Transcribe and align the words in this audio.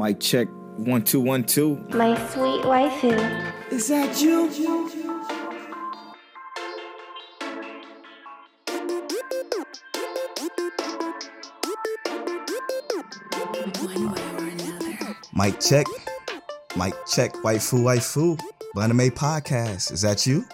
Mic 0.00 0.18
check 0.18 0.48
one 0.78 1.04
two 1.04 1.20
one 1.20 1.44
two. 1.44 1.76
My 1.90 2.16
sweet 2.30 2.62
waifu. 2.64 3.12
Is 3.70 3.88
that 3.88 4.22
you? 4.22 4.46
Mic 15.34 15.60
check. 15.60 15.86
Mic 16.76 16.94
check. 17.06 17.34
Waifu, 17.44 17.82
waifu. 17.82 18.40
Blanime 18.74 19.10
podcast. 19.10 19.92
Is 19.92 20.00
that 20.00 20.26
you? 20.26 20.46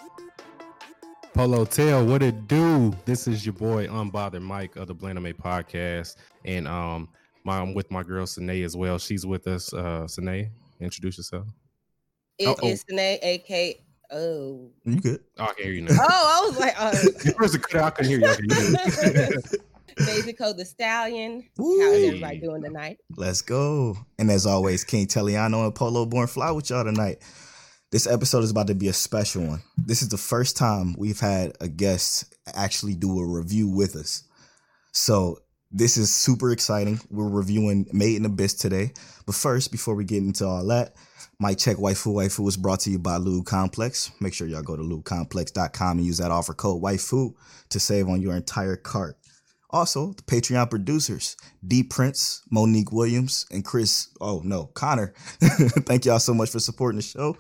Polo 1.35 1.65
Tail, 1.67 2.05
what 2.05 2.21
it 2.21 2.49
do? 2.49 2.93
This 3.05 3.29
is 3.29 3.47
your 3.47 3.53
boy 3.53 3.87
Unbothered 3.87 4.43
Mike 4.43 4.75
of 4.75 4.89
the 4.89 4.95
Blanime 4.95 5.35
podcast, 5.35 6.17
and 6.45 6.67
um, 6.67 7.11
my, 7.47 7.61
I'm 7.61 7.73
with 7.73 7.91
my 7.91 8.03
girl 8.03 8.27
Sine 8.27 8.51
as 8.65 8.77
well. 8.77 8.99
She's 8.99 9.25
with 9.25 9.47
us. 9.47 9.73
Uh, 9.73 10.07
Sine, 10.07 10.51
introduce 10.81 11.17
yourself. 11.17 11.47
It 12.39 12.49
Uh-oh. 12.49 12.69
is 12.69 12.85
Sine, 12.89 13.19
aka 13.23 13.81
oh 14.11 14.71
You 14.85 15.01
good? 15.01 15.21
Oh, 15.39 15.45
I 15.45 15.55
can 15.55 15.65
hear 15.65 15.73
you 15.73 15.83
now. 15.83 15.97
oh 15.99 16.43
I 16.45 16.49
was 16.49 16.59
like 16.61 16.75
uh, 16.81 17.29
At 17.31 17.37
first, 17.37 17.63
cut 17.63 17.81
out, 17.81 17.87
I 17.87 17.91
couldn't 17.91 18.11
hear 18.11 18.21
you. 18.21 18.27
I 18.27 18.35
can 18.37 19.15
hear 19.15 19.31
you. 19.31 19.43
Daisy 20.05 20.33
the 20.33 20.65
Stallion. 20.67 21.49
Woo. 21.57 21.81
How's 21.81 22.05
everybody 22.05 22.39
doing 22.39 22.63
tonight? 22.63 22.99
Let's 23.17 23.41
go. 23.41 23.97
And 24.19 24.31
as 24.31 24.45
always, 24.45 24.85
King 24.85 25.07
Telliano 25.07 25.65
and 25.65 25.75
Polo 25.75 26.05
Born 26.05 26.27
Fly 26.27 26.51
with 26.51 26.69
y'all 26.69 26.85
tonight. 26.85 27.23
This 27.93 28.07
episode 28.07 28.45
is 28.45 28.51
about 28.51 28.67
to 28.67 28.75
be 28.75 28.89
a 28.89 28.93
special 28.93 29.47
one. 29.47 29.63
This 29.79 30.03
is 30.03 30.11
the 30.11 30.19
first 30.19 30.57
time 30.59 30.95
we've 30.99 31.21
had 31.21 31.53
a 31.63 31.69
guest 31.69 32.35
actually 32.55 32.95
do 32.95 33.19
a 33.21 33.27
review 33.27 33.69
with 33.69 33.97
us. 33.97 34.25
So 34.93 35.39
this 35.71 35.97
is 35.97 36.15
super 36.15 36.53
exciting. 36.53 37.01
We're 37.11 37.29
reviewing 37.29 37.87
Made 37.93 38.17
in 38.17 38.25
Abyss 38.25 38.55
today. 38.55 38.93
But 39.27 39.35
first, 39.35 39.73
before 39.73 39.95
we 39.95 40.05
get 40.05 40.23
into 40.23 40.47
all 40.47 40.65
that, 40.67 40.95
my 41.39 41.55
check 41.55 41.77
waifu 41.77 42.15
waifu 42.15 42.41
was 42.41 42.57
brought 42.57 42.81
to 42.81 42.91
you 42.91 42.99
by 42.99 43.17
Lube 43.17 43.45
Complex. 43.45 44.11
Make 44.21 44.33
sure 44.33 44.47
y'all 44.47 44.63
go 44.63 44.77
to 44.77 44.83
lubecomplex.com 44.83 45.99
and 45.99 46.07
use 46.07 46.19
that 46.19 46.31
offer 46.31 46.55
code 46.55 46.83
waifu 46.83 47.35
to 47.71 47.81
save 47.81 48.09
on 48.09 48.23
your 48.23 48.37
entire 48.37 48.77
cart. 48.77 49.19
Also, 49.71 50.13
the 50.13 50.23
Patreon 50.23 50.71
producers, 50.71 51.37
D 51.67 51.83
Prince, 51.83 52.43
Monique 52.51 52.93
Williams, 52.93 53.47
and 53.51 53.65
Chris, 53.65 54.09
oh 54.21 54.41
no, 54.45 54.67
Connor. 54.67 55.13
Thank 55.41 56.05
y'all 56.05 56.21
so 56.21 56.33
much 56.33 56.51
for 56.51 56.61
supporting 56.61 56.99
the 56.99 57.03
show. 57.03 57.37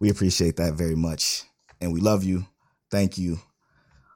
We 0.00 0.10
appreciate 0.10 0.56
that 0.56 0.74
very 0.74 0.96
much. 0.96 1.44
And 1.80 1.92
we 1.92 2.00
love 2.00 2.24
you. 2.24 2.44
Thank 2.90 3.16
you. 3.16 3.38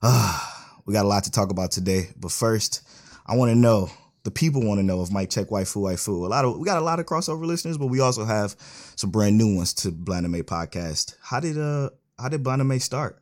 Ah, 0.02 0.74
we 0.84 0.92
got 0.92 1.04
a 1.04 1.08
lot 1.08 1.24
to 1.24 1.30
talk 1.30 1.50
about 1.50 1.70
today. 1.70 2.08
But 2.18 2.32
first, 2.32 2.82
I 3.26 3.36
want 3.36 3.50
to 3.50 3.54
know, 3.54 3.90
the 4.24 4.30
people 4.30 4.62
want 4.64 4.78
to 4.78 4.82
know 4.82 5.02
if 5.02 5.10
Mic 5.10 5.30
Check 5.30 5.48
Waifu 5.48 5.76
Waifu. 5.82 6.24
A 6.24 6.28
lot 6.28 6.44
of 6.44 6.58
we 6.58 6.64
got 6.64 6.78
a 6.78 6.84
lot 6.84 7.00
of 7.00 7.06
crossover 7.06 7.44
listeners, 7.46 7.78
but 7.78 7.86
we 7.86 8.00
also 8.00 8.24
have 8.24 8.56
some 8.96 9.10
brand 9.10 9.38
new 9.38 9.56
ones 9.56 9.72
to 9.74 9.90
Blanime 9.92 10.42
podcast. 10.42 11.16
How 11.22 11.40
did 11.40 11.58
uh 11.58 11.90
how 12.18 12.28
did 12.28 12.42
Blanime 12.42 12.80
start? 12.80 13.20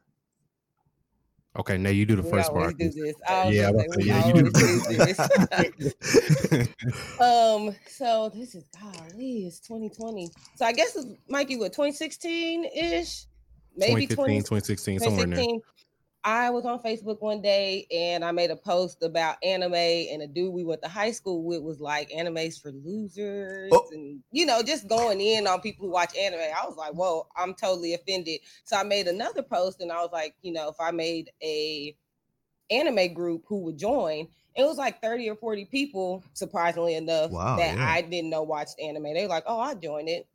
Okay, 1.54 1.76
now 1.76 1.90
you 1.90 2.06
do 2.06 2.16
the 2.16 2.22
We 2.22 2.30
first 2.30 2.50
part. 2.50 2.78
do 2.78 2.88
this. 2.90 3.14
Yeah, 3.28 3.42
gonna 3.44 3.52
say, 3.52 3.58
about 3.64 3.82
to 3.82 3.96
we 3.96 4.02
say, 4.02 4.08
yeah, 4.08 4.26
you 4.26 4.32
do 4.32 4.42
the 4.42 4.50
do 4.50 4.96
this. 4.96 6.72
first 6.86 7.20
um, 7.20 7.76
so 7.86 8.30
this 8.34 8.54
is 8.54 8.64
golly, 8.80 9.46
it's 9.46 9.60
2020. 9.60 10.30
So 10.56 10.64
I 10.64 10.72
guess 10.72 10.96
it's 10.96 11.06
Mikey, 11.28 11.58
what 11.58 11.72
2016 11.72 12.64
ish, 12.64 13.26
maybe 13.76 14.06
2015, 14.06 14.16
20, 14.16 14.38
2016, 14.40 15.00
somewhere 15.00 15.24
in 15.24 15.30
there. 15.30 15.44
2016. 16.24 16.46
I 16.46 16.50
was 16.50 16.64
on 16.64 16.82
Facebook 16.82 17.20
one 17.20 17.42
day 17.42 17.86
and 17.90 18.24
I 18.24 18.32
made 18.32 18.50
a 18.50 18.56
post 18.56 19.02
about 19.02 19.36
anime, 19.42 19.74
and 19.74 20.22
a 20.22 20.26
dude 20.26 20.52
we 20.52 20.64
went 20.64 20.82
to 20.82 20.88
high 20.88 21.10
school 21.10 21.42
with 21.42 21.62
was 21.62 21.80
like, 21.80 22.12
"Anime's 22.14 22.58
for 22.58 22.72
losers," 22.72 23.70
Oh. 23.72 23.88
and 23.92 24.22
you 24.30 24.46
know, 24.46 24.62
just 24.62 24.88
going 24.88 25.20
in 25.20 25.46
on 25.46 25.60
people 25.60 25.86
who 25.86 25.92
watch 25.92 26.16
anime. 26.16 26.40
I 26.40 26.66
was 26.66 26.76
like, 26.76 26.92
"Whoa, 26.94 27.26
I'm 27.36 27.54
totally 27.54 27.94
offended." 27.94 28.40
So 28.64 28.76
I 28.76 28.82
made 28.82 29.08
another 29.08 29.42
post, 29.42 29.80
and 29.80 29.90
I 29.92 30.00
was 30.02 30.10
like, 30.12 30.34
you 30.42 30.52
know, 30.52 30.68
if 30.68 30.76
I 30.80 30.90
made 30.90 31.30
a 31.42 31.96
anime 32.70 33.12
group, 33.12 33.44
who 33.46 33.58
would 33.64 33.76
join? 33.78 34.28
It 34.54 34.64
was 34.64 34.76
like 34.78 35.00
30 35.02 35.28
or 35.28 35.34
40 35.36 35.64
people, 35.66 36.22
surprisingly 36.34 36.94
enough, 36.94 37.30
Wow, 37.30 37.56
that 37.56 37.76
yeah. 37.76 37.88
I 37.90 38.02
didn't 38.02 38.30
know 38.30 38.42
watched 38.42 38.78
anime. 38.80 39.14
They 39.14 39.22
were 39.22 39.28
like, 39.28 39.44
"Oh, 39.46 39.58
I 39.58 39.74
joined 39.74 40.08
it." 40.08 40.26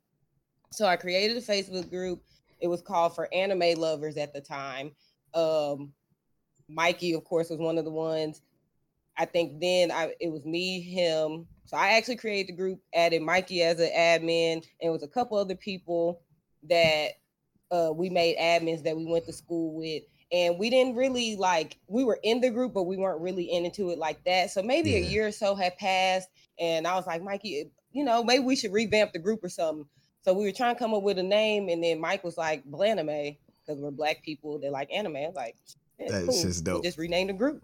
So 0.70 0.86
I 0.86 0.96
created 0.96 1.36
a 1.36 1.40
Facebook 1.40 1.88
group. 1.88 2.22
It 2.60 2.66
was 2.68 2.82
called 2.82 3.14
for 3.14 3.32
anime 3.32 3.78
lovers 3.78 4.16
at 4.16 4.32
the 4.32 4.40
time. 4.40 4.94
Um, 5.38 5.92
Mikey, 6.68 7.14
of 7.14 7.24
course, 7.24 7.50
was 7.50 7.58
one 7.58 7.78
of 7.78 7.84
the 7.84 7.90
ones. 7.90 8.42
I 9.16 9.24
think 9.24 9.60
then 9.60 9.90
I 9.90 10.14
it 10.20 10.30
was 10.30 10.44
me, 10.44 10.80
him. 10.80 11.46
So 11.64 11.76
I 11.76 11.96
actually 11.96 12.16
created 12.16 12.48
the 12.48 12.56
group, 12.56 12.80
added 12.94 13.22
Mikey 13.22 13.62
as 13.62 13.78
an 13.80 13.90
admin, 13.96 14.54
and 14.54 14.64
it 14.80 14.90
was 14.90 15.02
a 15.02 15.08
couple 15.08 15.36
other 15.36 15.54
people 15.54 16.22
that 16.68 17.10
uh, 17.70 17.90
we 17.92 18.10
made 18.10 18.36
admins 18.38 18.82
that 18.84 18.96
we 18.96 19.04
went 19.04 19.26
to 19.26 19.32
school 19.32 19.74
with. 19.74 20.02
And 20.30 20.58
we 20.58 20.70
didn't 20.70 20.94
really 20.94 21.36
like 21.36 21.78
we 21.86 22.04
were 22.04 22.18
in 22.22 22.40
the 22.40 22.50
group, 22.50 22.74
but 22.74 22.84
we 22.84 22.96
weren't 22.96 23.20
really 23.20 23.50
into 23.50 23.90
it 23.90 23.98
like 23.98 24.22
that. 24.24 24.50
So 24.50 24.62
maybe 24.62 24.96
a 24.96 25.00
year 25.00 25.28
or 25.28 25.32
so 25.32 25.54
had 25.54 25.76
passed, 25.78 26.28
and 26.58 26.86
I 26.86 26.94
was 26.96 27.06
like, 27.06 27.22
Mikey, 27.22 27.70
you 27.92 28.04
know, 28.04 28.22
maybe 28.22 28.44
we 28.44 28.56
should 28.56 28.72
revamp 28.72 29.12
the 29.12 29.18
group 29.18 29.42
or 29.42 29.48
something. 29.48 29.86
So 30.22 30.34
we 30.34 30.44
were 30.44 30.52
trying 30.52 30.74
to 30.74 30.78
come 30.78 30.92
up 30.94 31.02
with 31.02 31.18
a 31.18 31.22
name, 31.22 31.68
and 31.68 31.82
then 31.82 32.00
Mike 32.00 32.24
was 32.24 32.36
like, 32.36 32.64
Blanime, 32.70 33.38
because 33.68 33.80
we're 33.82 33.90
black 33.90 34.22
people 34.22 34.58
that 34.60 34.72
like 34.72 34.88
anime. 34.92 35.16
I 35.16 35.26
was 35.26 35.34
like, 35.34 35.56
yeah, 35.98 36.10
That 36.12 36.22
is 36.22 36.28
cool. 36.28 36.42
just 36.42 36.66
We'll 36.66 36.76
dope. 36.76 36.84
just 36.84 36.98
rename 36.98 37.26
the 37.26 37.32
group. 37.34 37.62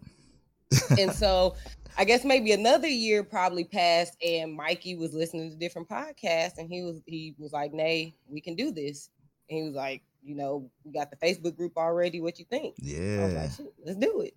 and 0.99 1.11
so 1.11 1.55
I 1.97 2.05
guess 2.05 2.23
maybe 2.25 2.51
another 2.51 2.87
year 2.87 3.23
probably 3.23 3.63
passed, 3.63 4.15
and 4.25 4.53
Mikey 4.53 4.95
was 4.95 5.13
listening 5.13 5.49
to 5.51 5.55
different 5.55 5.87
podcasts, 5.87 6.57
and 6.57 6.69
he 6.69 6.81
was 6.83 7.01
he 7.05 7.35
was 7.37 7.53
like, 7.53 7.71
"Nay, 7.71 8.15
we 8.27 8.41
can 8.41 8.55
do 8.55 8.71
this." 8.71 9.09
And 9.49 9.59
he 9.59 9.63
was 9.63 9.75
like, 9.75 10.01
"You 10.23 10.35
know, 10.35 10.69
we 10.83 10.91
got 10.91 11.11
the 11.11 11.17
Facebook 11.17 11.55
group 11.55 11.77
already. 11.77 12.19
What 12.19 12.39
you 12.39 12.45
think?" 12.45 12.75
I 12.79 12.81
was 12.81 12.91
Yeah. 12.91 13.41
like, 13.59 13.69
"Let's 13.85 13.99
do 13.99 14.21
it." 14.21 14.33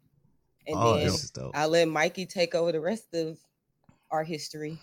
And 0.66 0.76
Oh, 0.78 0.94
then 0.96 1.06
this 1.06 1.24
is 1.24 1.30
dope. 1.30 1.56
I 1.56 1.64
let 1.66 1.88
Mikey 1.88 2.26
take 2.26 2.54
over 2.54 2.72
the 2.72 2.80
rest 2.80 3.14
of 3.14 3.38
our 4.10 4.22
history. 4.22 4.78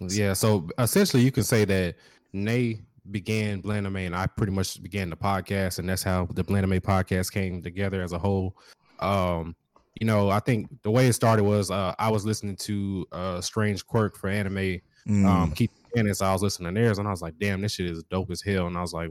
Yeah, 0.00 0.32
so 0.32 0.68
essentially, 0.78 1.22
you 1.24 1.32
can 1.32 1.42
say 1.42 1.64
that 1.66 1.96
Nay 2.32 2.80
began 3.10 3.62
Blanime, 3.62 4.06
and 4.06 4.16
I 4.16 4.26
pretty 4.26 4.52
much 4.52 4.82
began 4.82 5.10
the 5.10 5.16
podcast, 5.16 5.78
and 5.78 5.88
that's 5.88 6.02
how 6.02 6.26
the 6.32 6.42
Blanime 6.44 6.80
podcast 6.80 7.32
came 7.32 7.62
together 7.62 8.02
as 8.02 8.12
a 8.12 8.18
whole. 8.18 8.56
Um, 8.98 9.54
you 10.00 10.06
know, 10.06 10.30
I 10.30 10.40
think 10.40 10.68
the 10.82 10.90
way 10.90 11.06
it 11.08 11.12
started 11.14 11.44
was 11.44 11.70
uh, 11.70 11.94
I 11.98 12.10
was 12.10 12.24
listening 12.24 12.56
to 12.56 13.06
uh, 13.12 13.40
Strange 13.40 13.86
Quirk 13.86 14.16
for 14.16 14.28
anime, 14.28 14.80
Mm. 15.08 15.24
um, 15.26 15.52
Keith 15.52 15.70
Cannon, 15.94 16.14
I 16.20 16.32
was 16.32 16.42
listening 16.42 16.74
to 16.74 16.80
theirs, 16.80 16.98
and 16.98 17.08
I 17.08 17.10
was 17.10 17.22
like, 17.22 17.38
"Damn, 17.38 17.62
this 17.62 17.72
shit 17.72 17.86
is 17.86 18.02
dope 18.10 18.30
as 18.30 18.42
hell." 18.42 18.66
And 18.66 18.76
I 18.76 18.82
was 18.82 18.92
like, 18.92 19.10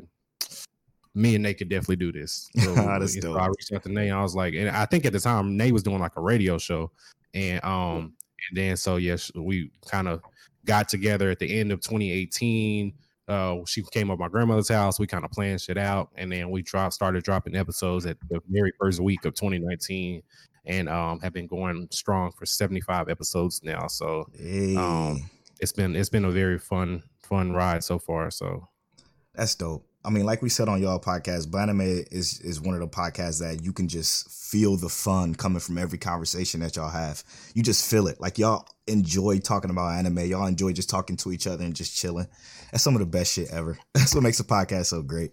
"Me 1.16 1.34
and 1.36 1.44
Nate 1.44 1.58
could 1.58 1.70
definitely 1.70 1.96
do 1.98 2.12
this." 2.12 2.48
So, 2.60 2.76
so. 2.76 3.38
I 3.38 3.48
reached 3.48 3.74
out 3.74 3.84
to 3.84 3.92
Nate. 3.92 4.12
I 4.12 4.22
was 4.22 4.36
like, 4.36 4.54
and 4.54 4.70
I 4.70 4.86
think 4.86 5.06
at 5.06 5.14
the 5.14 5.20
time 5.20 5.58
Nate 5.58 5.74
was 5.74 5.84
doing 5.84 6.00
like 6.00 6.16
a 6.16 6.22
radio 6.22 6.58
show, 6.58 6.92
and 7.34 7.64
um, 7.64 8.14
and 8.50 8.58
then 8.58 8.78
so 8.78 8.98
yes, 8.98 9.32
we 9.36 9.72
kind 9.88 10.08
of 10.08 10.22
got 10.66 10.88
together 10.88 11.32
at 11.32 11.40
the 11.40 11.60
end 11.60 11.72
of 11.72 11.82
2018. 11.82 12.94
Uh, 13.30 13.60
she 13.68 13.84
came 13.84 14.10
up 14.10 14.18
my 14.18 14.28
grandmother's 14.28 14.70
house. 14.70 15.00
We 15.00 15.06
kind 15.06 15.24
of 15.24 15.32
planned 15.32 15.62
shit 15.62 15.78
out, 15.78 16.10
and 16.16 16.32
then 16.32 16.50
we 16.50 16.64
dropped 16.64 16.96
started 16.96 17.24
dropping 17.24 17.56
episodes 17.56 18.06
at 18.08 18.18
the 18.30 18.42
very 18.50 18.74
first 18.80 19.00
week 19.00 19.24
of 19.24 19.36
2019, 19.36 20.24
and 20.66 20.90
um, 20.90 21.20
have 21.20 21.32
been 21.32 21.48
going 21.48 21.88
strong 21.92 22.32
for 22.32 22.46
75 22.46 23.08
episodes 23.08 23.62
now. 23.64 23.88
So 23.88 24.28
Hey, 24.34 24.76
um, 24.76 25.30
it's 25.60 25.72
been 25.72 25.96
it's 25.96 26.10
been 26.10 26.26
a 26.26 26.32
very 26.32 26.58
fun 26.58 27.04
fun 27.22 27.54
ride 27.54 27.84
so 27.84 28.00
far. 28.00 28.32
So 28.32 28.68
that's 29.36 29.54
dope. 29.54 29.89
I 30.06 30.10
mean, 30.10 30.26
like 30.26 30.42
we 30.42 30.50
said 30.50 30.70
on 30.70 30.82
y'all 30.82 31.00
podcast, 31.00 31.48
Blanime 31.48 32.08
is 32.12 32.40
is 32.40 32.62
one 32.62 32.74
of 32.74 32.80
the 32.80 32.88
podcasts 32.88 33.40
that 33.42 33.64
you 33.64 33.74
can 33.74 33.88
just 33.88 34.30
feel 34.32 34.78
the 34.78 34.88
fun 34.88 35.36
coming 35.36 35.60
from 35.60 35.78
every 35.78 35.98
conversation 35.98 36.62
that 36.62 36.78
y'all 36.78 36.90
have. 36.90 37.24
You 37.54 37.64
just 37.64 37.90
feel 37.90 38.08
it. 38.08 38.20
Like 38.22 38.38
y'all 38.38 38.66
enjoy 38.88 39.40
talking 39.40 39.70
about 39.70 39.90
anime. 39.90 40.20
Y'all 40.20 40.48
enjoy 40.48 40.72
just 40.72 40.90
talking 40.90 41.18
to 41.18 41.32
each 41.32 41.48
other 41.48 41.64
and 41.66 41.76
just 41.76 41.96
chilling. 41.96 42.28
That's 42.72 42.84
some 42.84 42.96
of 42.96 43.00
the 43.00 43.06
best 43.06 43.34
shit 43.34 43.50
ever. 43.52 43.78
That's 43.94 44.16
what 44.16 44.24
makes 44.24 44.40
a 44.40 44.46
podcast 44.46 44.88
so 44.88 45.02
great. 45.02 45.32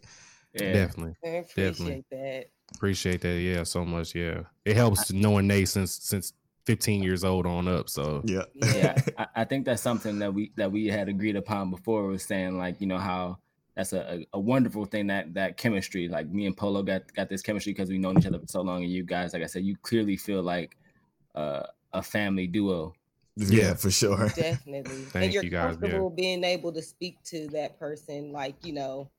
Yeah. 0.53 0.73
definitely 0.73 1.17
I 1.23 1.29
appreciate 1.29 2.07
that. 2.11 2.47
appreciate 2.75 3.21
that. 3.21 3.39
Yeah, 3.41 3.63
so 3.63 3.85
much. 3.85 4.15
Yeah, 4.15 4.43
it 4.65 4.75
helps 4.75 5.13
knowing 5.13 5.47
Nate 5.47 5.69
since 5.69 5.93
since 5.93 6.33
15 6.65 7.03
years 7.03 7.23
old 7.23 7.47
on 7.47 7.69
up. 7.69 7.89
So 7.89 8.23
Yeah. 8.25 8.43
yeah 8.55 9.01
I, 9.17 9.27
I 9.37 9.45
think 9.45 9.65
that's 9.65 9.83
something 9.83 10.19
that 10.19 10.35
we 10.35 10.51
that 10.57 10.73
we 10.73 10.87
had 10.87 11.09
agreed 11.09 11.37
upon 11.37 11.71
before 11.71 12.07
was 12.07 12.25
saying 12.25 12.59
like 12.59 12.81
you 12.81 12.89
know 12.89 12.99
how 12.99 13.39
that's 13.77 13.93
a, 13.93 14.01
a, 14.15 14.27
a 14.35 14.41
wonderful 14.41 14.85
thing 14.87 15.07
that 15.09 15.35
that 15.35 15.57
chemistry 15.57 16.09
like 16.09 16.29
me 16.29 16.47
and 16.47 16.57
polo 16.57 16.83
got 16.83 17.13
got 17.15 17.29
this 17.29 17.43
chemistry 17.43 17.73
because 17.73 17.89
we've 17.89 18.01
known 18.01 18.19
each 18.19 18.27
other 18.27 18.39
for 18.39 18.47
so 18.47 18.63
long 18.63 18.83
and 18.83 18.93
you 18.93 19.03
guys 19.05 19.33
like 19.33 19.43
i 19.43 19.47
said 19.47 19.65
you 19.65 19.77
clearly 19.83 20.17
feel 20.17 20.43
like 20.43 20.77
uh, 21.35 21.63
a 21.93 22.03
family 22.03 22.47
duo 22.47 22.95
yeah, 23.37 23.75
for 23.75 23.91
sure. 23.91 24.29
Definitely. 24.37 25.05
Thank 25.13 25.25
and 25.25 25.33
you're 25.35 25.45
you, 25.45 25.51
guys, 25.51 25.77
yeah. 25.83 25.89
comfortable 25.89 26.11
being 26.11 26.43
able 26.43 26.73
to 26.73 26.83
speak 26.83 27.23
to 27.25 27.47
that 27.49 27.79
person, 27.79 28.33
like, 28.33 28.55
you 28.63 28.73
know, 28.73 29.11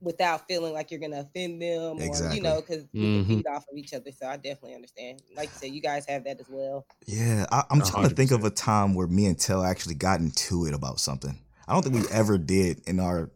without 0.00 0.46
feeling 0.46 0.72
like 0.72 0.92
you're 0.92 1.00
gonna 1.00 1.20
offend 1.20 1.60
them 1.60 2.00
or 2.00 2.32
you 2.32 2.40
know, 2.40 2.60
because 2.60 2.84
we 2.92 3.00
Mhm. 3.00 3.26
can 3.26 3.36
feed 3.36 3.46
off 3.48 3.64
of 3.70 3.76
each 3.76 3.92
other. 3.92 4.12
So 4.12 4.28
I 4.28 4.36
definitely 4.36 4.76
understand. 4.76 5.22
Like 5.36 5.48
you 5.48 5.58
said, 5.58 5.70
you 5.72 5.80
guys 5.80 6.06
have 6.06 6.22
that 6.24 6.38
as 6.38 6.46
well. 6.48 6.86
Yeah, 7.06 7.46
I, 7.50 7.64
I'm 7.68 7.80
A 7.80 7.84
trying 7.84 8.08
to 8.08 8.14
think 8.14 8.30
of 8.30 8.44
a 8.44 8.50
time 8.50 8.94
where 8.94 9.08
me 9.08 9.26
and 9.26 9.38
Tell 9.38 9.64
actually 9.64 9.96
got 9.96 10.20
into 10.20 10.66
it 10.66 10.74
about 10.74 11.00
something. 11.00 11.36
I 11.66 11.72
don't 11.72 11.82
think 11.82 11.96
we 11.96 12.08
ever 12.12 12.38
did 12.38 12.80
in 12.86 13.00
our 13.00 13.30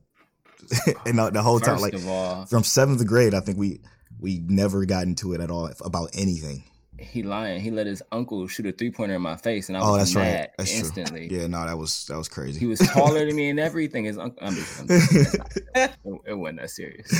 in 1.06 1.18
our, 1.20 1.30
the 1.30 1.42
whole 1.42 1.60
time. 1.60 1.80
Like 1.80 1.94
of 1.94 2.06
all, 2.08 2.46
from 2.46 2.64
seventh 2.64 3.04
grade, 3.06 3.34
I 3.34 3.40
think 3.40 3.58
we 3.58 3.80
we 4.20 4.40
never 4.46 4.84
got 4.84 5.04
into 5.04 5.32
it 5.32 5.40
at 5.40 5.50
all 5.50 5.70
about 5.84 6.10
anything. 6.14 6.64
he 6.98 7.22
lying. 7.24 7.60
He 7.60 7.70
let 7.72 7.86
his 7.86 8.02
uncle 8.12 8.46
shoot 8.46 8.66
a 8.66 8.72
three 8.72 8.90
pointer 8.92 9.14
in 9.16 9.22
my 9.22 9.36
face, 9.36 9.68
and 9.68 9.76
I 9.76 9.80
Oh, 9.80 9.92
was 9.92 9.98
that's 10.00 10.14
right. 10.16 10.22
mad 10.32 10.50
That's 10.58 10.70
true. 10.70 10.78
instantly. 10.80 11.28
Yeah, 11.30 11.46
no, 11.48 11.66
that 11.66 11.76
was 11.76 12.06
that 12.06 12.16
was 12.16 12.28
crazy. 12.28 12.60
He 12.60 12.66
was 12.66 12.78
taller 12.78 13.26
than 13.26 13.34
me 13.34 13.50
and 13.50 13.58
everything. 13.68 14.04
His 14.04 14.18
uncle. 14.18 14.46
I'm 14.46 14.54
just, 14.54 14.80
I'm 14.80 14.86
just- 14.88 15.34
it, 15.74 15.90
it 16.26 16.34
wasn't 16.34 16.60
that 16.60 16.70
serious. 16.70 17.10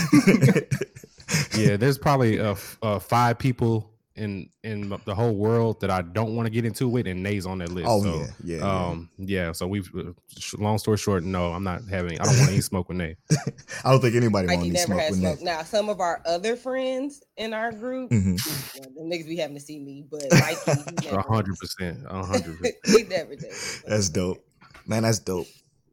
yeah, 1.59 1.77
there's 1.77 1.99
probably 1.99 2.38
uh, 2.41 2.53
f- 2.53 2.79
uh 2.83 2.99
five 2.99 3.38
people 3.38 3.91
in 4.17 4.50
in 4.62 4.88
the 5.05 5.14
whole 5.14 5.35
world 5.35 5.81
that 5.81 5.91
I 5.91 6.03
don't 6.03 6.37
want 6.37 6.47
to 6.47 6.50
get 6.50 6.64
into 6.64 6.97
it, 6.99 7.06
and 7.06 7.23
Nay's 7.23 7.47
on 7.47 7.59
that 7.59 7.70
list. 7.70 7.88
oh 7.88 8.03
so, 8.03 8.14
yeah, 8.14 8.26
yeah. 8.44 8.56
yeah. 8.59 8.88
Um, 8.88 9.11
yeah. 9.19 9.53
So 9.53 9.67
we've. 9.67 9.91
uh, 9.97 10.12
Long 10.59 10.79
story 10.79 10.97
short, 10.97 11.25
no, 11.25 11.53
I'm 11.53 11.62
not 11.62 11.82
having. 11.88 12.20
I 12.20 12.25
don't 12.25 12.38
want 12.38 12.50
any 12.50 12.61
smoke 12.61 12.88
with 12.88 12.99
Nay. 12.99 13.17
I 13.85 13.91
don't 13.91 14.00
think 14.00 14.14
anybody 14.14 14.49
wants 14.49 14.62
want 14.62 14.73
to 14.73 14.79
smoke 14.79 15.11
with 15.11 15.19
smoke. 15.19 15.38
Nick. 15.38 15.44
Now, 15.44 15.62
some 15.62 15.88
of 15.88 16.00
our 16.00 16.20
other 16.26 16.56
friends 16.56 17.23
in 17.37 17.55
our 17.55 17.70
group, 17.70 18.11
hmm 18.11 18.37
well, 18.79 18.91
the 18.97 19.03
niggas 19.03 19.26
be 19.26 19.37
having 19.37 19.56
to 19.56 19.62
see 19.62 19.79
me, 19.79 20.05
but 20.11 20.25
Mikey, 20.31 21.09
A 21.11 21.23
hundred 21.23 21.56
percent. 21.59 22.00
A 22.06 22.23
hundred 22.25 22.59
percent. 22.59 22.76
he 22.85 23.03
never 23.05 23.37
did. 23.37 23.53
That's 23.87 24.09
dope, 24.09 24.44
man. 24.87 25.03
That's 25.03 25.19
dope. 25.19 25.47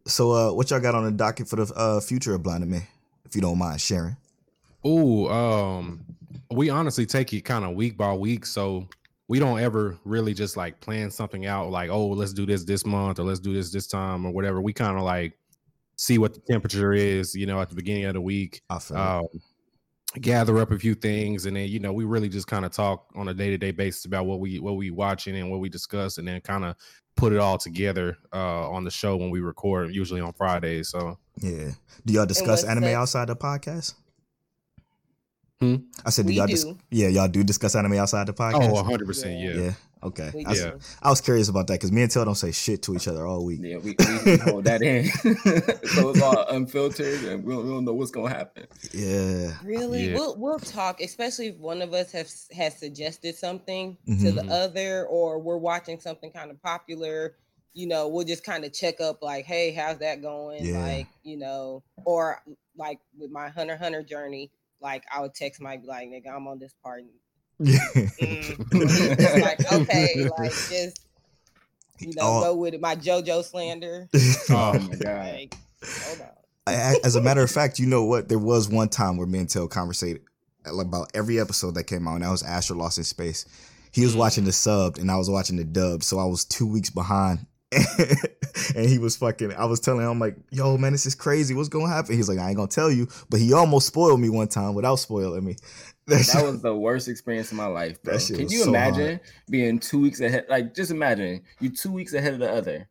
So, 0.06 0.32
uh, 0.32 0.54
what 0.54 0.72
y'all 0.72 0.80
got 0.80 0.96
on 0.96 1.04
the 1.04 1.12
docket 1.12 1.48
for 1.48 1.58
the 1.58 1.74
uh, 1.76 2.00
future 2.00 2.34
of 2.34 2.42
Blinded 2.44 2.70
Man? 2.70 2.88
If 3.26 3.36
you 3.36 3.42
don't 3.42 3.58
mind 3.58 3.82
sharing. 3.82 4.18
Ooh, 4.86 5.28
um, 5.30 6.06
we 6.52 6.70
honestly 6.70 7.06
take 7.06 7.34
it 7.34 7.42
kind 7.42 7.66
of 7.66 7.76
week 7.76 7.98
by 7.98 8.14
week, 8.14 8.46
so 8.46 8.88
we 9.28 9.40
don't 9.40 9.60
ever 9.60 9.98
really 10.06 10.34
just 10.34 10.58
like 10.58 10.80
plan 10.82 11.12
something 11.12 11.46
out 11.46 11.70
like, 11.70 11.90
oh, 11.90 12.08
let's 12.08 12.34
do 12.34 12.46
this 12.46 12.64
this 12.64 12.86
month 12.86 13.20
or 13.20 13.24
let's 13.24 13.40
do 13.40 13.54
this 13.54 13.72
this 13.72 13.88
time 13.88 14.26
or 14.26 14.32
whatever. 14.32 14.62
We 14.62 14.74
kind 14.74 14.98
of 14.98 15.04
like 15.04 15.38
see 15.96 16.18
what 16.18 16.34
the 16.34 16.42
temperature 16.50 16.94
is, 16.94 17.36
you 17.36 17.46
know, 17.46 17.62
at 17.62 17.70
the 17.70 17.76
beginning 17.76 18.06
of 18.06 18.14
the 18.14 18.22
week. 18.22 18.62
I 18.70 18.80
feel. 18.80 18.98
Um, 18.98 19.28
gather 20.20 20.58
up 20.58 20.72
a 20.72 20.80
few 20.80 20.96
things, 20.96 21.46
and 21.46 21.56
then 21.56 21.68
you 21.68 21.80
know 21.80 21.94
we 21.94 22.04
really 22.04 22.30
just 22.30 22.48
kind 22.48 22.66
of 22.66 22.72
talk 22.72 23.06
on 23.16 23.28
a 23.28 23.34
day 23.34 23.50
to 23.50 23.58
day 23.58 23.72
basis 23.72 24.06
about 24.06 24.26
what 24.26 24.40
we 24.40 24.60
what 24.60 24.76
we 24.76 24.92
watching 24.92 25.36
and 25.36 25.52
what 25.52 25.60
we 25.60 25.70
discuss, 25.70 26.18
and 26.18 26.28
then 26.28 26.42
kind 26.42 26.66
of 26.66 26.76
put 27.16 27.34
it 27.34 27.40
all 27.40 27.58
together 27.58 28.18
uh 28.34 28.70
on 28.70 28.84
the 28.84 28.92
show 28.92 29.18
when 29.18 29.30
we 29.30 29.40
record, 29.40 29.94
usually 29.94 30.22
on 30.22 30.34
Fridays. 30.34 30.90
So 30.90 31.18
Yeah. 31.38 31.72
Do 32.06 32.14
y'all 32.14 32.26
discuss 32.26 32.64
anime 32.64 32.86
that? 32.86 32.96
outside 32.96 33.28
the 33.28 33.36
podcast? 33.36 33.94
Hmm? 35.62 35.76
I 36.06 36.10
said, 36.10 36.26
do 36.26 36.30
We 36.30 36.36
y'all 36.38 36.48
dis- 36.48 36.66
Yeah, 36.90 37.10
y'all 37.10 37.28
do 37.28 37.44
discuss 37.44 37.76
anime 37.76 37.94
outside 37.94 38.28
the 38.28 38.34
podcast. 38.34 38.70
oh, 38.72 38.82
hundred 38.84 39.08
percent, 39.08 39.40
Yeah. 39.40 39.52
yeah. 39.52 39.62
yeah. 39.64 39.74
Okay. 40.02 40.32
I, 40.46 40.50
was- 40.50 40.62
Yeah. 40.62 40.72
I 41.02 41.10
was 41.10 41.20
curious 41.20 41.50
about 41.50 41.68
that 41.68 41.74
because 41.74 41.92
me 41.92 42.02
and 42.02 42.10
Tel 42.10 42.24
don't 42.24 42.36
say 42.36 42.54
shit 42.54 42.82
to 42.84 42.96
each 42.96 43.10
other 43.10 43.28
all 43.28 43.44
week. 43.44 43.60
Yeah, 43.62 43.78
we, 43.80 43.94
we 44.26 44.38
hold 44.38 44.64
that 44.64 44.82
in, 44.82 45.06
so 45.90 46.10
it's 46.12 46.22
all 46.22 46.46
unfiltered, 46.50 47.26
and 47.26 47.44
we 47.44 47.54
don't, 47.54 47.66
we 47.66 47.72
don't 47.72 47.84
know 47.84 47.94
what's 47.94 48.10
gonna 48.12 48.30
happen. 48.30 48.68
Yeah. 48.94 49.52
Really, 49.62 50.12
Yeah. 50.12 50.14
we'll 50.16 50.38
we'll 50.38 50.60
talk, 50.60 51.02
especially 51.02 51.48
if 51.48 51.58
one 51.58 51.82
of 51.82 51.94
us 51.94 52.14
has 52.14 52.48
has 52.56 52.78
suggested 52.80 53.36
something 53.36 53.98
to 54.08 54.32
the 54.32 54.44
Mhm. 54.44 54.50
other, 54.52 55.06
or 55.08 55.40
we're 55.40 55.58
watching 55.58 56.00
something 56.00 56.32
kind 56.32 56.50
of 56.52 56.62
popular. 56.64 57.36
You 57.74 57.88
know, 57.88 58.08
we'll 58.08 58.26
just 58.26 58.46
kind 58.46 58.64
of 58.64 58.72
check 58.74 59.02
up, 59.02 59.22
like, 59.22 59.44
hey, 59.46 59.72
how's 59.74 59.98
that 60.00 60.22
going? 60.22 60.66
Yeah. 60.66 60.80
Like, 60.80 61.08
you 61.24 61.36
know, 61.36 61.84
or 62.06 62.42
like 62.78 63.00
with 63.18 63.30
my 63.32 63.50
Hunter 63.50 63.76
Hunter 63.76 64.02
journey, 64.04 64.50
like 64.82 65.04
I 65.14 65.22
would 65.22 65.34
text 65.34 65.62
Mike, 65.62 65.82
like, 65.86 66.10
nigga, 66.10 66.34
I'm 66.36 66.48
on 66.48 66.60
this 66.60 66.74
part. 66.84 67.04
Yeah. 67.60 67.80
Mm. 67.94 69.42
Like, 69.42 69.72
okay, 69.74 70.30
like 70.38 70.52
just 70.52 71.02
you 72.00 72.14
know, 72.16 72.22
Oh. 72.22 72.42
go 72.42 72.56
with 72.56 72.74
it. 72.74 72.80
My 72.82 72.96
JoJo 72.96 73.44
slander. 73.44 74.08
Oh 74.50 74.74
my 74.80 74.96
god! 74.96 75.34
Like, 75.34 75.56
hold 75.84 76.22
on. 76.22 76.28
As 77.04 77.16
a 77.16 77.22
matter 77.22 77.42
of 77.42 77.52
fact, 77.52 77.80
you 77.80 77.88
know 77.88 78.04
what? 78.06 78.30
There 78.30 78.40
was 78.40 78.70
one 78.70 78.90
time 78.90 79.18
where 79.18 79.28
me 79.28 79.40
and 79.40 79.50
Tel 79.50 79.68
conversated 79.68 80.22
about 80.66 81.10
every 81.14 81.40
episode 81.40 81.76
that 81.76 81.86
came 81.86 82.08
out, 82.08 82.16
and 82.16 82.24
that 82.24 82.30
was 82.30 82.44
Astra 82.44 82.76
Lost 82.78 82.98
in 83.00 83.04
Space. 83.04 83.46
He 83.92 84.04
was 84.06 84.16
watching 84.16 84.44
the 84.46 84.52
subbed, 84.52 85.00
and 85.00 85.10
I 85.10 85.18
was 85.18 85.30
watching 85.30 85.58
the 85.58 85.64
dubbed, 85.64 86.04
so 86.04 86.20
I 86.20 86.26
was 86.26 86.46
two 86.46 86.68
weeks 86.68 86.90
behind. 86.92 87.46
and 88.76 88.90
he 88.90 88.98
was 88.98 89.16
fucking. 89.18 89.54
I 89.54 89.66
was 89.66 89.80
telling 89.80 90.02
him, 90.02 90.10
I'm 90.10 90.20
like, 90.20 90.36
"Yo, 90.52 90.78
man, 90.78 90.92
this 90.92 91.06
is 91.06 91.16
crazy. 91.16 91.54
What's 91.54 91.70
gonna 91.70 91.88
happen?" 91.88 92.16
He's 92.16 92.28
like, 92.28 92.40
"I 92.40 92.48
ain't 92.48 92.58
gonna 92.58 92.68
tell 92.68 92.92
you," 92.92 93.08
but 93.30 93.40
he 93.40 93.54
almost 93.54 93.88
spoiled 93.88 94.20
me 94.20 94.30
one 94.30 94.48
time 94.48 94.74
without 94.74 94.96
spoiling 94.96 95.44
me. 95.44 95.56
That 96.10 96.44
was 96.44 96.64
the 96.64 96.76
worst 96.76 97.08
experience 97.08 97.52
of 97.52 97.58
my 97.58 97.68
life, 97.68 98.02
bro. 98.02 98.18
Can 98.18 98.50
you 98.50 98.64
so 98.64 98.70
imagine 98.70 99.20
being 99.48 99.78
two 99.78 100.00
weeks 100.00 100.20
ahead? 100.22 100.48
Like, 100.50 100.74
just 100.74 100.90
imagine 100.90 101.44
you 101.60 101.70
two 101.70 101.92
weeks 101.92 102.16
ahead 102.16 102.34
of 102.34 102.40
the 102.40 102.52
other, 102.52 102.90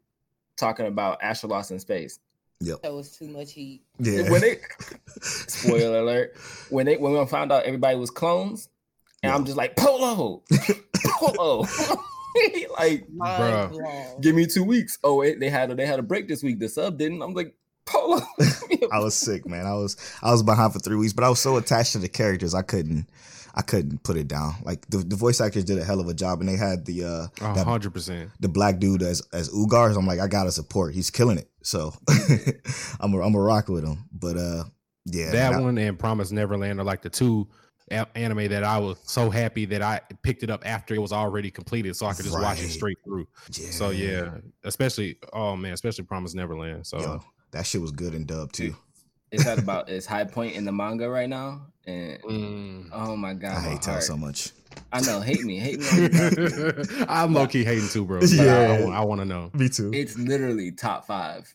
talking 0.56 0.86
about 0.86 1.18
Astra 1.20 1.48
Lost 1.48 1.72
in 1.72 1.80
Space. 1.80 2.20
Yep. 2.60 2.82
That 2.82 2.92
was 2.92 3.16
too 3.16 3.26
much 3.26 3.52
heat. 3.52 3.82
yeah. 3.98 4.30
When 4.30 4.40
they 4.40 4.58
spoiler 5.20 5.98
alert, 5.98 6.36
when 6.70 6.86
they 6.86 6.96
when 6.96 7.12
we 7.12 7.26
found 7.26 7.50
out 7.50 7.64
everybody 7.64 7.96
was 7.96 8.10
clones, 8.10 8.68
and 9.24 9.32
I'm 9.32 9.44
just 9.44 9.56
like 9.56 9.74
Polo, 9.74 10.44
Polo, 11.18 11.66
like 12.78 13.08
Mind 13.12 13.72
Bruh. 13.74 14.20
give 14.22 14.34
me 14.34 14.46
two 14.46 14.64
weeks. 14.64 14.98
Oh 15.04 15.16
wait, 15.16 15.40
they 15.40 15.50
had 15.50 15.70
a, 15.70 15.74
they 15.74 15.86
had 15.86 15.98
a 15.98 16.02
break 16.02 16.28
this 16.28 16.42
week. 16.42 16.58
The 16.58 16.68
sub 16.68 16.98
didn't. 16.98 17.22
I'm 17.22 17.34
like 17.34 17.54
Polo. 17.86 18.20
I 18.92 18.98
was 18.98 19.14
sick, 19.14 19.46
man. 19.46 19.66
I 19.66 19.74
was 19.74 19.96
I 20.22 20.30
was 20.30 20.42
behind 20.42 20.72
for 20.72 20.78
three 20.78 20.96
weeks, 20.96 21.12
but 21.12 21.24
I 21.24 21.28
was 21.28 21.40
so 21.40 21.56
attached 21.56 21.92
to 21.92 21.98
the 21.98 22.08
characters, 22.08 22.54
I 22.54 22.62
couldn't 22.62 23.08
I 23.54 23.62
couldn't 23.62 24.04
put 24.04 24.16
it 24.16 24.28
down. 24.28 24.54
Like 24.62 24.86
the, 24.88 24.98
the 24.98 25.16
voice 25.16 25.40
actors 25.40 25.64
did 25.64 25.78
a 25.78 25.84
hell 25.84 25.98
of 26.00 26.06
a 26.06 26.14
job, 26.14 26.40
and 26.40 26.48
they 26.48 26.56
had 26.56 26.84
the 26.84 27.04
uh 27.42 27.44
hundred 27.64 27.92
percent. 27.92 28.30
the 28.40 28.48
black 28.48 28.78
dude 28.78 29.02
as 29.02 29.22
as 29.32 29.48
Ulgar. 29.48 29.92
So 29.92 29.98
I'm 29.98 30.06
like, 30.06 30.20
I 30.20 30.28
gotta 30.28 30.52
support. 30.52 30.94
He's 30.94 31.10
killing 31.10 31.38
it. 31.38 31.48
So 31.62 31.92
I'm 33.00 33.14
a, 33.14 33.20
I'm 33.20 33.34
a 33.34 33.40
rock 33.40 33.68
with 33.68 33.84
him. 33.84 34.04
But 34.12 34.36
uh, 34.36 34.64
yeah, 35.06 35.30
that 35.32 35.52
man, 35.52 35.60
I- 35.60 35.62
one 35.64 35.78
and 35.78 35.98
Promise 35.98 36.30
Neverland 36.30 36.78
are 36.80 36.84
like 36.84 37.02
the 37.02 37.10
two 37.10 37.48
a- 37.50 37.67
anime 37.90 38.48
that 38.48 38.64
I 38.64 38.78
was 38.78 38.98
so 39.04 39.30
happy 39.30 39.64
that 39.66 39.82
I 39.82 40.00
picked 40.22 40.42
it 40.42 40.50
up 40.50 40.66
after 40.66 40.94
it 40.94 40.98
was 40.98 41.12
already 41.12 41.50
completed, 41.50 41.96
so 41.96 42.06
I 42.06 42.14
could 42.14 42.24
just 42.24 42.38
watch 42.38 42.60
it 42.60 42.68
straight 42.68 42.98
through. 43.04 43.26
So 43.50 43.90
yeah, 43.90 44.30
especially 44.64 45.18
oh 45.32 45.56
man, 45.56 45.72
especially 45.72 46.04
Promise 46.04 46.34
Neverland. 46.34 46.86
So 46.86 46.98
yo, 46.98 47.20
that 47.52 47.66
shit 47.66 47.80
was 47.80 47.92
good 47.92 48.14
in 48.14 48.26
dub 48.26 48.52
too. 48.52 48.74
it's 49.30 49.46
at 49.46 49.58
about 49.58 49.88
its 49.88 50.06
high 50.06 50.24
point 50.24 50.54
in 50.54 50.64
the 50.64 50.72
manga 50.72 51.08
right 51.08 51.28
now, 51.28 51.66
and 51.86 52.22
mm. 52.22 52.88
oh 52.92 53.16
my 53.16 53.34
god, 53.34 53.56
I 53.56 53.60
hate 53.70 53.82
Tell 53.82 54.00
so 54.00 54.16
much. 54.16 54.52
I 54.92 55.00
know, 55.00 55.20
hate 55.20 55.42
me, 55.42 55.58
hate 55.58 55.80
me. 55.80 55.86
all 55.88 55.98
you 55.98 56.08
guys. 56.08 57.04
I'm 57.08 57.34
low 57.34 57.46
key 57.46 57.64
hating 57.64 57.88
too, 57.88 58.04
bro. 58.04 58.20
Yeah. 58.22 58.88
I, 58.92 59.04
want 59.04 59.20
to 59.20 59.24
know. 59.24 59.50
Me 59.54 59.68
too. 59.68 59.90
it's 59.92 60.16
literally 60.16 60.72
top 60.72 61.06
five 61.06 61.52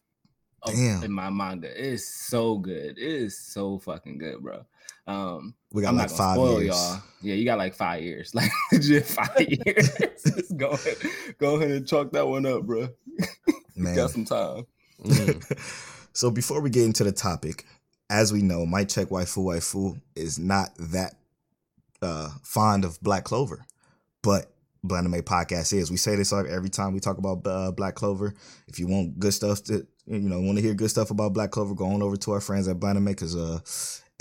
of, 0.64 0.74
Damn. 0.74 1.04
in 1.04 1.12
my 1.12 1.30
manga. 1.30 1.70
It's 1.76 2.08
so 2.08 2.58
good. 2.58 2.98
It 2.98 3.04
is 3.04 3.38
so 3.38 3.80
fucking 3.80 4.18
good, 4.18 4.42
bro. 4.42 4.66
Um, 5.08 5.56
we 5.74 5.82
got 5.82 5.90
I'm 5.90 5.98
like 5.98 6.10
five 6.10 6.36
spoil 6.36 6.62
years. 6.62 6.76
y'all. 6.76 7.02
Yeah, 7.22 7.36
you 7.36 7.46
got 7.46 7.58
like 7.58 7.74
five 7.74 8.04
years, 8.04 8.34
like 8.36 8.52
legit 8.72 9.06
five 9.06 9.42
years. 9.66 9.90
Just 10.24 10.56
go 10.58 10.70
ahead, 10.70 10.98
go 11.40 11.56
ahead 11.56 11.72
and 11.72 11.88
chalk 11.88 12.12
that 12.12 12.28
one 12.28 12.46
up, 12.46 12.64
bro. 12.64 12.90
Man. 13.76 13.96
Got 13.96 14.12
some 14.12 14.26
time. 14.26 14.66
Mm. 15.04 15.92
so 16.14 16.32
before 16.32 16.62
we 16.62 16.70
get 16.70 16.86
into 16.86 17.04
the 17.04 17.12
topic, 17.12 17.66
as 18.10 18.32
we 18.32 18.42
know, 18.42 18.66
my 18.66 18.84
check 18.84 19.10
waifu 19.10 19.44
waifu 19.44 20.00
is 20.16 20.38
not 20.38 20.70
that 20.78 21.16
uh, 22.02 22.30
fond 22.44 22.86
of 22.86 23.02
Black 23.02 23.24
Clover, 23.24 23.66
but 24.22 24.54
Blind 24.84 25.08
Anime 25.08 25.24
Podcast 25.24 25.74
is. 25.74 25.90
We 25.90 25.98
say 25.98 26.16
this 26.16 26.32
every 26.32 26.70
time 26.70 26.94
we 26.94 27.00
talk 27.00 27.18
about 27.18 27.48
uh, 27.48 27.72
Black 27.72 27.96
Clover. 27.96 28.34
If 28.68 28.80
you 28.80 28.88
want 28.88 29.18
good 29.18 29.34
stuff 29.34 29.64
to, 29.64 29.88
you 30.06 30.20
know, 30.20 30.40
want 30.42 30.58
to 30.58 30.64
hear 30.64 30.74
good 30.74 30.90
stuff 30.90 31.10
about 31.10 31.34
Black 31.34 31.52
Clover, 31.52 31.74
go 31.74 31.86
on 31.88 32.04
over 32.04 32.18
to 32.18 32.32
our 32.34 32.42
friends 32.42 32.68
at 32.68 32.80
Blind 32.80 32.98
Anime 32.98 33.14
because 33.14 33.36
uh, 33.36 33.60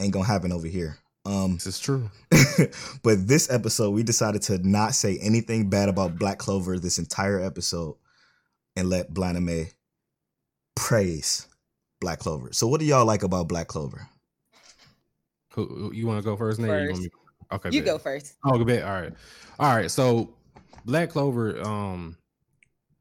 ain't 0.01 0.13
gonna 0.13 0.25
happen 0.25 0.53
over 0.53 0.67
here. 0.69 0.99
Um, 1.25 1.55
This 1.55 1.67
is 1.67 1.79
true. 1.81 2.11
but 3.03 3.27
this 3.29 3.51
episode, 3.51 3.91
we 3.91 4.03
decided 4.03 4.43
to 4.43 4.59
not 4.67 4.95
say 4.95 5.19
anything 5.23 5.71
bad 5.71 5.89
about 5.89 6.19
Black 6.19 6.39
Clover 6.39 6.79
this 6.79 6.99
entire 6.99 7.41
episode 7.41 7.97
and 8.77 8.89
let 8.91 9.13
Blind 9.15 9.37
Anime 9.37 9.67
praise 10.75 11.47
Black 12.01 12.19
Clover. 12.19 12.53
So, 12.53 12.67
what 12.67 12.81
do 12.81 12.87
y'all 12.87 13.07
like 13.07 13.23
about 13.23 13.49
Black 13.49 13.69
Clover? 13.69 14.09
Who, 15.55 15.67
who- 15.67 15.93
you 15.93 16.07
want 16.07 16.19
to 16.23 16.25
go 16.29 16.37
first? 16.37 16.59
Nate? 16.59 16.83
You, 16.83 16.91
want 16.91 17.03
me- 17.03 17.11
okay, 17.53 17.71
You 17.71 17.81
bet. 17.83 17.87
go 17.87 17.99
first. 17.99 18.35
Oh, 18.45 18.59
good 18.59 18.67
bet. 18.67 18.83
All 18.83 18.91
right, 19.01 19.13
all 19.61 19.77
right. 19.77 19.91
So, 19.91 20.35
Black 20.85 21.11
Clover. 21.11 21.61
Um, 21.63 22.17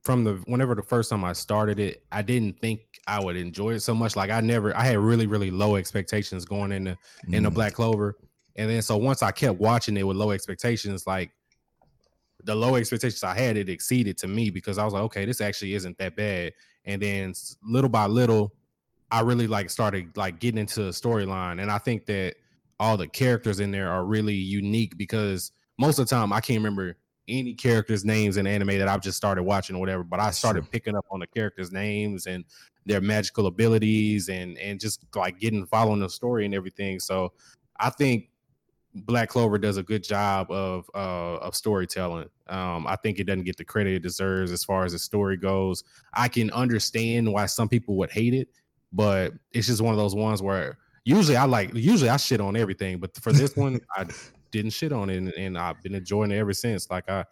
from 0.03 0.23
the 0.23 0.33
whenever 0.45 0.73
the 0.73 0.81
first 0.81 1.09
time 1.11 1.23
I 1.23 1.33
started 1.33 1.79
it, 1.79 2.03
I 2.11 2.23
didn't 2.23 2.59
think 2.59 2.81
I 3.07 3.23
would 3.23 3.35
enjoy 3.35 3.71
it 3.71 3.79
so 3.81 3.95
much. 3.95 4.15
Like 4.15 4.29
I 4.29 4.41
never, 4.41 4.75
I 4.75 4.83
had 4.83 4.97
really, 4.97 5.27
really 5.27 5.51
low 5.51 5.75
expectations 5.75 6.45
going 6.45 6.71
into 6.71 6.97
in 7.31 7.43
the 7.43 7.49
Mm, 7.49 7.53
Black 7.53 7.73
Clover. 7.73 8.17
And 8.55 8.69
then 8.69 8.81
so 8.81 8.97
once 8.97 9.23
I 9.23 9.31
kept 9.31 9.59
watching 9.59 9.97
it 9.97 10.03
with 10.03 10.17
low 10.17 10.31
expectations, 10.31 11.07
like 11.07 11.31
the 12.43 12.55
low 12.55 12.75
expectations 12.75 13.23
I 13.23 13.37
had, 13.37 13.57
it 13.57 13.69
exceeded 13.69 14.17
to 14.19 14.27
me 14.27 14.49
because 14.49 14.77
I 14.77 14.85
was 14.85 14.93
like, 14.93 15.03
okay, 15.03 15.25
this 15.25 15.41
actually 15.41 15.73
isn't 15.73 15.97
that 15.97 16.15
bad. 16.15 16.53
And 16.85 17.01
then 17.01 17.33
little 17.63 17.89
by 17.89 18.07
little, 18.07 18.53
I 19.11 19.21
really 19.21 19.47
like 19.47 19.69
started 19.69 20.15
like 20.15 20.39
getting 20.39 20.59
into 20.59 20.83
the 20.83 20.91
storyline. 20.91 21.61
And 21.61 21.71
I 21.71 21.77
think 21.77 22.05
that 22.05 22.35
all 22.79 22.97
the 22.97 23.07
characters 23.07 23.59
in 23.59 23.71
there 23.71 23.91
are 23.91 24.05
really 24.05 24.33
unique 24.35 24.97
because 24.97 25.51
most 25.77 25.99
of 25.99 26.07
the 26.07 26.15
time 26.15 26.33
I 26.33 26.39
can't 26.39 26.59
remember 26.59 26.97
any 27.27 27.53
characters' 27.53 28.03
names 28.03 28.37
in 28.37 28.47
anime 28.47 28.79
that 28.79 28.87
I've 28.87 29.01
just 29.01 29.17
started 29.17 29.43
watching 29.43 29.75
or 29.75 29.79
whatever. 29.79 30.03
But 30.03 30.19
I 30.19 30.31
started 30.31 30.69
picking 30.71 30.95
up 30.95 31.05
on 31.11 31.19
the 31.19 31.27
characters' 31.27 31.71
names 31.71 32.25
and 32.25 32.43
their 32.85 33.01
magical 33.01 33.47
abilities 33.47 34.29
and 34.29 34.57
and 34.57 34.79
just 34.79 35.05
like 35.15 35.39
getting 35.39 35.65
following 35.65 35.99
the 35.99 36.09
story 36.09 36.45
and 36.45 36.55
everything. 36.55 36.99
So 36.99 37.33
I 37.79 37.89
think 37.89 38.29
Black 38.93 39.29
Clover 39.29 39.57
does 39.57 39.77
a 39.77 39.83
good 39.83 40.03
job 40.03 40.51
of 40.51 40.89
uh, 40.93 41.37
of 41.37 41.55
storytelling. 41.55 42.29
Um, 42.47 42.85
I 42.87 42.95
think 42.97 43.19
it 43.19 43.25
doesn't 43.25 43.43
get 43.43 43.57
the 43.57 43.63
credit 43.63 43.93
it 43.93 44.03
deserves 44.03 44.51
as 44.51 44.63
far 44.63 44.83
as 44.83 44.91
the 44.91 44.99
story 44.99 45.37
goes. 45.37 45.83
I 46.13 46.27
can 46.27 46.51
understand 46.51 47.31
why 47.31 47.45
some 47.45 47.69
people 47.69 47.95
would 47.97 48.11
hate 48.11 48.33
it, 48.33 48.49
but 48.91 49.33
it's 49.51 49.67
just 49.67 49.81
one 49.81 49.93
of 49.93 49.97
those 49.97 50.15
ones 50.15 50.41
where 50.41 50.77
usually 51.05 51.37
I 51.37 51.45
like 51.45 51.73
usually 51.73 52.09
I 52.09 52.17
shit 52.17 52.41
on 52.41 52.57
everything, 52.57 52.99
but 52.99 53.15
for 53.17 53.31
this 53.31 53.55
one 53.55 53.79
I 53.95 54.05
didn't 54.51 54.71
shit 54.71 54.91
on 54.91 55.09
it, 55.09 55.17
and, 55.17 55.33
and 55.33 55.57
I've 55.57 55.81
been 55.81 55.95
enjoying 55.95 56.31
it 56.31 56.37
ever 56.37 56.53
since. 56.53 56.89
Like 56.89 57.09
I 57.09 57.25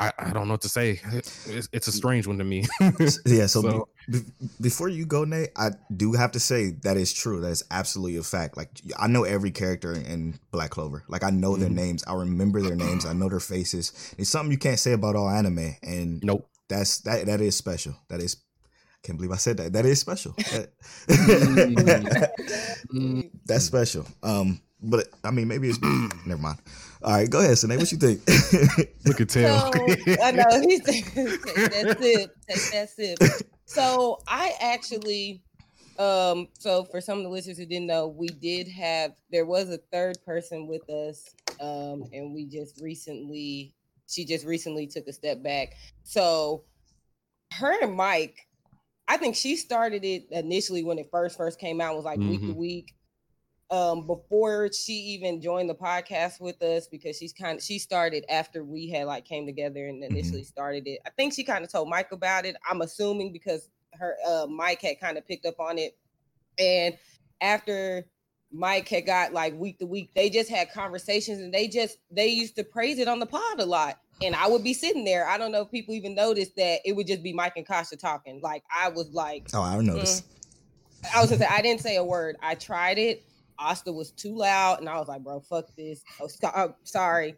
I, 0.00 0.12
I 0.18 0.32
don't 0.32 0.48
know 0.48 0.54
what 0.54 0.62
to 0.62 0.68
say. 0.68 0.98
It's, 1.12 1.68
it's 1.72 1.86
a 1.86 1.92
strange 1.92 2.26
one 2.26 2.38
to 2.38 2.44
me. 2.44 2.64
yeah. 3.26 3.46
So, 3.46 3.60
so 3.60 3.88
be, 4.08 4.20
be, 4.20 4.48
before 4.60 4.88
you 4.88 5.04
go, 5.04 5.24
Nate, 5.24 5.50
I 5.56 5.72
do 5.94 6.14
have 6.14 6.32
to 6.32 6.40
say 6.40 6.70
that 6.82 6.96
is 6.96 7.12
true. 7.12 7.42
That 7.42 7.50
is 7.50 7.62
absolutely 7.70 8.16
a 8.16 8.22
fact. 8.22 8.56
Like 8.56 8.70
I 8.98 9.08
know 9.08 9.24
every 9.24 9.50
character 9.50 9.92
in 9.92 10.40
Black 10.52 10.70
Clover. 10.70 11.04
Like 11.06 11.22
I 11.22 11.28
know 11.28 11.52
mm-hmm. 11.52 11.60
their 11.60 11.70
names. 11.70 12.02
I 12.06 12.14
remember 12.14 12.62
their 12.62 12.76
names. 12.76 13.04
I 13.04 13.12
know 13.12 13.28
their 13.28 13.40
faces. 13.40 14.14
It's 14.16 14.30
something 14.30 14.50
you 14.50 14.58
can't 14.58 14.78
say 14.78 14.92
about 14.92 15.16
all 15.16 15.28
anime. 15.28 15.76
And 15.82 16.24
nope. 16.24 16.48
That's 16.68 17.00
that. 17.00 17.26
That 17.26 17.42
is 17.42 17.56
special. 17.56 17.94
That 18.08 18.20
is. 18.20 18.36
I 18.36 19.06
can't 19.06 19.18
believe 19.18 19.32
I 19.32 19.36
said 19.36 19.58
that. 19.58 19.74
That 19.74 19.84
is 19.84 20.00
special. 20.00 20.34
Mm-hmm. 22.90 23.20
that's 23.44 23.64
special. 23.64 24.06
Um, 24.22 24.60
but 24.82 25.08
I 25.22 25.30
mean, 25.30 25.48
maybe 25.48 25.68
it's 25.68 25.78
never 26.26 26.40
mind. 26.40 26.58
All 27.02 27.12
right, 27.12 27.30
go 27.30 27.40
ahead, 27.40 27.56
Sine. 27.56 27.78
What 27.78 27.90
you 27.90 27.98
think? 27.98 28.20
Look 29.06 29.20
at 29.22 29.28
Tail. 29.30 29.72
So, 29.72 30.16
I 30.22 30.32
know 30.32 30.60
he's 30.60 30.80
take 30.84 31.14
that 31.14 31.96
sip. 31.98 32.36
Take 32.46 32.72
that 32.72 32.90
sip. 32.90 33.18
So 33.64 34.18
I 34.28 34.52
actually, 34.60 35.42
um, 35.98 36.48
so 36.58 36.84
for 36.84 37.00
some 37.00 37.18
of 37.18 37.24
the 37.24 37.30
listeners 37.30 37.56
who 37.56 37.64
didn't 37.64 37.86
know, 37.86 38.08
we 38.08 38.26
did 38.28 38.68
have 38.68 39.12
there 39.30 39.46
was 39.46 39.70
a 39.70 39.78
third 39.90 40.18
person 40.26 40.66
with 40.66 40.88
us, 40.90 41.24
um, 41.58 42.04
and 42.12 42.34
we 42.34 42.44
just 42.44 42.80
recently, 42.82 43.74
she 44.06 44.26
just 44.26 44.44
recently 44.44 44.86
took 44.86 45.06
a 45.06 45.12
step 45.12 45.42
back. 45.42 45.76
So 46.02 46.64
her 47.54 47.82
and 47.82 47.94
Mike, 47.94 48.46
I 49.08 49.16
think 49.16 49.36
she 49.36 49.56
started 49.56 50.04
it 50.04 50.26
initially 50.32 50.84
when 50.84 50.98
it 50.98 51.08
first 51.10 51.38
first 51.38 51.58
came 51.58 51.80
out 51.80 51.96
was 51.96 52.04
like 52.04 52.18
mm-hmm. 52.18 52.30
week 52.30 52.40
to 52.40 52.52
week 52.52 52.94
um, 53.70 54.04
before 54.06 54.70
she 54.72 54.92
even 54.94 55.40
joined 55.40 55.70
the 55.70 55.74
podcast 55.74 56.40
with 56.40 56.60
us 56.62 56.88
because 56.88 57.16
she's 57.16 57.32
kind 57.32 57.58
of 57.58 57.62
she 57.62 57.78
started 57.78 58.24
after 58.28 58.64
we 58.64 58.88
had 58.88 59.06
like 59.06 59.24
came 59.24 59.46
together 59.46 59.86
and 59.86 60.02
mm-hmm. 60.02 60.12
initially 60.12 60.40
mm-hmm. 60.40 60.48
started 60.48 60.86
it. 60.86 61.00
I 61.06 61.10
think 61.10 61.34
she 61.34 61.44
kind 61.44 61.64
of 61.64 61.70
told 61.70 61.88
Mike 61.88 62.10
about 62.10 62.44
it. 62.44 62.56
I'm 62.68 62.82
assuming 62.82 63.32
because 63.32 63.68
her 63.92 64.16
uh, 64.26 64.46
Mike 64.48 64.82
had 64.82 64.98
kind 64.98 65.16
of 65.18 65.26
picked 65.26 65.46
up 65.46 65.60
on 65.60 65.78
it, 65.78 65.96
and 66.58 66.96
after 67.40 68.06
Mike 68.52 68.88
had 68.88 69.06
got 69.06 69.32
like 69.32 69.54
week 69.54 69.78
to 69.78 69.86
week, 69.86 70.10
they 70.16 70.28
just 70.28 70.50
had 70.50 70.72
conversations 70.72 71.40
and 71.40 71.54
they 71.54 71.68
just 71.68 71.98
they 72.10 72.26
used 72.26 72.56
to 72.56 72.64
praise 72.64 72.98
it 72.98 73.06
on 73.06 73.20
the 73.20 73.26
pod 73.26 73.60
a 73.60 73.66
lot. 73.66 74.00
And 74.22 74.34
I 74.34 74.48
would 74.48 74.64
be 74.64 74.74
sitting 74.74 75.04
there. 75.04 75.26
I 75.26 75.38
don't 75.38 75.52
know 75.52 75.62
if 75.62 75.70
people 75.70 75.94
even 75.94 76.14
noticed 76.14 76.56
that 76.56 76.80
it 76.84 76.94
would 76.94 77.06
just 77.06 77.22
be 77.22 77.32
Mike 77.32 77.54
and 77.56 77.66
Kasha 77.66 77.96
talking. 77.96 78.40
Like 78.42 78.64
I 78.74 78.88
was 78.88 79.10
like, 79.12 79.48
oh, 79.54 79.62
I 79.62 79.80
noticed. 79.80 80.24
Mm. 80.24 80.36
I 81.14 81.20
was 81.20 81.30
gonna 81.30 81.42
say 81.42 81.48
I 81.48 81.62
didn't 81.62 81.80
say 81.80 81.96
a 81.96 82.04
word. 82.04 82.36
I 82.42 82.56
tried 82.56 82.98
it 82.98 83.24
Asta 83.60 83.92
was 83.92 84.10
too 84.10 84.34
loud, 84.34 84.80
and 84.80 84.88
I 84.88 84.98
was 84.98 85.08
like, 85.08 85.22
bro, 85.22 85.40
fuck 85.40 85.66
this. 85.76 86.02
Oh, 86.20 86.28
I'm 86.54 86.74
sorry. 86.84 87.36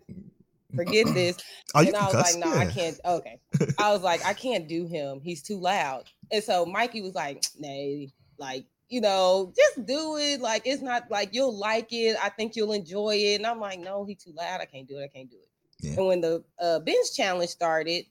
Forget 0.75 1.07
this. 1.14 1.38
Oh, 1.75 1.81
and 1.81 1.95
I 1.95 2.05
was 2.05 2.14
cuss? 2.14 2.35
like, 2.35 2.45
no, 2.45 2.55
yeah. 2.55 2.61
I 2.61 2.67
can't. 2.67 3.00
Okay. 3.05 3.41
I 3.79 3.93
was 3.93 4.02
like, 4.02 4.25
I 4.25 4.33
can't 4.33 4.69
do 4.69 4.87
him. 4.87 5.21
He's 5.23 5.43
too 5.43 5.59
loud. 5.59 6.05
And 6.31 6.43
so 6.43 6.64
Mikey 6.64 7.02
was 7.02 7.14
like, 7.14 7.45
nay, 7.59 8.11
like, 8.38 8.64
you 8.88 9.00
know, 9.00 9.52
just 9.57 9.87
do 9.87 10.17
it. 10.19 10.41
Like, 10.41 10.62
it's 10.64 10.83
not 10.83 11.11
like 11.11 11.31
you'll 11.33 11.57
like 11.59 11.88
it. 11.93 12.17
I 12.23 12.29
think 12.29 12.57
you'll 12.57 12.73
enjoy 12.73 13.17
it. 13.17 13.37
And 13.37 13.47
I'm 13.47 13.61
like, 13.61 13.81
no, 13.81 14.05
he's 14.05 14.23
too 14.23 14.33
loud. 14.37 14.61
I 14.61 14.67
can't 14.67 14.88
do 14.88 14.99
it. 14.99 15.05
I 15.05 15.09
can't 15.09 15.31
do 15.31 15.37
it. 15.37 15.49
Yeah. 15.81 15.95
And 15.97 16.07
when 16.07 16.21
the 16.21 16.45
uh, 16.61 16.79
binge 16.79 17.12
challenge 17.14 17.50
started, 17.50 18.05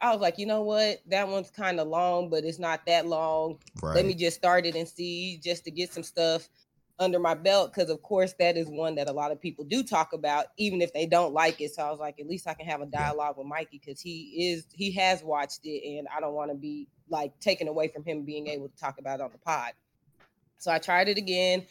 I 0.00 0.12
was 0.12 0.20
like, 0.20 0.38
you 0.38 0.46
know 0.46 0.62
what? 0.62 0.98
That 1.06 1.28
one's 1.28 1.50
kind 1.50 1.80
of 1.80 1.88
long, 1.88 2.28
but 2.28 2.44
it's 2.44 2.58
not 2.58 2.84
that 2.86 3.06
long. 3.06 3.58
Right. 3.82 3.96
Let 3.96 4.06
me 4.06 4.14
just 4.14 4.36
start 4.36 4.66
it 4.66 4.74
and 4.74 4.86
see 4.86 5.40
just 5.42 5.64
to 5.64 5.70
get 5.70 5.92
some 5.92 6.02
stuff 6.02 6.48
under 6.98 7.18
my 7.18 7.34
belt 7.34 7.72
because 7.74 7.90
of 7.90 8.00
course 8.02 8.34
that 8.38 8.56
is 8.56 8.68
one 8.68 8.94
that 8.94 9.08
a 9.08 9.12
lot 9.12 9.32
of 9.32 9.40
people 9.40 9.64
do 9.64 9.82
talk 9.82 10.12
about 10.12 10.46
even 10.56 10.80
if 10.80 10.92
they 10.92 11.06
don't 11.06 11.32
like 11.32 11.60
it. 11.60 11.74
So 11.74 11.82
i 11.82 11.90
was 11.90 11.98
like 11.98 12.20
at 12.20 12.26
least 12.26 12.46
i 12.46 12.54
can 12.54 12.66
have 12.66 12.80
a 12.80 12.86
dialogue 12.86 13.36
with 13.36 13.46
mikey 13.46 13.80
because 13.84 14.00
he 14.00 14.50
is 14.52 14.66
he 14.72 14.92
has 14.92 15.22
watched 15.22 15.60
it 15.64 15.98
and 15.98 16.06
i 16.16 16.20
don't 16.20 16.34
want 16.34 16.50
to 16.50 16.56
be 16.56 16.86
like 17.08 17.38
taken 17.40 17.68
away 17.68 17.88
from 17.88 18.04
him 18.04 18.22
being 18.22 18.46
able 18.46 18.68
to 18.68 18.76
talk 18.76 18.98
about 18.98 19.20
it 19.20 19.22
on 19.24 19.30
the 19.32 19.38
pod. 19.38 19.72
So 20.58 20.70
i 20.70 20.78
tried 20.78 21.08
it 21.08 21.18
again 21.18 21.66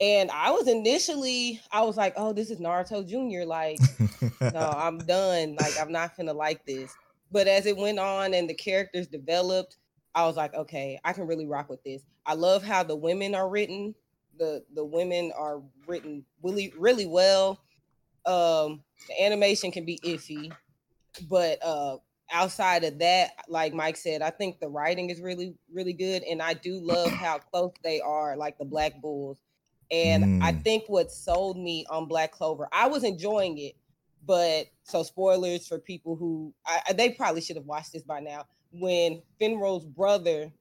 and 0.00 0.30
i 0.30 0.52
was 0.52 0.68
initially 0.68 1.60
i 1.72 1.82
was 1.82 1.96
like 1.96 2.14
oh 2.16 2.32
this 2.32 2.50
is 2.50 2.60
naruto 2.60 3.06
junior 3.06 3.44
like 3.44 3.80
no 4.40 4.72
i'm 4.76 4.98
done 4.98 5.56
like 5.60 5.78
i'm 5.80 5.92
not 5.92 6.16
gonna 6.16 6.32
like 6.32 6.64
this. 6.64 6.94
But 7.30 7.46
as 7.46 7.66
it 7.66 7.76
went 7.76 7.98
on 7.98 8.32
and 8.32 8.48
the 8.48 8.54
characters 8.54 9.08
developed 9.08 9.76
i 10.14 10.24
was 10.24 10.36
like 10.36 10.54
okay 10.54 11.00
i 11.04 11.12
can 11.12 11.26
really 11.26 11.46
rock 11.46 11.68
with 11.68 11.82
this. 11.82 12.02
I 12.24 12.34
love 12.34 12.62
how 12.62 12.82
the 12.82 12.94
women 12.94 13.34
are 13.34 13.48
written 13.48 13.94
the 14.38 14.64
the 14.74 14.84
women 14.84 15.32
are 15.36 15.60
written 15.86 16.24
really 16.42 16.72
really 16.78 17.06
well. 17.06 17.60
Um, 18.26 18.82
the 19.08 19.24
animation 19.24 19.70
can 19.70 19.84
be 19.84 19.98
iffy, 20.04 20.52
but 21.28 21.64
uh, 21.64 21.96
outside 22.32 22.84
of 22.84 22.98
that, 22.98 23.30
like 23.48 23.72
Mike 23.72 23.96
said, 23.96 24.22
I 24.22 24.30
think 24.30 24.60
the 24.60 24.68
writing 24.68 25.10
is 25.10 25.20
really 25.20 25.54
really 25.72 25.92
good, 25.92 26.22
and 26.22 26.42
I 26.42 26.54
do 26.54 26.80
love 26.80 27.10
how 27.10 27.38
close 27.38 27.72
they 27.82 28.00
are, 28.00 28.36
like 28.36 28.58
the 28.58 28.64
Black 28.64 29.00
Bulls. 29.00 29.38
And 29.90 30.24
mm. 30.24 30.42
I 30.42 30.52
think 30.52 30.84
what 30.88 31.10
sold 31.10 31.56
me 31.56 31.86
on 31.88 32.06
Black 32.06 32.32
Clover, 32.32 32.68
I 32.72 32.88
was 32.88 33.04
enjoying 33.04 33.56
it, 33.58 33.74
but 34.26 34.66
so 34.82 35.02
spoilers 35.02 35.66
for 35.66 35.78
people 35.78 36.16
who 36.16 36.52
I, 36.66 36.92
they 36.92 37.10
probably 37.10 37.40
should 37.40 37.56
have 37.56 37.64
watched 37.64 37.92
this 37.92 38.02
by 38.02 38.20
now. 38.20 38.44
When 38.70 39.22
Finral's 39.40 39.86
brother 39.86 40.52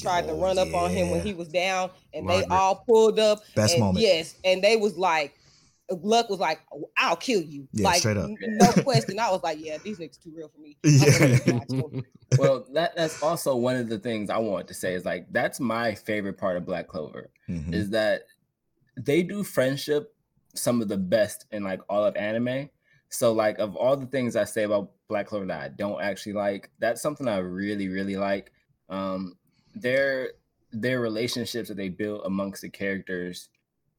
tried 0.00 0.24
oh, 0.24 0.28
to 0.28 0.34
run 0.34 0.58
up 0.58 0.72
on 0.74 0.90
him 0.90 1.10
when 1.10 1.20
he 1.20 1.34
was 1.34 1.48
down, 1.48 1.90
and 2.14 2.26
Margaret. 2.26 2.48
they 2.48 2.54
all 2.54 2.84
pulled 2.88 3.18
up. 3.18 3.40
Best 3.54 3.74
and, 3.74 3.82
moment. 3.82 4.02
Yes, 4.02 4.36
and 4.44 4.62
they 4.62 4.76
was 4.76 4.96
like, 4.96 5.34
Luck 5.90 6.30
was 6.30 6.38
like, 6.38 6.60
"I'll 6.96 7.16
kill 7.16 7.42
you." 7.42 7.68
Yeah, 7.72 7.88
like, 7.88 7.98
straight 7.98 8.16
up. 8.16 8.30
no 8.40 8.72
question. 8.82 9.18
I 9.18 9.30
was 9.30 9.42
like, 9.42 9.58
"Yeah, 9.60 9.78
these 9.82 9.98
niggas 9.98 10.22
too 10.22 10.32
real 10.34 10.48
for 10.48 10.60
me." 10.60 10.76
Yeah. 10.84 12.38
well, 12.38 12.64
that 12.74 12.94
that's 12.94 13.22
also 13.22 13.56
one 13.56 13.76
of 13.76 13.88
the 13.88 13.98
things 13.98 14.30
I 14.30 14.38
wanted 14.38 14.68
to 14.68 14.74
say 14.74 14.94
is 14.94 15.04
like 15.04 15.26
that's 15.32 15.58
my 15.58 15.94
favorite 15.94 16.38
part 16.38 16.56
of 16.56 16.64
Black 16.64 16.86
Clover 16.86 17.30
mm-hmm. 17.48 17.74
is 17.74 17.90
that 17.90 18.22
they 18.96 19.22
do 19.22 19.42
friendship 19.42 20.14
some 20.54 20.80
of 20.80 20.88
the 20.88 20.96
best 20.96 21.46
in 21.50 21.64
like 21.64 21.80
all 21.88 22.04
of 22.04 22.16
anime. 22.16 22.70
So 23.08 23.32
like 23.32 23.58
of 23.58 23.74
all 23.74 23.96
the 23.96 24.06
things 24.06 24.36
I 24.36 24.44
say 24.44 24.62
about 24.62 24.92
Black 25.08 25.26
Clover 25.26 25.46
that 25.46 25.60
I 25.60 25.68
don't 25.68 26.00
actually 26.00 26.34
like, 26.34 26.70
that's 26.78 27.02
something 27.02 27.26
I 27.26 27.38
really 27.38 27.88
really 27.88 28.16
like. 28.16 28.52
Um, 28.88 29.34
their 29.80 30.32
their 30.72 31.00
relationships 31.00 31.68
that 31.68 31.76
they 31.76 31.88
build 31.88 32.22
amongst 32.24 32.62
the 32.62 32.68
characters 32.68 33.48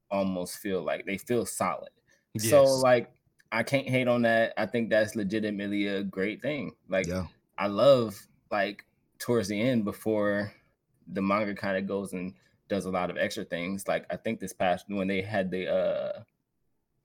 almost 0.09 0.57
feel 0.57 0.81
like 0.83 1.05
they 1.05 1.17
feel 1.17 1.45
solid. 1.45 1.89
Yes. 2.33 2.49
So 2.49 2.63
like 2.63 3.11
I 3.51 3.63
can't 3.63 3.87
hate 3.87 4.07
on 4.07 4.21
that. 4.21 4.53
I 4.57 4.65
think 4.65 4.89
that's 4.89 5.15
legitimately 5.15 5.87
a 5.87 6.03
great 6.03 6.41
thing. 6.41 6.73
Like 6.87 7.07
yeah. 7.07 7.25
I 7.57 7.67
love 7.67 8.19
like 8.49 8.85
towards 9.19 9.47
the 9.47 9.59
end 9.59 9.85
before 9.85 10.53
the 11.11 11.21
manga 11.21 11.53
kind 11.53 11.77
of 11.77 11.87
goes 11.87 12.13
and 12.13 12.33
does 12.69 12.85
a 12.85 12.89
lot 12.89 13.09
of 13.09 13.17
extra 13.17 13.43
things. 13.43 13.87
Like 13.87 14.05
I 14.09 14.15
think 14.15 14.39
this 14.39 14.53
past 14.53 14.85
when 14.87 15.07
they 15.07 15.21
had 15.21 15.51
the 15.51 15.67
uh 15.67 16.23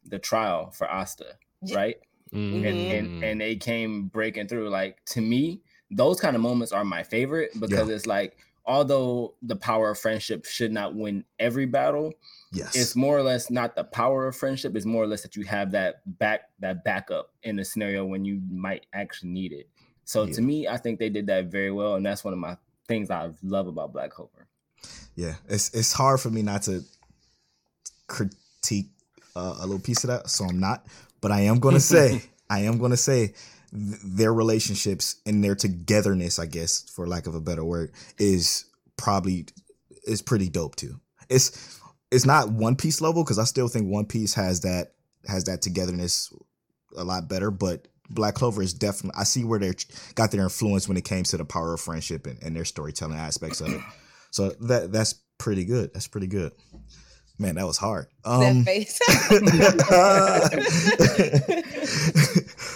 the 0.05 0.19
trial 0.19 0.71
for 0.71 0.89
Asta, 0.89 1.37
right? 1.73 1.97
Mm-hmm. 2.33 2.67
And, 2.67 2.67
and 2.67 3.25
and 3.25 3.41
they 3.41 3.57
came 3.57 4.07
breaking 4.07 4.49
through. 4.49 4.69
Like 4.69 5.05
to 5.07 5.21
me, 5.21 5.63
those 5.91 6.21
kind 6.21 6.37
of 6.37 6.43
moments 6.43 6.73
are 6.73 6.85
my 6.85 7.03
favorite 7.03 7.51
because 7.59 7.89
yeah. 7.89 7.95
it's 7.95 8.07
like 8.07 8.37
although 8.67 9.35
the 9.43 9.57
power 9.57 9.91
of 9.91 9.99
friendship 9.99 10.45
should 10.45 10.73
not 10.73 10.95
win 10.95 11.25
every 11.39 11.67
battle, 11.67 12.13
yes, 12.53 12.75
it's 12.75 12.97
more 12.97 13.17
or 13.17 13.23
less 13.23 13.51
not 13.51 13.77
the 13.77 13.85
power 13.85 14.27
of 14.27 14.37
friendship. 14.37 14.75
It's 14.77 14.87
more 14.87 15.05
or 15.05 15.07
less 15.07 15.23
that 15.23 15.37
you 15.37 15.45
have 15.45 15.71
that 15.73 16.03
back 16.19 16.51
that 16.61 16.85
backup 16.85 17.33
in 17.43 17.59
a 17.59 17.65
scenario 17.65 18.05
when 18.05 18.25
you 18.25 18.41
might 18.51 18.87
actually 18.93 19.31
need 19.31 19.53
it. 19.53 19.69
So 20.05 20.25
yeah. 20.25 20.35
to 20.35 20.43
me, 20.43 20.69
I 20.69 20.77
think 20.77 20.99
they 20.99 21.09
did 21.09 21.27
that 21.29 21.47
very 21.47 21.71
well, 21.71 21.95
and 21.95 22.05
that's 22.05 22.25
one 22.25 22.33
of 22.33 22.39
my 22.39 22.57
things 22.89 23.11
I 23.11 23.31
love 23.43 23.67
about 23.67 23.93
Black 23.93 24.11
Clover. 24.11 24.47
Yeah, 25.15 25.35
it's 25.49 25.73
it's 25.75 25.93
hard 25.93 26.21
for 26.21 26.31
me 26.31 26.43
not 26.43 26.63
to 26.63 26.85
critique 28.07 28.89
uh, 29.35 29.57
a 29.61 29.67
little 29.67 29.81
piece 29.81 30.05
of 30.05 30.09
that, 30.09 30.31
so 30.31 30.45
I'm 30.45 30.61
not. 30.61 30.87
But 31.21 31.33
I 31.33 31.43
am 31.43 31.59
gonna 31.59 31.81
say, 31.95 32.23
I 32.51 32.61
am 32.61 32.79
gonna 32.79 32.97
say 32.97 33.35
their 33.77 34.33
relationships 34.33 35.17
and 35.27 35.45
their 35.45 35.55
togetherness, 35.55 36.39
I 36.39 36.47
guess, 36.47 36.89
for 36.89 37.07
lack 37.07 37.27
of 37.27 37.35
a 37.35 37.41
better 37.41 37.65
word, 37.65 37.93
is 38.19 38.65
probably 38.97 39.47
is 40.05 40.23
pretty 40.23 40.49
dope 40.49 40.77
too. 40.77 41.01
It's 41.29 41.81
it's 42.11 42.25
not 42.25 42.51
One 42.51 42.77
Piece 42.77 43.01
level 43.01 43.25
because 43.25 43.39
I 43.39 43.45
still 43.45 43.69
think 43.69 43.87
One 43.87 44.07
Piece 44.07 44.35
has 44.35 44.61
that 44.61 44.93
has 45.27 45.45
that 45.45 45.63
togetherness 45.63 46.33
a 46.97 47.05
lot 47.05 47.29
better, 47.29 47.51
but 47.51 47.89
Black 48.09 48.35
Clover 48.35 48.63
is 48.63 48.73
definitely. 48.73 49.21
I 49.21 49.25
see 49.25 49.45
where 49.45 49.59
they 49.59 49.73
got 50.15 50.31
their 50.31 50.43
influence 50.43 50.89
when 50.89 50.97
it 50.97 51.05
came 51.05 51.25
to 51.25 51.37
the 51.37 51.45
power 51.45 51.75
of 51.75 51.81
friendship 51.81 52.27
and, 52.27 52.43
and 52.43 52.55
their 52.55 52.65
storytelling 52.65 53.19
aspects 53.19 53.61
of 53.61 53.73
it. 53.73 53.81
So 54.31 54.51
that 54.61 54.93
that's 54.93 55.15
pretty 55.39 55.65
good. 55.65 55.93
That's 55.93 56.09
pretty 56.09 56.29
good. 56.29 56.53
Man, 57.39 57.57
that 57.57 57.67
was 57.67 57.77
hard. 57.77 58.07
Um, 58.25 58.65
that 58.65 58.65
face. 58.65 58.99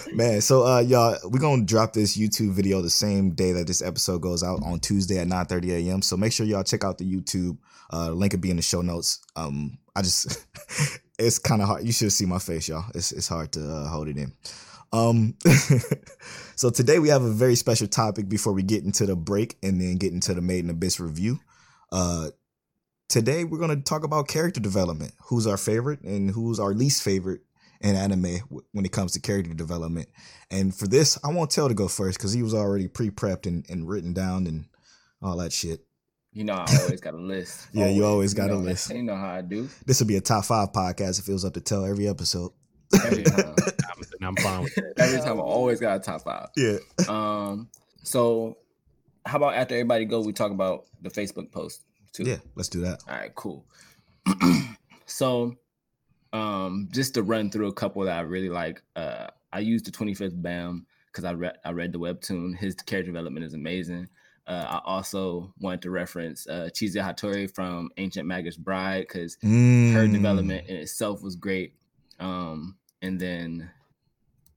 man, 0.13 0.41
so 0.41 0.65
uh 0.67 0.79
y'all, 0.81 1.17
we're 1.23 1.39
gonna 1.39 1.65
drop 1.65 1.93
this 1.93 2.15
YouTube 2.15 2.51
video 2.51 2.81
the 2.81 2.89
same 2.89 3.31
day 3.31 3.53
that 3.53 3.65
this 3.65 3.81
episode 3.81 4.21
goes 4.21 4.43
out 4.43 4.61
on 4.63 4.79
Tuesday 4.79 5.17
at 5.17 5.27
9 5.27 5.45
30 5.45 5.89
a.m. 5.89 6.01
So 6.03 6.15
make 6.15 6.31
sure 6.31 6.45
y'all 6.45 6.63
check 6.63 6.83
out 6.83 6.99
the 6.99 7.11
YouTube. 7.11 7.57
Uh 7.91 8.11
link 8.11 8.33
will 8.33 8.39
be 8.39 8.51
in 8.51 8.57
the 8.57 8.61
show 8.61 8.81
notes. 8.81 9.19
Um 9.35 9.79
I 9.95 10.03
just 10.03 10.45
it's 11.19 11.39
kind 11.39 11.63
of 11.63 11.67
hard. 11.67 11.83
You 11.83 11.91
should 11.91 12.13
see 12.13 12.25
my 12.25 12.39
face, 12.39 12.67
y'all. 12.67 12.85
It's 12.93 13.11
it's 13.11 13.27
hard 13.27 13.51
to 13.53 13.67
uh, 13.67 13.87
hold 13.87 14.09
it 14.09 14.17
in. 14.17 14.31
Um 14.93 15.37
so 16.55 16.69
today 16.69 16.99
we 16.99 17.09
have 17.09 17.23
a 17.23 17.31
very 17.31 17.55
special 17.55 17.87
topic 17.87 18.29
before 18.29 18.53
we 18.53 18.61
get 18.61 18.83
into 18.83 19.07
the 19.07 19.15
break 19.15 19.57
and 19.63 19.81
then 19.81 19.95
get 19.95 20.13
into 20.13 20.35
the 20.35 20.41
Made 20.41 20.65
in 20.65 20.69
Abyss 20.69 20.99
review. 20.99 21.39
Uh 21.91 22.29
today 23.11 23.43
we're 23.43 23.57
going 23.59 23.75
to 23.75 23.83
talk 23.83 24.05
about 24.05 24.27
character 24.29 24.61
development 24.61 25.11
who's 25.25 25.45
our 25.45 25.57
favorite 25.57 26.01
and 26.01 26.31
who's 26.31 26.59
our 26.61 26.73
least 26.73 27.03
favorite 27.03 27.41
in 27.81 27.93
anime 27.95 28.37
when 28.71 28.85
it 28.85 28.91
comes 28.93 29.11
to 29.11 29.19
character 29.19 29.53
development 29.53 30.07
and 30.49 30.73
for 30.73 30.87
this 30.87 31.19
i 31.25 31.27
want 31.27 31.51
tell 31.51 31.67
to 31.67 31.73
go 31.73 31.89
first 31.89 32.17
because 32.17 32.31
he 32.31 32.41
was 32.41 32.53
already 32.53 32.87
pre-prepped 32.87 33.45
and, 33.45 33.69
and 33.69 33.89
written 33.89 34.13
down 34.13 34.47
and 34.47 34.65
all 35.21 35.35
that 35.35 35.51
shit 35.51 35.81
You 36.31 36.45
know, 36.45 36.53
I 36.53 36.65
always 36.83 37.01
got 37.01 37.13
a 37.13 37.17
list. 37.17 37.67
Yeah, 37.73 37.87
you 37.89 38.05
always 38.05 38.33
got 38.33 38.49
You 38.49 38.55
a 38.55 38.63
list. 38.69 38.89
You 38.89 39.03
know 39.03 39.17
how 39.17 39.31
I 39.31 39.41
do. 39.41 39.67
this 39.85 39.99
would 39.99 40.07
be 40.07 40.15
a 40.15 40.21
top 40.21 40.45
five 40.45 40.71
podcast 40.71 41.19
if 41.19 41.27
it 41.27 41.33
was 41.33 41.43
up 41.43 41.53
to 41.55 41.61
tell 41.61 41.83
every 41.85 42.07
episode 42.07 42.51
Every 43.05 43.23
time, 43.23 43.55
I'm, 44.21 44.27
I'm 44.27 44.35
fine 44.37 44.63
with 44.63 44.75
that. 44.75 44.93
every 44.97 45.19
time 45.19 45.37
I 45.37 45.43
always 45.43 45.81
got 45.81 45.97
a 45.97 45.99
top 45.99 46.21
five. 46.21 46.47
yeah 46.55 46.77
Um, 47.09 47.67
so 48.03 48.57
how 49.25 49.35
about 49.37 49.55
after 49.55 49.75
everybody 49.75 50.05
go, 50.05 50.21
we 50.21 50.31
talk 50.31 50.51
about 50.51 50.85
the 51.01 51.09
Facebook 51.09 51.51
post 51.51 51.83
too. 52.13 52.23
yeah 52.23 52.37
let's 52.55 52.69
do 52.69 52.81
that 52.81 53.01
All 53.07 53.15
right, 53.15 53.33
cool. 53.35 53.65
so, 55.05 55.55
um, 56.33 56.87
just 56.91 57.13
to 57.15 57.23
run 57.23 57.49
through 57.49 57.67
a 57.67 57.73
couple 57.73 58.03
that 58.03 58.17
I 58.17 58.21
really 58.21 58.49
like. 58.49 58.81
Uh, 58.95 59.27
I 59.51 59.59
used 59.59 59.85
the 59.85 59.91
25th 59.91 60.41
BAM 60.41 60.85
because 61.07 61.25
I 61.25 61.33
read 61.33 61.57
I 61.65 61.71
read 61.71 61.91
the 61.91 61.99
webtoon. 61.99 62.55
His 62.57 62.75
character 62.75 63.11
development 63.11 63.45
is 63.45 63.53
amazing. 63.53 64.07
Uh, 64.47 64.65
I 64.67 64.81
also 64.85 65.53
wanted 65.59 65.81
to 65.83 65.91
reference 65.91 66.47
uh, 66.47 66.69
Chise 66.73 66.95
Hatori 66.95 67.53
from 67.53 67.89
Ancient 67.97 68.27
Magus 68.27 68.57
Bride 68.57 69.01
because 69.07 69.37
her 69.41 70.07
Mm. 70.07 70.13
development 70.13 70.67
in 70.67 70.77
itself 70.77 71.21
was 71.21 71.35
great. 71.35 71.75
Um, 72.19 72.77
and 73.01 73.19
then 73.19 73.69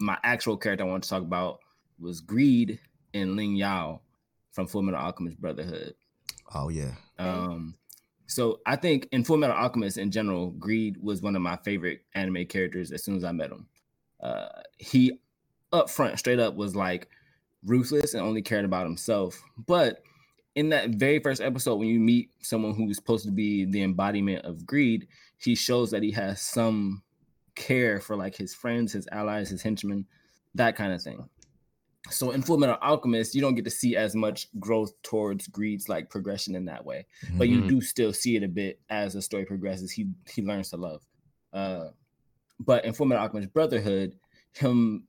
my 0.00 0.16
actual 0.22 0.56
character 0.56 0.84
I 0.84 0.88
want 0.88 1.02
to 1.04 1.10
talk 1.10 1.22
about 1.22 1.60
was 1.98 2.20
Greed 2.20 2.78
in 3.12 3.36
Ling 3.36 3.56
Yao 3.56 4.00
from 4.52 4.66
Fullmetal 4.68 4.98
Alchemist 4.98 5.40
Brotherhood. 5.40 5.94
Oh 6.54 6.68
yeah 6.68 6.92
Um, 7.18 7.74
so 8.26 8.60
I 8.66 8.76
think 8.76 9.08
in 9.12 9.24
Full 9.24 9.36
Metal 9.36 9.56
Alchemist 9.56 9.98
in 9.98 10.10
general, 10.10 10.50
Greed 10.52 10.96
was 11.00 11.22
one 11.22 11.36
of 11.36 11.42
my 11.42 11.56
favorite 11.56 12.02
anime 12.14 12.46
characters 12.46 12.90
as 12.90 13.04
soon 13.04 13.16
as 13.16 13.24
I 13.24 13.32
met 13.32 13.50
him. 13.50 13.66
Uh, 14.20 14.48
he 14.78 15.20
up 15.72 15.90
front, 15.90 16.18
straight 16.18 16.38
up, 16.38 16.54
was 16.54 16.74
like 16.74 17.08
ruthless 17.64 18.14
and 18.14 18.22
only 18.22 18.42
cared 18.42 18.64
about 18.64 18.86
himself. 18.86 19.40
But 19.66 20.02
in 20.54 20.70
that 20.70 20.90
very 20.90 21.18
first 21.18 21.42
episode, 21.42 21.76
when 21.76 21.88
you 21.88 22.00
meet 22.00 22.30
someone 22.40 22.74
who's 22.74 22.96
supposed 22.96 23.24
to 23.26 23.32
be 23.32 23.64
the 23.64 23.82
embodiment 23.82 24.44
of 24.44 24.66
greed, 24.66 25.08
he 25.36 25.54
shows 25.54 25.90
that 25.90 26.02
he 26.02 26.12
has 26.12 26.40
some 26.40 27.02
care 27.54 28.00
for 28.00 28.16
like 28.16 28.36
his 28.36 28.54
friends, 28.54 28.92
his 28.92 29.08
allies, 29.12 29.50
his 29.50 29.62
henchmen, 29.62 30.06
that 30.54 30.76
kind 30.76 30.92
of 30.92 31.02
thing. 31.02 31.28
So 32.10 32.32
in 32.32 32.42
Full 32.42 32.58
Metal 32.58 32.76
Alchemist, 32.82 33.34
you 33.34 33.40
don't 33.40 33.54
get 33.54 33.64
to 33.64 33.70
see 33.70 33.96
as 33.96 34.14
much 34.14 34.48
growth 34.60 34.92
towards 35.02 35.46
Greed's 35.48 35.88
like 35.88 36.10
progression 36.10 36.54
in 36.54 36.66
that 36.66 36.84
way 36.84 37.06
but 37.38 37.48
you 37.48 37.62
Mhm. 37.62 37.68
do 37.68 37.80
still 37.80 38.12
see 38.12 38.36
it 38.36 38.42
a 38.42 38.48
bit 38.48 38.78
as 38.90 39.14
the 39.14 39.22
story 39.22 39.44
progresses. 39.46 39.90
He 39.90 40.08
he 40.28 40.42
learns 40.42 40.70
to 40.70 40.76
love. 40.76 41.02
Uh, 41.52 41.90
but 42.60 42.84
in 42.84 42.92
Fullmetal 42.92 43.18
Alchemist 43.20 43.52
Brotherhood, 43.52 44.18
him, 44.52 45.06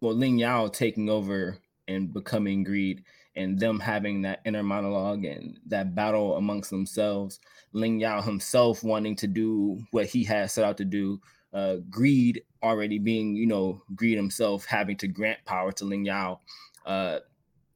well, 0.00 0.14
Ling 0.14 0.38
Yao 0.38 0.68
taking 0.68 1.08
over 1.08 1.58
and 1.88 2.12
becoming 2.12 2.62
Greed, 2.62 3.02
and 3.34 3.58
them 3.58 3.78
having 3.80 4.22
that 4.22 4.40
inner 4.44 4.62
monologue 4.62 5.24
and 5.24 5.58
that 5.66 5.94
battle 5.94 6.36
amongst 6.36 6.70
themselves. 6.70 7.38
Ling 7.72 8.00
Yao 8.00 8.20
himself 8.22 8.82
wanting 8.82 9.14
to 9.16 9.26
do 9.26 9.82
what 9.92 10.06
he 10.06 10.24
had 10.24 10.50
set 10.50 10.64
out 10.64 10.76
to 10.78 10.84
do. 10.84 11.20
Uh, 11.52 11.76
Greed 11.88 12.42
already 12.62 12.98
being, 12.98 13.34
you 13.34 13.46
know, 13.46 13.82
Greed 13.94 14.16
himself 14.16 14.66
having 14.66 14.96
to 14.98 15.08
grant 15.08 15.44
power 15.44 15.72
to 15.72 15.84
Ling 15.84 16.04
Yao. 16.04 16.40
Uh, 16.84 17.20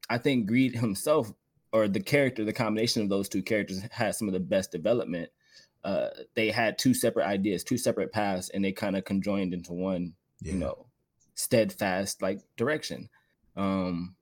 I 0.09 0.19
think 0.19 0.47
Greed 0.47 0.75
himself 0.75 1.33
or 1.73 1.89
the 1.89 2.01
character, 2.01 2.45
the 2.45 2.53
combination 2.53 3.03
of 3.03 3.09
those 3.09 3.29
two 3.29 3.43
characters 3.43 3.83
had 3.91 4.15
some 4.15 4.29
of 4.29 4.35
the 4.35 4.41
best 4.41 4.73
development. 4.73 5.31
Uh, 5.85 6.09
they 6.35 6.51
had 6.51 6.79
two 6.79 6.93
separate 6.93 7.27
ideas, 7.27 7.65
two 7.65 7.79
separate 7.79 8.13
paths, 8.13 8.51
and 8.51 8.65
they 8.65 8.73
kind 8.73 8.97
of 8.97 9.05
conjoined 9.05 9.55
into 9.55 9.73
one, 9.73 10.15
yeah 10.41 10.53
you 10.53 10.59
know, 10.59 10.87
steadfast 11.35 12.21
like 12.21 12.41
direction. 12.57 13.09
Um, 13.57 14.17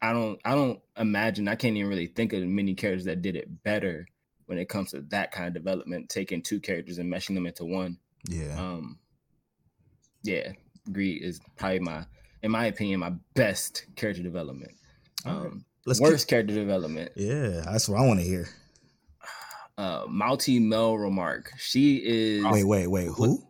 I 0.00 0.12
don't, 0.12 0.40
I 0.44 0.54
don't 0.54 0.80
imagine. 0.96 1.48
I 1.48 1.54
can't 1.54 1.76
even 1.76 1.88
really 1.88 2.08
think 2.08 2.32
of 2.32 2.42
many 2.42 2.74
characters 2.74 3.06
that 3.06 3.22
did 3.22 3.36
it 3.36 3.62
better 3.62 4.06
when 4.46 4.58
it 4.58 4.68
comes 4.68 4.90
to 4.90 5.00
that 5.08 5.32
kind 5.32 5.48
of 5.48 5.54
development, 5.54 6.08
taking 6.08 6.42
two 6.42 6.60
characters 6.60 6.98
and 6.98 7.12
meshing 7.12 7.34
them 7.34 7.46
into 7.46 7.64
one. 7.64 7.98
Yeah 8.28 8.58
Um, 8.60 8.98
yeah, 10.22 10.52
Greed 10.92 11.22
is 11.22 11.40
probably 11.56 11.80
my, 11.80 12.04
in 12.42 12.50
my 12.50 12.66
opinion, 12.66 13.00
my 13.00 13.12
best 13.34 13.86
character 13.96 14.22
development. 14.22 14.72
Um, 15.24 15.64
let's 15.86 15.98
keep- 16.00 16.08
worst 16.08 16.28
character 16.28 16.54
development 16.54 17.10
yeah 17.16 17.60
that's 17.64 17.88
what 17.88 18.00
i 18.00 18.06
want 18.06 18.18
to 18.20 18.24
hear 18.26 18.48
uh 19.78 20.04
Malty 20.06 20.60
Melromarc. 20.60 21.46
She 21.58 21.96
is 21.96 22.44
wait 22.44 22.64
wait 22.64 22.86
wait 22.88 23.06
who 23.08 23.42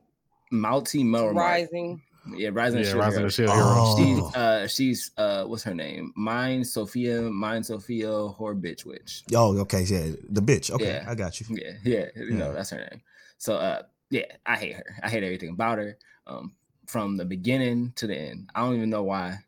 Malty 0.52 1.04
Melromarc. 1.04 1.34
Rising. 1.34 2.02
Yeah, 2.36 2.50
Rising 2.52 2.80
Yeah, 2.80 2.84
Shield 2.86 2.98
Rising 3.00 3.18
Hero. 3.18 3.28
Shield 3.30 3.50
Oh. 3.52 3.96
She's 3.98 4.36
uh 4.36 4.66
she's 4.68 5.10
uh 5.16 5.44
what's 5.44 5.62
her 5.64 5.74
name? 5.74 6.12
Mine 6.14 6.62
Sophia, 6.64 7.20
Mine 7.22 7.64
Sophia 7.64 8.06
Whore 8.08 8.54
Bitch 8.60 8.84
Witch. 8.86 9.24
oh 9.34 9.58
okay 9.58 9.82
yeah 9.82 10.12
the 10.30 10.40
bitch 10.40 10.70
okay 10.70 11.00
Yeah. 11.02 11.04
i 11.10 11.14
got 11.14 11.40
you 11.40 11.46
Yeah, 11.50 11.72
yeah, 11.84 12.06
you 12.16 12.30
know, 12.32 12.52
that's 12.54 12.70
her 12.70 12.78
name. 12.78 13.02
So 13.38 13.56
uh 13.56 13.82
yeah, 14.12 14.26
I 14.44 14.56
hate 14.56 14.74
her. 14.76 14.96
I 15.02 15.08
hate 15.08 15.24
everything 15.24 15.50
about 15.50 15.78
her. 15.78 15.98
Um 16.26 16.54
from 16.86 17.16
the 17.16 17.24
beginning 17.24 17.92
to 17.96 18.06
the 18.06 18.14
end. 18.16 18.50
I 18.54 18.60
don't 18.60 18.76
even 18.76 18.90
know 18.90 19.02
why. 19.02 19.38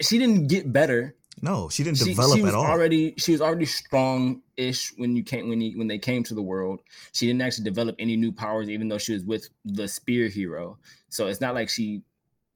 She 0.00 0.18
didn't 0.18 0.46
get 0.46 0.72
better. 0.72 1.16
no 1.40 1.68
she 1.68 1.82
didn't 1.82 1.98
she, 1.98 2.10
develop 2.14 2.36
she 2.36 2.42
was 2.42 2.52
at 2.52 2.54
all 2.54 2.66
already 2.66 3.14
she 3.16 3.32
was 3.32 3.40
already 3.40 3.64
strong-ish 3.64 4.92
when 4.98 5.16
you 5.16 5.24
came 5.24 5.48
when 5.48 5.60
he, 5.60 5.74
when 5.74 5.88
they 5.88 5.98
came 5.98 6.22
to 6.24 6.34
the 6.34 6.42
world. 6.42 6.80
She 7.12 7.26
didn't 7.26 7.42
actually 7.42 7.64
develop 7.64 7.96
any 7.98 8.16
new 8.16 8.32
powers, 8.32 8.68
even 8.70 8.88
though 8.88 8.98
she 8.98 9.14
was 9.14 9.24
with 9.24 9.48
the 9.64 9.88
spear 9.88 10.28
hero. 10.28 10.78
So 11.08 11.26
it's 11.26 11.40
not 11.40 11.54
like 11.54 11.68
she 11.68 12.02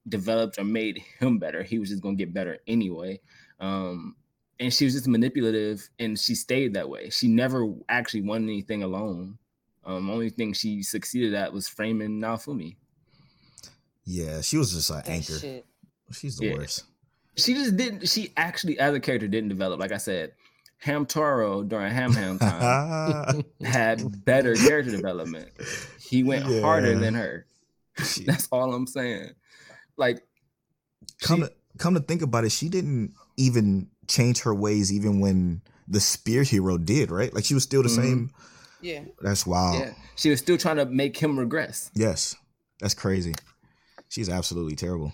developed 0.09 0.59
or 0.59 0.65
made 0.65 1.03
him 1.19 1.39
better. 1.39 1.63
He 1.63 1.79
was 1.79 1.89
just 1.89 2.03
gonna 2.03 2.15
get 2.23 2.33
better 2.33 2.59
anyway. 2.67 3.21
Um, 3.59 4.15
and 4.61 4.73
she 4.73 4.85
was 4.85 4.95
just 4.95 5.09
manipulative, 5.09 5.89
and 5.99 6.19
she 6.19 6.35
stayed 6.35 6.75
that 6.75 6.89
way. 6.89 7.11
She 7.11 7.29
never 7.29 7.75
actually 7.89 8.23
won 8.23 8.45
anything 8.45 8.83
alone. 8.83 9.39
Um, 9.87 10.11
only 10.11 10.31
thing 10.31 10.53
she 10.53 10.83
succeeded 10.83 11.33
at 11.35 11.53
was 11.53 11.69
framing 11.69 12.21
Naofumi. 12.21 12.77
yeah 14.05 14.41
she 14.41 14.57
was 14.57 14.73
just 14.73 14.91
an 14.91 14.97
That 14.97 15.09
anchor 15.09 15.39
shit. 15.39 15.65
she's 16.13 16.37
the 16.37 16.47
Yeah. 16.47 16.55
worst 16.55 16.85
She 17.39 17.53
just 17.55 17.77
didn't. 17.77 18.09
She 18.09 18.33
actually, 18.39 18.79
as 18.79 18.95
a 18.95 19.01
character, 19.01 19.29
didn't 19.29 19.51
develop. 19.51 19.79
Like 19.79 19.93
I 19.93 19.99
said, 19.99 20.33
Hamtaro 20.83 21.69
during 21.69 21.93
Ham 21.93 22.13
Ham 22.15 22.39
time. 22.41 23.45
had 23.63 24.25
better 24.25 24.55
character 24.55 24.91
development. 24.91 25.51
He 26.01 26.23
went 26.23 26.45
harder 26.63 26.99
than 26.99 27.13
her. 27.13 27.45
She- 28.03 28.25
That's 28.29 28.49
all 28.51 28.73
I'm 28.73 28.87
saying. 28.87 29.33
Like, 29.99 30.23
come 31.21 31.41
she- 31.41 31.49
to 31.49 31.53
come 31.77 31.93
to 31.93 32.01
think 32.01 32.23
about 32.23 32.45
it, 32.45 32.53
she 32.53 32.71
didn't 32.71 33.13
even 33.37 33.89
change 34.09 34.41
her 34.41 34.55
ways 34.55 34.91
even 34.91 35.21
when 35.21 35.61
the 35.87 36.01
spear 36.01 36.43
hero 36.43 36.79
did, 36.79 37.11
right? 37.11 37.35
Like 37.35 37.45
she 37.45 37.53
was 37.55 37.65
still 37.65 37.83
the 37.83 37.91
Mhm. 37.91 37.95
same. 37.97 38.31
Yeah. 38.87 39.05
That's 39.21 39.47
wild. 39.47 39.81
yeah, 39.81 39.93
she 40.15 40.31
was 40.31 40.39
still 40.39 40.57
trying 40.59 40.77
to 40.77 40.87
make 40.87 41.17
him 41.17 41.39
regress. 41.39 41.91
Yes. 41.95 42.37
That's 42.81 42.95
crazy. 42.95 43.35
She's 44.09 44.29
absolutely 44.29 44.77
terrible. 44.77 45.13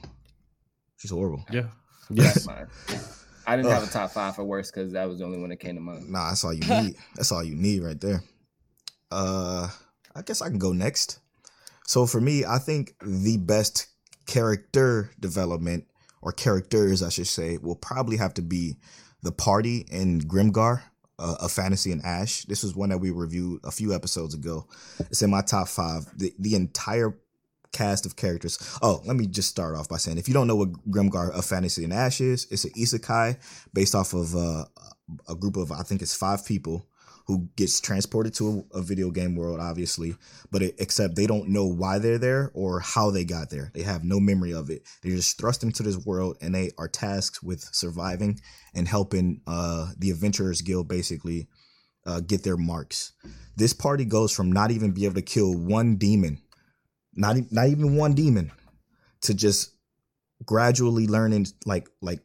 She's 0.99 1.11
horrible. 1.11 1.45
Yeah. 1.51 1.69
That's 2.11 2.47
Yes. 2.47 3.19
I 3.47 3.57
didn't 3.57 3.73
have 3.73 3.83
a 3.83 3.91
top 3.91 4.11
five 4.13 4.37
for 4.37 4.45
worst 4.45 4.73
because 4.73 4.93
that 4.93 5.09
was 5.09 5.19
the 5.19 5.25
only 5.25 5.39
one 5.39 5.49
that 5.51 5.57
came 5.59 5.75
to 5.75 5.81
mind. 5.81 6.09
Nah, 6.11 6.29
that's 6.29 6.45
all 6.45 6.53
you 6.53 6.61
need. 6.83 6.95
that's 7.17 7.33
all 7.33 7.43
you 7.43 7.55
need 7.57 7.83
right 7.83 8.01
there. 8.01 8.23
Uh 9.11 9.69
I 10.15 10.23
guess 10.23 10.43
I 10.43 10.49
can 10.49 10.59
go 10.59 10.73
next. 10.73 11.19
So 11.87 12.07
for 12.07 12.21
me, 12.21 12.45
I 12.45 12.59
think 12.59 12.95
the 13.03 13.39
best 13.39 13.87
character 14.27 15.11
development 15.19 15.87
or 16.21 16.33
characters, 16.33 17.03
I 17.03 17.09
should 17.09 17.27
say, 17.27 17.59
will 17.59 17.77
probably 17.77 18.17
have 18.19 18.35
to 18.35 18.43
be 18.43 18.77
the 19.23 19.33
party 19.33 19.87
in 19.91 20.21
Grimgar, 20.21 20.83
uh, 21.23 21.37
a 21.41 21.49
fantasy 21.49 21.93
and 21.93 22.05
Ash. 22.05 22.45
This 22.45 22.63
was 22.63 22.75
one 22.75 22.89
that 22.89 22.99
we 22.99 23.11
reviewed 23.11 23.61
a 23.65 23.71
few 23.71 23.95
episodes 23.95 24.35
ago. 24.35 24.67
It's 24.99 25.23
in 25.23 25.31
my 25.31 25.43
top 25.43 25.69
five. 25.69 26.07
The 26.17 26.35
the 26.39 26.55
entire 26.55 27.17
cast 27.73 28.05
of 28.05 28.17
characters. 28.17 28.59
Oh, 28.83 29.01
let 29.07 29.17
me 29.17 29.27
just 29.27 29.49
start 29.49 29.77
off 29.77 29.89
by 29.89 29.97
saying 29.97 30.19
if 30.19 30.29
you 30.29 30.35
don't 30.35 30.47
know 30.47 30.57
what 30.57 30.73
Grimgar 30.91 31.31
of 31.31 31.45
Fantasy 31.45 31.85
and 31.85 31.93
Ash 31.93 32.21
is, 32.21 32.47
it's 32.51 32.65
an 32.65 32.73
isekai 32.73 33.39
based 33.73 33.95
off 33.95 34.13
of 34.13 34.37
uh, 34.37 34.65
a 35.29 35.35
group 35.35 35.57
of 35.57 35.73
I 35.73 35.83
think 35.83 36.03
it's 36.03 36.15
five 36.15 36.45
people 36.45 36.87
who 37.27 37.49
gets 37.57 37.81
transported 37.81 38.35
to 38.35 38.67
a, 38.75 38.79
a 38.79 38.83
video 38.83 39.11
game 39.11 39.37
world, 39.37 39.61
obviously, 39.61 40.15
but 40.51 40.63
it, 40.63 40.75
except 40.79 41.17
they 41.17 41.27
don't 41.27 41.49
know 41.49 41.67
why 41.67 41.99
they're 41.99 42.19
there 42.19 42.51
or 42.55 42.81
how 42.81 43.11
they 43.11 43.25
got 43.25 43.51
there. 43.51 43.71
They 43.75 43.83
have 43.83 44.05
no 44.05 44.21
memory 44.21 44.53
of 44.53 44.71
it. 44.71 44.83
They're 45.03 45.17
just 45.17 45.39
thrust 45.39 45.63
into 45.63 45.83
this 45.83 45.99
world, 45.99 46.37
and 46.41 46.55
they 46.55 46.71
are 46.79 46.89
tasked 46.89 47.43
with 47.43 47.63
surviving 47.73 48.41
and 48.75 48.89
helping 48.89 49.41
uh, 49.47 49.93
the 49.99 50.11
Adventurers 50.11 50.63
Guild 50.63 50.89
basically 50.89 51.49
uh, 52.07 52.21
get 52.21 52.43
their 52.43 52.57
marks. 52.57 53.13
This 53.57 53.73
party 53.73 54.05
goes 54.05 54.33
from 54.33 54.51
not 54.51 54.71
even 54.71 54.93
be 54.93 55.05
able 55.05 55.15
to 55.17 55.23
kill 55.23 55.55
one 55.55 55.97
demon, 55.97 56.41
not 57.15 57.37
not 57.51 57.69
even 57.69 57.97
one 57.97 58.15
demon, 58.15 58.51
to 59.23 59.35
just 59.35 59.71
gradually 60.45 61.07
learning 61.07 61.47
like 61.67 61.89
like 62.01 62.21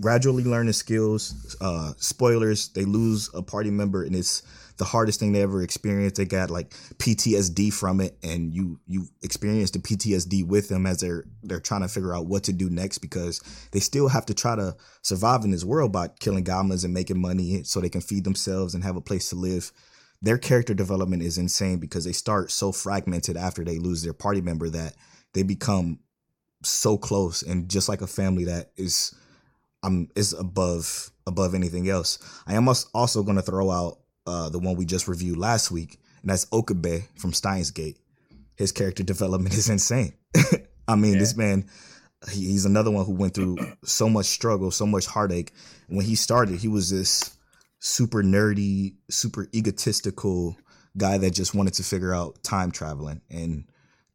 gradually 0.00 0.44
learning 0.44 0.72
skills. 0.72 1.56
Uh, 1.60 1.92
spoilers: 1.98 2.68
they 2.68 2.84
lose 2.84 3.30
a 3.34 3.42
party 3.42 3.70
member, 3.70 4.02
and 4.02 4.14
it's 4.14 4.42
the 4.76 4.84
hardest 4.84 5.20
thing 5.20 5.32
they 5.32 5.42
ever 5.42 5.62
experienced. 5.62 6.16
They 6.16 6.24
got 6.24 6.50
like 6.50 6.70
PTSD 6.98 7.72
from 7.72 8.00
it, 8.00 8.16
and 8.22 8.54
you 8.54 8.80
you 8.86 9.06
experience 9.22 9.70
the 9.70 9.78
PTSD 9.78 10.46
with 10.46 10.68
them 10.68 10.86
as 10.86 11.00
they're 11.00 11.24
they're 11.42 11.60
trying 11.60 11.82
to 11.82 11.88
figure 11.88 12.14
out 12.14 12.26
what 12.26 12.44
to 12.44 12.52
do 12.52 12.68
next 12.70 12.98
because 12.98 13.40
they 13.72 13.80
still 13.80 14.08
have 14.08 14.26
to 14.26 14.34
try 14.34 14.56
to 14.56 14.76
survive 15.02 15.44
in 15.44 15.50
this 15.50 15.64
world 15.64 15.92
by 15.92 16.08
killing 16.20 16.44
goblins 16.44 16.84
and 16.84 16.94
making 16.94 17.20
money 17.20 17.62
so 17.64 17.80
they 17.80 17.88
can 17.88 18.00
feed 18.00 18.24
themselves 18.24 18.74
and 18.74 18.84
have 18.84 18.96
a 18.96 19.00
place 19.00 19.30
to 19.30 19.36
live. 19.36 19.72
Their 20.22 20.38
character 20.38 20.74
development 20.74 21.22
is 21.22 21.38
insane 21.38 21.78
because 21.78 22.04
they 22.04 22.12
start 22.12 22.50
so 22.50 22.72
fragmented 22.72 23.36
after 23.36 23.64
they 23.64 23.78
lose 23.78 24.02
their 24.02 24.14
party 24.14 24.40
member 24.40 24.70
that 24.70 24.94
they 25.34 25.42
become 25.42 26.00
so 26.62 26.96
close 26.96 27.42
and 27.42 27.68
just 27.68 27.88
like 27.88 28.00
a 28.00 28.06
family 28.06 28.44
that 28.44 28.70
is 28.76 29.14
um 29.86 30.08
is 30.14 30.32
above 30.32 31.10
above 31.26 31.54
anything 31.54 31.88
else. 31.88 32.18
I 32.46 32.54
am 32.54 32.68
also 32.68 33.22
going 33.22 33.36
to 33.36 33.42
throw 33.42 33.70
out 33.70 33.98
uh 34.26 34.48
the 34.50 34.58
one 34.58 34.76
we 34.76 34.84
just 34.84 35.08
reviewed 35.08 35.38
last 35.38 35.70
week, 35.70 35.98
and 36.22 36.30
that's 36.30 36.46
Okabe 36.52 37.04
from 37.16 37.32
Steins 37.32 37.70
Gate. 37.70 37.98
His 38.56 38.72
character 38.72 39.02
development 39.14 39.54
is 39.54 39.68
insane. 39.68 40.14
I 40.88 40.96
mean, 40.96 41.18
this 41.18 41.36
man, 41.36 41.68
he, 42.30 42.46
he's 42.46 42.64
another 42.64 42.90
one 42.90 43.04
who 43.04 43.12
went 43.12 43.34
through 43.34 43.56
so 43.84 44.08
much 44.08 44.26
struggle, 44.26 44.70
so 44.70 44.86
much 44.86 45.06
heartache. 45.06 45.52
When 45.88 46.04
he 46.04 46.14
started, 46.14 46.58
he 46.58 46.68
was 46.68 46.90
this 46.90 47.36
super 47.78 48.22
nerdy, 48.22 48.94
super 49.10 49.48
egotistical 49.54 50.56
guy 50.96 51.18
that 51.18 51.30
just 51.30 51.54
wanted 51.54 51.74
to 51.74 51.82
figure 51.82 52.14
out 52.14 52.42
time 52.42 52.70
traveling 52.70 53.20
and 53.30 53.64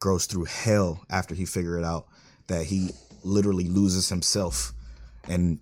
grows 0.00 0.26
through 0.26 0.44
hell 0.44 1.00
after 1.10 1.34
he 1.34 1.44
figured 1.44 1.78
it 1.78 1.84
out 1.84 2.06
that 2.48 2.66
he 2.66 2.90
literally 3.22 3.68
loses 3.68 4.08
himself 4.08 4.74
and 5.28 5.58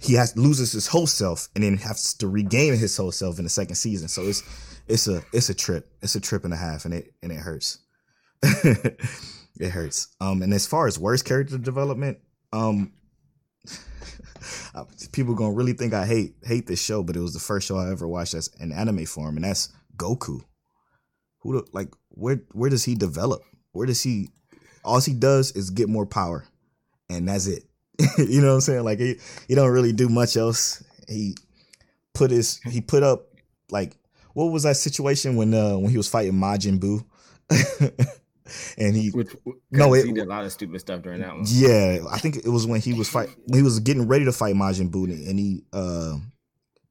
he 0.00 0.14
has 0.14 0.36
loses 0.36 0.72
his 0.72 0.86
whole 0.86 1.06
self 1.06 1.48
and 1.54 1.62
then 1.62 1.76
has 1.76 2.14
to 2.14 2.28
regain 2.28 2.76
his 2.76 2.96
whole 2.96 3.12
self 3.12 3.38
in 3.38 3.44
the 3.44 3.50
second 3.50 3.74
season. 3.74 4.08
So 4.08 4.22
it's 4.22 4.42
it's 4.88 5.06
a 5.08 5.22
it's 5.32 5.50
a 5.50 5.54
trip. 5.54 5.90
It's 6.02 6.14
a 6.14 6.20
trip 6.20 6.44
and 6.44 6.54
a 6.54 6.56
half 6.56 6.84
and 6.84 6.94
it 6.94 7.12
and 7.22 7.30
it 7.30 7.38
hurts. 7.38 7.78
it 8.42 9.70
hurts. 9.70 10.08
Um 10.20 10.42
and 10.42 10.54
as 10.54 10.66
far 10.66 10.86
as 10.86 10.98
worst 10.98 11.24
character 11.24 11.58
development, 11.58 12.18
um 12.52 12.92
people 15.12 15.34
gonna 15.34 15.52
really 15.52 15.74
think 15.74 15.92
I 15.92 16.06
hate 16.06 16.34
hate 16.42 16.66
this 16.66 16.82
show, 16.82 17.02
but 17.02 17.16
it 17.16 17.20
was 17.20 17.34
the 17.34 17.40
first 17.40 17.68
show 17.68 17.76
I 17.76 17.90
ever 17.90 18.08
watched 18.08 18.34
as 18.34 18.50
an 18.58 18.72
anime 18.72 19.04
form, 19.04 19.36
and 19.36 19.44
that's 19.44 19.68
Goku. 19.96 20.40
Who 21.40 21.60
the, 21.60 21.66
like 21.72 21.92
where 22.08 22.42
where 22.52 22.70
does 22.70 22.84
he 22.84 22.94
develop? 22.94 23.42
Where 23.72 23.86
does 23.86 24.02
he 24.02 24.30
all 24.82 25.00
he 25.00 25.12
does 25.12 25.52
is 25.52 25.70
get 25.70 25.88
more 25.88 26.06
power, 26.06 26.46
and 27.10 27.28
that's 27.28 27.46
it. 27.46 27.64
you 28.18 28.40
know 28.40 28.48
what 28.48 28.54
I'm 28.54 28.60
saying? 28.60 28.84
Like 28.84 28.98
he 28.98 29.16
he 29.48 29.54
don't 29.54 29.70
really 29.70 29.92
do 29.92 30.08
much 30.08 30.36
else. 30.36 30.82
He 31.08 31.34
put 32.14 32.30
his 32.30 32.58
he 32.60 32.80
put 32.80 33.02
up 33.02 33.26
like 33.70 33.96
what 34.34 34.46
was 34.46 34.62
that 34.64 34.76
situation 34.76 35.36
when 35.36 35.52
uh 35.54 35.76
when 35.78 35.90
he 35.90 35.96
was 35.96 36.08
fighting 36.08 36.34
Majin 36.34 36.78
Buu, 36.78 37.04
and 38.78 38.96
he 38.96 39.10
Which, 39.10 39.34
No, 39.70 39.94
it- 39.94 40.06
he 40.06 40.12
did 40.12 40.24
a 40.24 40.28
lot 40.28 40.44
of 40.44 40.52
stupid 40.52 40.80
stuff 40.80 41.02
during 41.02 41.20
that 41.20 41.34
one. 41.34 41.44
yeah, 41.46 41.98
I 42.10 42.18
think 42.18 42.36
it 42.36 42.48
was 42.48 42.66
when 42.66 42.80
he 42.80 42.92
was 42.94 43.08
fight 43.08 43.28
when 43.46 43.58
he 43.58 43.62
was 43.64 43.80
getting 43.80 44.08
ready 44.08 44.24
to 44.24 44.32
fight 44.32 44.54
Majin 44.54 44.90
Buu, 44.90 45.04
and 45.04 45.38
he 45.38 45.62
uh 45.72 46.16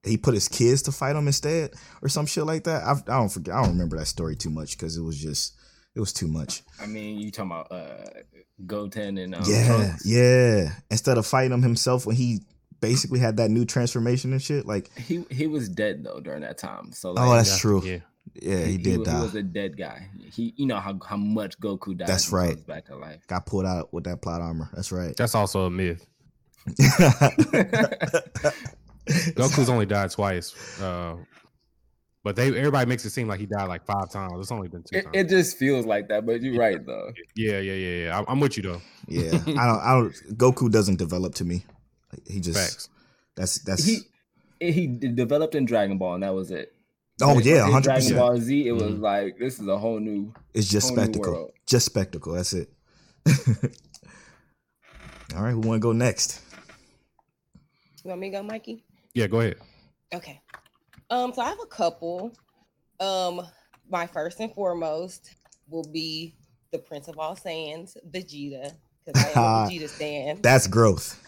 he 0.04 0.16
put 0.18 0.34
his 0.34 0.48
kids 0.48 0.82
to 0.84 0.92
fight 0.94 1.16
him 1.16 1.28
instead, 1.28 1.72
or 2.02 2.08
some 2.10 2.26
shit 2.26 2.46
like 2.46 2.64
that. 2.64 2.84
I, 2.84 2.92
I 2.92 3.18
don't 3.20 3.30
forget. 3.30 3.54
I 3.56 3.62
don't 3.62 3.72
remember 3.74 3.98
that 3.98 4.06
story 4.06 4.36
too 4.36 4.50
much 4.50 4.78
because 4.78 4.96
it 4.96 5.02
was 5.02 5.18
just 5.22 5.56
it 6.00 6.02
was 6.02 6.14
too 6.14 6.30
much. 6.30 6.64
I 6.82 6.86
mean, 6.86 7.20
you 7.20 7.30
talking 7.30 7.52
about 7.52 7.70
uh, 7.72 8.06
Goten 8.66 9.18
and 9.18 9.36
um, 9.36 9.44
yeah, 9.46 9.66
Trunks. 9.68 10.06
yeah. 10.06 10.72
Instead 10.90 11.18
of 11.18 11.28
fighting 11.28 11.52
him 11.52 11.62
himself 11.62 12.06
when 12.06 12.16
he 12.16 12.40
basically 12.80 13.20
had 13.20 13.36
that 13.36 13.52
new 13.52 13.66
transformation 13.66 14.32
and 14.32 14.42
shit, 14.42 14.66
like 14.66 14.90
He 14.98 15.26
he 15.30 15.46
was 15.48 15.68
dead 15.68 16.06
though 16.06 16.22
during 16.22 16.42
that 16.44 16.58
time. 16.58 16.94
So 16.94 17.14
oh, 17.18 17.34
that's 17.36 17.52
Yeah, 17.52 17.58
true. 17.60 17.82
Yeah. 17.84 17.98
Yeah, 18.42 18.64
he 18.66 18.78
did 18.78 19.00
wa- 19.00 19.04
die. 19.06 19.18
He 19.18 19.22
was 19.24 19.36
a 19.36 19.44
dead 19.44 19.76
guy. 19.78 20.08
He, 20.32 20.54
you 20.56 20.68
know 20.68 20.80
how, 20.80 20.98
how 21.06 21.18
much 21.18 21.60
Goku 21.60 21.98
died. 21.98 22.08
That's 22.08 22.32
right. 22.32 22.52
comes 22.52 22.62
Back 22.62 22.86
to 22.86 22.96
life. 22.96 23.28
Got 23.28 23.46
pulled 23.46 23.66
out 23.66 23.92
with 23.92 24.06
that 24.06 24.22
plot 24.22 24.40
armor. 24.40 24.70
That's 24.74 24.94
right. 24.94 25.14
That's 25.18 25.36
also 25.36 25.66
a 25.66 25.70
myth. 25.70 26.06
Goku's 29.10 29.70
only 29.70 29.86
died 29.88 30.12
twice. 30.12 30.56
Uh, 30.80 31.18
but 32.30 32.36
they 32.36 32.50
everybody 32.50 32.88
makes 32.88 33.04
it 33.06 33.10
seem 33.10 33.28
like 33.28 33.40
he 33.40 33.48
died 33.48 33.68
like 33.68 33.84
five 33.88 34.12
times. 34.12 34.34
It's 34.40 34.52
only 34.52 34.68
been 34.68 34.84
two 34.84 34.98
it, 34.98 35.02
times. 35.06 35.16
it 35.18 35.30
just 35.30 35.58
feels 35.58 35.84
like 35.88 36.10
that, 36.10 36.28
but 36.28 36.44
you're 36.44 36.60
right 36.60 36.78
though. 36.86 37.12
yeah, 37.36 37.58
yeah, 37.58 37.74
yeah, 37.74 38.04
yeah. 38.06 38.20
I'm, 38.20 38.26
I'm 38.28 38.40
with 38.40 38.56
you 38.56 38.62
though. 38.62 38.82
yeah, 39.08 39.32
I 39.34 39.40
don't. 39.42 39.58
I 39.58 39.94
don't. 39.96 40.14
Goku 40.38 40.70
doesn't 40.72 40.98
develop 40.98 41.34
to 41.36 41.44
me. 41.44 41.66
He 42.28 42.40
just 42.40 42.60
Facts. 42.60 42.88
that's 43.36 43.58
that's. 43.64 43.84
He 43.84 44.02
he 44.60 44.86
developed 44.86 45.56
in 45.56 45.66
Dragon 45.66 45.98
Ball, 45.98 46.14
and 46.14 46.22
that 46.24 46.36
was 46.36 46.52
it. 46.52 46.72
oh 47.24 47.34
When- 47.36 47.44
yeah, 47.44 47.66
in 47.66 47.72
hundred 47.72 47.86
Dragon 47.86 48.02
percent. 48.04 48.20
Ball 48.20 48.38
Z, 48.38 48.68
it 48.68 48.72
was 48.74 48.84
Mhm. 48.84 49.02
like 49.02 49.40
this 49.40 49.60
is 49.60 49.68
a 49.68 49.78
whole 49.80 50.00
new. 50.00 50.32
It's 50.54 50.68
just 50.70 50.90
spectacle. 50.90 51.52
Just 51.66 51.88
spectacle. 51.88 52.34
That's 52.34 52.54
it. 52.54 52.70
All 55.36 55.42
right, 55.44 55.52
who 55.52 55.62
want 55.62 55.78
to 55.78 55.80
go 55.80 55.94
next? 55.94 56.42
You 58.04 58.10
want 58.10 58.22
me 58.22 58.30
to 58.32 58.38
go, 58.38 58.44
Mikey? 58.44 58.84
Yeah, 59.16 59.26
go 59.28 59.40
ahead. 59.40 59.56
Okay. 60.14 60.42
Um, 61.10 61.34
so 61.34 61.42
I 61.42 61.50
have 61.50 61.60
a 61.62 61.66
couple. 61.68 62.36
Um, 63.00 63.42
my 63.90 64.06
first 64.06 64.40
and 64.40 64.54
foremost 64.54 65.36
will 65.70 65.90
be 65.92 66.36
the 66.72 66.80
Prince 66.80 67.08
of 67.08 67.18
All 67.18 67.36
Saiyans, 67.36 67.98
Vegeta, 68.12 68.74
because 69.06 69.24
I 69.24 69.30
am 69.30 69.38
a 69.38 69.68
Vegeta 69.70 69.90
stan. 69.90 70.42
That's 70.42 70.68
growth. 70.68 71.20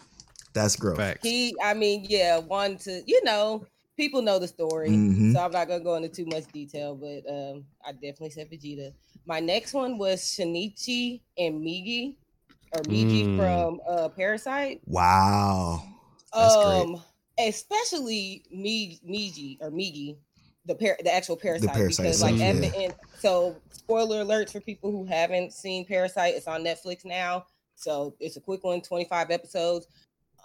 That's 0.54 0.76
growth. 0.76 0.98
Facts. 0.98 1.20
He, 1.22 1.54
I 1.62 1.74
mean, 1.74 2.04
yeah, 2.08 2.38
one 2.38 2.76
to 2.78 3.02
you 3.06 3.24
know, 3.24 3.66
people 3.96 4.22
know 4.22 4.38
the 4.38 4.46
story, 4.48 4.90
Mhm. 4.90 5.32
so 5.32 5.40
I'm 5.40 5.50
not 5.50 5.66
gonna 5.66 5.82
go 5.82 5.96
into 5.96 6.08
too 6.08 6.26
much 6.26 6.44
detail, 6.52 6.94
but 6.94 7.28
um, 7.32 7.64
I 7.84 7.92
definitely 7.92 8.30
said 8.30 8.50
Vegeta. 8.50 8.92
My 9.26 9.40
next 9.40 9.72
one 9.72 9.98
was 9.98 10.20
Shinichi 10.22 11.22
and 11.38 11.60
Migi, 11.64 12.16
or 12.72 12.82
Migi 12.82 13.26
Mm. 13.28 13.36
from 13.36 13.80
uh 13.88 14.08
Parasyte. 14.10 14.80
Wow. 14.86 15.82
That's 16.34 16.56
great. 16.64 17.11
Especially 17.38 18.44
me, 18.50 18.98
Migi 19.08 19.58
or 19.60 19.70
Migi, 19.70 20.16
the 20.66 20.74
par- 20.74 20.98
the 21.02 21.12
actual 21.12 21.36
parasite, 21.36 21.70
Parasyte 21.74 21.96
because 21.98 22.22
like 22.22 22.34
at 22.34 22.54
yeah. 22.56 22.60
the 22.60 22.76
end. 22.76 22.94
So 23.18 23.56
spoiler 23.70 24.24
alerts 24.24 24.52
for 24.52 24.60
people 24.60 24.90
who 24.90 25.04
haven't 25.04 25.52
seen 25.52 25.86
Parasyte. 25.86 26.34
It's 26.34 26.46
on 26.46 26.62
Netflix 26.64 27.04
now, 27.04 27.46
so 27.74 28.14
it's 28.20 28.36
a 28.36 28.40
quick 28.40 28.62
one, 28.64 28.80
twenty 28.80 29.04
five 29.06 29.30
episodes. 29.30 29.86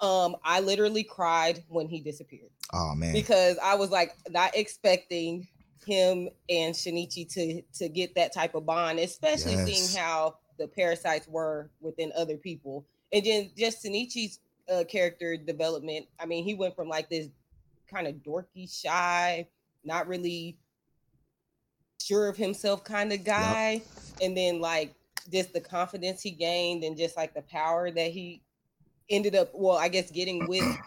Um, 0.01 0.35
I 0.43 0.59
literally 0.59 1.03
cried 1.03 1.63
when 1.69 1.87
he 1.87 1.99
disappeared 2.01 2.51
Oh 2.71 2.93
man. 2.93 3.13
because 3.13 3.57
I 3.63 3.73
was 3.73 3.89
like 3.89 4.15
not 4.29 4.55
expecting 4.55 5.47
him 5.87 6.29
and 6.49 6.75
Shinichi 6.75 7.27
to 7.33 7.61
to 7.79 7.89
get 7.89 8.13
that 8.15 8.33
type 8.33 8.55
of 8.55 8.65
bond, 8.65 8.99
especially 8.99 9.53
Yes. 9.53 9.65
seeing 9.67 10.03
how 10.03 10.37
the 10.59 10.67
parasites 10.67 11.27
were 11.27 11.69
within 11.79 12.11
other 12.15 12.37
people, 12.37 12.85
and 13.11 13.25
then 13.25 13.51
just 13.57 13.83
Shinichi's 13.83 14.39
uh, 14.71 14.83
character 14.87 15.37
development. 15.37 16.07
I 16.19 16.25
mean, 16.25 16.43
he 16.43 16.53
went 16.53 16.75
from 16.75 16.87
like 16.87 17.09
this 17.09 17.27
kind 17.89 18.07
of 18.07 18.15
dorky, 18.15 18.69
shy, 18.69 19.47
not 19.83 20.07
really 20.07 20.57
sure 22.01 22.27
of 22.27 22.37
himself 22.37 22.83
kind 22.83 23.11
of 23.13 23.23
guy, 23.23 23.81
and 24.21 24.35
then 24.35 24.59
like 24.61 24.93
just 25.31 25.53
the 25.53 25.61
confidence 25.61 26.21
he 26.21 26.31
gained 26.31 26.83
and 26.83 26.97
just 26.97 27.17
like 27.17 27.33
the 27.33 27.41
power 27.43 27.91
that 27.91 28.11
he 28.11 28.41
ended 29.09 29.35
up 29.35 29.49
well 29.53 29.77
i 29.77 29.87
guess 29.87 30.11
getting 30.11 30.47
with 30.47 30.77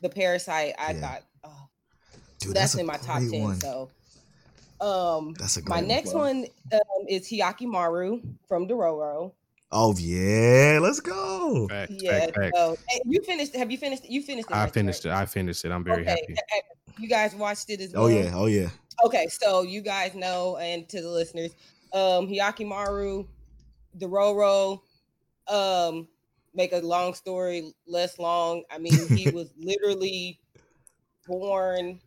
the 0.00 0.08
parasite 0.08 0.74
i 0.78 0.92
Yeah. 0.92 1.00
thought 1.00 1.22
oh, 1.44 1.68
Dude, 2.38 2.54
that's, 2.54 2.74
a 2.74 2.80
in 2.80 2.86
my 2.86 2.96
top 2.96 3.20
10 3.20 3.40
one. 3.40 3.60
so 3.60 3.90
um 4.80 5.34
That's 5.38 5.56
a 5.58 5.68
my 5.68 5.80
next 5.80 6.14
Wow. 6.14 6.22
one 6.22 6.46
um, 6.72 7.06
is 7.08 7.28
Hyakkimaru 7.28 8.22
from 8.48 8.66
Dororo. 8.66 9.32
Oh 9.72 9.94
yeah, 9.98 10.78
let's 10.82 11.00
go. 11.00 11.66
Facts, 11.68 11.94
Yeah, 11.98 12.20
facts, 12.20 12.36
facts. 12.36 12.50
so 12.54 12.76
hey, 12.88 13.00
you 13.06 13.22
finished. 13.22 13.56
Have 13.56 13.70
you 13.70 13.78
finished? 13.78 14.08
You 14.08 14.22
finished 14.22 14.50
it. 14.50 14.54
I 14.54 14.64
right, 14.64 14.72
finished 14.72 15.04
right? 15.06 15.12
it. 15.12 15.16
I 15.16 15.26
finished 15.26 15.64
it. 15.64 15.72
I'm 15.72 15.82
very 15.82 16.02
okay, 16.02 16.10
happy. 16.10 16.62
You 16.98 17.08
guys 17.08 17.34
watched 17.34 17.70
it 17.70 17.80
as 17.80 17.92
well. 17.94 18.04
Oh 18.04 18.08
yeah, 18.08 18.32
oh 18.34 18.46
yeah. 18.46 18.68
Okay, 19.04 19.26
so 19.28 19.62
you 19.62 19.80
guys 19.80 20.14
know, 20.14 20.58
and 20.58 20.86
to 20.90 21.00
the 21.00 21.08
listeners, 21.08 21.52
um, 21.94 22.28
Hyakkimaru 22.28 23.26
Dororo, 23.98 24.80
um, 25.48 26.06
make 26.54 26.72
a 26.72 26.78
long 26.78 27.14
story 27.14 27.72
less 27.86 28.18
long. 28.18 28.64
I 28.70 28.78
mean, 28.78 29.08
he 29.16 29.28
was 29.34 29.52
literally 29.58 30.38
born 31.26 32.00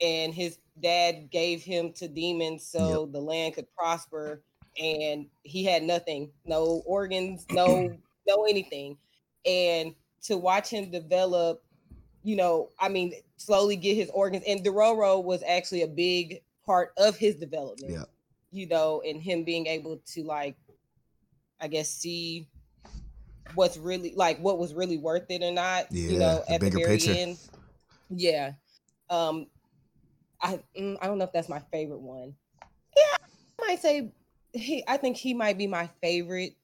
and 0.00 0.32
his 0.32 0.58
dad 0.82 1.30
gave 1.30 1.62
him 1.62 1.92
to 1.92 2.08
demons 2.08 2.66
so 2.66 3.06
the 3.06 3.20
land 3.20 3.54
could 3.54 3.66
prosper 3.76 4.42
and 4.78 5.26
he 5.42 5.64
had 5.64 5.82
nothing 5.82 6.30
no 6.44 6.82
organs 6.86 7.46
no 7.50 7.90
no 8.26 8.44
anything 8.44 8.96
and 9.46 9.94
to 10.22 10.36
watch 10.36 10.68
him 10.70 10.90
develop 10.90 11.62
you 12.22 12.36
know 12.36 12.68
i 12.78 12.88
mean 12.88 13.12
slowly 13.36 13.76
get 13.76 13.94
his 13.96 14.10
organs 14.10 14.44
and 14.46 14.64
dororo 14.64 15.22
was 15.22 15.42
actually 15.46 15.82
a 15.82 15.88
big 15.88 16.40
part 16.64 16.92
of 16.98 17.16
his 17.16 17.34
development 17.36 17.92
Yeah. 17.92 18.04
you 18.52 18.68
know 18.68 19.02
and 19.06 19.20
him 19.20 19.44
being 19.44 19.66
able 19.66 20.00
to 20.12 20.22
like 20.24 20.56
i 21.60 21.66
guess 21.68 21.88
see 21.90 22.46
what's 23.54 23.76
really 23.76 24.12
like 24.14 24.38
what 24.38 24.58
was 24.58 24.74
really 24.74 24.98
worth 24.98 25.30
it 25.30 25.42
or 25.42 25.50
not 25.52 25.86
Yeah, 25.90 26.10
you 26.12 26.18
know 26.18 26.44
the 26.46 26.54
at 26.54 26.60
the 26.60 26.66
bigger 26.70 26.78
very 26.86 26.98
picture. 26.98 27.14
end 27.14 27.38
yeah 28.10 28.52
um 29.08 29.46
i 30.40 30.60
mm, 30.78 30.96
i 31.00 31.06
don't 31.06 31.18
know 31.18 31.24
if 31.24 31.32
that's 31.32 31.48
my 31.48 31.60
favorite 31.72 32.00
one 32.00 32.34
yeah 32.96 33.16
i 33.60 33.66
might 33.66 33.80
say 33.80 34.12
he 34.52 34.82
i 34.88 34.96
think 34.96 35.16
he 35.16 35.34
might 35.34 35.56
be 35.58 35.66
my 35.66 35.88
favorite 36.02 36.54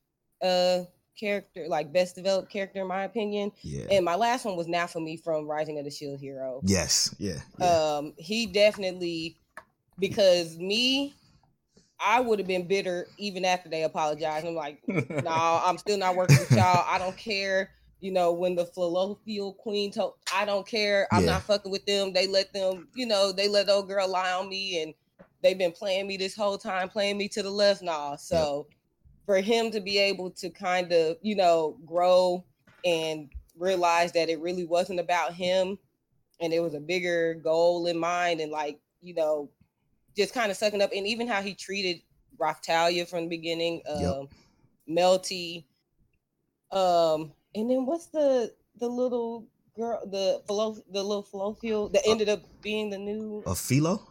uh 0.43 0.81
character 1.19 1.67
like 1.69 1.93
best 1.93 2.15
developed 2.15 2.51
character 2.51 2.83
in 2.83 2.87
my 2.87 3.05
opinion 3.05 3.51
Yeah. 3.63 3.87
and 3.91 4.05
my 4.05 4.17
last 4.17 4.45
one 4.45 4.55
was 4.57 4.67
Naofumi 4.67 5.23
from 5.23 5.47
rising 5.47 5.79
of 5.79 5.85
the 5.85 5.91
shield 5.91 6.21
hero 6.21 6.61
yes. 6.63 7.15
Yeah. 7.19 7.39
yeah. 7.59 7.97
um 7.99 8.13
he 8.19 8.47
definitely 8.47 9.39
because 9.99 10.59
me 10.59 11.15
i 11.99 12.21
would 12.21 12.39
have 12.39 12.47
been 12.49 12.67
bitter 12.67 13.07
even 13.17 13.45
after 13.47 13.71
they 13.71 13.85
apologized 13.85 14.47
i'm 14.47 14.55
like 14.55 14.79
no 14.87 15.63
i'm 15.65 15.79
still 15.79 15.97
not 15.99 16.17
working 16.17 16.37
with 16.39 16.51
y'all 16.53 16.85
i 16.87 16.99
don't 16.99 17.17
care 17.17 17.71
you 18.01 18.13
know 18.13 18.33
when 18.33 18.55
the 18.55 18.67
Filolial 18.67 19.57
queen 19.57 19.91
told 19.91 20.15
i 20.35 20.45
don't 20.45 20.67
care 20.67 21.09
i'm 21.13 21.25
Yeah. 21.25 21.33
not 21.33 21.43
fucking 21.45 21.73
with 21.73 21.87
them 21.87 22.13
they 22.13 22.27
let 22.27 22.53
them 22.53 22.89
you 22.95 23.07
know 23.07 23.33
they 23.33 23.49
let 23.49 23.71
old 23.71 23.89
girl 23.89 24.07
lie 24.07 24.33
on 24.33 24.51
me 24.51 24.83
and 24.83 24.93
they've 25.43 25.59
been 25.59 25.73
playing 25.73 26.07
me 26.07 26.17
this 26.17 26.37
whole 26.37 26.59
time 26.59 26.89
playing 26.89 27.17
me 27.19 27.29
to 27.29 27.43
the 27.43 27.51
left 27.51 27.83
now 27.83 28.17
so 28.17 28.67
for 29.27 29.41
him 29.41 29.71
to 29.71 29.81
be 29.81 29.99
able 29.99 30.31
to 30.31 30.51
kind 30.51 30.93
of 30.93 31.17
you 31.23 31.35
know 31.37 31.79
grow 31.85 32.45
and 32.85 33.31
realize 33.59 34.13
that 34.13 34.29
it 34.29 34.41
really 34.41 34.65
wasn't 34.65 35.01
about 35.01 35.35
him 35.35 35.79
and 36.41 36.53
it 36.53 36.61
was 36.61 36.75
a 36.75 36.81
bigger 36.81 37.35
goal 37.35 37.87
in 37.87 37.99
mind 37.99 38.41
and 38.41 38.53
like 38.53 38.79
you 39.01 39.15
know 39.15 39.51
just 40.17 40.33
kind 40.35 40.51
of 40.51 40.57
sucking 40.57 40.83
up 40.83 40.91
and 40.95 41.07
even 41.07 41.27
how 41.29 41.43
he 41.43 41.55
treated 41.55 42.01
Raphtalia 42.39 43.09
from 43.09 43.25
the 43.25 43.29
beginning 43.29 43.83
um 43.89 44.29
Yep. 44.89 44.99
Melty 44.99 45.65
um 46.71 47.33
and 47.55 47.71
then 47.71 47.87
what's 47.87 48.07
the 48.07 48.53
the 48.79 48.89
little 48.89 49.47
girl 49.77 50.01
the 50.11 50.43
philo- 50.47 50.83
the 50.91 51.03
little 51.03 51.23
Filolial 51.25 51.93
that 51.93 52.07
Uh, 52.07 52.11
ended 52.11 52.29
up 52.29 52.43
being 52.63 52.91
the 52.91 52.99
new 52.99 53.43
A 53.47 53.55
philo. 53.55 54.07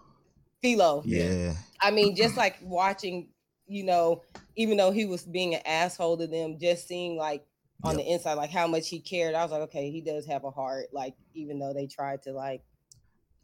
Filo 0.65 1.03
Yeah. 1.05 1.53
I 1.79 1.91
mean, 1.91 2.15
just 2.15 2.35
like 2.37 2.57
watching, 2.63 3.29
you 3.67 3.83
know, 3.83 4.23
even 4.55 4.77
though 4.77 4.91
he 4.91 5.05
was 5.05 5.23
being 5.23 5.53
an 5.53 5.61
asshole 5.65 6.17
to 6.17 6.25
them, 6.27 6.57
just 6.59 6.87
seeing 6.87 7.17
like 7.17 7.45
on 7.83 7.97
Yep. 7.97 8.05
the 8.05 8.11
inside, 8.11 8.33
like 8.33 8.49
how 8.49 8.65
much 8.65 8.89
he 8.89 8.99
cared. 8.99 9.35
I 9.35 9.43
was 9.43 9.51
like, 9.51 9.61
okay, 9.63 9.91
he 9.91 10.01
does 10.01 10.25
have 10.25 10.43
a 10.43 10.49
heart. 10.49 10.87
Like, 10.91 11.13
even 11.35 11.59
though 11.59 11.73
they 11.73 11.85
tried 11.85 12.23
to 12.23 12.31
like 12.31 12.63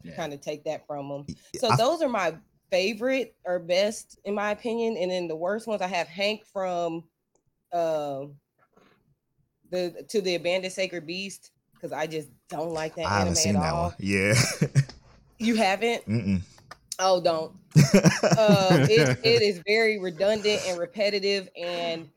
Yeah. 0.02 0.16
kind 0.16 0.32
of 0.32 0.40
take 0.40 0.64
that 0.64 0.86
from 0.86 1.06
him. 1.10 1.26
So 1.60 1.68
I- 1.68 1.76
those 1.76 2.02
are 2.02 2.08
my 2.08 2.36
favorite 2.70 3.36
or 3.44 3.58
best 3.60 4.18
in 4.24 4.34
my 4.34 4.50
opinion. 4.50 4.96
And 4.96 5.10
then 5.10 5.28
the 5.28 5.36
worst 5.36 5.66
ones 5.68 5.82
I 5.82 5.86
have 5.86 6.08
Hank 6.08 6.44
from 6.52 7.04
um 7.72 8.36
the 9.70 10.04
to 10.08 10.20
the 10.20 10.34
abandoned 10.34 10.72
sacred 10.72 11.06
beast 11.06 11.52
because 11.74 11.92
I 11.92 12.06
just 12.06 12.28
don't 12.48 12.70
like 12.72 12.96
that 12.96 13.06
I 13.06 13.18
haven't 13.18 13.26
anime 13.28 13.36
seen 13.36 13.56
at 13.56 13.62
that 13.62 13.74
all. 13.74 13.82
one. 13.84 13.94
Yeah. 14.00 14.34
You 15.38 15.56
haven't? 15.56 16.06
Mm-mm. 16.06 16.40
Oh, 16.98 17.20
don't. 17.20 17.52
uh, 17.76 18.86
it, 18.88 19.18
it 19.24 19.42
is 19.42 19.60
very 19.66 19.98
redundant 19.98 20.60
and 20.66 20.78
repetitive 20.78 21.48
and 21.56 22.08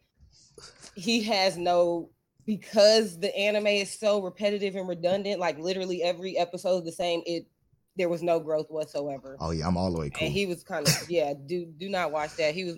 he 0.96 1.24
has 1.24 1.58
no 1.58 2.10
because 2.46 3.20
the 3.20 3.36
anime 3.36 3.68
is 3.68 3.92
so 3.92 4.22
repetitive 4.22 4.76
and 4.76 4.88
redundant 4.88 5.40
like 5.40 5.58
literally 5.58 6.04
every 6.04 6.38
episode 6.38 6.80
is 6.80 6.84
the 6.84 6.92
same 6.92 7.22
it 7.26 7.48
there 7.98 8.10
was 8.10 8.22
no 8.22 8.40
growth 8.40 8.68
whatsoever 8.70 9.38
oh 9.40 9.52
yeah, 9.52 9.66
I'm 9.66 9.78
all 9.78 9.92
the 9.92 10.00
way 10.00 10.10
cool. 10.10 10.26
and 10.26 10.34
he 10.34 10.46
was 10.46 10.64
kind 10.64 10.88
of 10.88 11.10
yeah 11.10 11.34
do 11.46 11.66
do 11.66 11.90
not 11.90 12.12
watch 12.12 12.36
that 12.36 12.54
he 12.54 12.66
was 12.66 12.78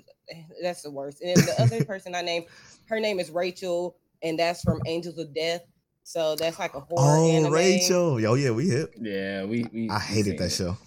that's 0.61 0.83
the 0.83 0.91
worst 0.91 1.21
and 1.21 1.35
then 1.35 1.45
the 1.45 1.61
other 1.61 1.83
person 1.83 2.13
i 2.13 2.21
named 2.21 2.45
her 2.85 2.99
name 2.99 3.19
is 3.19 3.31
rachel 3.31 3.97
and 4.21 4.37
that's 4.37 4.61
from 4.61 4.79
angels 4.85 5.17
of 5.17 5.33
death 5.33 5.61
so 6.07 6.37
that's 6.37 6.57
like 6.57 6.73
a 6.73 6.79
horror 6.79 7.17
oh, 7.17 7.29
anime. 7.29 7.51
Rachel. 7.51 8.17
Yo, 8.17 8.35
yeah, 8.35 8.51
we 8.51 8.69
hit. 8.69 8.93
yeah, 8.97 9.43
we. 9.43 9.65
we 9.73 9.89
I 9.89 9.99
hated 9.99 10.37
that 10.37 10.45
it. 10.45 10.51
show. 10.51 10.77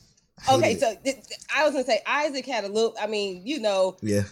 I 0.49 0.55
okay 0.57 0.77
so 0.79 0.95
th- 1.05 1.17
th- 1.17 1.39
i 1.55 1.65
was 1.65 1.73
gonna 1.73 1.85
say 1.85 2.01
isaac 2.07 2.47
had 2.47 2.65
a 2.65 2.69
little 2.69 2.95
i 3.01 3.07
mean 3.07 3.43
you 3.47 3.61
know 3.61 3.97
yeah. 4.03 4.23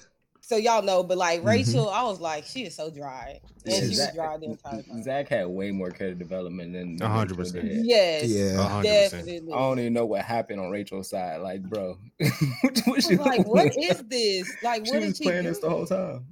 so 0.40 0.56
y'all 0.56 0.80
know, 0.82 1.02
but 1.02 1.18
like 1.18 1.42
Mhm. 1.42 1.46
Rachel, 1.46 1.90
I 1.90 2.04
was 2.04 2.20
like, 2.20 2.44
she 2.46 2.64
is 2.64 2.74
so 2.74 2.88
dry, 2.90 3.38
and 3.66 3.74
she 3.74 3.88
was 3.88 3.96
Zach- 3.98 4.14
dry 4.14 4.38
the 4.38 4.46
entire 4.46 4.80
time. 4.82 5.02
Zach 5.02 5.28
had 5.28 5.46
way 5.46 5.70
more 5.72 5.90
character 5.90 6.14
development 6.18 6.72
than 6.72 6.96
than 6.96 7.06
A 7.06 7.10
one 7.10 7.18
hundred 7.18 7.36
percent. 7.36 7.66
did. 7.68 7.84
Yes, 7.84 8.24
Yeah. 8.30 8.56
Hundred 8.66 8.88
percent. 8.88 9.26
definitely. 9.26 9.52
I 9.52 9.58
don't 9.58 9.78
even 9.80 9.92
know 9.92 10.06
what 10.06 10.22
happened 10.24 10.60
on 10.60 10.70
Rachel's 10.70 11.10
side. 11.10 11.42
Like, 11.42 11.62
bro, 11.64 11.98
what, 12.62 12.82
I 12.86 12.90
was 12.90 13.12
like, 13.12 13.46
what 13.46 13.76
is 13.76 14.02
this? 14.08 14.50
Like, 14.62 14.86
She 14.86 14.92
what 14.92 15.02
was 15.02 15.16
she 15.18 15.24
playing 15.24 15.44
this 15.44 15.58
the 15.58 15.68
whole 15.68 15.84
time. 15.84 16.24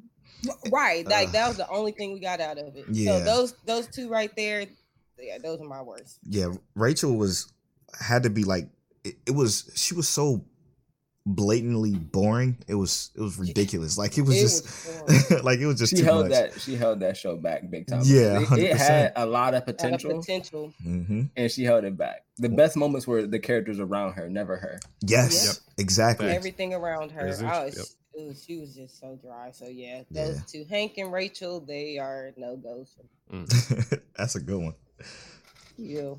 Right, 0.73 1.07
like 1.07 1.27
Ugh. 1.29 1.33
that 1.35 1.49
was 1.49 1.57
the 1.59 1.69
only 1.69 1.93
thing 1.93 2.15
we 2.15 2.21
got 2.21 2.41
out 2.41 2.57
of 2.57 2.75
it. 2.75 2.87
Yeah. 2.91 3.19
So 3.19 3.25
those 3.25 3.55
those 3.67 3.87
two 3.89 4.09
right 4.09 4.35
there, 4.35 4.65
yeah, 5.19 5.37
those 5.43 5.61
are 5.61 5.65
my 5.69 5.83
worst. 5.83 6.19
Yeah. 6.25 6.55
Rachel 6.75 7.17
was 7.17 7.53
had 8.01 8.23
to 8.23 8.31
be 8.31 8.45
like 8.45 8.69
it, 9.07 9.15
it 9.27 9.31
was 9.33 9.71
she 9.75 9.95
was 9.95 10.09
so 10.09 10.45
blatantly 11.29 11.93
boring. 11.93 12.57
It 12.69 12.75
was 12.77 13.11
it 13.17 13.21
was 13.21 13.39
ridiculous. 13.39 13.99
Like 13.99 14.17
it 14.19 14.23
was 14.23 14.37
It 14.37 14.41
just 14.41 15.05
was 15.09 15.31
like 15.45 15.59
it 15.59 15.67
was 15.67 15.79
just 15.79 15.91
She 15.91 15.99
too 15.99 16.05
held 16.05 16.29
much. 16.29 16.33
that. 16.33 16.61
She 16.61 16.77
held 16.77 17.01
that 17.01 17.17
show 17.17 17.37
back 17.37 17.69
big 17.71 17.87
time. 17.87 18.03
Yeah, 18.05 18.41
it, 18.41 18.43
it 18.59 18.73
100%. 18.73 18.77
had 18.77 19.13
a 19.17 19.27
lot 19.27 19.55
of 19.55 19.63
Had 19.65 19.71
a 19.71 19.73
potential, 19.73 20.21
potential. 20.21 20.73
hmm 20.83 21.23
and 21.37 21.51
she 21.51 21.65
held 21.65 21.85
it 21.85 21.97
back. 21.97 22.25
The 22.39 22.49
best 22.49 22.77
moments 22.77 23.07
were 23.07 23.27
the 23.27 23.39
characters 23.39 23.81
around 23.81 24.13
her, 24.13 24.29
never 24.29 24.57
her. 24.57 24.79
Yes, 25.03 25.61
exactly. 25.79 26.27
Facts. 26.27 26.37
Everything 26.37 26.75
around 26.75 27.11
her. 27.13 27.27
Yes, 27.27 27.43
I 27.43 27.47
it's- 27.47 27.65
was, 27.67 27.77
yep. 28.15 28.23
it 28.23 28.29
was, 28.29 28.45
she 28.45 28.59
was 28.59 28.75
just 28.75 29.01
so 29.01 29.19
dry. 29.23 29.51
So 29.53 29.67
yeah, 29.69 30.03
those 30.11 30.37
Yeah. 30.37 30.43
two, 30.47 30.65
Hank 30.71 30.99
and 30.99 31.13
Rachel, 31.13 31.61
they 31.61 31.99
are 31.99 32.31
no 32.37 32.57
goes 32.57 32.95
for 32.97 33.05
That's 34.17 34.37
a 34.37 34.41
good 34.41 34.63
one. 34.63 34.75
you. 35.77 36.19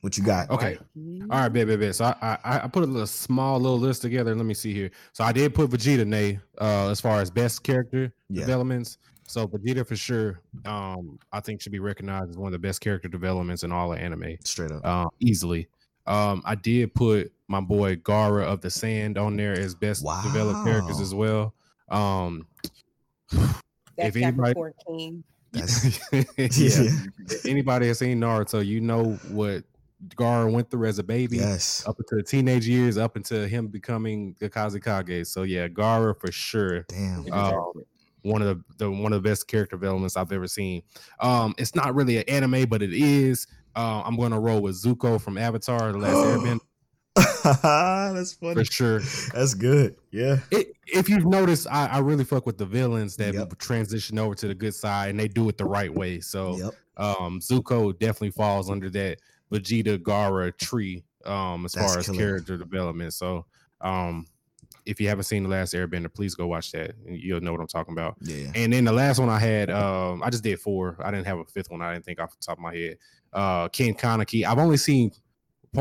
What 0.00 0.16
you 0.16 0.24
got? 0.24 0.48
Okay. 0.50 0.78
All 0.96 1.26
right, 1.40 1.48
bet, 1.50 1.66
bet, 1.66 1.78
bet. 1.78 1.94
So 1.94 2.06
I, 2.06 2.38
I 2.42 2.60
I 2.64 2.68
put 2.68 2.82
a 2.84 2.86
little 2.86 3.06
small 3.06 3.60
little 3.60 3.78
list 3.78 4.00
together. 4.02 4.34
Let 4.34 4.46
me 4.46 4.54
see 4.54 4.72
here. 4.72 4.90
So 5.12 5.24
I 5.24 5.32
did 5.32 5.54
put 5.54 5.70
Vegeta 5.70 6.06
Nay 6.06 6.38
uh 6.60 6.88
as 6.88 7.00
far 7.00 7.20
as 7.20 7.30
best 7.30 7.62
character 7.62 8.12
Yeah. 8.30 8.40
developments. 8.40 8.96
So 9.26 9.46
Vegeta 9.46 9.86
for 9.86 9.96
sure, 9.96 10.40
um, 10.64 11.18
I 11.32 11.40
think 11.40 11.60
should 11.60 11.70
be 11.72 11.78
recognized 11.80 12.30
as 12.30 12.36
one 12.36 12.46
of 12.48 12.52
the 12.52 12.58
best 12.58 12.80
character 12.80 13.08
developments 13.08 13.62
in 13.62 13.70
all 13.72 13.92
of 13.92 13.98
anime. 13.98 14.36
Straight 14.44 14.72
up. 14.72 14.80
Uh, 14.84 15.06
easily. 15.20 15.68
Um, 16.06 16.42
I 16.46 16.54
did 16.56 16.94
put 16.94 17.30
my 17.46 17.60
boy 17.60 17.96
Gaara 17.96 18.42
of 18.44 18.60
the 18.62 18.70
Sand 18.70 19.18
on 19.18 19.36
there 19.36 19.52
as 19.52 19.74
best 19.74 20.02
developed 20.24 20.64
characters 20.64 20.98
as 20.98 21.14
well. 21.14 21.54
Um 21.90 22.46
That's 23.30 23.58
If 23.98 24.16
anybody- 24.16 24.54
Capricorn 24.54 24.72
King. 24.86 25.24
That's 25.52 26.00
yeah. 26.12 26.24
yeah. 26.38 26.90
Anybody 27.44 27.88
has 27.88 27.98
seen 27.98 28.20
Naruto, 28.20 28.64
you 28.64 28.80
know 28.80 29.12
what 29.30 29.64
Gaara 30.16 30.50
went 30.50 30.70
through 30.70 30.86
as 30.88 30.98
a 30.98 31.02
baby. 31.04 31.36
Yes. 31.38 31.84
up 31.86 31.96
into 31.98 32.16
the 32.16 32.22
teenage 32.22 32.66
years, 32.66 32.96
up 32.98 33.16
until 33.16 33.46
him 33.46 33.68
becoming 33.68 34.34
the 34.38 34.48
Kazekage. 34.48 35.26
So 35.26 35.42
yeah, 35.42 35.68
Gaara 35.68 36.18
for 36.18 36.32
sure. 36.32 36.82
Damn. 36.88 37.30
Um, 37.32 37.72
one 38.22 38.42
of 38.42 38.48
the, 38.48 38.64
the 38.84 38.90
one 38.90 39.12
of 39.12 39.22
the 39.22 39.28
best 39.28 39.46
character 39.48 39.76
developments 39.76 40.16
I've 40.16 40.32
ever 40.32 40.46
seen. 40.46 40.82
Um, 41.20 41.54
it's 41.58 41.74
not 41.74 41.94
really 41.94 42.18
an 42.18 42.24
anime, 42.28 42.66
but 42.68 42.82
it 42.82 42.92
is. 42.92 43.46
Uh, 43.76 44.02
I'm 44.04 44.16
going 44.16 44.32
to 44.32 44.38
roll 44.38 44.60
with 44.60 44.74
Zuko 44.82 45.20
from 45.20 45.38
Avatar: 45.38 45.92
The 45.92 45.98
Last 45.98 46.16
Airbender 46.26 46.60
That's 48.14 48.32
funny. 48.34 48.54
for 48.54 48.64
sure. 48.64 49.00
That's 49.32 49.54
good. 49.54 49.96
Yeah. 50.10 50.38
It, 50.50 50.72
if 50.86 51.08
you've 51.08 51.26
noticed, 51.26 51.66
I, 51.70 51.86
I 51.86 51.98
really 51.98 52.24
fuck 52.24 52.46
with 52.46 52.58
the 52.58 52.66
villains 52.66 53.16
that 53.16 53.34
Yep. 53.34 53.58
transition 53.58 54.18
over 54.18 54.34
to 54.34 54.48
the 54.48 54.54
good 54.54 54.74
side, 54.74 55.10
and 55.10 55.18
they 55.20 55.28
do 55.28 55.48
it 55.48 55.56
the 55.58 55.64
right 55.64 55.92
way. 55.92 56.20
So 56.20 56.56
Yep. 56.58 56.74
um 56.98 57.40
Zuko 57.40 57.98
definitely 57.98 58.30
falls 58.30 58.70
under 58.70 58.90
that 58.90 59.18
Vegeta 59.52 59.98
Gaara 59.98 60.56
tree 60.56 61.04
um 61.24 61.64
as 61.66 61.72
That's 61.72 61.86
far 61.92 61.98
as 62.00 62.06
killer. 62.06 62.18
character 62.18 62.56
development. 62.56 63.12
So 63.14 63.46
um 63.80 64.26
if 64.86 64.98
you 65.00 65.08
haven't 65.08 65.24
seen 65.24 65.42
the 65.42 65.48
last 65.48 65.74
Airbender, 65.74 66.12
please 66.12 66.34
go 66.34 66.46
watch 66.46 66.72
that. 66.72 66.92
You'll 67.06 67.40
know 67.42 67.52
what 67.52 67.60
I'm 67.60 67.66
talking 67.66 67.92
about. 67.92 68.16
Yeah. 68.22 68.50
And 68.54 68.72
then 68.72 68.84
the 68.84 68.92
last 68.92 69.18
one 69.18 69.28
I 69.28 69.38
had, 69.38 69.68
um, 69.70 70.22
I 70.22 70.30
just 70.30 70.42
did 70.42 70.58
four. 70.58 70.96
I 71.04 71.10
didn't 71.10 71.26
have 71.26 71.38
a 71.38 71.44
fifth 71.44 71.70
one. 71.70 71.82
I 71.82 71.92
didn't 71.92 72.06
think 72.06 72.18
off 72.18 72.30
the 72.30 72.42
top 72.44 72.56
of 72.56 72.62
my 72.62 72.74
head. 72.74 72.96
Uh, 73.32 73.68
Ken 73.68 73.92
Kaneki. 73.94 74.44
I've 74.44 74.58
only 74.58 74.78
seen 74.78 75.12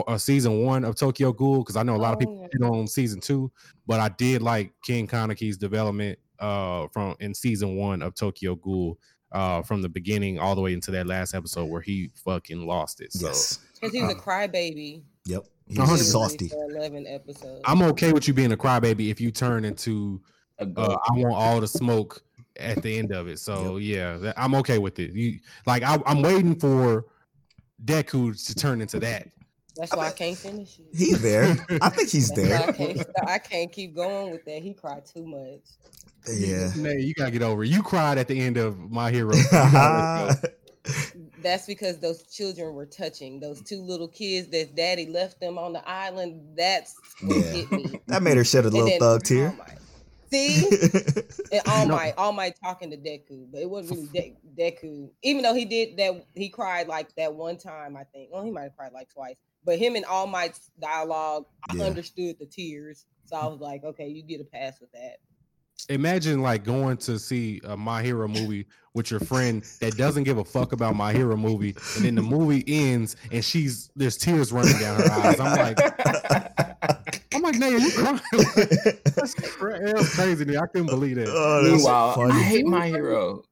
uh, 0.05 0.17
season 0.17 0.63
one 0.65 0.83
of 0.83 0.95
Tokyo 0.95 1.31
Ghoul 1.31 1.59
because 1.59 1.77
I 1.77 1.83
know 1.83 1.95
a 1.95 1.97
lot 1.97 2.11
of 2.13 2.17
Oh, 2.17 2.19
people 2.19 2.49
yeah. 2.59 2.67
on 2.67 2.87
season 2.87 3.21
two, 3.21 3.49
but 3.87 4.01
I 4.01 4.09
did 4.09 4.41
like 4.41 4.73
Ken 4.85 5.07
Kaneki's 5.07 5.57
development. 5.57 6.19
uh 6.39 6.87
from 6.93 7.15
in 7.21 7.33
season 7.33 7.77
one 7.77 8.01
of 8.01 8.15
Tokyo 8.15 8.55
Ghoul 8.55 8.97
uh 9.31 9.61
from 9.61 9.81
the 9.81 9.89
beginning 9.89 10.39
all 10.39 10.55
the 10.55 10.61
way 10.61 10.73
into 10.73 10.91
that 10.91 11.05
last 11.07 11.33
episode 11.33 11.65
where 11.65 11.81
he 11.81 12.09
fucking 12.15 12.65
lost 12.65 13.01
it. 13.01 13.13
So 13.13 13.27
yes. 13.27 13.59
Because 13.75 13.93
he 13.93 14.01
was 14.01 14.11
a 14.13 14.15
crybaby. 14.15 15.03
Yep. 15.25 15.45
He's 15.67 15.77
A 15.79 15.97
softy. 15.99 16.51
Eleven 16.51 17.05
episodes. 17.05 17.61
I'm 17.65 17.81
okay 17.83 18.11
with 18.11 18.27
you 18.27 18.33
being 18.33 18.51
a 18.51 18.57
crybaby 18.57 19.11
if 19.11 19.21
you 19.21 19.31
turn 19.31 19.65
into 19.65 20.19
uh. 20.59 20.65
I 21.07 21.11
want 21.11 21.35
all 21.35 21.61
the 21.61 21.67
smoke 21.67 22.23
at 22.57 22.81
the 22.81 22.97
end 22.97 23.11
of 23.13 23.27
it. 23.27 23.39
So 23.39 23.77
yeah, 23.77 24.33
I'm 24.35 24.55
okay 24.55 24.79
with 24.79 24.99
it. 24.99 25.13
You 25.13 25.39
like 25.65 25.83
I, 25.83 25.97
I'm 26.05 26.21
waiting 26.21 26.59
for 26.59 27.05
Deku 27.85 28.45
to 28.47 28.55
turn 28.55 28.81
into 28.81 28.99
that. 28.99 29.29
That's 29.75 29.95
why 29.95 30.07
I 30.07 30.11
can't 30.11 30.37
finish 30.37 30.79
it. 30.79 30.87
He's 30.91 31.21
there. 31.21 31.55
I 31.81 31.89
think 31.89 32.09
he's 32.09 32.29
That's 32.29 32.49
why 32.49 32.55
I 32.55 32.71
there. 32.71 32.73
can't. 32.73 33.07
I 33.27 33.37
can't 33.37 33.71
keep 33.71 33.95
going 33.95 34.31
with 34.31 34.43
that. 34.45 34.61
He 34.61 34.73
cried 34.73 35.05
too 35.05 35.25
much. 35.25 35.61
Yeah. 36.37 36.71
Man, 36.81 36.99
you 36.99 37.13
gotta 37.13 37.31
get 37.31 37.41
over. 37.41 37.63
it. 37.63 37.69
You 37.69 37.81
cried 37.83 38.17
at 38.17 38.27
the 38.27 38.39
end 38.39 38.57
of 38.57 38.77
My 38.91 39.11
Hero. 39.11 39.33
That's 41.41 41.65
because 41.67 41.99
those 41.99 42.23
children 42.23 42.73
were 42.73 42.85
touching. 42.85 43.39
Those 43.39 43.61
two 43.61 43.81
little 43.81 44.07
kids 44.09 44.49
that 44.49 44.75
daddy 44.75 45.05
left 45.07 45.39
them 45.39 45.57
on 45.57 45.71
the 45.73 45.87
island. 45.87 46.41
That's 46.57 46.95
what 47.21 47.37
Yeah. 47.37 47.41
hit 47.51 47.71
me. 47.71 47.99
that 48.07 48.21
made 48.23 48.35
her 48.37 48.43
shed 48.43 48.65
a 48.65 48.69
little 48.69 48.87
then 48.87 48.99
thug 48.99 49.23
tear. 49.23 49.53
Might. 49.57 49.77
See, 50.31 50.63
and 51.51 51.61
All 51.67 51.87
No. 51.87 51.95
Might, 51.95 52.13
All 52.17 52.31
Might 52.33 52.55
talking 52.61 52.91
to 52.91 52.97
Deku, 52.97 53.47
but 53.51 53.61
it 53.61 53.69
wasn't 53.69 54.11
really 54.13 54.35
De- 54.55 54.71
Deku. 54.71 55.09
Even 55.23 55.41
though 55.43 55.53
he 55.55 55.65
did 55.65 55.97
that, 55.97 56.23
he 56.35 56.49
cried 56.49 56.87
like 56.87 57.15
that 57.15 57.33
one 57.33 57.57
time. 57.57 57.95
I 57.95 58.03
think. 58.03 58.29
Well, 58.31 58.43
he 58.43 58.51
might 58.51 58.63
have 58.63 58.75
cried 58.75 58.91
like 58.91 59.09
twice. 59.09 59.35
But 59.65 59.79
him 59.79 59.95
and 59.95 60.05
All 60.05 60.27
Might's 60.27 60.69
dialogue, 60.79 61.45
I 61.69 61.75
Yeah. 61.75 61.85
understood 61.85 62.37
the 62.39 62.45
tears. 62.45 63.05
So 63.25 63.35
I 63.37 63.45
was 63.47 63.59
like, 63.59 63.83
okay, 63.83 64.07
you 64.07 64.23
get 64.23 64.41
a 64.41 64.43
pass 64.43 64.79
with 64.81 64.91
that. 64.91 65.17
Imagine 65.87 66.41
like 66.41 66.63
going 66.63 66.97
to 66.97 67.17
see 67.17 67.61
a 67.63 67.77
My 67.77 68.03
Hero 68.03 68.27
movie 68.27 68.65
with 68.93 69.11
your 69.11 69.19
friend 69.21 69.63
that 69.81 69.95
doesn't 69.97 70.23
give 70.23 70.37
a 70.37 70.43
fuck 70.43 70.73
about 70.73 70.95
My 70.95 71.13
Hero 71.13 71.37
movie, 71.37 71.75
and 71.95 72.05
then 72.05 72.15
the 72.15 72.21
movie 72.21 72.63
ends 72.67 73.15
and 73.31 73.43
she's 73.45 73.89
there's 73.95 74.17
tears 74.17 74.51
running 74.51 74.77
down 74.79 74.99
her 74.99 75.11
eyes. 75.11 75.39
I'm 75.39 75.57
like, 75.57 75.79
I'm 77.33 77.41
like, 77.41 77.55
Naya, 77.55 77.79
you 77.79 77.91
crying? 77.91 78.19
That's, 79.15 79.33
cra- 79.35 79.79
that 79.79 80.11
crazy. 80.15 80.43
to 80.45 80.51
me. 80.51 80.57
I 80.57 80.65
couldn't 80.67 80.87
believe 80.87 81.15
that. 81.15 81.27
oh, 81.29 81.63
that's 81.63 81.75
Meanwhile, 81.75 82.31
I 82.31 82.41
hate 82.41 82.65
my 82.65 82.87
hero. 82.89 83.43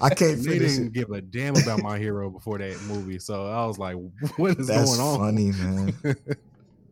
I 0.00 0.10
can't 0.10 0.38
They 0.42 0.58
finish 0.58 0.72
didn't 0.72 0.86
it. 0.88 0.92
give 0.92 1.10
a 1.10 1.20
damn 1.20 1.56
about 1.56 1.82
my 1.82 1.98
hero 1.98 2.30
before 2.30 2.58
that 2.58 2.80
movie, 2.82 3.18
so 3.18 3.46
I 3.46 3.64
was 3.66 3.78
like, 3.78 3.96
"What 4.36 4.58
is 4.58 4.66
That's 4.66 4.96
going 4.96 5.00
on?" 5.00 5.18
funny, 5.20 5.50
man. 5.52 5.94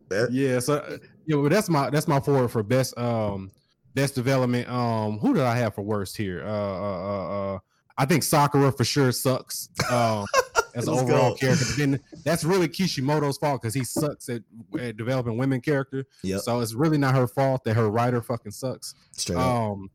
That- 0.09 0.31
Yeah, 0.31 0.59
so 0.59 0.97
yeah, 1.25 1.37
well, 1.37 1.49
that's 1.49 1.69
my 1.69 1.89
that's 1.89 2.07
my 2.07 2.19
forward 2.19 2.49
for 2.49 2.63
best 2.63 2.97
um 2.97 3.51
best 3.93 4.15
development. 4.15 4.69
Um, 4.69 5.19
who 5.19 5.33
did 5.33 5.43
I 5.43 5.55
have 5.57 5.75
for 5.75 5.81
worst 5.81 6.17
here? 6.17 6.43
Uh, 6.45 6.49
uh, 6.49 7.03
uh, 7.03 7.55
uh 7.55 7.59
I 7.97 8.05
think 8.05 8.23
Sakura 8.23 8.71
for 8.71 8.83
sure 8.83 9.11
sucks. 9.11 9.69
Um, 9.91 10.25
as 10.75 10.87
an 10.87 10.93
overall 10.95 11.31
go. 11.31 11.35
character, 11.35 11.65
but 11.65 11.77
then 11.77 11.99
that's 12.25 12.43
really 12.43 12.67
Kishimoto's 12.67 13.37
fault 13.37 13.61
because 13.61 13.73
he 13.73 13.83
sucks 13.83 14.27
at, 14.29 14.41
at 14.79 14.97
developing 14.97 15.37
women 15.37 15.61
character. 15.61 16.05
Yep. 16.23 16.41
So 16.41 16.59
it's 16.61 16.73
really 16.73 16.97
not 16.97 17.13
her 17.15 17.27
fault 17.27 17.63
that 17.65 17.75
her 17.75 17.89
writer 17.89 18.21
fucking 18.21 18.51
sucks. 18.51 18.95
Straight 19.11 19.37
up. 19.37 19.45
Um, 19.45 19.91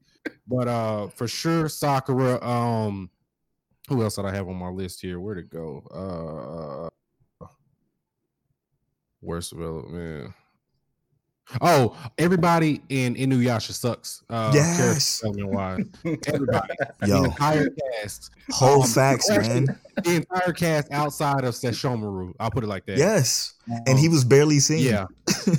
but 0.46 0.68
uh, 0.68 1.08
for 1.08 1.26
sure, 1.26 1.68
Sakura. 1.68 2.42
Um, 2.44 3.10
who 3.88 4.02
else 4.02 4.16
did 4.16 4.26
I 4.26 4.34
have 4.34 4.48
on 4.48 4.56
my 4.56 4.68
list 4.68 5.00
here? 5.00 5.18
Where'd 5.18 5.38
it 5.38 5.50
go? 5.50 6.90
Uh, 7.40 7.46
worst 9.22 9.50
development. 9.50 10.34
Oh, 11.60 11.96
everybody 12.18 12.82
in 12.90 13.14
Inuyasha 13.14 13.72
sucks. 13.72 14.22
Uh, 14.28 14.50
Yes. 14.54 15.22
wise. 15.24 15.84
Everybody, 16.26 16.74
the 17.00 17.08
Yo, 17.08 17.24
entire 17.24 17.70
cast, 17.70 18.30
whole 18.50 18.82
um, 18.82 18.88
facts, 18.88 19.28
man. 19.30 19.66
the 20.04 20.16
entire 20.16 20.52
cast 20.52 20.92
outside 20.92 21.44
of 21.44 21.54
Sesshomaru. 21.54 22.34
I'll 22.38 22.50
put 22.50 22.64
it 22.64 22.68
like 22.68 22.84
that. 22.86 22.98
Yes. 22.98 23.54
And 23.86 23.98
he 23.98 24.06
Um, 24.08 24.12
was 24.12 24.24
barely 24.24 24.58
seen. 24.60 24.80
yeah. 24.84 25.06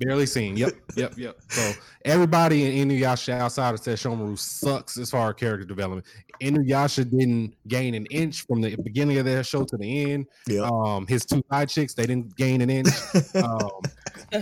Barely 0.00 0.26
seen. 0.26 0.56
Yep, 0.56 0.72
yep, 0.96 1.14
yep. 1.16 1.36
So 1.48 1.70
everybody 2.04 2.80
in 2.80 2.88
Inuyasha 2.88 3.32
outside 3.34 3.74
of 3.74 3.80
Sesshomaru 3.80 4.36
sucks 4.36 4.98
as 4.98 5.08
far 5.08 5.28
as 5.30 5.36
character 5.36 5.64
development. 5.64 6.04
Inuyasha 6.42 7.08
didn't 7.08 7.54
gain 7.68 7.94
an 7.94 8.04
inch 8.06 8.44
from 8.44 8.60
the 8.60 8.74
beginning 8.82 9.18
of 9.18 9.24
their 9.24 9.44
show 9.44 9.62
to 9.64 9.76
the 9.76 10.12
end. 10.12 10.26
Yeah. 10.48 10.62
Um, 10.68 11.06
his 11.06 11.24
two 11.24 11.44
side 11.48 11.68
chicks, 11.68 11.94
they 11.94 12.06
didn't 12.06 12.34
gain 12.36 12.60
an 12.60 12.70
inch. 12.70 12.88
Um, 13.36 13.70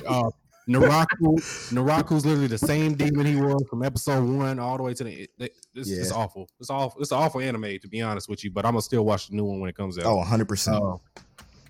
uh, 0.09 0.31
Naraku, 0.69 1.37
Naraku's 1.73 2.25
literally 2.25 2.47
the 2.47 2.59
same 2.59 2.95
demon 2.95 3.27
he 3.27 3.37
was 3.37 3.65
from 3.69 3.83
episode 3.83 4.23
one 4.25 4.59
all 4.59 4.77
the 4.77 4.83
way 4.83 4.95
to 4.95 5.05
the. 5.05 5.23
It, 5.39 5.55
it's, 5.75 5.91
it's 5.91 6.13
awful. 6.13 6.49
It's 6.61 6.71
awful. 6.71 7.01
It's 7.01 7.11
an 7.11 7.19
awful 7.19 7.41
anime 7.41 7.79
to 7.81 7.89
be 7.89 8.01
honest 8.03 8.29
with 8.29 8.45
you. 8.45 8.51
But 8.51 8.65
I'm 8.65 8.73
gonna 8.73 8.83
still 8.83 9.05
watch 9.05 9.29
the 9.29 9.37
new 9.37 9.45
one 9.45 9.61
when 9.61 9.71
it 9.71 9.77
comes 9.77 9.99
out. 9.99 10.07
Oh, 10.07 10.23
100%. 10.25 10.97
Uh, 10.97 11.23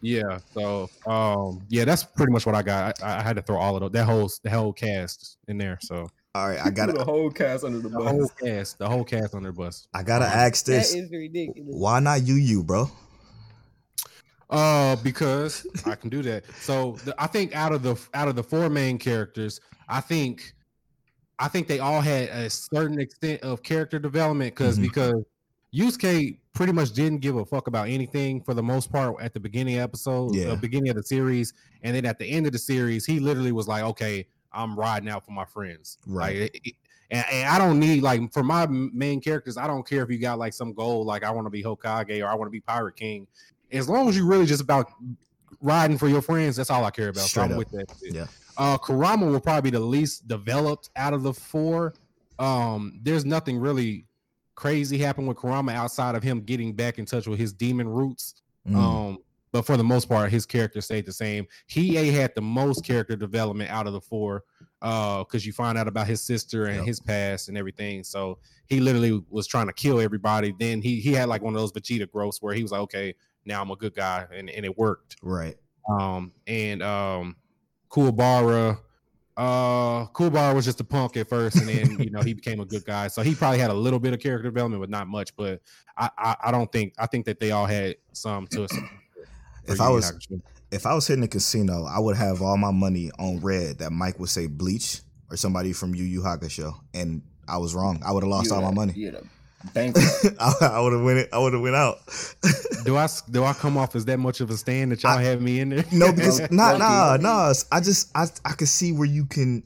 yeah. 0.02 0.38
So, 0.52 0.90
um, 1.06 1.62
yeah, 1.68 1.84
that's 1.84 2.02
pretty 2.04 2.32
much 2.32 2.44
what 2.44 2.54
I 2.54 2.62
got. 2.62 3.02
I, 3.02 3.18
I 3.18 3.22
had 3.22 3.36
to 3.36 3.42
throw 3.42 3.56
all 3.56 3.76
of 3.76 3.80
those, 3.80 3.92
that 3.92 4.04
whole 4.04 4.28
the 4.42 4.50
whole 4.50 4.72
cast 4.72 5.38
in 5.48 5.58
there. 5.58 5.78
So 5.80 6.08
All 6.34 6.48
right, 6.48 6.58
I 6.58 6.70
got 6.70 6.92
the 6.94 7.04
whole 7.04 7.30
cast 7.30 7.62
under 7.64 7.78
the 7.78 7.88
the 7.88 8.00
whole 8.02 8.28
cast, 8.28 8.78
the 8.78 8.88
whole 8.88 9.04
cast 9.04 9.34
on 9.34 9.42
their 9.42 9.52
bus. 9.52 9.86
I 9.94 10.02
got 10.02 10.18
to 10.18 10.24
Uh, 10.26 10.28
ask 10.28 10.64
this. 10.64 10.94
is 10.94 11.10
ridiculous. 11.10 11.74
Why 11.76 12.00
not 12.00 12.22
you 12.26 12.34
you, 12.34 12.62
bro? 12.64 12.90
Uh, 14.52 14.96
because 14.96 15.66
I 15.86 15.94
can 15.94 16.10
do 16.10 16.22
that. 16.22 16.44
So 16.60 16.92
the, 17.04 17.14
I 17.18 17.26
think 17.26 17.56
out 17.56 17.72
of 17.72 17.82
the 17.82 17.96
out 18.14 18.28
of 18.28 18.36
the 18.36 18.42
four 18.42 18.68
main 18.68 18.98
characters, 18.98 19.60
I 19.88 20.00
think, 20.00 20.52
I 21.38 21.48
think 21.48 21.66
they 21.68 21.78
all 21.78 22.00
had 22.02 22.28
a 22.28 22.50
certain 22.50 23.00
extent 23.00 23.40
of 23.42 23.62
character 23.62 23.98
development 23.98 24.54
because 24.54 24.78
Mhm. 24.78 24.82
because 24.82 25.24
Yusuke 25.74 26.36
pretty 26.52 26.72
much 26.72 26.92
didn't 26.92 27.20
give 27.22 27.36
a 27.36 27.46
fuck 27.46 27.66
about 27.66 27.88
anything 27.88 28.42
for 28.42 28.52
the 28.52 28.62
most 28.62 28.92
part 28.92 29.16
at 29.22 29.32
the 29.32 29.40
beginning 29.40 29.78
episode, 29.78 30.34
Yeah. 30.34 30.50
the 30.50 30.56
beginning 30.58 30.90
of 30.90 30.96
the 30.96 31.02
series, 31.02 31.54
and 31.82 31.96
then 31.96 32.04
at 32.04 32.18
the 32.18 32.26
end 32.26 32.44
of 32.46 32.52
the 32.52 32.58
series, 32.58 33.06
he 33.06 33.20
literally 33.20 33.52
was 33.52 33.66
like, 33.68 33.82
"Okay, 33.82 34.26
I'm 34.52 34.78
riding 34.78 35.08
out 35.08 35.24
for 35.24 35.30
my 35.32 35.46
friends." 35.46 35.96
Right. 36.06 36.42
Like, 36.42 36.60
it- 36.62 36.74
and, 37.10 37.24
and 37.30 37.48
I 37.48 37.58
don't 37.58 37.78
need 37.78 38.02
like 38.02 38.32
for 38.32 38.42
my 38.42 38.66
main 38.66 39.20
characters, 39.20 39.56
I 39.56 39.66
don't 39.66 39.86
care 39.86 40.02
if 40.02 40.10
you 40.10 40.18
got 40.18 40.38
like 40.38 40.52
some 40.54 40.72
goal, 40.74 41.04
like 41.06 41.24
I 41.24 41.30
want 41.30 41.46
to 41.46 41.50
be 41.50 41.62
Hokage 41.62 42.22
or 42.22 42.26
I 42.28 42.34
want 42.34 42.46
to 42.48 42.50
be 42.50 42.60
Pirate 42.60 42.96
King. 42.96 43.26
As 43.72 43.88
long 43.88 44.08
as 44.08 44.16
you 44.16 44.26
really 44.26 44.46
just 44.46 44.62
about 44.62 44.90
riding 45.60 45.98
for 45.98 46.08
your 46.08 46.22
friends, 46.22 46.56
that's 46.56 46.70
all 46.70 46.84
I 46.84 46.90
care 46.90 47.08
about. 47.08 47.24
Straight 47.24 47.42
so 47.42 47.44
I'm 47.46 47.52
up. 47.52 47.58
with 47.58 47.70
that. 47.70 47.86
shit. 48.02 48.14
Yeah. 48.14 48.26
Uh, 48.58 48.76
Kurama 48.78 49.26
will 49.26 49.40
probably 49.40 49.70
be 49.70 49.76
the 49.76 49.82
least 49.84 50.28
developed 50.28 50.90
out 50.96 51.14
of 51.14 51.22
the 51.22 51.32
four. 51.32 51.94
Um, 52.38 53.00
there's 53.02 53.24
nothing 53.24 53.58
really 53.58 54.06
crazy 54.54 54.98
happened 54.98 55.26
with 55.28 55.36
Kurama 55.38 55.72
outside 55.72 56.14
of 56.14 56.22
him 56.22 56.40
getting 56.42 56.74
back 56.74 56.98
in 56.98 57.06
touch 57.06 57.26
with 57.26 57.38
his 57.38 57.52
demon 57.52 57.88
roots. 57.88 58.34
Mm. 58.68 58.76
Um, 58.76 59.18
but 59.52 59.66
for 59.66 59.76
the 59.76 59.84
most 59.84 60.08
part, 60.08 60.30
his 60.30 60.46
character 60.46 60.80
stayed 60.80 61.04
the 61.06 61.12
same. 61.12 61.46
Hiei 61.70 62.10
had 62.12 62.34
the 62.34 62.40
most 62.42 62.84
character 62.84 63.16
development 63.16 63.70
out 63.70 63.86
of 63.86 63.92
the 63.92 64.00
four, 64.00 64.44
uh, 64.80 65.18
because 65.20 65.44
you 65.46 65.52
find 65.52 65.76
out 65.76 65.88
about 65.88 66.06
his 66.06 66.22
sister 66.22 66.66
and 66.66 66.76
Yep. 66.78 66.86
his 66.86 67.00
past 67.00 67.48
and 67.48 67.58
everything. 67.58 68.02
So 68.02 68.38
he 68.66 68.80
literally 68.80 69.22
was 69.30 69.46
trying 69.46 69.66
to 69.66 69.72
kill 69.74 70.00
everybody. 70.00 70.54
Then 70.58 70.80
he 70.80 71.00
he 71.00 71.12
had 71.12 71.28
like 71.28 71.42
one 71.42 71.54
of 71.54 71.60
those 71.60 71.72
Vegeta 71.72 72.10
growths 72.10 72.40
where 72.40 72.54
he 72.54 72.62
was 72.62 72.72
like, 72.72 72.80
okay, 72.82 73.14
now 73.44 73.62
I'm 73.62 73.70
a 73.70 73.76
good 73.76 73.94
guy, 73.94 74.26
and 74.32 74.50
and 74.50 74.64
it 74.64 74.76
worked. 74.76 75.16
right. 75.22 75.56
Um, 75.88 76.32
and 76.46 76.80
um, 76.82 77.36
Kuwabara, 77.90 78.78
uh, 79.36 80.06
Kuwabara 80.06 80.54
was 80.54 80.64
just 80.64 80.80
a 80.80 80.84
punk 80.84 81.16
at 81.16 81.28
first, 81.28 81.56
and 81.56 81.68
then 81.68 81.98
you 81.98 82.10
know 82.10 82.20
he 82.22 82.34
became 82.40 82.60
a 82.60 82.64
good 82.64 82.84
guy. 82.84 83.08
So 83.08 83.22
he 83.22 83.34
probably 83.34 83.58
had 83.58 83.70
a 83.70 83.74
little 83.74 83.98
bit 83.98 84.12
of 84.12 84.20
character 84.20 84.48
development, 84.48 84.80
but 84.80 84.90
not 84.90 85.08
much. 85.08 85.34
But 85.36 85.60
I 85.96 86.10
I, 86.16 86.36
I 86.44 86.50
don't 86.50 86.70
think 86.70 86.94
I 86.98 87.06
think 87.06 87.26
that 87.26 87.40
they 87.40 87.50
all 87.50 87.66
had 87.66 87.96
some 88.12 88.46
to 88.48 88.64
us. 88.64 88.76
If 89.64 89.80
I 89.80 89.88
was 89.88 90.12
if 90.70 90.86
I 90.86 90.94
was 90.94 91.06
hitting 91.06 91.24
a 91.24 91.28
casino, 91.28 91.84
I 91.84 91.98
would 91.98 92.16
have 92.16 92.42
all 92.42 92.56
my 92.56 92.70
money 92.70 93.10
on 93.18 93.40
red 93.40 93.78
that 93.78 93.92
Mike 93.92 94.18
would 94.18 94.30
say 94.30 94.46
Bleach 94.46 95.00
or 95.30 95.36
somebody 95.36 95.72
from 95.72 95.94
Yu 95.94 96.04
Yu 96.04 96.20
Hakusho, 96.22 96.74
and 96.94 97.22
I 97.48 97.58
was 97.58 97.74
wrong. 97.74 98.02
I 98.04 98.12
would 98.12 98.22
have 98.22 98.30
lost 98.30 98.52
all 98.52 98.62
my 98.62 98.70
money. 98.70 98.94
You 99.64 99.70
bankrupt. 99.74 100.08
I, 100.40 100.52
I 100.72 100.80
would 100.80 100.92
have 100.92 101.02
went 101.02 101.18
it. 101.18 101.28
I 101.32 101.38
would 101.38 101.52
have 101.52 101.62
went 101.62 101.76
out. 101.76 102.00
do 102.84 102.96
I 102.96 103.04
s- 103.04 103.22
do 103.22 103.44
I 103.44 103.52
come 103.52 103.76
off 103.76 103.94
as 103.96 104.04
that 104.06 104.18
much 104.18 104.40
of 104.40 104.50
a 104.50 104.56
stand 104.56 104.92
that 104.92 105.02
y'all 105.02 105.18
I- 105.18 105.22
have 105.24 105.40
me 105.40 105.60
in 105.60 105.68
there? 105.70 105.84
no, 105.92 106.12
because 106.12 106.40
Okay. 106.40 106.54
nah, 106.54 106.76
nah, 106.76 107.16
nah. 107.20 107.52
I 107.70 107.80
just 107.80 108.10
I 108.14 108.26
I 108.44 108.52
could 108.52 108.68
see 108.68 108.92
where 108.92 109.06
you 109.08 109.26
can 109.26 109.62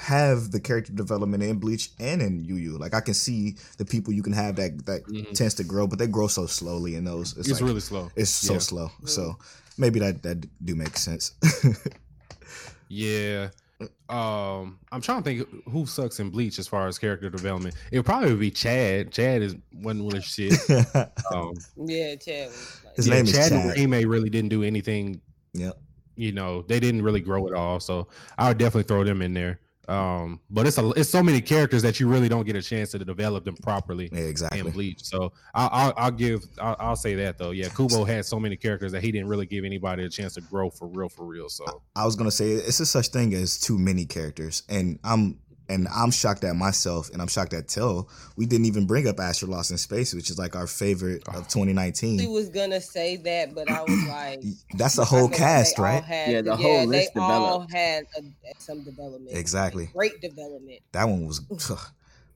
have 0.00 0.52
the 0.52 0.60
character 0.60 0.92
development 0.92 1.42
in 1.42 1.58
Bleach 1.58 1.90
and 1.98 2.22
in 2.22 2.44
Yu 2.44 2.54
Yu. 2.54 2.78
Like 2.78 2.94
I 2.94 3.00
can 3.00 3.14
see 3.14 3.56
the 3.78 3.84
people 3.84 4.12
you 4.12 4.22
can 4.22 4.32
have 4.32 4.54
that 4.56 4.86
that 4.86 5.04
Mhm. 5.06 5.32
tends 5.34 5.54
to 5.54 5.64
grow, 5.64 5.86
but 5.88 5.98
they 5.98 6.06
grow 6.06 6.28
so 6.28 6.46
slowly 6.46 6.94
in 6.94 7.04
those. 7.04 7.36
It's, 7.36 7.48
It's 7.48 7.60
like, 7.60 7.68
really 7.68 7.80
slow. 7.80 8.10
it's 8.14 8.30
so 8.30 8.52
yeah. 8.54 8.58
slow. 8.60 8.90
So 9.06 9.36
maybe 9.76 9.98
that 9.98 10.22
that 10.22 10.46
do 10.64 10.76
make 10.76 10.96
sense. 10.96 11.32
Yeah. 12.88 13.48
Um, 14.08 14.78
I'm 14.90 15.00
trying 15.00 15.22
to 15.22 15.24
think 15.24 15.64
who 15.68 15.86
sucks 15.86 16.18
in 16.18 16.30
Bleach 16.30 16.58
as 16.58 16.66
far 16.66 16.88
as 16.88 16.98
character 16.98 17.30
development. 17.30 17.74
It 17.92 18.04
probably 18.04 18.30
would 18.30 18.40
be 18.40 18.50
Chad. 18.50 19.12
Chad 19.12 19.42
is 19.42 19.54
one 19.72 20.04
one 20.04 20.16
of 20.16 20.24
shit. 20.24 20.54
Um, 21.32 21.54
Yeah, 21.76 22.16
Chad 22.16 22.48
was 22.48 22.80
like, 22.84 22.96
His 22.96 23.06
yeah, 23.06 23.14
name 23.14 23.24
is 23.26 23.32
Chad, 23.32 23.50
Chad. 23.52 23.76
and 23.78 23.94
Ime 23.94 24.08
really 24.08 24.30
didn't 24.30 24.48
do 24.50 24.62
anything. 24.62 25.20
yep. 25.52 25.78
You 26.16 26.32
know, 26.32 26.62
they 26.62 26.80
didn't 26.80 27.02
really 27.02 27.20
grow 27.20 27.46
at 27.46 27.52
all. 27.54 27.78
So 27.78 28.08
I 28.38 28.48
would 28.48 28.58
definitely 28.58 28.82
throw 28.88 29.04
them 29.04 29.22
in 29.22 29.34
there. 29.34 29.60
Um, 29.88 30.40
but 30.50 30.66
it's 30.66 30.76
a 30.76 30.90
it's 30.90 31.08
so 31.08 31.22
many 31.22 31.40
characters 31.40 31.80
that 31.82 31.98
you 31.98 32.08
really 32.08 32.28
don't 32.28 32.44
get 32.44 32.56
a 32.56 32.62
chance 32.62 32.90
to 32.90 32.98
develop 32.98 33.44
them 33.44 33.56
properly 33.56 34.10
Yeah, 34.12 34.20
exactly. 34.20 34.60
in 34.60 34.70
Bleach. 34.70 35.02
So 35.02 35.32
I'll 35.54 35.70
I'll, 35.72 35.94
I'll 35.96 36.10
give 36.10 36.44
I'll, 36.60 36.76
I'll 36.78 36.96
say 36.96 37.14
that 37.14 37.38
though. 37.38 37.52
Yeah, 37.52 37.68
Kubo 37.68 38.04
had 38.04 38.26
so 38.26 38.38
many 38.38 38.56
characters 38.56 38.92
that 38.92 39.02
he 39.02 39.10
didn't 39.10 39.28
really 39.28 39.46
give 39.46 39.64
anybody 39.64 40.04
a 40.04 40.08
chance 40.10 40.34
to 40.34 40.42
grow 40.42 40.68
for 40.68 40.86
real 40.88 41.08
for 41.08 41.24
real. 41.24 41.48
So 41.48 41.64
I 41.96 42.04
was 42.04 42.16
gonna 42.16 42.30
say 42.30 42.50
it's 42.52 42.80
a 42.80 42.86
such 42.86 43.08
thing 43.08 43.32
as 43.32 43.58
too 43.58 43.78
many 43.78 44.04
characters, 44.04 44.62
and 44.68 44.98
I'm 45.04 45.38
and 45.68 45.86
I'm 45.94 46.10
shocked 46.10 46.44
at 46.44 46.56
myself, 46.56 47.10
and 47.12 47.20
I'm 47.20 47.28
shocked 47.28 47.52
at 47.52 47.68
Till. 47.68 48.08
We 48.36 48.46
didn't 48.46 48.66
even 48.66 48.86
bring 48.86 49.06
up 49.06 49.20
Astra 49.20 49.48
Lost 49.48 49.70
in 49.70 49.78
Space, 49.78 50.14
which 50.14 50.30
is 50.30 50.38
like 50.38 50.56
our 50.56 50.66
favorite 50.66 51.26
of 51.28 51.46
2019. 51.48 52.18
She 52.20 52.26
was 52.26 52.48
gonna 52.48 52.80
say 52.80 53.16
that, 53.16 53.54
but 53.54 53.70
I 53.70 53.82
was 53.82 54.04
like, 54.08 54.42
That's 54.74 54.96
the 54.96 55.02
I 55.02 55.06
whole 55.06 55.28
cast, 55.28 55.78
right?" 55.78 56.02
had- 56.02 56.30
Yeah, 56.30 56.42
the 56.42 56.56
whole 56.56 56.86
list 56.86 57.12
they 57.14 57.20
all 57.20 57.66
had 57.70 58.04
a, 58.16 58.22
some 58.58 58.82
development. 58.84 59.36
Exactly. 59.36 59.90
great 59.92 60.20
development. 60.20 60.80
That 60.92 61.04
one 61.08 61.26
was, 61.26 61.40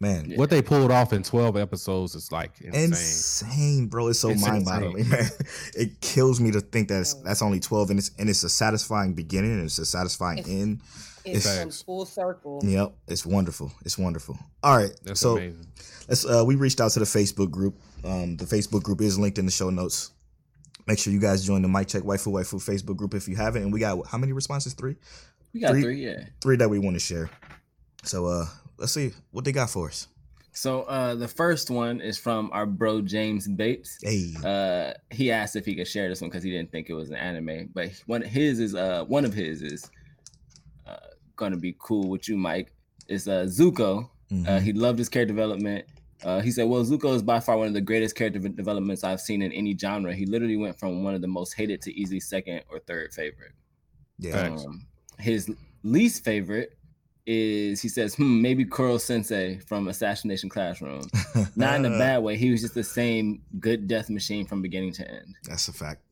man, 0.01 0.31
Yeah. 0.31 0.37
what 0.37 0.51
they 0.51 0.61
pulled 0.63 0.91
off 0.91 1.13
in 1.13 1.23
twelve 1.23 1.57
episodes 1.57 2.15
is 2.15 2.31
like 2.33 2.61
insane. 2.61 2.85
insane, 2.85 3.87
bro. 3.87 4.09
It's 4.09 4.19
so 4.19 4.31
It's 4.31 4.47
mind 4.47 4.65
boggling, 4.65 5.09
man. 5.11 5.29
It 5.75 6.01
kills 6.01 6.41
me 6.41 6.51
to 6.51 6.61
think 6.61 6.89
that 6.89 7.01
it's, 7.01 7.15
oh. 7.15 7.23
that's 7.25 7.41
only 7.43 7.61
12, 7.61 7.91
and 7.91 7.99
it's 7.99 8.11
and 8.19 8.29
it's 8.29 8.43
a 8.45 8.49
satisfying 8.51 9.15
beginning, 9.15 9.53
and 9.53 9.65
it's 9.65 9.79
a 9.79 9.87
satisfying 9.87 10.39
It's- 10.39 10.53
end. 10.55 10.81
It's 11.25 11.47
It's- 11.47 11.61
from 11.61 11.71
full 11.71 12.05
circle. 12.07 12.61
Yep, 12.65 12.95
it's 13.09 13.25
wonderful. 13.25 13.73
It's 13.85 13.97
wonderful. 13.99 14.39
All 14.63 14.77
right, 14.77 14.91
That's 15.05 15.21
so 15.21 15.37
amazing. 15.37 15.67
let's 16.09 16.25
uh 16.27 16.43
we 16.47 16.55
reached 16.57 16.81
out 16.81 16.91
to 16.93 16.99
the 16.99 17.05
facebook 17.05 17.51
group 17.51 17.79
um 18.05 18.37
the 18.37 18.45
facebook 18.45 18.83
group 18.83 19.01
is 19.01 19.19
linked 19.19 19.39
in 19.39 19.45
the 19.47 19.53
show 19.53 19.71
notes 19.71 20.11
make 20.89 20.99
sure 20.99 21.13
you 21.13 21.21
guys 21.21 21.45
join 21.47 21.63
the 21.63 21.69
Mic 21.69 21.87
Check 21.87 22.03
waifu 22.03 22.33
waifu 22.33 22.59
facebook 22.61 22.97
group 22.97 23.15
if 23.15 23.29
you 23.29 23.37
haven't 23.37 23.63
and 23.63 23.73
we 23.73 23.79
got 23.81 24.05
how 24.09 24.19
many 24.19 24.33
responses 24.33 24.75
three 24.75 24.97
We 25.53 25.61
got 25.61 25.71
Three- 25.73 25.83
three, 25.83 26.05
yeah. 26.05 26.25
three 26.41 26.57
that 26.57 26.69
we 26.69 26.79
want 26.81 26.95
to 26.97 27.01
share 27.01 27.31
so 28.03 28.27
uh 28.27 28.47
let's 28.79 28.93
see 28.93 29.13
what 29.31 29.45
they 29.45 29.53
got 29.53 29.71
for 29.71 29.87
us 29.89 30.09
So 30.53 30.83
uh 30.83 31.15
the 31.15 31.29
first 31.29 31.71
one 31.71 32.01
is 32.01 32.19
from 32.19 32.51
our 32.53 32.67
bro 32.67 33.01
James 33.03 33.47
Bates. 33.47 33.99
hey 34.03 34.35
Uh 34.45 34.93
he 35.11 35.31
asked 35.31 35.55
if 35.57 35.65
he 35.65 35.75
could 35.77 35.87
share 35.89 36.09
this 36.09 36.21
one 36.21 36.31
because 36.31 36.43
he 36.43 36.51
didn't 36.51 36.73
think 36.73 36.91
it 36.91 36.95
was 36.95 37.11
an 37.11 37.17
anime. 37.17 37.71
But 37.73 37.93
one 38.07 38.23
his 38.23 38.59
is 38.59 38.75
uh 38.75 39.05
one 39.07 39.25
of 39.25 39.33
his 39.35 39.63
is 39.63 39.89
gonna 41.37 41.57
be 41.57 41.75
cool 41.79 42.09
with 42.09 42.29
you, 42.29 42.37
Mike. 42.37 42.73
Is 43.09 43.27
uh 43.29 43.45
Zuko. 43.45 44.09
Mhm. 44.31 44.49
Uh, 44.49 44.61
he 44.61 44.73
loved 44.73 44.99
his 44.99 45.09
character 45.09 45.35
development. 45.35 45.85
Uh, 46.25 46.41
he 46.41 46.51
said, 46.53 46.69
"Well, 46.69 46.85
Zuko 46.85 47.15
is 47.15 47.23
by 47.23 47.41
far 47.41 47.59
one 47.59 47.67
of 47.67 47.75
the 47.75 47.81
greatest 47.81 48.15
character 48.15 48.39
developments 48.39 49.03
I've 49.05 49.21
seen 49.21 49.43
in 49.43 49.53
any 49.53 49.77
genre. 49.77 50.15
He 50.15 50.25
literally 50.25 50.57
went 50.57 50.79
from 50.79 51.03
one 51.03 51.15
of 51.15 51.21
the 51.21 51.27
most 51.29 51.55
hated 51.55 51.83
to 51.83 51.93
easily 52.01 52.21
second 52.21 52.63
or 52.71 52.79
third 52.79 53.13
favorite. 53.13 53.53
yeah 54.19 54.49
Um, 54.53 54.87
his 55.19 55.51
least 55.83 56.25
favorite 56.25 56.79
is 57.27 57.81
he 57.83 57.89
says, 57.89 58.15
hmm, 58.15 58.41
maybe 58.41 58.65
Koro 58.65 58.99
Sensei 58.99 59.59
from 59.67 59.89
Assassination 59.89 60.49
Classroom. 60.49 61.03
Not 61.57 61.77
in 61.77 61.85
a 61.85 61.91
bad 61.91 62.19
way. 62.23 62.37
He 62.37 62.51
was 62.51 62.61
just 62.63 62.75
the 62.75 62.83
same 62.85 63.43
good 63.61 63.87
death 63.87 64.09
machine 64.11 64.47
from 64.47 64.63
beginning 64.63 64.93
to 64.95 65.09
end. 65.09 65.35
that's 65.45 65.69
a 65.69 65.73
fact 65.73 66.03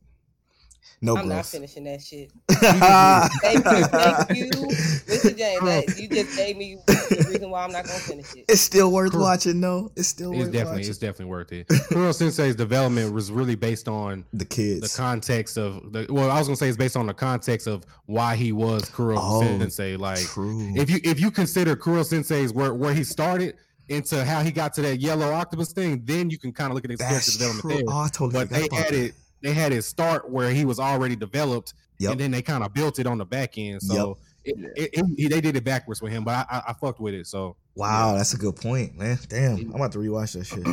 no 1.01 1.17
I'm 1.17 1.27
not 1.27 1.45
finishing 1.45 1.83
that 1.85 2.01
shit. 2.01 2.31
Thank 2.49 3.65
you, 3.65 3.83
thank 3.85 4.37
you, 4.37 4.49
Mr. 4.51 5.35
James. 5.37 5.61
That, 5.61 5.95
you 5.99 6.07
just 6.07 6.37
gave 6.37 6.57
me 6.57 6.77
the 6.85 7.25
reason 7.29 7.49
why 7.49 7.63
I'm 7.63 7.71
not 7.71 7.85
gonna 7.85 7.97
finish 7.99 8.33
it. 8.35 8.45
it's 8.47 8.61
still 8.61 8.91
worth 8.91 9.11
Cool. 9.11 9.21
watching 9.21 9.59
though 9.61 9.91
it's 9.95 10.07
still 10.07 10.31
It's 10.31 10.39
worth 10.43 10.51
definitely 10.51 10.77
watching 10.79 10.89
it's 10.89 10.97
definitely 10.99 11.25
worth 11.25 11.51
it. 11.51 11.67
Koro 11.91 12.11
Sensei's 12.11 12.55
development 12.55 13.13
was 13.13 13.31
really 13.31 13.55
based 13.55 13.87
on 13.87 14.25
the 14.33 14.45
kids, 14.45 14.91
the 14.93 14.97
context 15.01 15.57
of 15.57 15.91
the 15.91 16.05
well, 16.09 16.29
I 16.29 16.37
was 16.37 16.47
gonna 16.47 16.55
say 16.57 16.67
it's 16.67 16.77
based 16.77 16.95
on 16.97 17.07
the 17.07 17.13
context 17.13 17.67
of 17.67 17.83
why 18.05 18.35
he 18.35 18.51
was 18.51 18.87
Koro 18.89 19.15
Oh, 19.17 19.41
Sensei. 19.41 19.95
Like 19.97 20.19
true 20.19 20.73
if 20.75 20.89
you 20.89 20.99
if 21.03 21.19
you 21.19 21.31
consider 21.31 21.75
Koro 21.75 22.03
Sensei's 22.03 22.53
where 22.53 22.73
where 22.73 22.93
he 22.93 23.03
started 23.03 23.55
into 23.89 24.23
how 24.23 24.41
he 24.41 24.51
got 24.51 24.73
to 24.75 24.81
that 24.83 25.01
yellow 25.01 25.31
octopus 25.33 25.73
thing, 25.73 26.01
then 26.05 26.29
you 26.29 26.37
can 26.37 26.53
kind 26.53 26.71
of 26.71 26.75
look 26.75 26.85
at 26.85 26.91
his 26.91 26.99
character 26.99 27.15
that's 27.15 27.33
development 27.37 27.61
true 27.61 27.73
there. 27.77 27.83
oh, 27.89 27.99
I 28.03 28.07
totally 28.07 28.33
but 28.45 28.49
they 28.49 28.63
added 28.77 28.93
that. 28.93 28.93
it 28.93 29.13
they 29.41 29.53
had 29.53 29.71
it 29.73 29.83
start 29.83 30.29
where 30.29 30.51
he 30.51 30.65
was 30.65 30.79
already 30.79 31.15
developed 31.15 31.73
Yep. 31.99 32.11
and 32.13 32.19
then 32.19 32.31
they 32.31 32.41
kind 32.41 32.63
of 32.63 32.73
built 32.73 32.97
it 32.97 33.05
on 33.05 33.19
the 33.19 33.25
back 33.25 33.57
end 33.59 33.79
so 33.83 34.17
it, 34.43 34.55
it, 34.75 34.89
it- 34.93 35.05
he- 35.17 35.27
they 35.27 35.39
did 35.39 35.55
it 35.55 35.63
backwards 35.63 36.01
with 36.01 36.11
him 36.11 36.23
but 36.23 36.31
I, 36.31 36.45
I 36.57 36.61
i 36.69 36.73
fucked 36.73 36.99
with 36.99 37.13
it 37.13 37.27
so 37.27 37.57
wow 37.75 38.15
that's 38.17 38.33
a 38.33 38.37
good 38.37 38.55
point 38.55 38.97
man 38.97 39.19
damn 39.29 39.57
i'm 39.57 39.75
about 39.75 39.91
to 39.91 39.99
rewatch 39.99 40.33
that 40.33 40.45
shit 40.45 40.65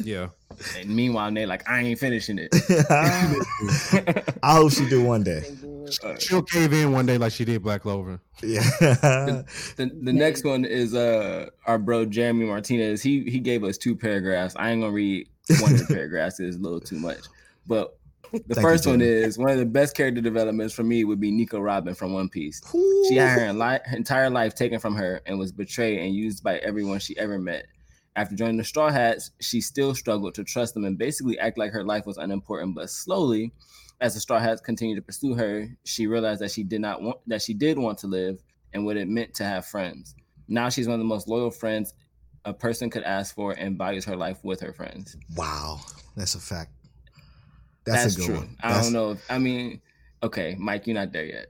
yeah 0.06 0.28
And 0.78 0.90
meanwhile, 0.94 1.32
they 1.32 1.46
like, 1.46 1.66
I 1.66 1.80
ain't 1.80 1.98
finishing 1.98 2.38
it. 2.38 2.50
I 2.90 4.54
hope 4.54 4.72
she 4.72 4.86
do 4.88 5.02
one 5.02 5.22
day. 5.22 5.42
she'll 6.18 6.42
cave 6.42 6.72
in 6.74 6.92
one 6.92 7.06
day 7.06 7.16
like 7.18 7.32
she 7.32 7.44
did 7.46 7.62
black 7.62 7.80
clover 7.82 8.20
Yeah. 8.42 8.60
the, 8.80 9.90
the 10.02 10.12
next 10.12 10.44
one 10.44 10.64
is 10.66 10.94
uh 10.94 11.46
our 11.66 11.78
bro 11.78 12.04
Jeremy 12.04 12.44
Martinez. 12.46 13.02
He 13.02 13.22
he 13.24 13.38
gave 13.40 13.64
us 13.64 13.78
two 13.78 13.96
paragraphs. 13.96 14.54
I 14.58 14.70
ain't 14.70 14.82
gonna 14.82 14.92
read 14.92 15.28
one 15.60 15.72
of 15.72 15.78
the 15.86 15.86
paragraphs. 15.94 16.40
It's 16.40 16.56
a 16.56 16.60
little 16.60 16.80
too 16.80 16.98
much. 16.98 17.20
But 17.66 17.96
the 18.32 18.38
Thank 18.38 18.56
you, 18.56 18.62
first 18.62 18.86
one 18.86 19.00
is 19.00 19.38
one 19.38 19.50
of 19.50 19.58
the 19.58 19.66
best 19.66 19.96
character 19.96 20.20
developments 20.20 20.74
for 20.74 20.84
me 20.84 21.04
would 21.04 21.20
be 21.20 21.30
Nico 21.30 21.58
Robin 21.60 21.94
from 21.94 22.12
One 22.12 22.28
Piece. 22.28 22.60
She 23.08 23.16
had 23.16 23.38
her, 23.38 23.52
li- 23.52 23.80
her 23.84 23.96
entire 23.96 24.30
life 24.30 24.54
taken 24.54 24.78
from 24.78 24.94
her 24.94 25.20
and 25.26 25.38
was 25.38 25.52
betrayed 25.52 25.98
and 26.00 26.14
used 26.14 26.44
by 26.44 26.58
everyone 26.58 27.00
she 27.00 27.18
ever 27.18 27.38
met. 27.38 27.66
After 28.16 28.34
joining 28.36 28.56
the 28.56 28.64
Straw 28.64 28.90
Hats, 28.90 29.30
she 29.40 29.60
still 29.60 29.94
struggled 29.94 30.34
to 30.34 30.44
trust 30.44 30.74
them 30.74 30.84
and 30.84 30.98
basically 30.98 31.38
act 31.38 31.58
like 31.58 31.72
her 31.72 31.84
life 31.84 32.06
was 32.06 32.18
unimportant. 32.18 32.74
But 32.74 32.90
slowly, 32.90 33.52
as 34.00 34.14
the 34.14 34.20
Straw 34.20 34.38
Hats 34.38 34.60
continued 34.60 34.96
to 34.96 35.02
pursue 35.02 35.34
her, 35.34 35.68
she 35.84 36.06
realized 36.06 36.40
that 36.40 36.50
she 36.50 36.62
did 36.62 36.80
not 36.80 37.02
want 37.02 37.18
that 37.26 37.42
she 37.42 37.54
did 37.54 37.78
want 37.78 37.98
to 37.98 38.06
live 38.06 38.42
and 38.72 38.84
what 38.84 38.96
it 38.96 39.08
meant 39.08 39.34
to 39.34 39.44
have 39.44 39.66
friends. 39.66 40.14
Now 40.48 40.68
she's 40.68 40.86
one 40.86 40.94
of 40.94 41.00
the 41.00 41.04
most 41.04 41.28
loyal 41.28 41.50
friends 41.50 41.94
a 42.44 42.52
person 42.54 42.90
could 42.90 43.02
ask 43.02 43.34
for 43.34 43.52
and 43.52 43.76
values 43.76 44.04
her 44.06 44.16
life 44.16 44.38
with 44.42 44.60
her 44.60 44.72
friends. 44.72 45.16
Wow, 45.36 45.80
that's 46.16 46.34
a 46.34 46.40
fact. 46.40 46.72
That's, 47.90 48.02
That's, 48.04 48.14
a 48.14 48.18
good 48.18 48.26
true. 48.26 48.36
one. 48.36 48.56
I 48.62 48.68
That's- 48.68 48.84
don't 48.86 48.92
know. 48.92 49.10
If, 49.12 49.30
I 49.30 49.38
mean, 49.38 49.80
okay, 50.22 50.56
Mike, 50.58 50.86
you're 50.86 50.94
not 50.94 51.12
there 51.12 51.24
yet. 51.26 51.46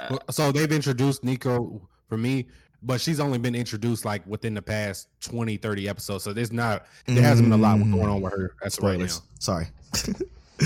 Uh, 0.00 0.18
so 0.30 0.50
they've 0.52 0.72
introduced 0.72 1.22
nico 1.22 1.80
for 2.08 2.16
me 2.18 2.46
but 2.82 3.00
she's 3.00 3.20
only 3.20 3.38
been 3.38 3.54
introduced 3.54 4.04
like 4.04 4.26
within 4.26 4.52
the 4.52 4.60
past 4.60 5.06
20 5.20 5.56
30 5.56 5.88
episodes 5.88 6.24
so 6.24 6.32
there's 6.32 6.52
not 6.52 6.84
there 7.06 7.22
hasn't 7.22 7.48
been 7.48 7.58
a 7.58 7.62
lot 7.62 7.78
Mm. 7.78 7.94
going 7.94 8.08
on 8.10 8.20
with 8.20 8.32
her 8.32 8.54
that's 8.60 8.80
right 8.80 8.98
now 8.98 9.06
Sorry. 9.38 9.66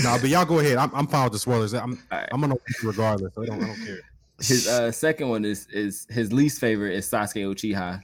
no 0.03 0.17
but 0.19 0.29
y'all 0.29 0.45
go 0.45 0.57
ahead 0.59 0.77
i'm, 0.77 0.93
I'm 0.95 1.05
fine 1.05 1.25
with 1.25 1.33
the 1.33 1.39
spoilers 1.39 1.73
i'm 1.75 1.91
All 2.11 2.17
right. 2.17 2.27
i'm 2.31 2.41
gonna 2.41 2.55
watch 2.55 2.83
regardless 2.83 3.33
so 3.35 3.43
I 3.43 3.45
don't, 3.45 3.63
I 3.63 3.67
don't 3.67 3.85
care 3.85 3.99
His 4.39 4.67
uh, 4.67 4.91
second 4.91 5.29
one 5.29 5.45
is 5.45 5.67
is 5.67 6.07
his 6.09 6.33
least 6.33 6.59
favorite 6.59 6.95
is 6.95 7.09
Sasuke 7.09 7.45
Uchiha. 7.53 8.01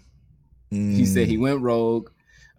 He 0.70 1.06
said 1.08 1.28
Mm. 1.28 1.32
he 1.32 1.38
went 1.40 1.62
rogue, 1.62 2.10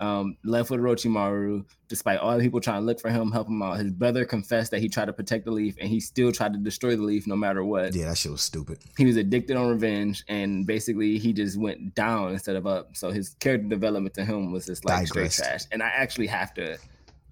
um, 0.00 0.36
left 0.44 0.70
with 0.70 0.80
Orochimaru, 0.80 1.64
despite 1.88 2.18
all 2.18 2.36
the 2.36 2.42
people 2.42 2.60
trying 2.60 2.82
to 2.82 2.86
look 2.86 3.00
for 3.00 3.10
him, 3.10 3.32
help 3.32 3.48
him 3.48 3.62
out. 3.62 3.78
His 3.78 3.90
brother 3.90 4.24
confessed 4.24 4.70
that 4.72 4.80
he 4.80 4.88
tried 4.88 5.06
to 5.06 5.12
protect 5.12 5.44
the 5.44 5.50
leaf, 5.50 5.76
and 5.80 5.88
he 5.88 6.00
still 6.00 6.32
tried 6.32 6.52
to 6.52 6.58
destroy 6.58 6.96
the 6.96 7.02
leaf 7.02 7.26
no 7.26 7.36
matter 7.36 7.64
what. 7.64 7.94
Yeah, 7.94 8.08
that 8.08 8.18
shit 8.18 8.32
was 8.32 8.42
stupid. 8.42 8.78
He 8.96 9.06
was 9.06 9.16
addicted 9.16 9.56
on 9.56 9.68
revenge, 9.68 10.24
and 10.28 10.66
basically 10.66 11.18
he 11.18 11.32
just 11.32 11.58
went 11.58 11.94
down 11.94 12.32
instead 12.32 12.56
of 12.56 12.66
up. 12.66 12.96
So 12.96 13.10
his 13.10 13.36
character 13.40 13.68
development 13.68 14.14
to 14.16 14.24
him 14.24 14.52
was 14.52 14.66
just 14.66 14.84
like 14.84 15.06
Digressed. 15.06 15.36
straight 15.36 15.48
trash. 15.48 15.62
And 15.72 15.82
I 15.82 15.88
actually 15.88 16.26
have 16.28 16.52
to 16.54 16.78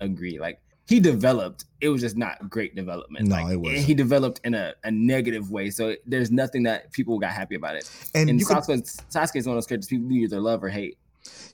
agree, 0.00 0.38
like. 0.38 0.60
He 0.86 1.00
developed. 1.00 1.64
It 1.80 1.88
was 1.88 2.02
just 2.02 2.14
not 2.14 2.50
great 2.50 2.76
development. 2.76 3.26
No, 3.28 3.36
like, 3.36 3.54
it 3.54 3.56
wasn't. 3.56 3.86
He 3.86 3.94
developed 3.94 4.42
in 4.44 4.52
a, 4.52 4.74
a 4.84 4.90
negative 4.90 5.50
way. 5.50 5.70
So 5.70 5.94
there's 6.04 6.30
nothing 6.30 6.64
that 6.64 6.92
people 6.92 7.18
got 7.18 7.32
happy 7.32 7.54
about 7.54 7.76
it. 7.76 7.90
And, 8.14 8.28
And 8.28 8.38
Sasuke, 8.38 8.82
Sasuke 9.10 9.36
is 9.36 9.46
one 9.46 9.56
of 9.56 9.62
those 9.62 9.66
characters 9.66 9.88
people 9.88 10.12
either 10.12 10.40
love 10.40 10.62
or 10.62 10.68
hate. 10.68 10.98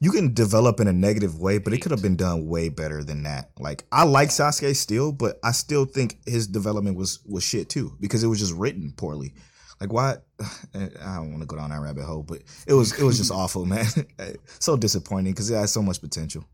You 0.00 0.10
can 0.10 0.32
develop 0.32 0.80
in 0.80 0.88
a 0.88 0.92
negative 0.92 1.38
way, 1.38 1.58
but 1.58 1.72
it 1.72 1.78
could 1.78 1.90
have 1.90 2.02
been 2.02 2.16
done 2.16 2.46
way 2.48 2.68
better 2.68 3.04
than 3.04 3.22
that. 3.24 3.50
Like 3.58 3.84
I 3.92 4.04
like 4.04 4.30
Sasuke 4.30 4.74
still, 4.74 5.12
but 5.12 5.38
I 5.44 5.52
still 5.52 5.84
think 5.84 6.18
his 6.26 6.46
development 6.46 6.96
was 6.96 7.20
was 7.26 7.44
shit 7.44 7.68
too 7.68 7.96
because 8.00 8.24
it 8.24 8.28
was 8.28 8.38
just 8.38 8.54
written 8.54 8.92
poorly. 8.96 9.34
Like 9.80 9.92
why? 9.92 10.16
I 10.74 10.88
don't 11.16 11.30
want 11.30 11.42
to 11.42 11.46
go 11.46 11.56
down 11.56 11.70
that 11.70 11.80
rabbit 11.80 12.04
hole, 12.04 12.22
but 12.22 12.42
it 12.66 12.74
was 12.74 12.98
it 12.98 13.04
was 13.04 13.18
just 13.18 13.30
awful, 13.42 13.66
man. 13.66 13.86
so 14.58 14.76
disappointing 14.76 15.32
because 15.32 15.50
it 15.50 15.56
had 15.56 15.68
so 15.68 15.82
much 15.82 16.00
potential. 16.00 16.44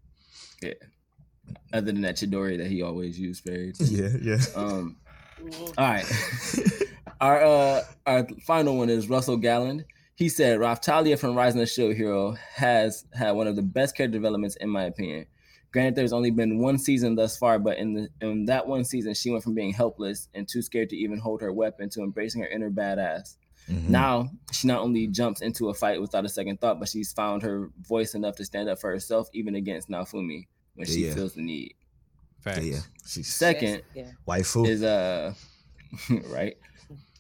Yeah. 0.63 0.75
Other 1.73 1.93
than 1.93 2.01
that 2.01 2.17
Chidori 2.17 2.59
that 2.59 2.67
he 2.69 2.83
always 2.83 3.19
used, 3.19 3.45
very. 3.45 3.73
Yeah, 3.81 4.09
yeah. 4.21 4.39
Um, 4.57 4.97
all 5.79 5.85
right. 5.85 6.05
our 7.21 7.45
uh 7.45 7.83
our 8.07 8.27
final 8.45 8.77
one 8.77 8.91
is 8.91 9.09
Russell 9.09 9.37
Galland. 9.37 9.85
He 10.17 10.29
said 10.31 10.59
Raphtalia 10.59 11.19
from 11.19 11.35
Rising 11.37 11.61
the 11.61 11.67
Shield 11.67 11.95
Hero 11.95 12.37
has 12.55 13.05
had 13.13 13.33
one 13.33 13.47
of 13.47 13.55
the 13.55 13.63
best 13.63 13.95
character 13.97 14.17
developments 14.17 14.57
in 14.57 14.69
my 14.71 14.85
opinion. 14.85 15.27
Granted, 15.73 15.95
there's 15.95 16.13
only 16.15 16.31
been 16.31 16.59
one 16.59 16.79
season 16.79 17.17
thus 17.17 17.37
far, 17.37 17.59
but 17.59 17.77
in 17.77 17.93
the 17.93 18.09
in 18.23 18.47
that 18.47 18.67
one 18.67 18.83
season, 18.85 19.13
she 19.13 19.31
went 19.31 19.45
from 19.45 19.55
being 19.55 19.73
helpless 19.75 20.29
and 20.35 20.49
too 20.49 20.63
scared 20.63 20.89
to 20.91 20.97
even 20.97 21.19
hold 21.19 21.43
her 21.43 21.53
weapon 21.53 21.91
to 21.91 22.01
embracing 22.01 22.41
her 22.41 22.49
inner 22.49 22.71
badass. 22.71 23.37
Mhm. 23.69 23.89
Now 23.91 24.31
she 24.53 24.67
not 24.69 24.81
only 24.81 25.07
jumps 25.07 25.43
into 25.43 25.69
a 25.69 25.75
fight 25.75 26.01
without 26.01 26.25
a 26.25 26.31
second 26.31 26.61
thought, 26.63 26.79
but 26.81 26.89
she's 26.89 27.13
found 27.13 27.43
her 27.43 27.69
voice 27.83 28.15
enough 28.15 28.37
to 28.37 28.45
stand 28.47 28.71
up 28.71 28.81
for 28.81 28.91
herself, 28.91 29.29
even 29.35 29.55
against 29.55 29.91
Naofumi 29.91 30.47
when 30.77 30.87
she 30.87 31.07
Yeah. 31.07 31.15
feels 31.15 31.35
the 31.35 31.43
need. 31.43 31.75
Facts. 32.41 32.59
yeah, 32.65 32.75
yeah. 32.77 32.81
She's 33.07 33.27
Second 33.35 33.83
Yeah. 33.95 34.13
waifu. 34.27 34.67
is 34.67 34.83
uh 34.83 35.35
right. 36.31 36.57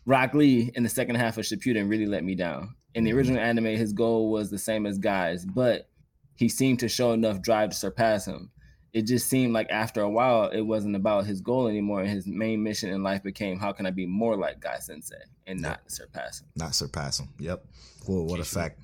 Rock 0.06 0.32
Lee 0.34 0.70
in 0.74 0.82
the 0.84 0.88
second 0.88 1.16
half 1.16 1.36
of 1.36 1.44
Shippuden 1.44 1.90
really 1.90 2.06
let 2.06 2.24
me 2.24 2.34
down. 2.36 2.74
In 2.96 3.04
the 3.04 3.12
original 3.12 3.38
anime, 3.40 3.66
his 3.66 3.92
goal 3.92 4.30
was 4.30 4.50
the 4.50 4.58
same 4.58 4.86
as 4.86 4.96
Guy's, 4.96 5.44
but 5.44 5.88
he 6.34 6.48
seemed 6.48 6.80
to 6.80 6.88
show 6.88 7.12
enough 7.12 7.42
drive 7.42 7.70
to 7.70 7.76
surpass 7.76 8.26
him. 8.26 8.50
It 8.94 9.02
just 9.02 9.28
seemed 9.28 9.52
like 9.52 9.66
after 9.68 10.00
a 10.00 10.08
while, 10.08 10.48
it 10.48 10.62
wasn't 10.62 10.96
about 10.96 11.26
his 11.26 11.42
goal 11.42 11.68
anymore, 11.68 12.00
and 12.00 12.08
his 12.08 12.26
main 12.26 12.62
mission 12.62 12.88
in 12.88 13.02
life 13.02 13.22
became 13.22 13.58
how 13.58 13.72
can 13.72 13.84
I 13.84 13.90
be 13.90 14.06
more 14.06 14.36
like 14.38 14.60
Guy 14.60 14.78
Sensei 14.78 15.16
and 15.46 15.60
not 15.60 15.80
surpass 15.88 16.40
him. 16.40 16.48
Not 16.56 16.74
surpass 16.74 17.20
him. 17.20 17.28
Yep. 17.38 17.66
Whoa, 18.06 18.22
what 18.22 18.40
a 18.40 18.44
fact. 18.44 18.80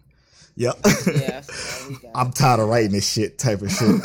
Yep. 0.56 0.76
Yeah. 1.14 1.40
so 1.40 1.88
we 1.88 1.96
got- 1.96 2.10
I'm 2.14 2.30
tired 2.32 2.60
of 2.60 2.68
writing 2.68 2.92
this 2.92 3.10
shit 3.10 3.38
type 3.38 3.62
of 3.62 3.70
shit. 3.72 3.88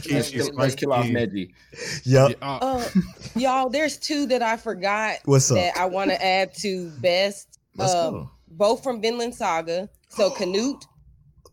Kishi 0.00 0.32
kill, 0.32 0.50
let's 0.52 0.74
kill 0.74 0.92
off 0.92 1.06
Spiky. 1.06 1.14
Neji. 1.14 2.04
yep. 2.04 2.36
Yeah, 2.38 2.46
uh, 2.46 2.58
Uh, 2.60 2.88
y'all, 3.34 3.70
there's 3.70 3.96
two 3.96 4.26
that 4.26 4.42
I 4.42 4.58
forgot 4.58 5.20
What's 5.24 5.50
up? 5.50 5.56
that 5.56 5.78
I 5.78 5.86
want 5.86 6.10
to 6.10 6.22
add 6.22 6.54
to 6.56 6.90
best. 7.00 7.58
Let's 7.76 7.94
um, 7.94 8.12
go. 8.12 8.30
Both 8.56 8.82
from 8.82 9.00
Vinland 9.00 9.34
Saga. 9.34 9.88
So 10.08 10.30
Canute, 10.36 10.84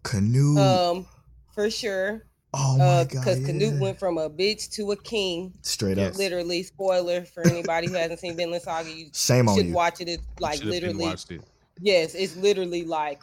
Canute, 0.04 0.58
um, 0.58 1.06
for 1.54 1.70
sure. 1.70 2.26
oh 2.54 2.78
my 2.78 2.84
Uh, 2.84 3.04
god. 3.06 3.10
because 3.10 3.40
Canute 3.46 3.80
went 3.80 4.00
from 4.00 4.18
a 4.18 4.30
bitch 4.30 4.70
to 4.74 4.92
a 4.92 4.96
king. 4.98 5.54
straight 5.64 5.98
up. 5.98 6.16
Literally, 6.16 6.64
spoiler 6.64 7.26
for 7.26 7.44
anybody 7.44 7.88
who 7.88 7.94
hasn't 7.94 8.20
seen 8.20 8.38
Vinland 8.38 8.64
Saga. 8.64 8.90
You 8.90 9.10
Shame 9.14 9.50
on 9.50 9.58
should 9.58 9.68
you. 9.68 9.74
watch 9.74 10.02
it. 10.02 10.10
It's 10.10 10.26
like 10.40 10.64
literally, 10.64 11.06
watched 11.06 11.32
it. 11.32 11.42
yes, 11.80 12.14
it's 12.16 12.36
literally 12.36 12.86
like 12.86 13.22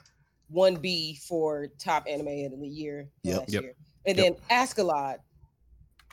one 0.51 0.77
B 0.77 1.19
for 1.29 1.69
top 1.79 2.07
anime 2.09 2.53
of 2.53 2.61
the 2.61 2.69
year 2.69 3.09
Yep. 3.23 3.41
last 3.41 3.53
Yep. 3.53 3.63
year. 3.63 3.75
And 4.07 4.19
Yep. 4.19 4.27
then 4.27 4.37
Askeladd. 4.51 5.19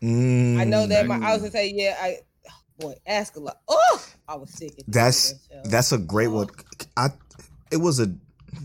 Mm, 0.04 0.60
I 0.60 0.66
know 0.66 0.86
that 0.88 1.08
my, 1.08 1.16
I 1.16 1.32
was 1.32 1.42
gonna 1.42 1.52
say, 1.52 1.72
yeah, 1.74 1.96
I 2.00 2.18
boy, 2.78 2.94
Askeladd. 3.08 3.56
Oh, 3.68 4.04
I 4.28 4.36
was 4.36 4.52
sick. 4.52 4.74
At 4.78 4.92
That's 4.92 5.32
that 5.32 5.72
that's 5.72 5.92
a 5.94 5.98
great 5.98 6.28
one. 6.28 6.48
I 6.98 7.10
it 7.72 7.78
was 7.78 8.00
a 8.00 8.14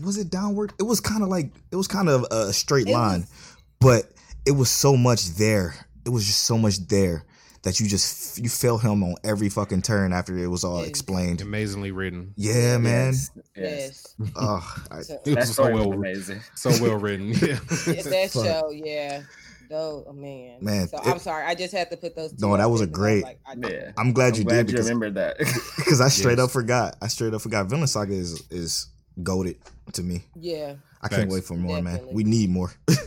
was 0.03 0.17
it 0.17 0.29
downward? 0.29 0.73
It 0.79 0.83
was 0.83 0.99
kind 0.99 1.23
of 1.23 1.29
like 1.29 1.51
it 1.71 1.75
was 1.75 1.87
kind 1.87 2.09
of 2.09 2.25
a 2.31 2.53
straight 2.53 2.87
It 2.87 2.93
line, 2.93 3.21
was- 3.21 3.55
but 3.79 4.11
it 4.45 4.51
was 4.51 4.69
so 4.69 4.95
much 4.97 5.25
there. 5.35 5.75
It 6.05 6.09
was 6.09 6.25
just 6.25 6.43
so 6.43 6.57
much 6.57 6.79
there 6.87 7.23
that 7.63 7.79
you 7.79 7.87
just 7.87 8.39
you 8.39 8.49
felt 8.49 8.81
him 8.81 9.03
on 9.03 9.13
every 9.23 9.49
fucking 9.49 9.81
turn 9.83 10.13
after 10.13 10.35
it 10.37 10.47
was 10.47 10.63
all 10.63 10.81
explained. 10.81 11.41
Amazingly 11.41 11.91
written. 11.91 12.33
Yeah, 12.37 12.77
man. 12.79 13.13
Yes, 13.13 13.29
yes. 13.55 14.15
yes. 14.19 14.31
Oh, 14.35 14.75
I, 14.89 15.01
So, 15.01 15.19
It 15.25 15.35
was 15.37 15.55
so 15.55 15.71
well, 15.71 15.91
amazing. 15.93 16.39
so 16.55 16.71
well 16.81 16.97
written. 16.97 17.29
Yeah. 17.29 17.59
yeah, 17.87 18.01
that 18.01 18.29
show, 18.33 18.71
yeah. 18.71 19.21
Though, 19.69 20.03
oh, 20.07 20.11
man, 20.13 20.57
Man, 20.59 20.87
So 20.89 20.97
it- 20.97 21.07
I'm 21.07 21.19
sorry, 21.19 21.45
I 21.45 21.53
just 21.55 21.71
had 21.73 21.89
to 21.91 21.97
put 21.97 22.15
those. 22.15 22.31
Two 22.31 22.37
No, 22.47 22.57
that 22.57 22.69
was 22.69 22.81
a 22.81 22.85
a 22.85 22.87
'cause 22.87 22.93
I 22.95 22.99
great- 22.99 23.23
like, 23.23 23.39
I, 23.45 23.53
Yeah. 23.69 23.91
I'm 23.97 24.11
glad 24.11 24.33
I'm 24.33 24.39
you 24.39 24.43
glad 24.45 24.65
did 24.65 24.71
you 24.71 24.77
because 24.77 24.89
remembered 24.89 25.15
that. 25.15 25.37
because 25.77 26.01
I 26.01 26.07
straight 26.09 26.39
Yes. 26.39 26.45
up 26.45 26.51
forgot. 26.51 26.97
I 27.01 27.07
straight 27.07 27.33
up 27.33 27.41
forgot. 27.41 27.67
Vinland 27.67 27.89
Saga 27.91 28.13
is 28.13 28.41
is 28.49 28.87
goaded 29.21 29.57
to 29.93 30.03
me. 30.03 30.23
Yeah, 30.35 30.75
I 31.01 31.07
can't 31.07 31.29
wait 31.29 31.43
for 31.43 31.55
more, 31.55 31.81
man. 31.81 32.07
We 32.11 32.23
need 32.23 32.49
more. 32.49 32.71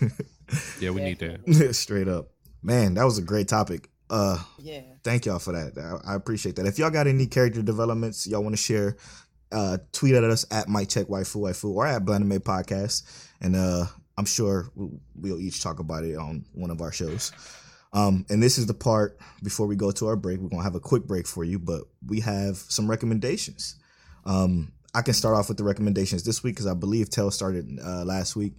Yeah, 0.81 0.91
we 0.91 1.03
need 1.03 1.19
that. 1.21 1.75
straight 1.75 2.09
up, 2.09 2.29
man. 2.63 2.95
That 2.95 3.05
was 3.05 3.19
a 3.19 3.23
great 3.23 3.49
topic. 3.49 3.89
Uh, 4.11 4.39
yeah. 4.59 4.83
thank 5.03 5.25
y'all 5.25 5.39
for 5.39 5.53
that. 5.53 5.79
I, 6.05 6.13
I 6.13 6.15
appreciate 6.15 6.57
that. 6.57 6.67
If 6.67 6.79
y'all 6.79 6.91
got 6.91 7.07
any 7.07 7.27
character 7.27 7.63
developments 7.63 8.27
y'all 8.27 8.43
want 8.43 8.53
to 8.53 8.63
share, 8.63 8.97
uh, 9.51 9.79
tweet 9.93 10.15
at 10.15 10.25
us 10.25 10.45
at 10.51 10.69
Mic 10.69 10.89
Check 10.89 11.07
Waifu 11.07 11.37
Waifu 11.37 11.71
or 11.71 11.87
at 11.87 12.05
Blanime 12.05 12.39
Podcast, 12.41 13.05
and 13.41 13.57
uh, 13.57 13.87
I'm 14.19 14.27
sure 14.27 14.69
we'll, 14.75 15.01
we'll 15.15 15.41
each 15.41 15.63
talk 15.63 15.79
about 15.79 16.05
it 16.05 16.17
on 16.17 16.45
one 16.53 16.71
of 16.71 16.81
our 16.83 16.93
shows. 16.93 17.33
Um, 17.93 18.27
and 18.29 18.43
this 18.43 18.59
is 18.59 18.67
the 18.67 18.75
part 18.75 19.19
before 19.43 19.67
we 19.67 19.77
go 19.77 19.93
to 19.93 20.07
our 20.09 20.17
break. 20.17 20.41
We're 20.41 20.49
gonna 20.49 20.63
have 20.63 20.75
a 20.75 20.81
quick 20.81 21.05
break 21.05 21.27
for 21.27 21.45
you, 21.45 21.59
but 21.59 21.85
we 22.07 22.21
have 22.21 22.57
some 22.57 22.91
recommendations. 22.91 23.77
Um, 24.27 24.73
I 24.95 25.03
can 25.03 25.15
start 25.15 25.37
off 25.37 25.49
with 25.49 25.59
the 25.59 25.65
recommendations 25.65 26.23
this 26.23 26.43
week 26.43 26.55
because 26.55 26.67
I 26.67 26.75
believe 26.75 27.11
Tell 27.11 27.31
started 27.31 27.79
uh, 27.85 28.05
last 28.05 28.37
week. 28.37 28.55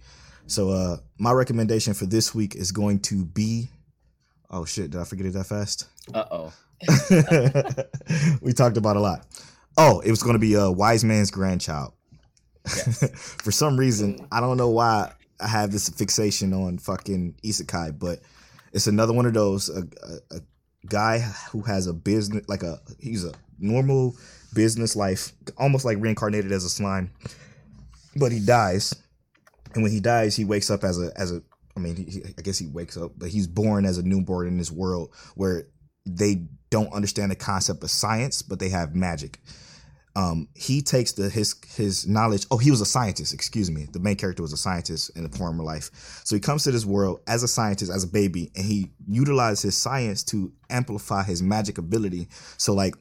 So 0.46 0.70
uh, 0.70 0.98
my 1.18 1.32
recommendation 1.32 1.94
for 1.94 2.06
this 2.06 2.34
week 2.34 2.54
is 2.54 2.72
going 2.72 3.00
to 3.00 3.24
be. 3.24 3.70
Oh 4.50 4.64
shit! 4.64 4.90
Did 4.90 5.00
I 5.00 5.04
forget 5.04 5.26
it 5.26 5.32
that 5.32 5.46
fast? 5.46 5.86
Uh 6.14 6.24
oh. 6.30 6.52
we 8.42 8.52
talked 8.52 8.76
about 8.76 8.96
a 8.96 9.00
lot. 9.00 9.26
Oh, 9.76 10.00
it 10.00 10.10
was 10.10 10.22
going 10.22 10.34
to 10.34 10.38
be 10.38 10.54
a 10.54 10.70
wise 10.70 11.04
man's 11.04 11.30
grandchild. 11.30 11.92
For 12.66 13.50
some 13.50 13.76
reason, 13.76 14.26
I 14.30 14.40
don't 14.40 14.56
know 14.56 14.70
why 14.70 15.12
I 15.40 15.48
have 15.48 15.72
this 15.72 15.88
fixation 15.88 16.52
on 16.52 16.78
fucking 16.78 17.36
isekai, 17.44 17.98
but 17.98 18.20
it's 18.72 18.86
another 18.86 19.12
one 19.12 19.26
of 19.26 19.34
those 19.34 19.68
a, 19.68 19.80
a, 19.80 20.36
a 20.36 20.40
guy 20.86 21.18
who 21.50 21.62
has 21.62 21.86
a 21.86 21.92
business 21.92 22.44
like 22.48 22.62
a 22.62 22.78
he's 23.00 23.24
a 23.24 23.32
normal 23.58 24.16
business 24.54 24.96
life, 24.96 25.32
almost 25.56 25.84
like 25.84 25.98
reincarnated 26.00 26.52
as 26.52 26.64
a 26.64 26.70
slime, 26.70 27.10
but 28.16 28.32
he 28.32 28.40
dies, 28.40 28.94
and 29.74 29.82
when 29.82 29.92
he 29.92 30.00
dies, 30.00 30.34
he 30.34 30.44
wakes 30.44 30.70
up 30.70 30.84
as 30.84 31.00
a 31.00 31.12
as 31.16 31.32
a 31.32 31.42
I 31.76 31.80
mean, 31.80 31.96
he, 31.96 32.22
I 32.38 32.42
guess 32.42 32.58
he 32.58 32.66
wakes 32.66 32.96
up, 32.96 33.12
but 33.16 33.28
he's 33.28 33.46
born 33.46 33.84
as 33.84 33.98
a 33.98 34.02
newborn 34.02 34.48
in 34.48 34.56
this 34.56 34.70
world 34.70 35.12
where 35.34 35.68
they 36.06 36.46
don't 36.70 36.92
understand 36.92 37.30
the 37.30 37.36
concept 37.36 37.82
of 37.82 37.90
science, 37.90 38.40
but 38.40 38.58
they 38.58 38.70
have 38.70 38.94
magic. 38.94 39.38
Um, 40.14 40.48
he 40.54 40.80
takes 40.80 41.12
the 41.12 41.28
his 41.28 41.54
his 41.76 42.06
knowledge. 42.08 42.46
Oh, 42.50 42.56
he 42.56 42.70
was 42.70 42.80
a 42.80 42.86
scientist. 42.86 43.34
Excuse 43.34 43.70
me. 43.70 43.86
The 43.92 43.98
main 43.98 44.16
character 44.16 44.42
was 44.42 44.54
a 44.54 44.56
scientist 44.56 45.10
in 45.14 45.24
the 45.24 45.36
former 45.36 45.62
life. 45.62 45.90
So 46.24 46.34
he 46.34 46.40
comes 46.40 46.64
to 46.64 46.70
this 46.70 46.86
world 46.86 47.20
as 47.26 47.42
a 47.42 47.48
scientist, 47.48 47.92
as 47.92 48.04
a 48.04 48.08
baby, 48.08 48.50
and 48.56 48.64
he 48.64 48.92
utilizes 49.06 49.60
his 49.62 49.76
science 49.76 50.24
to 50.24 50.50
amplify 50.70 51.22
his 51.22 51.42
magic 51.42 51.76
ability. 51.76 52.28
So 52.56 52.72
like, 52.72 52.94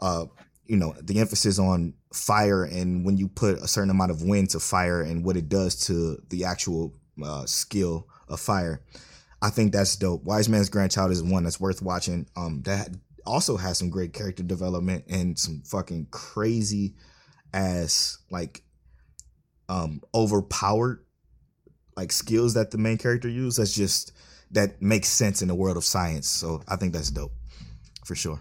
uh, 0.00 0.24
you 0.66 0.76
know, 0.76 0.94
the 1.02 1.20
emphasis 1.20 1.58
on 1.58 1.94
fire 2.12 2.64
and 2.64 3.04
when 3.04 3.16
you 3.16 3.28
put 3.28 3.56
a 3.58 3.68
certain 3.68 3.90
amount 3.90 4.10
of 4.10 4.22
wind 4.22 4.50
to 4.50 4.60
fire 4.60 5.02
and 5.02 5.24
what 5.24 5.36
it 5.36 5.48
does 5.48 5.86
to 5.86 6.16
the 6.30 6.44
actual 6.44 6.94
uh, 7.22 7.44
skill 7.46 8.08
of 8.28 8.40
fire. 8.40 8.82
I 9.42 9.50
think 9.50 9.72
that's 9.72 9.96
dope. 9.96 10.24
Wise 10.24 10.48
Man's 10.48 10.70
Grandchild 10.70 11.10
is 11.10 11.22
one 11.22 11.44
that's 11.44 11.60
worth 11.60 11.82
watching. 11.82 12.26
Um, 12.36 12.62
that 12.62 12.88
also 13.26 13.56
has 13.56 13.78
some 13.78 13.90
great 13.90 14.12
character 14.12 14.42
development 14.42 15.04
and 15.08 15.38
some 15.38 15.62
fucking 15.66 16.08
crazy 16.10 16.94
ass 17.52 18.18
like 18.30 18.62
um 19.68 20.02
overpowered 20.12 21.04
like 21.96 22.10
skills 22.10 22.54
that 22.54 22.70
the 22.70 22.78
main 22.78 22.98
character 22.98 23.28
use. 23.28 23.56
That's 23.56 23.74
just 23.74 24.12
that 24.50 24.80
makes 24.80 25.08
sense 25.08 25.42
in 25.42 25.48
the 25.48 25.54
world 25.54 25.76
of 25.76 25.84
science. 25.84 26.28
So 26.28 26.62
I 26.68 26.76
think 26.76 26.92
that's 26.92 27.10
dope 27.10 27.32
for 28.04 28.14
sure. 28.14 28.40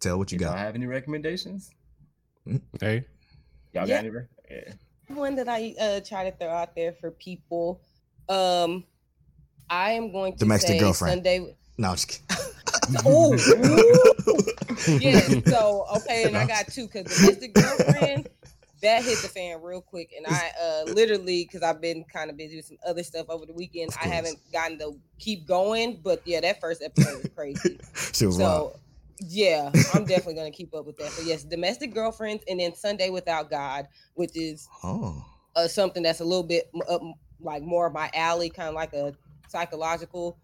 Tell 0.00 0.18
what 0.18 0.30
you 0.32 0.36
You 0.36 0.44
don't 0.44 0.54
got. 0.54 0.58
have 0.58 0.74
any 0.74 0.86
recommendations? 0.86 1.70
Hey, 2.80 3.04
Y'all 3.74 3.86
Yeah. 3.86 3.96
got 3.96 3.98
any? 3.98 4.10
Re- 4.10 4.22
yeah. 4.50 4.72
one 5.08 5.34
that 5.36 5.48
I 5.48 5.74
uh, 5.80 6.00
try 6.00 6.30
to 6.30 6.36
throw 6.36 6.48
out 6.48 6.74
there 6.74 6.92
for 6.92 7.10
people. 7.10 7.80
Um, 8.28 8.84
I 9.68 9.92
am 9.92 10.12
going 10.12 10.32
to 10.34 10.38
Domestic 10.38 10.68
say 10.70 10.78
girlfriend. 10.78 11.14
Sunday. 11.16 11.56
No, 11.78 11.88
I'm 11.90 11.94
just 11.96 12.08
kidding. 12.08 12.24
Oh, 13.04 13.32
yes. 15.00 15.42
So 15.50 15.86
okay, 15.96 16.24
and 16.24 16.36
I 16.36 16.46
got 16.46 16.68
two 16.68 16.86
because 16.86 17.04
domestic 17.18 17.52
girlfriend 17.54 18.28
that 18.82 19.02
hit 19.04 19.18
the 19.18 19.28
fan 19.28 19.60
real 19.62 19.80
quick, 19.82 20.10
and 20.16 20.26
I 20.26 20.50
uh 20.60 20.84
literally 20.92 21.44
because 21.44 21.62
I've 21.62 21.80
been 21.82 22.04
kind 22.04 22.30
of 22.30 22.36
busy 22.38 22.56
with 22.56 22.64
some 22.66 22.78
other 22.86 23.02
stuff 23.02 23.26
over 23.28 23.44
the 23.46 23.52
weekend. 23.52 23.90
I 24.02 24.06
haven't 24.08 24.38
gotten 24.52 24.78
to 24.78 24.96
keep 25.18 25.46
going, 25.46 26.00
but 26.02 26.22
yeah, 26.24 26.40
that 26.40 26.60
first 26.60 26.82
episode 26.82 27.22
was 27.24 27.30
crazy. 27.34 27.78
she 28.12 28.24
was 28.26 28.38
wild. 28.38 28.78
Yeah, 29.20 29.70
I'm 29.94 30.04
definitely 30.04 30.34
gonna 30.34 30.50
keep 30.50 30.74
up 30.74 30.86
with 30.86 30.96
that. 30.98 31.10
So 31.10 31.22
yes, 31.22 31.44
domestic 31.44 31.92
girlfriends, 31.92 32.44
and 32.48 32.60
then 32.60 32.74
Sunday 32.74 33.10
without 33.10 33.50
God, 33.50 33.88
which 34.14 34.36
is 34.36 34.68
Oh, 34.84 35.24
uh, 35.56 35.66
something 35.68 36.02
that's 36.02 36.20
a 36.20 36.24
little 36.24 36.44
bit 36.44 36.70
up, 36.88 37.02
like 37.40 37.62
more 37.62 37.86
of 37.86 37.92
my 37.92 38.10
alley, 38.14 38.50
kind 38.50 38.68
of 38.68 38.74
like 38.74 38.92
a 38.92 39.12
psychological 39.48 40.38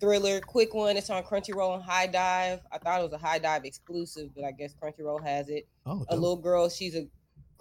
thriller. 0.00 0.40
Quick 0.40 0.74
one. 0.74 0.96
It's 0.96 1.10
on 1.10 1.22
Crunchyroll 1.24 1.74
and 1.74 1.82
HIDIVE. 1.82 2.60
I 2.72 2.78
thought 2.78 3.00
it 3.00 3.10
was 3.10 3.12
a 3.12 3.18
HIDIVE 3.18 3.64
exclusive, 3.64 4.30
but 4.34 4.44
I 4.44 4.52
guess 4.52 4.74
Crunchyroll 4.80 5.22
has 5.24 5.48
it. 5.48 5.66
oh, 5.86 6.04
A 6.08 6.14
little 6.14 6.36
girl. 6.36 6.68
She's 6.68 6.94
a 6.94 7.06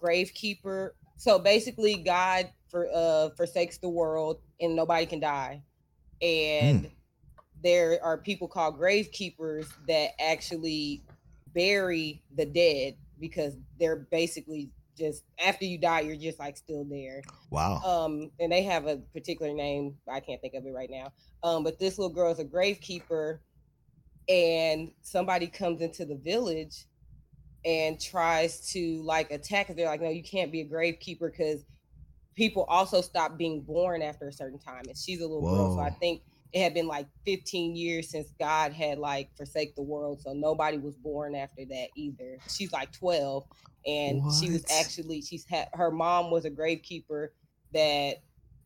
gravekeeper. 0.01 0.91
So 1.17 1.39
basically, 1.39 1.97
God 1.97 2.49
for 2.69 2.87
uh 2.93 3.29
forsakes 3.35 3.77
the 3.79 3.89
world, 3.89 4.39
and 4.61 4.75
nobody 4.75 5.05
can 5.05 5.19
die. 5.19 5.63
And 6.21 6.91
there 7.63 7.99
are 8.03 8.17
people 8.17 8.47
called 8.47 8.79
gravekeepers 8.79 9.67
that 9.87 10.11
actually 10.19 11.03
bury 11.53 12.21
the 12.35 12.45
dead 12.45 12.95
because 13.19 13.57
they're 13.79 14.07
basically 14.11 14.69
just 14.97 15.23
after 15.43 15.65
you 15.65 15.77
die, 15.77 16.01
you're 16.01 16.15
just 16.15 16.39
like 16.39 16.57
still 16.57 16.83
there. 16.83 17.21
Wow. 17.49 17.81
um 17.81 18.31
and 18.39 18.51
they 18.51 18.63
have 18.63 18.85
a 18.85 18.97
particular 19.13 19.53
name 19.53 19.95
i 20.11 20.19
can't 20.19 20.41
think 20.41 20.53
of 20.53 20.65
it 20.65 20.73
right 20.73 20.89
now. 20.89 21.11
Um 21.43 21.63
but 21.63 21.79
this 21.79 21.97
little 21.97 22.13
girl 22.13 22.31
is 22.31 22.39
a 22.39 22.45
gravekeeper 22.45 23.39
and 24.27 24.91
somebody 25.01 25.47
comes 25.47 25.81
into 25.81 26.05
the 26.05 26.15
village 26.17 26.85
and 27.65 27.99
tries 27.99 28.71
to 28.71 29.01
like 29.03 29.31
attack 29.31 29.73
they're 29.75 29.87
like 29.87 30.01
no 30.01 30.09
you 30.09 30.23
can't 30.23 30.51
be 30.51 30.61
a 30.61 30.65
gravekeeper 30.65 31.31
because 31.31 31.65
people 32.35 32.63
also 32.69 33.01
stop 33.01 33.37
being 33.37 33.61
born 33.61 34.01
after 34.01 34.29
a 34.29 34.31
certain 34.31 34.59
time. 34.59 34.83
And 34.87 34.97
she's 34.97 35.19
a 35.19 35.27
little 35.27 35.41
girl 35.41 35.75
so 35.75 35.81
i 35.81 35.89
think 35.89 36.21
it 36.51 36.63
had 36.63 36.73
been 36.73 36.87
like 36.87 37.07
15 37.25 37.75
years 37.75 38.09
since 38.09 38.31
God 38.39 38.73
had 38.73 38.97
like 38.97 39.29
forsake 39.37 39.75
the 39.75 39.83
world, 39.83 40.21
so 40.21 40.33
nobody 40.33 40.77
was 40.77 40.95
born 40.95 41.35
after 41.35 41.63
that 41.65 41.89
either. 41.95 42.37
She's 42.49 42.71
like 42.71 42.91
12, 42.91 43.43
and 43.85 44.21
she 44.33 44.51
was 44.51 44.65
actually 44.71 45.21
she's 45.21 45.45
had 45.45 45.67
her 45.73 45.91
mom 45.91 46.31
was 46.31 46.45
a 46.45 46.51
gravekeeper 46.51 47.29
that 47.73 48.15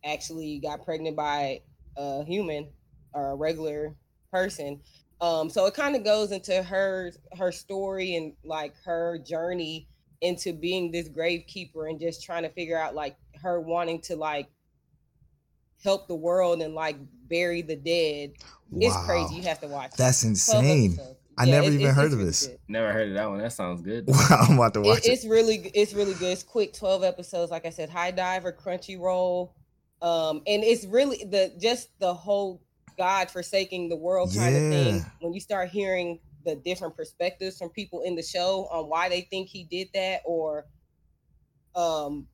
actually 0.05 0.59
got 0.59 0.83
pregnant 0.85 1.15
by 1.17 1.61
a 1.97 2.23
human 2.23 2.69
or 3.13 3.31
a 3.31 3.35
regular 3.35 3.95
person. 4.31 4.79
Um, 5.21 5.49
so 5.49 5.65
it 5.65 5.73
kind 5.73 5.95
of 5.95 6.03
goes 6.03 6.31
into 6.31 6.63
her 6.63 7.11
her 7.37 7.51
story 7.51 8.15
and 8.15 8.33
like 8.43 8.73
her 8.85 9.17
journey 9.19 9.87
into 10.21 10.53
being 10.53 10.89
this 10.89 11.09
gravekeeper 11.09 11.89
and 11.89 11.99
just 11.99 12.23
trying 12.23 12.43
to 12.43 12.49
figure 12.49 12.77
out 12.77 12.95
like 12.95 13.17
her 13.41 13.59
wanting 13.59 13.99
to 14.01 14.15
like 14.15 14.47
help 15.83 16.07
the 16.07 16.15
world 16.15 16.61
and 16.61 16.73
like 16.73 16.97
bury 17.27 17.61
the 17.61 17.75
dead. 17.75 18.31
It's 18.75 18.97
crazy. 19.05 19.35
You 19.35 19.43
have 19.43 19.59
to 19.61 19.67
watch. 19.67 19.91
That's 19.97 20.21
12 20.21 20.29
insane. 20.31 20.93
episodes. 20.93 21.19
I 21.37 21.45
never 21.45 21.65
it- 21.67 21.73
even 21.73 21.81
it's- 21.81 21.95
heard 21.95 22.05
it's 22.05 22.13
of 22.13 22.19
really 22.19 22.29
this. 22.29 22.47
good. 22.47 22.59
Never 22.67 22.91
heard 22.93 23.07
of 23.09 23.13
that 23.15 23.29
one. 23.29 23.39
That 23.39 23.53
sounds 23.53 23.81
good. 23.81 24.05
Wow, 24.07 24.45
I'm 24.49 24.55
about 24.57 24.73
to 24.75 24.81
watch 24.81 24.99
It- 24.99 25.05
it. 25.05 25.11
it's 25.13 25.25
really 25.25 25.55
it's 25.73 25.93
really 25.93 26.13
good. 26.15 26.31
It's 26.31 26.43
quick, 26.43 26.73
12 26.73 27.03
episodes. 27.03 27.51
Like 27.51 27.65
I 27.65 27.69
said, 27.71 27.89
High 27.89 28.11
Diver, 28.11 28.51
Crunchyroll. 28.51 29.51
Um, 30.01 30.41
and 30.47 30.63
it's 30.63 30.85
really 30.85 31.23
the 31.23 31.53
just 31.59 31.89
the 31.99 32.13
whole 32.13 32.61
God 32.97 33.31
forsaking 33.31 33.89
the 33.89 33.95
world 33.95 34.31
kind 34.35 34.55
of 34.55 34.61
thing. 34.61 35.05
When 35.21 35.33
you 35.33 35.39
start 35.39 35.69
hearing 35.69 36.19
the 36.45 36.55
different 36.55 36.95
perspectives 36.95 37.57
from 37.57 37.69
people 37.69 38.01
in 38.01 38.15
the 38.15 38.21
show 38.21 38.67
on 38.71 38.89
why 38.89 39.07
they 39.09 39.21
think 39.21 39.47
he 39.49 39.63
did 39.63 39.87
that 39.93 40.21
or 40.25 40.65
um 41.75 42.27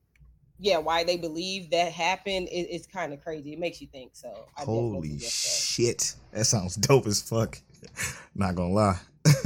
yeah, 0.59 0.77
why 0.77 1.03
they 1.03 1.17
believe 1.17 1.71
that 1.71 1.91
happened, 1.91 2.47
it, 2.49 2.67
it's 2.69 2.85
kind 2.85 3.13
of 3.13 3.21
crazy. 3.23 3.53
It 3.53 3.59
makes 3.59 3.81
you 3.81 3.87
think. 3.87 4.11
So 4.13 4.45
I 4.57 4.61
Holy 4.63 5.17
suggest 5.17 5.43
that. 5.43 5.83
shit. 5.83 6.15
That 6.33 6.45
sounds 6.45 6.75
dope 6.75 7.07
as 7.07 7.21
fuck. 7.21 7.57
Not 8.35 8.55
gonna 8.55 8.73
lie. 8.73 8.99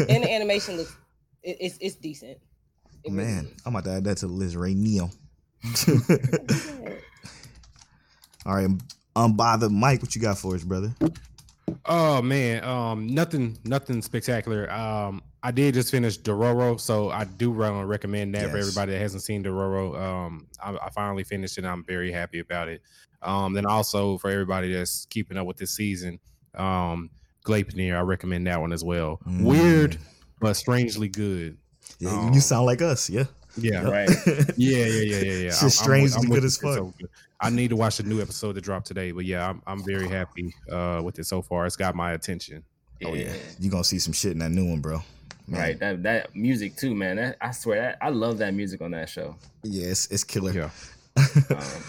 and 0.10 0.24
the 0.24 0.32
animation 0.34 0.78
looks 0.78 0.96
it, 1.44 1.58
it's 1.60 1.78
it's 1.80 1.96
decent. 1.96 2.40
It 3.04 3.12
Man, 3.12 3.46
is. 3.46 3.62
I'm 3.66 3.76
about 3.76 3.86
to 3.86 3.92
add 3.92 4.04
that 4.06 4.18
to 4.18 4.28
the 4.28 4.34
list 4.34 4.56
right 4.56 4.76
now. 4.76 5.10
All 8.46 8.56
right, 8.56 8.70
unbothered 9.16 9.72
Mike, 9.72 10.02
what 10.02 10.16
you 10.16 10.22
got 10.22 10.38
for 10.38 10.56
us, 10.56 10.64
brother? 10.64 10.94
Oh 11.86 12.22
man, 12.22 12.64
um, 12.64 13.08
nothing, 13.08 13.58
nothing 13.64 14.02
spectacular. 14.02 14.72
Um, 14.72 15.22
I 15.46 15.52
did 15.52 15.74
just 15.74 15.92
finish 15.92 16.18
Dororo, 16.18 16.80
so 16.80 17.10
I 17.10 17.26
do 17.26 17.52
recommend 17.52 18.34
that 18.36 18.50
for 18.50 18.58
everybody 18.58 18.94
that 18.94 19.00
hasn't 19.00 19.24
seen 19.24 19.44
Dororo. 19.44 20.00
Um, 20.02 20.48
I, 20.64 20.78
I 20.86 20.90
finally 20.90 21.24
finished 21.26 21.58
it. 21.58 21.66
I'm 21.66 21.84
very 21.84 22.12
happy 22.12 22.40
about 22.40 22.70
it. 22.70 22.82
Um, 23.22 23.54
then 23.54 23.66
also 23.66 24.18
for 24.18 24.30
everybody 24.30 24.74
that's 24.74 25.06
keeping 25.10 25.38
up 25.38 25.46
with 25.46 25.58
this 25.58 25.72
season, 25.72 26.20
um, 26.56 27.10
Gleipnir, 27.46 27.96
I 27.98 28.02
recommend 28.02 28.48
that 28.48 28.60
one 28.62 28.72
as 28.72 28.84
well. 28.86 29.20
Mm. 29.28 29.44
Weird, 29.44 29.98
but 30.40 30.54
strangely 30.56 31.10
good. 31.10 31.58
Yeah, 32.00 32.12
Um, 32.12 32.34
you 32.34 32.40
sound 32.40 32.66
like 32.66 32.82
us, 32.82 33.10
yeah. 33.10 33.26
Yeah, 33.58 33.84
Right. 33.84 34.10
yeah, 34.26 34.46
yeah, 34.58 34.86
yeah, 34.86 35.18
yeah, 35.18 35.34
yeah. 35.34 35.50
Shit's 35.52 35.62
I'm- 35.62 35.66
I'm 35.66 35.70
strangely 35.70 36.22
I'm 36.24 36.30
good 36.30 36.44
as 36.46 36.58
fuck. 36.58 36.76
so 36.76 36.94
good. 36.98 37.10
I 37.42 37.50
need 37.50 37.70
to 37.70 37.76
watch 37.76 37.98
the 37.98 38.04
new 38.04 38.22
episode 38.22 38.54
that 38.54 38.62
dropped 38.62 38.88
today, 38.88 39.12
but 39.12 39.26
yeah, 39.26 39.50
I'm 39.50 39.62
I'm 39.68 39.84
very 39.84 40.08
happy 40.08 40.56
uh, 40.72 41.02
with 41.04 41.20
it 41.20 41.26
so 41.26 41.42
far. 41.42 41.66
It's 41.66 41.76
got 41.76 41.94
my 41.96 42.14
attention. 42.14 42.64
Oh 43.06 43.14
yeah, 43.14 43.34
You're 43.60 43.72
gonna 43.72 43.84
see 43.84 44.00
some 44.00 44.14
shit 44.14 44.32
in 44.32 44.40
that 44.40 44.52
new 44.52 44.70
one, 44.70 44.80
bro. 44.80 45.02
Man. 45.48 45.60
Right. 45.60 45.80
That 45.80 46.04
that 46.04 46.36
music 46.36 46.76
too, 46.78 46.96
man. 46.96 47.18
That, 47.18 47.38
I 47.42 47.52
swear 47.52 47.82
that 47.82 47.98
I 48.02 48.10
love 48.10 48.38
that 48.40 48.54
music 48.54 48.82
on 48.82 48.92
that 48.92 49.10
show. 49.10 49.36
Yeah, 49.64 49.88
it's, 49.88 50.08
it's 50.08 50.24
killer. 50.24 50.52
Yeah. 50.52 50.70
Um, 51.18 51.24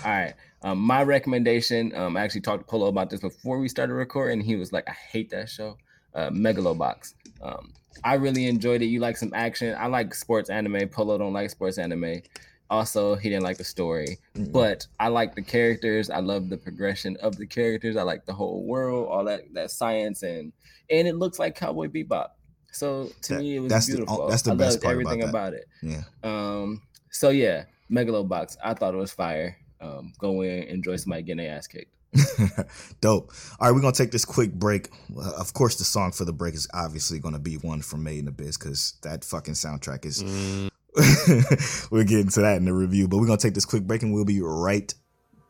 all 0.04 0.10
right. 0.10 0.34
Um, 0.62 0.78
my 0.78 1.02
recommendation, 1.02 1.94
um, 1.94 2.16
I 2.16 2.22
actually 2.22 2.40
talked 2.40 2.64
to 2.64 2.66
Polo 2.70 2.86
about 2.88 3.10
this 3.10 3.20
before 3.20 3.58
we 3.58 3.68
started 3.68 3.94
recording. 3.94 4.40
He 4.40 4.56
was 4.56 4.72
like, 4.72 4.88
I 4.88 4.92
hate 4.92 5.30
that 5.30 5.48
show. 5.50 5.76
Uh, 6.14 6.30
Megalobox. 6.30 7.14
Um, 7.42 7.72
I 8.02 8.14
really 8.14 8.46
enjoyed 8.46 8.80
it. 8.82 8.86
You 8.86 9.00
like 9.00 9.16
some 9.16 9.32
action. 9.34 9.74
I 9.78 9.86
like 9.86 10.14
sports 10.14 10.48
anime. 10.50 10.88
Polo 10.88 11.18
don't 11.18 11.32
like 11.32 11.50
sports 11.50 11.78
anime. 11.78 12.22
Also, 12.70 13.14
he 13.14 13.28
didn't 13.28 13.44
like 13.44 13.58
the 13.58 13.64
story, 13.64 14.18
Mm. 14.34 14.50
but 14.52 14.86
I 14.98 15.08
like 15.08 15.34
the 15.34 15.42
characters. 15.42 16.08
I 16.10 16.20
love 16.20 16.48
the 16.48 16.56
progression 16.56 17.16
of 17.22 17.36
the 17.36 17.46
characters. 17.46 17.96
I 17.96 18.02
like 18.02 18.24
the 18.24 18.32
whole 18.32 18.64
world, 18.64 19.08
all 19.10 19.24
that 19.24 19.52
that 19.52 19.70
science, 19.70 20.22
and 20.22 20.50
and 20.90 21.06
it 21.06 21.16
looks 21.16 21.38
like 21.38 21.54
Cowboy 21.56 21.88
Bebop. 21.88 22.28
So 22.74 23.10
to 23.22 23.34
That- 23.34 23.40
me, 23.40 23.56
it 23.56 23.60
was 23.60 23.70
that's 23.70 23.86
the- 23.86 23.96
beautiful. 23.96 24.28
that's 24.28 24.42
the 24.42 24.52
I 24.52 24.54
best 24.56 24.74
loved 24.76 24.82
part 24.84 24.96
about 24.96 25.00
everything 25.12 25.20
that. 25.20 25.28
about 25.30 25.54
it. 25.54 25.68
yeah. 25.82 26.02
Um, 26.22 26.82
so 27.10 27.30
yeah, 27.30 27.64
Megalobox. 27.90 28.56
I 28.62 28.74
thought 28.74 28.94
it 28.94 28.98
was 28.98 29.12
fire. 29.12 29.56
Um, 29.80 30.12
go 30.18 30.40
in, 30.42 30.64
enjoy 30.64 30.96
somebody 30.96 31.22
getting 31.22 31.44
their 31.44 31.56
ass 31.56 31.66
kicked. 31.66 31.90
Dope. 33.00 33.32
All 33.58 33.66
right, 33.68 33.74
we're 33.74 33.80
gonna 33.80 33.92
take 33.92 34.10
this 34.12 34.24
quick 34.24 34.52
break. 34.54 34.88
Well, 35.10 35.34
of 35.34 35.52
course, 35.52 35.76
the 35.76 35.84
song 35.84 36.12
for 36.12 36.24
the 36.24 36.32
break 36.32 36.54
is 36.54 36.68
obviously 36.72 37.18
gonna 37.18 37.38
be 37.40 37.56
one 37.56 37.82
from 37.82 38.02
Made 38.04 38.20
in 38.20 38.28
Abyss 38.28 38.56
because 38.56 38.94
that 39.02 39.24
fucking 39.24 39.54
soundtrack 39.54 40.04
is. 40.04 40.22
Mm, 40.22 40.70
we're 41.90 42.04
getting 42.04 42.28
to 42.28 42.40
that 42.40 42.56
in 42.56 42.64
the 42.66 42.72
review, 42.72 43.08
but 43.08 43.18
we're 43.18 43.26
gonna 43.26 43.36
take 43.38 43.54
this 43.54 43.64
quick 43.64 43.82
break 43.84 44.02
and 44.02 44.14
we'll 44.14 44.24
be 44.24 44.40
right 44.40 44.94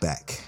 back. 0.01 0.41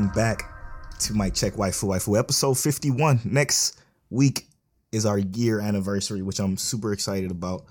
Welcome 0.00 0.14
back 0.14 0.50
to 1.00 1.12
Mic 1.12 1.34
Check 1.34 1.52
Waifu 1.52 1.84
Waifu 1.84 2.18
episode 2.18 2.56
51. 2.56 3.20
Next 3.26 3.78
week, 4.08 4.46
is 4.92 5.04
our 5.04 5.18
year 5.18 5.60
anniversary, 5.60 6.22
which 6.22 6.38
I'm 6.40 6.56
super 6.56 6.94
excited 6.94 7.30
about. 7.30 7.66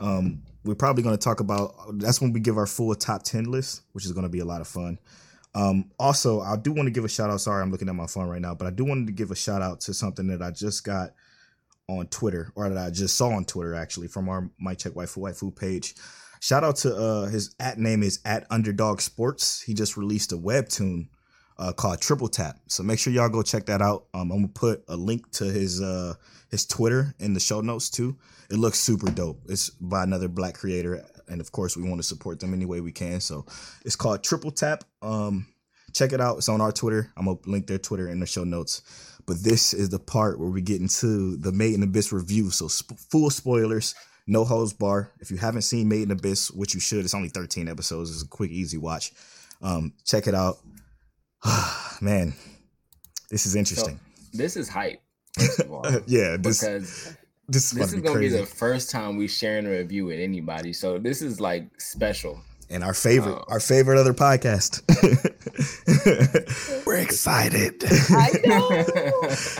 Um, 0.00 0.42
we're 0.64 0.74
probably 0.74 1.04
going 1.04 1.16
to 1.16 1.22
talk 1.22 1.38
about 1.38 1.76
that's 2.00 2.20
when 2.20 2.32
we 2.32 2.40
give 2.40 2.58
our 2.58 2.66
full 2.66 2.92
top 2.96 3.22
10 3.22 3.44
list, 3.44 3.82
which 3.92 4.04
is 4.04 4.10
going 4.10 4.24
to 4.24 4.28
be 4.28 4.40
a 4.40 4.44
lot 4.44 4.60
of 4.60 4.66
fun. 4.66 4.98
Um, 5.54 5.92
also, 6.00 6.40
I 6.40 6.56
do 6.56 6.72
want 6.72 6.88
to 6.88 6.90
give 6.90 7.04
a 7.04 7.08
shout 7.08 7.30
out. 7.30 7.40
Sorry, 7.40 7.62
I'm 7.62 7.70
looking 7.70 7.88
at 7.88 7.94
my 7.94 8.08
phone 8.08 8.26
right 8.26 8.42
now, 8.42 8.56
but 8.56 8.66
I 8.66 8.70
do 8.70 8.84
want 8.84 9.06
to 9.06 9.12
give 9.12 9.30
a 9.30 9.36
shout 9.36 9.62
out 9.62 9.80
to 9.82 9.94
something 9.94 10.26
that 10.26 10.42
I 10.42 10.50
just 10.50 10.82
got 10.82 11.10
on 11.86 12.08
Twitter, 12.08 12.50
or 12.56 12.68
that 12.68 12.76
I 12.76 12.90
just 12.90 13.16
saw 13.16 13.28
on 13.28 13.44
Twitter 13.44 13.76
actually 13.76 14.08
from 14.08 14.28
our 14.28 14.50
Mic 14.58 14.78
Check 14.78 14.96
White 14.96 15.10
Food 15.10 15.54
page. 15.54 15.94
Shout 16.40 16.64
out 16.64 16.74
to 16.78 16.96
uh, 16.96 17.26
his 17.26 17.54
at 17.60 17.78
name 17.78 18.02
is 18.02 18.18
at 18.24 18.48
Underdog 18.50 19.00
Sports. 19.00 19.62
He 19.62 19.74
just 19.74 19.96
released 19.96 20.32
a 20.32 20.36
webtoon 20.36 21.06
uh, 21.58 21.72
called 21.72 22.00
Triple 22.00 22.28
Tap. 22.28 22.58
So 22.68 22.82
make 22.82 22.98
sure 22.98 23.12
y'all 23.12 23.28
go 23.28 23.42
check 23.42 23.66
that 23.66 23.82
out. 23.82 24.04
Um, 24.14 24.30
I'm 24.30 24.38
gonna 24.38 24.48
put 24.48 24.84
a 24.88 24.96
link 24.96 25.30
to 25.32 25.44
his 25.44 25.80
uh, 25.80 26.14
his 26.50 26.66
Twitter 26.66 27.14
in 27.18 27.34
the 27.34 27.40
show 27.40 27.60
notes 27.60 27.90
too. 27.90 28.16
It 28.50 28.56
looks 28.56 28.78
super 28.78 29.10
dope. 29.10 29.40
It's 29.48 29.70
by 29.70 30.04
another 30.04 30.28
black 30.28 30.54
creator, 30.54 31.04
and 31.28 31.40
of 31.40 31.52
course 31.52 31.76
we 31.76 31.88
want 31.88 32.00
to 32.00 32.06
support 32.06 32.40
them 32.40 32.54
any 32.54 32.64
way 32.64 32.80
we 32.80 32.92
can. 32.92 33.20
So 33.20 33.44
it's 33.84 33.96
called 33.96 34.22
Triple 34.22 34.52
Tap. 34.52 34.84
Um, 35.02 35.46
check 35.92 36.12
it 36.12 36.20
out. 36.20 36.38
It's 36.38 36.48
on 36.48 36.60
our 36.60 36.72
Twitter. 36.72 37.12
I'm 37.16 37.26
gonna 37.26 37.38
link 37.46 37.66
their 37.66 37.78
Twitter 37.78 38.08
in 38.08 38.20
the 38.20 38.26
show 38.26 38.44
notes. 38.44 38.82
But 39.26 39.42
this 39.42 39.74
is 39.74 39.90
the 39.90 39.98
part 39.98 40.38
where 40.38 40.48
we 40.48 40.62
get 40.62 40.80
into 40.80 41.36
the 41.36 41.52
Made 41.52 41.74
in 41.74 41.82
Abyss 41.82 42.12
review. 42.12 42.50
So 42.50 42.66
sp- 42.72 42.96
full 42.96 43.28
spoilers, 43.28 43.94
no 44.26 44.42
holds 44.42 44.72
bar. 44.72 45.12
If 45.20 45.30
you 45.30 45.36
haven't 45.36 45.62
seen 45.62 45.86
Made 45.86 46.04
in 46.04 46.10
Abyss, 46.12 46.50
which 46.50 46.72
you 46.72 46.80
should, 46.80 47.04
it's 47.04 47.12
only 47.12 47.28
13 47.28 47.68
episodes. 47.68 48.10
It's 48.10 48.22
a 48.22 48.28
quick, 48.28 48.50
easy 48.50 48.78
watch. 48.78 49.12
Um, 49.60 49.92
check 50.06 50.28
it 50.28 50.34
out. 50.34 50.60
Man, 52.00 52.34
this 53.30 53.46
is 53.46 53.54
interesting. 53.56 54.00
This 54.32 54.56
is 54.56 54.68
hype. 54.68 55.00
All, 55.70 55.84
yeah, 56.06 56.36
this 56.38 56.60
because 56.62 57.16
this 57.48 57.64
is, 57.66 57.78
this 57.78 57.88
is 57.88 57.94
be 57.96 58.00
gonna 58.02 58.16
crazy. 58.16 58.36
be 58.36 58.40
the 58.40 58.46
first 58.46 58.90
time 58.90 59.16
we 59.16 59.28
sharing 59.28 59.66
a 59.66 59.70
review 59.70 60.06
with 60.06 60.18
anybody. 60.20 60.72
So 60.72 60.98
this 60.98 61.22
is 61.22 61.40
like 61.40 61.68
special. 61.80 62.40
and 62.70 62.82
our 62.84 62.94
favorite, 62.94 63.32
Oh. 63.36 63.44
our 63.48 63.60
favorite 63.60 63.98
other 63.98 64.14
podcast. 64.14 64.82
We're 66.86 66.96
excited. 66.98 67.82
I 68.10 68.30
know. 68.46 68.68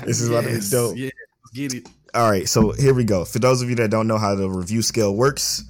this 0.07 0.21
is 0.21 0.29
about 0.29 0.45
to 0.45 0.59
be 0.59 0.61
dope. 0.71 0.97
Yeah, 0.97 1.11
get 1.55 1.75
it. 1.75 1.89
All 2.15 2.31
right, 2.31 2.49
so 2.49 2.73
here 2.73 2.95
we 2.95 3.05
go. 3.05 3.25
For 3.25 3.39
those 3.39 3.63
of 3.63 3.69
you 3.71 3.77
that 3.77 3.91
don't 3.91 4.07
know 4.09 4.19
how 4.19 4.35
the 4.35 4.49
review 4.51 4.83
scale 4.83 5.15
works, 5.15 5.63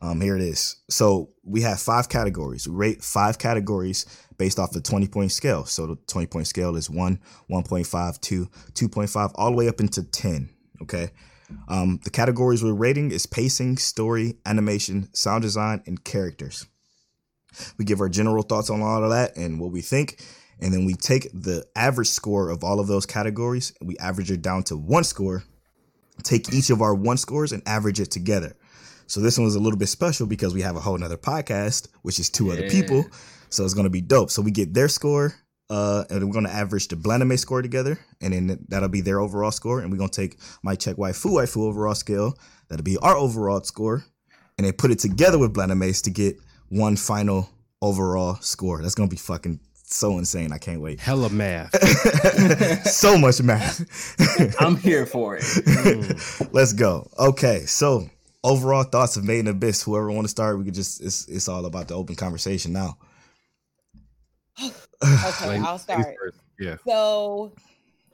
um, 0.00 0.20
here 0.20 0.36
it 0.36 0.42
is. 0.42 0.76
So 0.90 1.30
we 1.42 1.62
have 1.62 1.80
five 1.80 2.08
categories. 2.08 2.68
We 2.68 2.74
rate 2.74 3.02
five 3.02 3.38
categories 3.38 4.06
based 4.38 4.58
off 4.58 4.72
the 4.72 4.80
20 4.80 5.08
point 5.08 5.32
scale. 5.32 5.64
So 5.64 5.86
the 5.86 5.96
20 6.06 6.26
point 6.26 6.46
scale 6.46 6.76
is 6.76 6.90
1, 6.90 7.20
1.5, 7.50 8.20
2, 8.20 8.46
2.5, 8.46 9.32
all 9.34 9.50
the 9.50 9.56
way 9.56 9.68
up 9.68 9.80
into 9.80 10.02
10. 10.02 10.50
Okay. 10.82 11.10
Um, 11.68 12.00
the 12.02 12.10
categories 12.10 12.62
we're 12.62 12.72
rating 12.72 13.12
is 13.12 13.24
pacing, 13.24 13.78
story, 13.78 14.34
animation, 14.44 15.08
sound 15.14 15.42
design, 15.42 15.82
and 15.86 16.02
characters. 16.02 16.66
We 17.78 17.84
give 17.84 18.00
our 18.00 18.08
general 18.08 18.42
thoughts 18.42 18.68
on 18.68 18.82
all 18.82 19.04
of 19.04 19.10
that 19.10 19.36
and 19.36 19.60
what 19.60 19.70
we 19.70 19.80
think. 19.80 20.22
And 20.60 20.72
then 20.74 20.84
we 20.84 20.94
take 20.94 21.30
the 21.32 21.64
average 21.76 22.08
score 22.08 22.50
of 22.50 22.64
all 22.64 22.80
of 22.80 22.86
those 22.86 23.06
categories 23.06 23.74
we 23.80 23.96
average 23.98 24.30
it 24.30 24.42
down 24.42 24.62
to 24.64 24.76
one 24.76 25.04
score 25.04 25.44
take 26.22 26.52
each 26.52 26.70
of 26.70 26.82
our 26.82 26.94
one 26.94 27.16
scores 27.16 27.52
and 27.52 27.62
average 27.66 28.00
it 28.00 28.10
together. 28.10 28.56
So 29.06 29.20
this 29.20 29.38
one 29.38 29.44
was 29.44 29.54
a 29.54 29.60
little 29.60 29.78
bit 29.78 29.88
special 29.88 30.26
because 30.26 30.54
we 30.54 30.62
have 30.62 30.76
a 30.76 30.80
whole 30.80 30.98
nother 30.98 31.16
podcast, 31.16 31.88
which 32.02 32.18
is 32.18 32.28
two 32.28 32.50
other 32.50 32.68
people. 32.68 33.06
So 33.48 33.64
it's 33.64 33.74
gonna 33.74 33.90
be 33.90 34.00
dope. 34.00 34.30
So 34.30 34.42
we 34.42 34.50
get 34.50 34.74
their 34.74 34.88
score, 34.88 35.34
uh, 35.70 36.04
and 36.10 36.26
we're 36.26 36.32
gonna 36.32 36.48
average 36.48 36.88
the 36.88 36.96
Blanime 36.96 37.38
score 37.38 37.62
together, 37.62 37.98
and 38.20 38.32
then 38.32 38.66
that'll 38.68 38.88
be 38.88 39.00
their 39.00 39.20
overall 39.20 39.52
score. 39.52 39.80
And 39.80 39.90
we're 39.90 39.98
gonna 39.98 40.10
take 40.10 40.38
Mic 40.62 40.80
Check 40.80 40.96
waifu 40.96 41.30
waifu 41.30 41.62
overall 41.62 41.94
scale, 41.94 42.36
that'll 42.68 42.84
be 42.84 42.98
our 42.98 43.16
overall 43.16 43.62
score, 43.62 44.04
and 44.58 44.66
then 44.66 44.72
put 44.72 44.90
it 44.90 44.98
together 44.98 45.38
with 45.38 45.54
Blanime's 45.54 46.02
to 46.02 46.10
get 46.10 46.36
one 46.68 46.96
final 46.96 47.48
overall 47.80 48.36
score. 48.40 48.82
That's 48.82 48.94
gonna 48.94 49.08
be 49.08 49.16
fucking 49.16 49.60
so 49.88 50.18
insane. 50.18 50.52
I 50.52 50.58
can't 50.58 50.80
wait. 50.80 50.98
Hella 51.00 51.30
math. 51.30 51.72
so 52.88 53.16
much 53.16 53.40
math. 53.40 54.56
I'm 54.60 54.76
here 54.76 55.06
for 55.06 55.38
it. 55.40 56.48
Let's 56.52 56.72
go. 56.72 57.08
Okay, 57.18 57.66
so 57.66 58.10
overall 58.46 58.84
thoughts 58.84 59.16
of 59.16 59.24
Made 59.24 59.40
in 59.40 59.48
Abyss. 59.48 59.82
Whoever 59.82 60.10
want 60.10 60.24
to 60.24 60.30
start, 60.30 60.58
we 60.58 60.64
could 60.64 60.74
just 60.74 61.02
it's 61.02 61.26
it's 61.28 61.48
all 61.48 61.66
about 61.66 61.88
the 61.88 61.94
open 61.94 62.14
conversation 62.14 62.72
now. 62.72 62.96
Okay, 65.02 65.58
I'll 65.58 65.78
start. 65.78 66.16
Yeah. 66.58 66.76
So, 66.88 67.52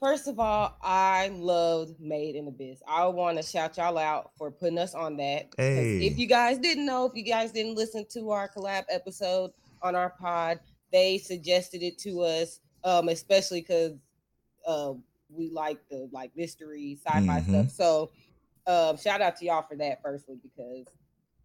first 0.00 0.26
of 0.26 0.40
all, 0.40 0.76
I 0.82 1.28
loved 1.32 2.00
Made 2.00 2.34
in 2.34 2.48
Abyss. 2.48 2.82
I 2.88 3.06
want 3.06 3.36
to 3.36 3.42
shout 3.44 3.76
y'all 3.76 3.96
out 3.96 4.32
for 4.36 4.50
putting 4.50 4.78
us 4.78 4.92
on 4.92 5.16
that. 5.18 5.50
Hey. 5.56 6.04
If 6.04 6.18
you 6.18 6.26
guys 6.26 6.58
didn't 6.58 6.84
know, 6.84 7.06
if 7.06 7.12
you 7.14 7.22
guys 7.22 7.52
didn't 7.52 7.76
listen 7.76 8.04
to 8.14 8.30
our 8.30 8.48
collab 8.50 8.82
episode 8.90 9.52
on 9.80 9.94
our 9.94 10.10
pod, 10.10 10.58
they 10.92 11.18
suggested 11.18 11.84
it 11.84 11.98
to 11.98 12.22
us, 12.22 12.58
um, 12.82 13.08
especially 13.08 13.60
because 13.60 13.92
uh, 14.66 14.94
we 15.30 15.50
like 15.50 15.78
the 15.88 16.08
like 16.12 16.32
mystery 16.36 16.98
sci-fi 17.06 17.40
Mhm. 17.40 17.48
stuff. 17.48 17.70
So, 17.70 18.10
um, 18.66 18.96
shout 18.96 19.20
out 19.20 19.36
to 19.36 19.44
y'all 19.44 19.62
for 19.62 19.76
that, 19.76 20.00
firstly, 20.02 20.36
because 20.42 20.86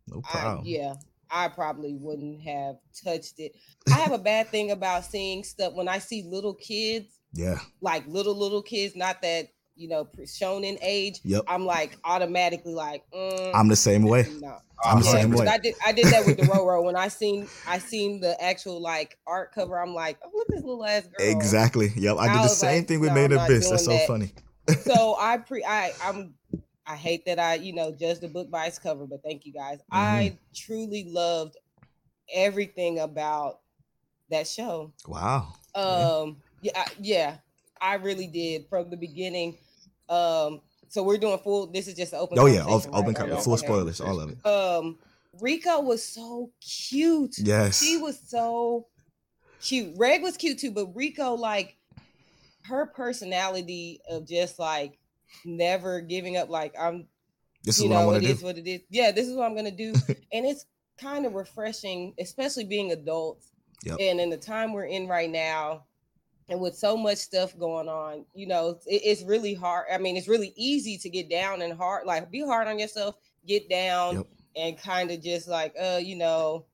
No 0.07 0.21
I, 0.33 0.59
yeah, 0.63 0.93
I 1.29 1.47
probably 1.47 1.95
wouldn't 1.95 2.41
have 2.41 2.75
touched 3.03 3.39
it. 3.39 3.55
I 3.87 3.95
have 3.95 4.11
a 4.11 4.17
bad 4.17 4.47
thing 4.47 4.71
about 4.71 5.05
seeing 5.05 5.43
stuff 5.43 5.73
when 5.73 5.87
I 5.87 5.99
see 5.99 6.23
little 6.23 6.53
kids, 6.53 7.19
yeah. 7.33 7.59
like 7.81 8.05
little 8.07 8.35
little 8.35 8.61
kids, 8.61 8.95
not 8.95 9.21
that 9.21 9.49
you 9.75 9.87
know 9.87 10.07
shown 10.25 10.63
in 10.63 10.77
age. 10.81 11.19
Yep. 11.23 11.43
I'm 11.47 11.65
like 11.65 11.97
automatically 12.03 12.73
like, 12.73 13.03
mm, 13.13 13.51
I'm 13.53 13.67
the 13.67 13.75
same 13.75 14.03
way. 14.03 14.27
no. 14.39 14.57
I'm 14.83 14.99
the 14.99 15.05
same 15.05 15.31
way. 15.31 15.47
I 15.47 15.57
did 15.57 15.75
I 15.85 15.91
did 15.91 16.05
that 16.07 16.25
with 16.25 16.37
the 16.37 16.43
Roro 16.53 16.83
when 16.83 16.95
I 16.95 17.07
seen 17.07 17.47
I 17.67 17.79
seen 17.79 18.19
the 18.19 18.41
actual 18.41 18.81
like 18.81 19.17
art 19.25 19.51
cover. 19.51 19.79
I'm 19.79 19.93
like, 19.93 20.19
oh 20.23 20.29
look 20.33 20.47
at 20.49 20.55
this 20.55 20.63
little 20.63 20.85
ass 20.85 21.03
girl. 21.03 21.27
Exactly. 21.27 21.91
Yep. 21.95 22.17
I 22.17 22.27
I 22.27 22.33
did 22.33 22.43
the 22.43 22.47
same 22.49 22.77
like, 22.77 22.87
thing 22.87 22.99
with 22.99 23.09
no, 23.09 23.15
Made 23.15 23.31
Abyss. 23.31 23.69
That's 23.69 23.85
so 23.85 23.91
that. 23.91 24.07
funny. 24.07 24.33
so 24.81 25.15
I 25.19 25.37
pre 25.37 25.63
I 25.63 25.93
I'm 26.03 26.35
I 26.87 26.95
hate 26.95 27.25
that 27.25 27.39
I 27.39 27.55
you 27.55 27.73
know 27.73 27.91
judge 27.91 28.19
the 28.19 28.27
book 28.27 28.49
by 28.49 28.65
its 28.67 28.79
cover, 28.79 29.05
but 29.05 29.21
thank 29.23 29.45
you 29.45 29.53
guys. 29.53 29.79
Mm-hmm. 29.79 29.97
I 29.97 30.37
truly 30.55 31.05
loved 31.09 31.57
everything 32.33 32.99
about 32.99 33.59
that 34.29 34.47
show. 34.47 34.93
Wow. 35.07 35.53
Yeah. 35.75 35.81
Um 35.81 36.37
yeah 36.61 36.71
I, 36.75 36.85
yeah 36.99 37.35
I 37.79 37.95
really 37.95 38.27
did 38.27 38.65
from 38.69 38.89
the 38.89 38.97
beginning. 38.97 39.57
Um 40.09 40.61
so 40.89 41.03
we're 41.03 41.17
doing 41.17 41.37
full. 41.39 41.67
This 41.67 41.87
is 41.87 41.95
just 41.95 42.13
an 42.13 42.19
open. 42.19 42.39
Oh 42.39 42.45
yeah. 42.45 42.61
conversation, 42.61 42.89
Open, 42.93 42.99
open 42.99 43.07
right? 43.07 43.15
con- 43.17 43.31
Okay. 43.31 43.41
full 43.43 43.53
Okay. 43.53 43.65
spoilers. 43.65 44.01
All 44.01 44.19
of 44.21 44.29
it. 44.31 44.45
Um, 44.45 44.97
Rico 45.41 45.81
was 45.81 46.03
so 46.03 46.49
cute. 46.61 47.37
Yes. 47.39 47.81
She 47.81 47.97
was 47.97 48.17
so 48.19 48.87
cute. 49.61 49.93
Reg 49.97 50.21
was 50.23 50.37
cute 50.37 50.59
too, 50.59 50.71
but 50.71 50.95
Rico, 50.95 51.33
like 51.33 51.75
her 52.63 52.85
personality 52.85 53.99
of 54.09 54.27
just 54.27 54.59
like 54.59 54.97
never 55.45 56.01
giving 56.01 56.37
up, 56.37 56.49
like 56.49 56.73
I'm, 56.79 57.07
This 57.63 57.77
is 57.77 57.83
you 57.83 57.89
know, 57.89 58.11
it 58.11 58.21
to 58.21 58.25
is 58.27 58.41
what 58.43 58.57
it 58.57 58.67
is. 58.67 58.81
Yeah, 58.89 59.11
this 59.11 59.27
is 59.27 59.35
what 59.35 59.45
I'm 59.45 59.55
gonna 59.55 59.71
do, 59.71 59.93
and 60.33 60.45
it's 60.45 60.65
kind 60.97 61.25
of 61.25 61.33
refreshing, 61.33 62.13
especially 62.19 62.63
being 62.65 62.91
adults. 62.91 63.51
Yep. 63.83 63.97
And 63.99 64.19
in 64.19 64.29
the 64.29 64.37
time 64.37 64.73
we're 64.73 64.85
in 64.85 65.07
right 65.07 65.29
now, 65.29 65.83
and 66.49 66.59
with 66.59 66.75
so 66.75 66.97
much 66.97 67.17
stuff 67.17 67.57
going 67.59 67.87
on, 67.87 68.25
you 68.33 68.47
know, 68.47 68.79
it- 68.87 69.01
it's 69.03 69.21
really 69.23 69.53
hard. 69.53 69.85
I 69.91 69.97
mean, 69.97 70.17
it's 70.17 70.27
really 70.27 70.53
easy 70.55 70.97
to 70.97 71.09
get 71.09 71.29
down 71.29 71.61
and 71.61 71.73
hard, 71.73 72.05
like 72.07 72.31
be 72.31 72.41
hard 72.41 72.67
on 72.67 72.79
yourself, 72.79 73.15
get 73.45 73.69
down, 73.69 74.15
Yep. 74.17 74.27
and 74.55 74.77
kind 74.77 75.11
of 75.11 75.21
just 75.21 75.47
like, 75.47 75.75
uh, 75.79 75.99
you 76.01 76.15
know, 76.15 76.65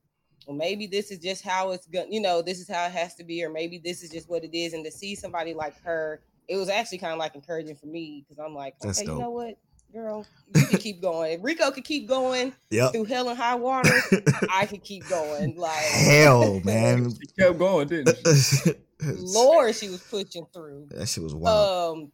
well, 0.48 0.56
maybe 0.58 0.88
this 0.88 1.10
is 1.12 1.20
just 1.20 1.42
how 1.42 1.72
it's 1.72 1.88
going, 1.88 2.12
you 2.12 2.20
know, 2.22 2.42
this 2.42 2.60
is 2.60 2.68
how 2.70 2.86
it 2.86 2.92
has 2.92 3.16
to 3.16 3.24
be, 3.24 3.44
or 3.44 3.50
maybe 3.50 3.78
this 3.78 4.04
is 4.04 4.10
just 4.10 4.30
what 4.30 4.44
it 4.44 4.54
is. 4.56 4.74
And 4.74 4.84
to 4.86 4.92
see 4.92 5.16
somebody 5.16 5.54
like 5.54 5.78
her, 5.82 6.22
it 6.48 6.58
was 6.58 6.70
actually 6.70 6.98
kind 7.00 7.14
of 7.14 7.20
like 7.20 7.36
encouraging 7.36 7.76
for 7.76 7.86
me 7.86 8.24
because 8.28 8.44
I'm 8.44 8.54
like, 8.56 8.76
okay, 8.84 9.04
you 9.04 9.18
know 9.20 9.30
what, 9.32 9.56
girl, 9.94 10.26
you 10.54 10.66
can 10.66 10.78
keep 10.78 11.02
going. 11.02 11.34
If 11.34 11.44
Rico 11.44 11.72
could 11.72 11.84
keep 11.86 12.08
going 12.08 12.54
Yep. 12.72 12.92
through 12.94 13.06
hell 13.06 13.30
and 13.30 13.38
high 13.38 13.56
water, 13.56 14.02
I 14.52 14.66
could 14.66 14.84
keep 14.84 15.10
going. 15.10 15.56
Like, 15.58 15.92
Hell, 15.92 16.60
man. 16.66 17.12
She 17.22 17.28
kept 17.40 17.58
going, 17.58 17.88
didn't 17.88 18.16
she? 18.18 18.72
Lord, 19.16 19.76
she 19.76 19.90
was 19.90 20.02
pushing 20.02 20.46
through. 20.54 20.88
That 20.92 21.08
shit 21.08 21.24
was 21.24 21.36
wild. 21.36 22.00
Um, 22.00 22.12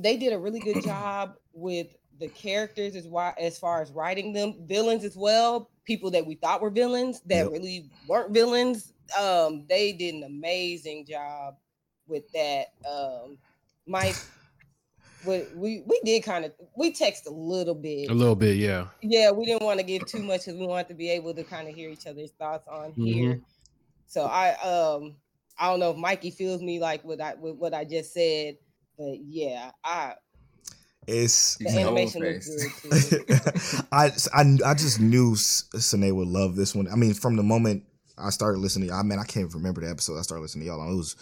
they 0.00 0.16
did 0.16 0.32
a 0.32 0.38
really 0.38 0.60
good 0.60 0.82
job 0.82 1.34
with 1.52 1.88
the 2.18 2.28
characters 2.28 2.94
as 2.96 3.06
why 3.06 3.32
as 3.40 3.58
far 3.58 3.80
as 3.82 3.90
writing 3.90 4.32
them 4.32 4.54
villains 4.66 5.04
as 5.04 5.16
well. 5.16 5.70
People 5.84 6.10
that 6.12 6.26
we 6.26 6.34
thought 6.36 6.60
were 6.60 6.70
villains 6.70 7.20
that 7.26 7.44
Yep. 7.44 7.50
really 7.52 7.90
weren't 8.06 8.32
villains. 8.32 8.92
Um, 9.18 9.64
they 9.68 9.92
did 9.92 10.14
an 10.14 10.22
amazing 10.24 11.06
job 11.06 11.54
with 12.06 12.30
that. 12.32 12.66
Um, 12.88 13.38
Mike, 13.90 14.16
we 15.26 15.42
we, 15.54 15.82
we 15.84 16.00
did 16.04 16.22
kind 16.22 16.44
of 16.44 16.52
we 16.76 16.92
text 16.92 17.26
a 17.26 17.30
little 17.30 17.74
bit. 17.74 18.08
A 18.08 18.14
little 18.14 18.36
bit, 18.36 18.56
yeah. 18.56 18.86
Yeah, 19.02 19.32
we 19.32 19.44
didn't 19.46 19.64
want 19.64 19.80
to 19.80 19.84
give 19.84 20.06
too 20.06 20.22
much 20.22 20.46
because 20.46 20.58
we 20.58 20.66
wanted 20.66 20.88
to 20.88 20.94
be 20.94 21.10
able 21.10 21.34
to 21.34 21.42
kind 21.42 21.68
of 21.68 21.74
hear 21.74 21.90
each 21.90 22.06
other's 22.06 22.30
thoughts 22.32 22.68
on 22.68 22.92
here. 22.92 23.40
So 24.06 24.24
I 24.24 24.50
um 24.62 25.16
I 25.58 25.68
don't 25.68 25.80
know 25.80 25.90
if 25.90 25.96
Mikey 25.96 26.30
feels 26.30 26.62
me 26.62 26.78
like 26.78 27.04
what 27.04 27.20
I 27.20 27.34
with 27.34 27.56
what 27.56 27.74
I 27.74 27.84
just 27.84 28.14
said, 28.14 28.56
but 28.96 29.16
yeah, 29.20 29.72
I 29.84 30.14
It's 31.08 31.56
The 31.56 31.64
His 31.64 31.74
whole 31.74 31.88
animation 31.88 32.22
looks 32.22 32.46
good 32.82 33.18
too. 33.18 33.24
I, 33.92 34.12
I 34.32 34.58
I 34.64 34.74
just 34.74 35.00
knew 35.00 35.32
S- 35.32 35.64
Sine 35.76 36.14
would 36.14 36.28
love 36.28 36.54
this 36.54 36.74
one. 36.74 36.86
I 36.88 36.94
mean, 36.94 37.14
from 37.14 37.36
the 37.36 37.42
moment 37.42 37.84
I 38.16 38.30
started 38.30 38.58
listening, 38.58 38.92
I 38.92 39.02
mean, 39.02 39.18
I 39.18 39.24
can't 39.24 39.52
remember 39.52 39.80
the 39.80 39.90
episode 39.90 40.18
I 40.18 40.22
started 40.22 40.42
listening 40.42 40.66
to 40.66 40.70
y'all 40.70 40.80
on. 40.80 40.92
It 40.92 40.96
was 40.96 41.16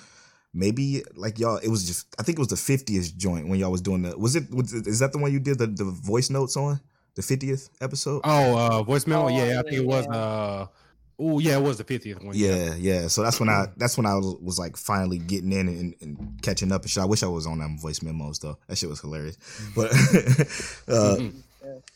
maybe 0.59 1.03
like 1.15 1.39
y'all. 1.39 1.57
It 1.57 1.69
was 1.69 1.87
just 1.87 2.07
I 2.19 2.23
think 2.23 2.39
it 2.39 2.41
was 2.41 2.49
the 2.49 2.57
fiftieth 2.57 3.17
joint 3.17 3.49
when 3.49 3.59
y'all 3.59 3.71
was 3.71 3.81
doing 3.81 4.03
the. 4.03 4.19
Was 4.19 4.37
it? 4.37 4.53
Was 4.53 4.75
it 4.75 4.87
is 4.87 4.99
that 4.99 5.13
the 5.13 5.19
one 5.19 5.33
you 5.33 5.41
did 5.41 5.59
the, 5.59 5.67
the 5.67 5.85
voice 5.85 6.29
notes 6.29 6.57
on 6.57 6.81
the 7.15 7.23
fiftieth 7.23 7.71
episode? 7.81 8.21
Oh, 8.25 8.59
uh, 8.59 8.83
voice 8.83 9.07
memo. 9.07 9.25
Oh, 9.25 9.29
yeah, 9.29 9.61
I 9.61 9.63
think 9.63 9.77
it 9.77 9.87
was. 9.87 10.07
yeah. 10.07 10.17
Uh, 10.17 10.67
oh, 11.21 11.39
yeah, 11.39 11.57
it 11.57 11.63
was 11.63 11.79
the 11.79 11.85
fiftieth 11.85 12.23
one. 12.23 12.35
Yeah, 12.37 12.75
yeah. 12.75 13.07
So 13.07 13.23
that's 13.23 13.41
when 13.41 13.49
I 13.49 13.67
that's 13.77 13.97
when 13.97 14.07
I 14.07 14.15
was, 14.17 14.37
was 14.43 14.59
like 14.59 14.77
finally 14.77 15.19
getting 15.19 15.53
in 15.53 15.69
and, 15.69 15.95
and 16.01 16.43
catching 16.43 16.73
up 16.73 16.83
and 16.83 16.91
shit. 16.91 17.03
I 17.03 17.07
wish 17.07 17.23
I 17.23 17.29
was 17.29 17.47
on 17.47 17.59
them 17.59 17.79
voice 17.79 18.03
memos 18.03 18.41
though. 18.41 18.59
That 18.67 18.77
shit 18.77 18.89
was 18.89 19.01
hilarious. 19.01 19.39
But 19.75 19.93
uh, 20.89 21.19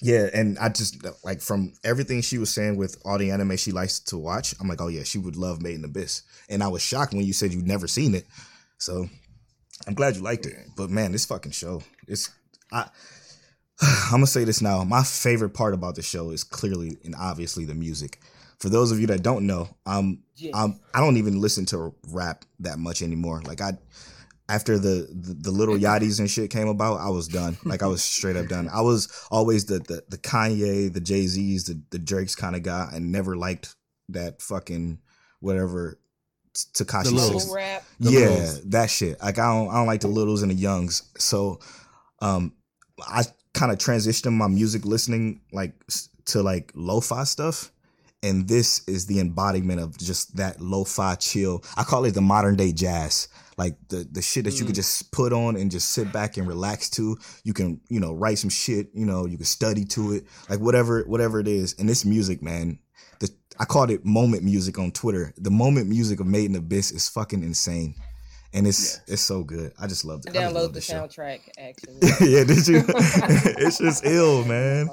yeah, 0.01 0.29
and 0.33 0.59
I 0.59 0.69
just 0.69 1.05
like 1.25 1.41
from 1.41 1.73
everything 1.85 2.21
she 2.23 2.39
was 2.39 2.51
saying 2.51 2.77
with 2.77 3.01
all 3.05 3.19
the 3.19 3.31
anime 3.31 3.57
she 3.57 3.73
likes 3.73 4.01
to 4.01 4.19
watch, 4.19 4.55
I'm 4.61 4.69
like, 4.69 4.81
oh 4.81 4.89
yeah, 4.89 5.05
she 5.05 5.19
would 5.19 5.37
love 5.37 5.63
Made 5.63 5.77
in 5.77 5.85
Abyss. 5.85 6.23
And 6.49 6.63
I 6.63 6.69
was 6.69 6.83
shocked 6.83 7.13
when 7.13 7.25
you 7.25 7.33
said 7.33 7.53
you'd 7.53 7.67
never 7.67 7.87
seen 7.87 8.15
it. 8.15 8.27
So 8.83 9.09
I'm 9.87 9.95
glad 9.95 10.17
you 10.17 10.23
liked 10.23 10.45
it. 10.45 10.57
But 10.77 10.91
man, 10.91 11.13
this 11.13 11.25
fucking 11.25 11.53
show, 11.53 11.83
it's 12.09 12.31
I 12.73 12.89
I'm 13.81 14.11
gonna 14.13 14.27
say 14.27 14.43
this 14.45 14.61
now. 14.61 14.83
My 14.83 15.05
favorite 15.05 15.51
part 15.51 15.73
about 15.73 15.95
the 15.95 16.03
show 16.03 16.31
is 16.31 16.43
clearly 16.43 16.99
and 17.05 17.15
obviously 17.15 17.65
the 17.65 17.75
music. 17.77 18.19
For 18.59 18.69
those 18.69 18.91
of 18.93 18.99
you 19.01 19.07
that 19.09 19.23
don't 19.23 19.47
know, 19.47 19.69
um, 19.87 20.23
Yes. 20.37 20.53
um, 20.55 20.81
I 20.95 21.01
don't 21.01 21.17
even 21.17 21.41
listen 21.41 21.65
to 21.67 21.95
rap 22.09 22.45
that 22.61 22.79
much 22.79 23.03
anymore. 23.03 23.41
Like 23.43 23.61
I, 23.61 23.73
after 24.49 24.79
the, 24.79 25.09
the 25.13 25.35
the 25.35 25.51
Lil 25.53 25.79
Yachty's 25.79 26.19
and 26.19 26.29
shit 26.31 26.51
came 26.51 26.69
about, 26.69 26.99
I 27.01 27.09
was 27.11 27.29
done. 27.29 27.57
Like 27.65 27.83
I 27.85 27.87
was 27.87 28.03
straight 28.03 28.37
up 28.37 28.49
done. 28.49 28.69
I 28.69 28.81
was 28.81 29.09
always 29.31 29.67
the 29.67 29.79
the, 29.79 30.03
the 30.09 30.19
Kanye, 30.19 30.93
the 30.93 31.01
Jay 31.01 31.27
Z's, 31.29 31.65
the 31.65 31.81
the 31.91 32.01
Drake's 32.01 32.35
kind 32.35 32.57
of 32.57 32.65
guy, 32.65 32.91
and 32.93 33.13
never 33.13 33.37
liked 33.37 33.77
that 34.09 34.43
fucking 34.43 34.99
whatever 35.41 35.99
Tekashi 36.55 37.05
six. 37.05 37.13
Little 37.13 37.55
rap. 37.55 37.85
Yeah, 37.99 38.21
Littles. 38.21 38.63
that 38.65 38.91
shit. 38.91 39.21
Like 39.21 39.39
I 39.39 39.47
don't 39.47 39.69
I 39.71 39.75
don't 39.75 39.87
like 39.87 40.01
the 40.01 40.09
littles 40.09 40.43
and 40.43 40.51
the 40.51 40.55
youngs. 40.57 41.03
So, 41.19 41.61
um, 42.21 42.53
I 43.01 43.25
kind 43.55 43.73
of 43.73 43.79
transitioned 43.79 44.33
my 44.33 44.49
music 44.49 44.85
listening 44.85 45.41
like 45.53 45.75
to 46.27 46.43
like 46.43 46.73
lo-fi 46.75 47.25
stuff. 47.25 47.71
And 48.25 48.47
this 48.47 48.87
is 48.87 49.07
the 49.07 49.19
embodiment 49.19 49.81
of 49.81 49.99
just 49.99 50.37
that 50.37 50.61
lo-fi 50.61 51.17
chill. 51.17 51.65
I 51.77 51.83
call 51.83 52.05
it 52.05 52.13
the 52.13 52.21
modern 52.21 52.55
day 52.55 52.73
jazz. 52.73 53.29
Like 53.59 53.77
the 53.89 54.07
the 54.11 54.23
shit 54.23 54.45
that 54.45 54.59
you 54.61 54.65
could 54.65 54.77
just 54.77 55.11
put 55.13 55.33
on 55.33 55.57
and 55.57 55.71
just 55.71 55.91
sit 55.91 56.13
back 56.13 56.37
and 56.37 56.47
relax 56.47 56.89
to. 56.91 57.19
You 57.45 57.53
can, 57.53 57.81
you 57.89 57.99
know, 58.01 58.15
write 58.15 58.39
some 58.39 58.51
shit, 58.51 58.89
you 58.95 59.05
know, 59.07 59.27
you 59.27 59.37
can 59.37 59.45
study 59.45 59.85
to 59.87 60.13
it. 60.13 60.27
Like 60.49 60.61
whatever 60.61 61.03
whatever 61.03 61.41
it 61.41 61.49
is. 61.49 61.75
And 61.79 61.89
this 61.89 62.05
music, 62.05 62.43
man, 62.43 62.79
the 63.21 63.31
I 63.59 63.65
called 63.65 63.91
it 63.91 64.05
moment 64.05 64.43
music 64.43 64.79
on 64.79 64.91
Twitter. 64.93 65.33
The 65.37 65.51
moment 65.51 65.89
music 65.89 66.21
of 66.21 66.27
Made 66.27 66.47
in 66.51 66.57
Abyss 66.57 66.93
is 66.93 67.09
fucking 67.09 67.43
insane. 67.43 67.95
And 68.55 68.67
it's 68.67 69.01
it's 69.07 69.23
so 69.23 69.45
good. 69.45 69.73
I 69.81 69.87
just 69.87 70.05
loved 70.05 70.29
I 70.29 70.33
it. 70.33 70.37
I 70.37 70.43
download 70.43 70.55
love 70.55 70.69
the 70.69 70.75
this 70.75 70.85
show. 70.85 71.03
soundtrack 71.07 71.41
actually. 71.59 72.01
yeah, 72.21 72.45
did 72.45 72.67
you? 72.69 72.85
it's 72.89 73.79
just 73.79 74.05
ill, 74.07 74.45
man. 74.45 74.91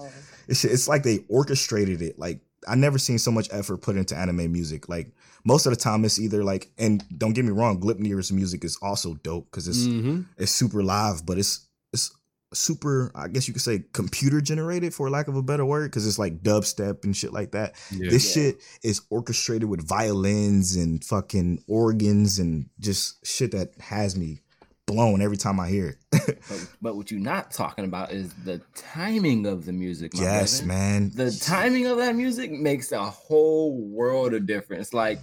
It's 0.48 0.64
it's 0.64 0.88
like 0.88 1.04
they 1.04 1.26
orchestrated 1.28 2.02
it. 2.02 2.18
Like 2.18 2.42
I 2.68 2.76
never 2.76 2.98
seen 2.98 3.20
so 3.20 3.32
much 3.32 3.50
effort 3.52 3.78
put 3.78 3.98
into 3.98 4.16
anime 4.16 4.52
music. 4.52 4.88
Like 4.88 5.12
most 5.44 5.66
of 5.66 5.72
the 5.74 5.80
time, 5.80 6.06
it's 6.06 6.20
either 6.20 6.44
like, 6.44 6.70
and 6.78 7.04
don't 7.18 7.34
get 7.34 7.46
me 7.46 7.52
wrong, 7.52 7.80
Gleipnir's 7.82 8.32
music 8.32 8.64
is 8.64 8.78
also 8.82 9.16
dope 9.16 9.50
because 9.52 9.68
it's 9.68 9.86
hmm 9.86 10.22
it's 10.38 10.52
super 10.52 10.82
live, 10.84 11.26
but 11.26 11.38
it's 11.38 11.68
it's 11.94 12.12
super. 12.54 13.12
I 13.16 13.28
guess 13.28 13.48
you 13.48 13.54
could 13.54 13.64
say 13.64 13.84
computer 13.94 14.42
generated 14.42 14.94
for 14.94 15.10
lack 15.10 15.28
of 15.28 15.36
a 15.36 15.44
better 15.44 15.66
word 15.66 15.92
because 15.92 16.08
it's 16.08 16.20
like 16.20 16.42
dubstep 16.42 17.04
and 17.04 17.16
shit 17.16 17.34
like 17.34 17.52
that. 17.52 17.76
Yeah. 17.92 18.10
This 18.10 18.36
Yeah. 18.36 18.44
shit 18.44 18.62
is 18.84 19.02
orchestrated 19.10 19.70
with 19.70 19.88
violins 19.88 20.76
and 20.76 21.04
fucking 21.04 21.64
organs 21.68 22.40
and 22.40 22.70
just 22.80 23.26
shit 23.26 23.52
that 23.52 23.74
has 23.80 24.16
me 24.18 24.42
blown 24.86 25.22
every 25.22 25.38
time 25.38 25.60
I 25.60 25.70
hear 25.70 25.88
it. 25.90 25.98
But, 26.50 26.68
but 26.82 26.96
what 26.96 27.12
you're 27.12 27.20
not 27.20 27.52
talking 27.52 27.86
about 27.86 28.12
is 28.12 28.34
the 28.46 28.62
timing 28.76 29.46
of 29.46 29.66
the 29.66 29.72
music. 29.74 30.16
My 30.16 30.22
yes, 30.24 30.62
brother. 30.62 30.68
man. 30.80 31.12
The 31.14 31.32
timing 31.32 31.86
of 31.88 31.98
that 31.98 32.16
music 32.16 32.52
makes 32.52 32.92
a 32.92 33.04
whole 33.04 33.78
world 33.78 34.34
of 34.34 34.46
difference. 34.48 34.94
Like 34.94 35.20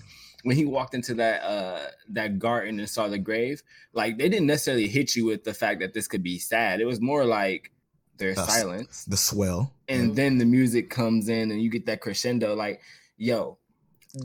when 0.47 0.57
he 0.57 0.65
walked 0.65 0.95
into 0.95 1.13
that 1.15 1.43
uh 1.43 1.89
that 2.11 2.39
garden 2.39 2.79
and 2.79 2.89
saw 2.89 3.09
the 3.09 3.19
grave, 3.19 3.63
like 3.93 4.17
they 4.17 4.29
didn't 4.29 4.47
necessarily 4.47 4.87
hit 4.87 5.17
you 5.17 5.25
with 5.25 5.43
the 5.43 5.53
fact 5.53 5.81
that 5.81 5.93
this 5.93 6.07
could 6.07 6.23
be 6.23 6.39
sad. 6.39 6.81
It 6.81 6.85
was 6.87 7.01
more 7.01 7.25
like 7.25 7.73
there's 8.19 8.39
Us. 8.39 8.49
silence. 8.61 9.05
the 9.05 9.17
swell. 9.17 9.73
and 9.89 10.15
then 10.15 10.39
the 10.39 10.45
music 10.47 10.89
comes 10.89 11.29
in 11.29 11.51
and 11.51 11.61
you 11.61 11.69
get 11.69 11.85
that 11.87 12.01
crescendo 12.01 12.55
like 12.55 12.81
yo 13.19 13.59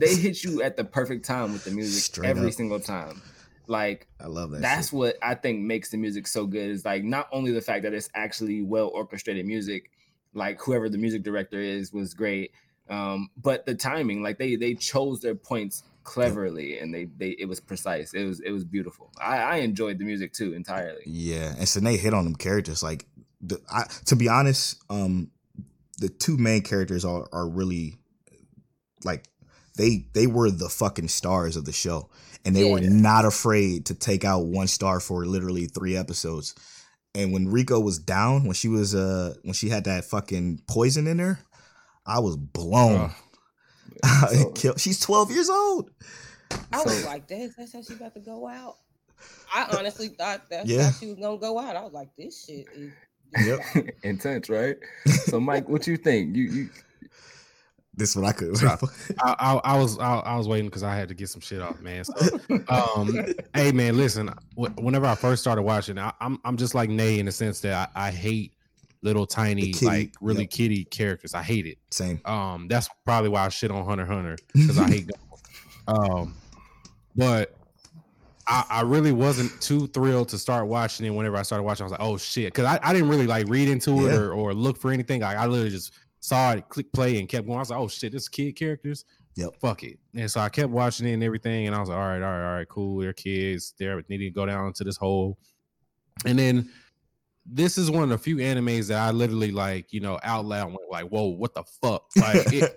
they 0.00 0.14
hit 0.14 0.42
you 0.44 0.62
at 0.62 0.76
the 0.76 0.84
perfect 0.84 1.24
time 1.26 1.52
with 1.52 1.64
the 1.64 1.70
music 1.70 2.02
Straight 2.02 2.28
every 2.30 2.46
up. 2.48 2.52
single 2.54 2.80
time 2.80 3.20
like 3.66 4.06
I 4.18 4.28
love 4.28 4.50
that. 4.52 4.62
that's 4.62 4.86
shit. 4.88 4.94
what 4.98 5.16
i 5.22 5.34
think 5.34 5.60
makes 5.60 5.90
the 5.90 5.98
music 5.98 6.26
so 6.26 6.46
good 6.46 6.70
is 6.70 6.84
like 6.86 7.04
not 7.04 7.28
only 7.32 7.50
the 7.52 7.60
fact 7.60 7.82
that 7.82 7.92
it's 7.92 8.08
actually 8.14 8.62
well 8.62 8.88
orchestrated 8.94 9.44
music 9.44 9.90
like 10.32 10.58
whoever 10.60 10.88
the 10.88 10.96
music 10.98 11.22
director 11.22 11.60
is 11.60 11.92
was 11.92 12.14
great 12.14 12.52
um 12.88 13.28
but 13.36 13.66
the 13.66 13.74
timing 13.74 14.22
like 14.22 14.38
they 14.38 14.56
they 14.56 14.72
chose 14.74 15.20
their 15.20 15.34
points 15.34 15.82
cleverly 16.04 16.78
and 16.78 16.92
they 16.94 17.04
they 17.04 17.30
it 17.38 17.46
was 17.46 17.60
precise 17.60 18.12
it 18.14 18.24
was 18.24 18.40
it 18.40 18.50
was 18.50 18.64
beautiful 18.64 19.10
i 19.20 19.36
i 19.36 19.56
enjoyed 19.56 19.98
the 19.98 20.04
music 20.04 20.32
too 20.32 20.52
entirely 20.52 21.02
Yeah, 21.06 21.54
and 21.58 21.68
Sine 21.68 21.96
hit 21.98 22.14
on 22.14 22.24
them 22.24 22.34
characters. 22.34 22.82
Like, 22.82 23.06
the, 23.40 23.60
I, 23.70 23.84
to 24.06 24.16
be 24.16 24.28
honest, 24.28 24.82
um, 24.90 25.30
the 25.98 26.08
two 26.08 26.36
main 26.36 26.62
characters 26.62 27.04
are 27.04 27.28
are 27.32 27.48
really 27.48 27.96
like 29.04 29.24
they 29.76 30.06
they 30.14 30.26
were 30.26 30.50
the 30.50 30.68
fucking 30.68 31.08
stars 31.08 31.56
of 31.56 31.64
the 31.64 31.72
show, 31.72 32.10
and 32.44 32.56
they 32.56 32.70
were 32.70 32.80
not 32.80 33.24
afraid 33.24 33.86
to 33.86 33.94
take 33.94 34.24
out 34.24 34.46
one 34.46 34.66
star 34.66 35.00
for 35.00 35.24
literally 35.26 35.66
three 35.66 35.96
episodes. 35.96 36.54
And 37.14 37.32
when 37.32 37.48
Rico 37.48 37.78
was 37.78 37.98
down, 37.98 38.44
when 38.44 38.54
she 38.54 38.68
was 38.68 38.94
uh 38.94 39.34
when 39.42 39.54
she 39.54 39.68
had 39.68 39.84
that 39.84 40.04
fucking 40.04 40.62
poison 40.66 41.06
in 41.06 41.18
her, 41.18 41.38
I 42.06 42.20
was 42.20 42.36
blown. 42.36 43.00
Ugh. 43.00 43.10
It 44.32 44.54
killed- 44.54 44.80
She's 44.80 45.00
twelve 45.00 45.30
years 45.30 45.50
old. 45.50 45.90
I 46.72 46.82
was 46.82 47.02
So- 47.02 47.08
like, 47.08 47.26
that's, 47.28 47.54
that's 47.56 47.72
how 47.72 47.82
she 47.82 47.94
about 47.94 48.14
to 48.14 48.20
go 48.20 48.46
out. 48.48 48.76
I 49.54 49.66
honestly 49.78 50.08
thought 50.08 50.42
that's 50.50 50.68
Yeah. 50.68 50.84
how 50.84 50.90
she 50.92 51.06
was 51.06 51.18
gonna 51.18 51.38
go 51.38 51.58
out. 51.58 51.76
I 51.76 51.82
was 51.82 51.92
like, 51.92 52.08
this 52.16 52.44
shit 52.44 52.66
is. 52.74 52.92
Yep. 53.46 53.60
intense 54.02 54.50
right 54.50 54.76
so 55.06 55.40
mike 55.48 55.66
what 55.66 55.86
you 55.86 55.96
think 55.96 56.36
you 56.36 56.42
you 56.50 56.68
This 57.94 58.10
is 58.10 58.16
what 58.16 58.26
I 58.26 58.32
could. 58.32 58.62
I, 58.62 58.76
I, 59.38 59.60
I 59.64 59.78
was 59.78 59.98
I, 59.98 60.16
I 60.18 60.36
was 60.36 60.48
waiting 60.48 60.66
because 60.66 60.82
I 60.82 60.94
had 60.94 61.08
to 61.08 61.14
get 61.14 61.30
some 61.30 61.40
shit 61.40 61.62
off, 61.62 61.80
man. 61.80 62.04
So, 62.04 62.14
um, 62.68 63.26
hey, 63.54 63.72
man, 63.72 63.96
listen. 63.96 64.28
Whenever 64.54 65.06
I 65.06 65.14
first 65.14 65.40
started 65.42 65.62
watching, 65.62 65.98
I, 65.98 66.12
I'm 66.20 66.38
I'm 66.44 66.56
just 66.58 66.74
like 66.74 66.90
Nay 66.90 67.18
in 67.20 67.26
the 67.26 67.32
sense 67.32 67.60
that 67.60 67.90
I, 67.94 68.08
I 68.08 68.10
hate 68.10 68.52
little 69.02 69.26
tiny 69.26 69.72
like 69.82 70.14
really 70.20 70.42
yep. 70.42 70.50
kitty 70.50 70.84
characters. 70.84 71.34
I 71.34 71.42
hate 71.42 71.66
it. 71.66 71.78
Same. 71.90 72.20
Um, 72.24 72.68
that's 72.68 72.88
probably 73.04 73.28
why 73.28 73.44
I 73.44 73.48
shit 73.48 73.70
on 73.70 73.84
Hunter 73.84 74.06
Hunter 74.06 74.36
because 74.54 74.78
I 74.78 74.88
hate. 74.88 75.10
Um, 75.88 76.36
but 77.16 77.56
I, 78.46 78.64
I 78.70 78.80
really 78.82 79.10
wasn't 79.10 79.60
too 79.60 79.88
thrilled 79.88 80.28
to 80.28 80.38
start 80.38 80.68
watching 80.68 81.06
it. 81.06 81.10
Whenever 81.10 81.36
I 81.36 81.42
started 81.42 81.64
watching, 81.64 81.82
I 81.82 81.86
was 81.86 81.90
like, 81.90 82.00
"Oh 82.00 82.16
shit!" 82.16 82.52
Because 82.52 82.66
I, 82.66 82.78
I 82.82 82.92
didn't 82.92 83.08
really 83.08 83.26
like 83.26 83.48
read 83.48 83.68
into 83.68 84.06
it 84.06 84.12
Yeah. 84.12 84.18
or, 84.18 84.32
or 84.32 84.54
look 84.54 84.76
for 84.78 84.92
anything. 84.92 85.22
Like 85.22 85.36
I 85.36 85.46
literally 85.46 85.70
just 85.70 85.92
saw 86.20 86.52
it, 86.52 86.68
click 86.68 86.92
play, 86.92 87.18
and 87.18 87.28
kept 87.28 87.46
going. 87.46 87.56
I 87.56 87.60
was 87.60 87.70
like, 87.70 87.80
"Oh 87.80 87.88
shit, 87.88 88.12
this 88.12 88.22
is 88.22 88.28
kid 88.28 88.52
characters." 88.52 89.04
Yep. 89.34 89.56
Fuck 89.60 89.82
it. 89.84 89.98
And 90.14 90.30
so 90.30 90.40
I 90.40 90.48
kept 90.48 90.70
watching 90.70 91.06
it 91.08 91.14
and 91.14 91.24
everything, 91.24 91.66
and 91.66 91.74
I 91.74 91.80
was 91.80 91.88
like, 91.88 91.98
"All 91.98 92.04
right, 92.04 92.22
all 92.22 92.30
right, 92.30 92.48
all 92.48 92.54
right, 92.58 92.68
cool. 92.68 93.00
They're 93.00 93.12
kids. 93.12 93.74
They're 93.78 94.02
needing 94.08 94.30
to 94.30 94.34
go 94.34 94.46
down 94.46 94.66
into 94.66 94.84
this 94.84 94.96
hole." 94.96 95.38
And 96.24 96.38
then 96.38 96.70
this 97.44 97.76
is 97.78 97.90
one 97.90 98.04
of 98.04 98.08
the 98.08 98.18
few 98.18 98.36
animes 98.36 98.88
that 98.88 98.98
I 98.98 99.10
literally 99.10 99.50
like, 99.50 99.92
you 99.92 100.00
know, 100.00 100.18
out 100.22 100.44
loud 100.44 100.68
went 100.68 100.90
like, 100.90 101.06
"Whoa, 101.06 101.26
what 101.26 101.54
the 101.54 101.64
fuck!" 101.64 102.04
Like, 102.16 102.52
it, 102.52 102.76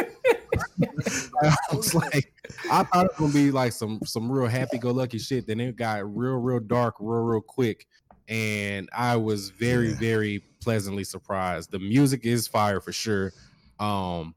I 1.42 1.54
was 1.74 1.94
like, 1.94 2.32
I 2.70 2.82
thought 2.84 3.06
it 3.06 3.10
was 3.20 3.32
gonna 3.32 3.32
be 3.32 3.50
like 3.50 3.72
some 3.72 4.00
some 4.04 4.30
real 4.30 4.46
happy-go-lucky 4.48 5.18
shit. 5.18 5.46
Then 5.46 5.60
it 5.60 5.76
got 5.76 6.04
real, 6.16 6.36
real 6.36 6.60
dark, 6.60 6.96
real, 7.00 7.20
real 7.22 7.40
quick, 7.40 7.86
and 8.28 8.88
I 8.92 9.16
was 9.16 9.50
very, 9.50 9.90
Yeah. 9.90 9.96
very 9.96 10.44
pleasantly 10.60 11.04
surprised. 11.04 11.70
The 11.70 11.78
music 11.78 12.24
is 12.24 12.46
fire 12.46 12.80
for 12.80 12.92
sure. 12.92 13.32
Um, 13.78 14.34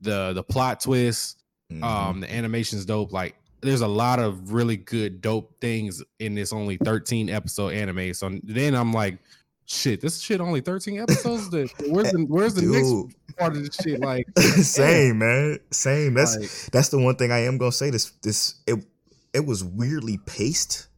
the 0.00 0.32
the 0.32 0.42
plot 0.42 0.80
twist, 0.80 1.42
Mhm. 1.70 1.82
um, 1.84 2.20
the 2.20 2.32
animation's 2.32 2.84
dope. 2.84 3.12
Like, 3.12 3.36
there's 3.62 3.80
a 3.82 3.88
lot 3.88 4.18
of 4.18 4.52
really 4.52 4.76
good, 4.76 5.20
dope 5.20 5.60
things 5.60 6.02
in 6.18 6.34
this 6.34 6.52
only 6.52 6.76
13 6.78 7.28
episode 7.30 7.72
anime. 7.74 8.14
So 8.14 8.30
then 8.42 8.74
I'm 8.74 8.92
like, 8.92 9.18
shit, 9.66 10.00
this 10.00 10.20
shit 10.20 10.40
only 10.40 10.60
13 10.60 11.00
episodes. 11.02 11.50
The, 11.50 11.70
where's 11.88 12.10
the 12.12 12.24
where's 12.28 12.54
the 12.54 12.62
next 12.62 13.36
part 13.38 13.56
of 13.56 13.62
this 13.64 13.76
shit? 13.82 14.00
Like, 14.00 14.26
Same, 14.38 15.18
man. 15.18 15.58
Same. 15.70 16.14
That's 16.14 16.36
like, 16.38 16.50
that's 16.72 16.88
the 16.88 16.98
one 16.98 17.16
thing 17.16 17.30
I 17.32 17.40
am 17.44 17.58
gonna 17.58 17.72
say. 17.72 17.90
This 17.90 18.10
this 18.22 18.54
it 18.66 18.84
it 19.32 19.46
was 19.46 19.62
weirdly 19.62 20.18
paced 20.26 20.88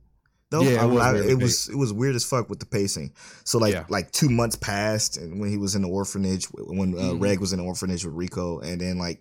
though. 0.50 0.62
Yeah, 0.62 0.84
it 0.84 0.88
was 0.88 1.02
I- 1.02 1.16
it 1.18 1.38
was 1.38 1.68
it 1.68 1.76
was 1.76 1.92
weird 1.92 2.14
as 2.14 2.24
fuck 2.24 2.48
with 2.48 2.60
the 2.60 2.66
pacing. 2.66 3.12
So 3.44 3.58
like 3.58 3.74
Yeah. 3.74 3.84
like 3.88 4.10
two 4.12 4.28
months 4.30 4.56
passed, 4.56 5.16
and 5.16 5.40
when 5.40 5.50
he 5.50 5.56
was 5.58 5.74
in 5.74 5.82
the 5.82 5.88
orphanage, 5.88 6.46
when 6.52 6.94
uh, 6.94 7.00
Mhm. 7.12 7.22
Reg 7.22 7.40
was 7.40 7.52
in 7.52 7.58
the 7.58 7.64
orphanage 7.64 8.04
with 8.04 8.14
Rico, 8.14 8.60
and 8.60 8.80
then 8.80 8.98
like. 8.98 9.20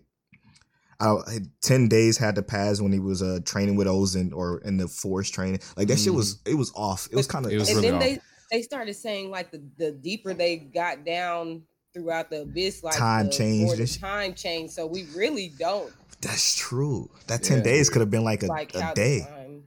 I, 1.02 1.40
ten 1.62 1.88
days 1.88 2.18
had 2.18 2.36
to 2.36 2.44
pass 2.44 2.80
when 2.82 2.92
he 2.92 3.00
was 3.00 3.22
uh 3.22 3.40
training 3.46 3.76
with 3.76 3.88
Ozen 3.88 4.34
or 4.34 4.60
in 4.62 4.78
the 4.78 4.88
forest 4.88 5.34
training. 5.34 5.60
Like 5.76 5.88
that 5.88 6.00
shit 6.00 6.14
was 6.14 6.40
it 6.46 6.56
was 6.56 6.72
off. 6.76 7.08
It 7.12 7.16
was 7.16 7.28
kind 7.28 7.46
of 7.46 7.52
and 7.52 7.62
really 7.62 7.82
then 7.82 7.96
off. 7.96 8.00
they 8.02 8.20
they 8.52 8.62
started 8.62 8.94
saying 8.94 9.32
like 9.32 9.52
the 9.52 9.62
the 9.78 9.92
deeper 9.92 10.34
they 10.34 10.58
got 10.58 11.06
down 11.06 11.64
throughout 11.94 12.30
the 12.30 12.44
abyss, 12.44 12.84
like 12.84 12.98
Time 12.98 13.26
the 13.26 13.32
changed 13.32 13.66
more 13.66 13.76
the 13.76 13.88
time 13.88 14.34
changed. 14.34 14.74
So 14.74 14.86
we 14.86 15.08
really 15.16 15.52
don't 15.60 15.92
That's 16.22 16.56
true. 16.56 17.10
That 17.28 17.44
ten 17.44 17.58
Yeah. 17.58 17.64
days 17.64 17.90
could 17.90 18.02
have 18.02 18.12
been 18.12 18.24
like 18.24 18.44
a, 18.44 18.48
like 18.48 18.76
a 18.76 18.94
day. 18.94 19.22
time. 19.22 19.64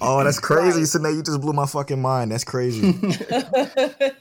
Oh, 0.00 0.22
that's 0.22 0.38
crazy. 0.50 0.80
Right. 0.80 0.88
So 0.88 0.98
now 1.00 1.08
you 1.10 1.22
just 1.22 1.40
blew 1.40 1.52
my 1.52 1.66
fucking 1.66 2.00
mind. 2.00 2.30
That's 2.32 2.44
crazy. 2.44 2.80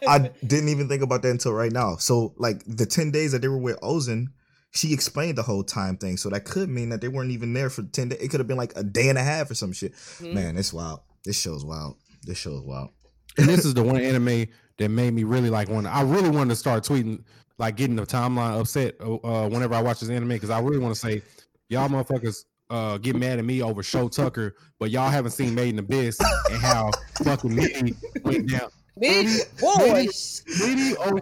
I 0.08 0.32
didn't 0.46 0.70
even 0.70 0.88
think 0.88 1.04
about 1.04 1.22
that 1.22 1.30
until 1.30 1.54
right 1.54 1.72
now. 1.72 1.98
So 1.98 2.34
like 2.38 2.64
the 2.66 2.86
ten 2.86 3.12
days 3.12 3.32
that 3.32 3.42
they 3.42 3.48
were 3.48 3.58
with 3.58 3.80
Ozen, 3.82 4.28
she 4.72 4.94
explained 4.94 5.38
the 5.38 5.44
whole 5.44 5.64
time 5.64 5.98
thing. 5.98 6.18
So 6.18 6.30
that 6.30 6.46
could 6.46 6.70
mean 6.70 6.90
that 6.90 7.02
they 7.02 7.08
weren't 7.08 7.32
even 7.32 7.54
there 7.54 7.70
for 7.70 7.84
ten 7.84 8.10
days. 8.10 8.20
It 8.22 8.30
could 8.30 8.40
have 8.40 8.48
been 8.48 8.58
like 8.58 8.74
a 8.76 8.84
day 8.84 9.10
and 9.10 9.18
a 9.18 9.24
half 9.24 9.50
or 9.50 9.56
some 9.56 9.72
shit. 9.74 9.94
Mhm. 10.20 10.34
Man, 10.34 10.58
it's 10.58 10.74
wild. 10.74 11.02
This 11.24 11.40
show's 11.40 11.66
wild. 11.66 11.96
This 12.24 12.38
show's 12.38 12.62
wild. 12.64 12.90
and 13.38 13.48
this 13.48 13.66
is 13.66 13.74
the 13.74 13.84
one 13.84 13.98
anime 14.02 14.46
that 14.78 14.90
made 14.90 15.14
me 15.14 15.24
really 15.24 15.50
like 15.50 15.70
want. 15.70 15.86
I 15.88 16.02
really 16.02 16.30
wanted 16.30 16.50
to 16.52 16.56
start 16.56 16.84
tweeting, 16.84 17.24
like 17.58 17.76
getting 17.76 17.96
the 17.96 18.06
timeline 18.06 18.60
upset 18.60 18.96
uh, 19.00 19.16
uh, 19.16 19.50
whenever 19.50 19.74
I 19.76 19.82
watch 19.82 20.00
this 20.00 20.10
anime 20.10 20.30
because 20.30 20.50
I 20.50 20.60
really 20.60 20.80
want 20.80 20.94
to 20.96 21.00
say, 21.00 21.22
y'all 21.70 21.88
motherfuckers 21.90 22.46
uh, 22.70 22.98
get 22.98 23.16
mad 23.16 23.40
at 23.40 23.46
me 23.46 23.62
over 23.62 23.82
Shou 23.84 24.10
Tucker, 24.10 24.56
but 24.80 24.90
y'all 24.92 25.10
haven't 25.10 25.32
seen 25.32 25.56
Made 25.56 25.70
in 25.70 25.80
Abyss 25.80 26.20
and 26.50 26.60
how 26.62 26.92
fucking 27.24 27.56
me 27.56 27.94
went 28.24 28.50
down. 28.52 28.70
Big 29.00 29.28
Maybe- 29.28 29.40
boys. 29.60 30.44
Maybe 30.60 30.98
over 30.98 31.22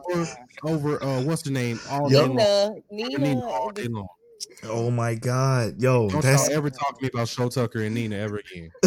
over 0.63 1.01
uh, 1.03 1.21
what's 1.23 1.41
the 1.41 1.51
name 1.51 1.79
all 1.89 2.11
Yup. 2.11 2.27
day 2.27 2.27
long. 2.27 2.81
Nina, 2.91 3.09
Nina 3.09 3.19
Nina, 3.19 3.45
all 3.45 3.71
day 3.71 3.87
long. 3.87 4.07
Oh 4.63 4.91
my 4.91 5.15
god, 5.15 5.81
yo, 5.81 6.09
Don't 6.09 6.21
that's 6.21 6.47
y'all 6.47 6.57
ever 6.57 6.69
talk 6.69 6.97
to 6.97 7.03
me 7.03 7.09
about 7.13 7.27
Shou 7.27 7.49
Tucker 7.49 7.81
and 7.81 7.95
Nina 7.95 8.17
ever 8.17 8.37
again. 8.37 8.71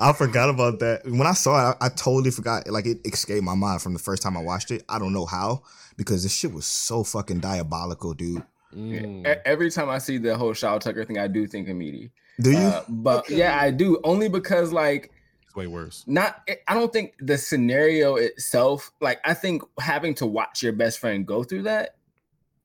I 0.00 0.12
forgot 0.12 0.50
about 0.50 0.80
that. 0.80 1.02
When 1.04 1.26
I 1.26 1.32
saw 1.32 1.70
it, 1.70 1.76
I, 1.80 1.86
I 1.86 1.88
totally 1.88 2.30
forgot. 2.30 2.68
Like 2.68 2.86
it 2.86 2.98
escaped 3.04 3.42
my 3.42 3.54
mind 3.54 3.82
from 3.82 3.92
the 3.92 3.98
first 3.98 4.22
time 4.22 4.36
I 4.36 4.42
watched 4.42 4.70
it. 4.70 4.84
I 4.88 4.98
don't 4.98 5.12
know 5.12 5.26
how 5.26 5.62
because 5.96 6.22
this 6.22 6.34
shit 6.34 6.52
was 6.52 6.66
so 6.66 7.04
fucking 7.04 7.40
diabolical, 7.40 8.14
dude. 8.14 8.42
Mm. 8.74 9.24
Every 9.44 9.70
time 9.70 9.88
I 9.88 9.98
see 9.98 10.18
the 10.18 10.36
whole 10.36 10.52
Shou 10.52 10.78
Tucker 10.78 11.04
thing, 11.04 11.18
I 11.18 11.28
do 11.28 11.46
think 11.46 11.68
of 11.68 11.76
Mitty. 11.76 12.10
Do 12.40 12.50
you? 12.50 12.58
Uh, 12.58 12.84
but 12.88 13.30
yeah, 13.30 13.58
I 13.60 13.70
do 13.70 14.00
only 14.04 14.28
because 14.28 14.72
like 14.72 15.12
It's 15.54 15.56
way 15.56 15.66
worse. 15.66 16.04
not 16.06 16.48
I 16.66 16.74
don't 16.74 16.92
think 16.92 17.14
the 17.20 17.38
scenario 17.38 18.16
itself, 18.16 18.90
like 19.00 19.20
I 19.24 19.34
think 19.34 19.62
having 19.78 20.14
to 20.16 20.26
watch 20.26 20.62
your 20.62 20.72
best 20.72 20.98
friend 20.98 21.26
go 21.26 21.44
through 21.44 21.62
that 21.62 21.96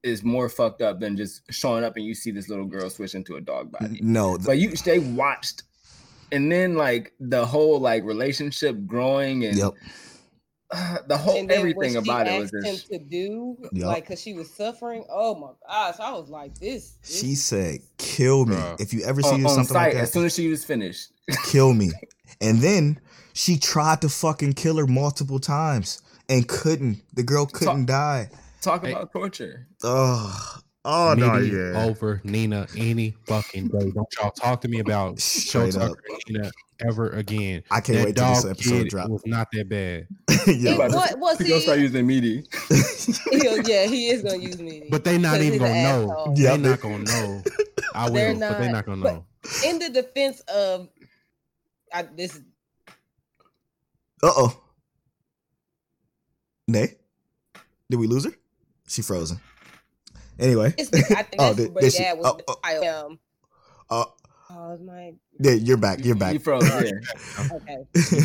is 0.02 0.24
more 0.24 0.50
fucked 0.50 0.82
up 0.82 1.00
than 1.00 1.18
just 1.18 1.42
showing 1.52 1.84
up 1.84 1.96
and 1.98 2.06
you 2.06 2.16
see 2.16 2.32
this 2.32 2.50
little 2.50 2.66
girl 2.66 2.90
switch 2.90 3.16
into 3.16 3.36
a 3.36 3.42
dog 3.42 3.72
body. 3.72 4.00
no, 4.02 4.38
th- 4.38 4.46
But 4.46 4.58
you 4.58 4.72
they 4.72 5.00
watched 5.00 5.64
and 6.32 6.52
then 6.52 6.76
like 6.76 7.14
the 7.20 7.46
whole 7.46 7.80
like 7.80 8.04
relationship 8.04 8.78
growing 8.86 9.46
and 9.46 9.58
yep. 9.58 9.74
uh, 10.72 10.98
the 11.08 11.18
whole 11.18 11.38
and 11.38 11.50
then 11.50 11.60
everything 11.60 11.96
what 11.96 12.06
she 12.06 12.10
about 12.10 12.28
it 12.28 12.40
was 12.40 12.52
asked 12.54 12.66
him 12.66 12.74
just 12.76 12.88
to 12.88 13.00
do, 13.00 13.58
Yup. 13.72 13.88
like, 13.88 14.08
cause 14.08 14.22
she 14.22 14.34
was 14.34 14.50
suffering. 14.52 15.04
Oh 15.12 15.36
my 15.36 15.50
gosh, 15.68 16.00
I 16.00 16.12
was 16.14 16.30
like, 16.30 16.58
this. 16.60 16.92
this 17.02 17.20
She 17.20 17.36
said, 17.36 17.80
"Kill 17.98 18.46
me 18.46 18.56
Bruh. 18.56 18.80
if 18.80 18.94
you 18.94 19.02
ever 19.04 19.22
see 19.22 19.30
on, 19.30 19.46
on 19.46 19.50
something 19.50 19.66
sight 19.66 19.84
like 19.86 19.94
that, 19.94 20.04
as 20.04 20.14
soon 20.14 20.26
as 20.26 20.34
she 20.36 20.48
was 20.48 20.64
finished. 20.64 21.12
kill 21.46 21.74
me." 21.74 21.92
And 22.42 22.60
then 22.60 23.00
she 23.34 23.58
tried 23.58 24.02
to 24.02 24.10
fucking 24.10 24.54
kill 24.54 24.78
her 24.78 24.88
multiple 24.88 25.40
times 25.40 26.02
and 26.28 26.48
couldn't. 26.48 27.02
The 27.14 27.24
girl 27.24 27.46
couldn't 27.46 27.86
die. 27.86 28.30
Talk 28.62 28.86
Hey. 28.86 28.92
about 28.92 29.12
torture. 29.14 29.68
Oh, 29.84 30.58
oh 30.86 31.16
no, 31.18 31.38
Nene 31.40 31.56
yeah. 31.74 31.86
over 31.86 32.22
Nina 32.24 32.68
any 32.78 33.16
fucking 33.26 33.68
day. 33.70 33.92
Don't 33.92 34.08
y'all 34.20 34.32
talk 34.32 34.62
to 34.62 34.68
me 34.68 34.80
about 34.80 35.20
Shou 35.20 35.72
Tucker 35.72 36.02
and 36.10 36.18
Nina 36.30 36.52
ever 36.86 37.10
again. 37.12 37.64
I 37.72 37.80
can't 37.82 37.98
that 38.00 38.06
wait 38.06 38.16
till 38.16 38.28
this 38.34 38.46
episode 38.46 38.70
kid 38.84 38.88
drop. 38.90 39.10
was 39.10 39.26
not 39.26 39.48
that 39.54 39.70
bad. 39.70 40.08
yeah, 40.48 40.72
It 40.74 40.78
what 40.78 41.20
was 41.20 41.38
He 41.40 41.50
gonna 41.50 41.62
start 41.62 41.80
using 41.80 42.06
Mitty. 42.08 42.44
Yeah, 43.32 43.86
he 43.86 44.08
is 44.10 44.22
gonna 44.24 44.38
use 44.38 44.60
me. 44.60 44.88
But 44.90 45.04
they 45.04 45.18
not 45.18 45.36
'Cause 45.38 45.46
even 45.46 45.60
gonna 45.60 45.84
know. 45.84 46.12
asshole. 46.12 46.34
Yeah. 46.38 46.58
They 46.58 46.70
not 46.70 46.82
gonna 46.82 46.98
know. 47.04 47.44
I 47.94 48.10
They're 48.10 48.34
will, 48.34 48.40
but 48.40 48.60
they 48.60 48.66
not- 48.68 48.72
not 48.72 48.86
gonna 48.86 49.04
know. 49.04 49.26
in 49.66 49.80
the 49.80 49.90
defense 49.90 50.40
of 50.42 50.90
I, 51.94 52.04
this, 52.04 52.40
Uh 54.22 54.32
oh. 54.36 54.62
Nay, 56.68 56.96
did 57.90 57.98
we 58.00 58.08
lose 58.08 58.26
her? 58.26 58.32
She 58.88 59.02
frozen. 59.02 59.40
Anyway, 60.40 60.74
it's, 60.78 60.94
I 61.12 61.24
think 61.24 61.36
Oh, 61.40 61.54
that's 61.54 61.58
did- 61.58 61.74
what 61.74 61.82
did 61.82 61.94
she- 61.94 62.04
was. 62.14 62.26
oh, 62.26 62.40
oh. 62.48 62.56
I 62.64 62.74
am. 62.76 63.20
uh, 63.90 64.06
Oh, 64.52 64.76
my 64.80 65.14
yeah, 65.40 65.52
you're 65.52 65.78
back. 65.78 66.04
You're 66.04 66.16
back. 66.16 66.34
You 66.34 66.40
froze. 66.40 66.68
Yeah. 66.68 66.90
okay. 67.54 67.78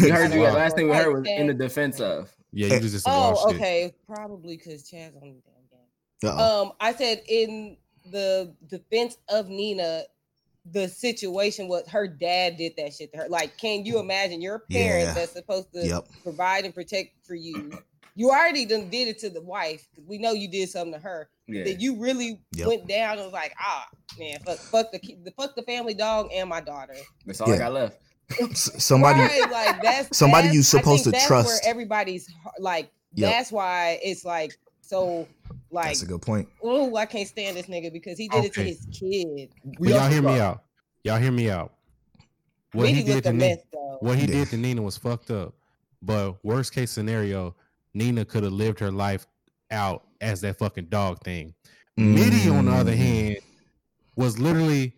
We 0.02 0.08
heard 0.08 0.32
you. 0.32 0.40
Yeah. 0.42 0.52
Last 0.52 0.74
thing 0.74 0.88
we 0.88 0.96
heard 0.96 1.12
was 1.12 1.26
in 1.28 1.46
the 1.48 1.52
defense 1.54 2.00
of. 2.00 2.34
Yeah, 2.50 2.74
you 2.74 2.80
just 2.88 3.04
Oh, 3.06 3.34
dog 3.34 3.50
shit. 3.50 3.60
okay. 3.60 3.94
Probably 4.06 4.56
because 4.56 4.88
Chad's 4.88 5.16
on 5.16 5.20
the 5.20 5.42
damn 5.44 6.30
game. 6.32 6.38
Uh-oh. 6.38 6.62
Um, 6.62 6.72
I 6.80 6.94
said 6.94 7.20
in 7.28 7.76
the 8.10 8.54
defense 8.66 9.18
of 9.28 9.48
Nina, 9.50 10.04
the 10.72 10.88
situation 10.88 11.68
was 11.68 11.86
her 11.88 12.06
dad 12.08 12.56
did 12.56 12.72
that 12.76 12.92
shit 12.94 13.12
to 13.12 13.18
her. 13.18 13.28
Like, 13.28 13.56
can 13.58 13.84
you 13.84 13.98
imagine 13.98 14.40
your 14.40 14.60
parents 14.70 15.08
Yeah. 15.08 15.14
that's 15.14 15.32
supposed 15.32 15.72
to 15.74 15.86
Yep. 15.86 16.08
provide 16.22 16.64
and 16.64 16.74
protect 16.74 17.10
for 17.26 17.34
you? 17.34 17.78
You 18.16 18.30
already 18.30 18.64
done 18.64 18.88
did 18.90 19.08
it 19.08 19.18
to 19.20 19.30
the 19.30 19.42
wife. 19.42 19.86
We 20.06 20.18
know 20.18 20.32
you 20.32 20.48
did 20.48 20.68
something 20.70 20.92
to 20.94 21.00
her. 21.00 21.28
Yeah. 21.46 21.64
That 21.64 21.80
you 21.80 21.96
really 21.96 22.40
Yep. 22.54 22.66
went 22.66 22.86
down 22.88 23.14
and 23.18 23.24
was 23.24 23.32
like, 23.32 23.52
ah, 23.60 23.86
man, 24.18 24.38
fuck, 24.46 24.58
fuck 24.58 24.92
the, 24.92 24.98
the 25.24 25.32
fuck 25.32 25.54
the 25.56 25.62
family 25.62 25.92
dog 25.94 26.30
and 26.32 26.48
my 26.48 26.60
daughter. 26.60 26.94
That's 27.26 27.40
all 27.40 27.52
I 27.52 27.58
got 27.58 27.72
left. 27.72 27.98
S- 28.40 28.82
somebody. 28.82 29.20
right, 29.20 29.50
like 29.50 29.82
that's 29.82 30.16
somebody 30.16 30.48
that's- 30.48 30.54
you 30.54 30.60
I 30.60 30.62
supposed 30.62 31.04
think 31.04 31.16
to 31.16 31.18
that's 31.18 31.26
trust. 31.26 31.46
Where 31.48 31.60
everybody's 31.70 32.32
like, 32.58 32.90
Yep. 33.16 33.30
that's 33.30 33.52
why 33.52 34.00
it's 34.02 34.24
like 34.24 34.56
so. 34.80 35.28
Like, 35.74 35.86
That's 35.86 36.02
a 36.02 36.06
good 36.06 36.22
point. 36.22 36.48
oh, 36.62 36.94
I 36.94 37.04
can't 37.04 37.26
stand 37.26 37.56
this 37.56 37.66
nigga 37.66 37.92
because 37.92 38.16
he 38.16 38.28
did 38.28 38.44
it 38.44 38.52
to 38.52 38.62
his 38.62 38.86
kid. 38.92 39.50
But 39.64 39.88
y'all 39.88 40.08
hear 40.08 40.22
me 40.22 40.38
out. 40.38 40.62
Y'all 41.02 41.18
hear 41.18 41.32
me 41.32 41.50
out. 41.50 41.72
What 42.72 42.88
he 42.88 43.02
did 43.02 43.24
to 43.24 43.32
Nina, 43.32 43.44
mess 43.56 43.58
what 44.00 44.16
he 44.16 44.26
Yeah. 44.26 44.34
did 44.34 44.48
to 44.50 44.56
Nina 44.56 44.82
was 44.82 44.96
fucked 44.96 45.32
up. 45.32 45.54
But 46.00 46.42
worst 46.44 46.72
case 46.72 46.92
scenario, 46.92 47.56
Nina 47.92 48.24
could 48.24 48.44
have 48.44 48.52
lived 48.52 48.78
her 48.78 48.92
life 48.92 49.26
out 49.72 50.06
as 50.20 50.40
that 50.42 50.58
fucking 50.58 50.86
dog 50.86 51.18
thing. 51.24 51.54
Mitty, 51.96 52.48
on 52.48 52.66
the 52.66 52.72
other 52.72 52.92
Mm. 52.92 52.96
hand, 52.96 53.36
was 54.16 54.38
literally 54.38 54.92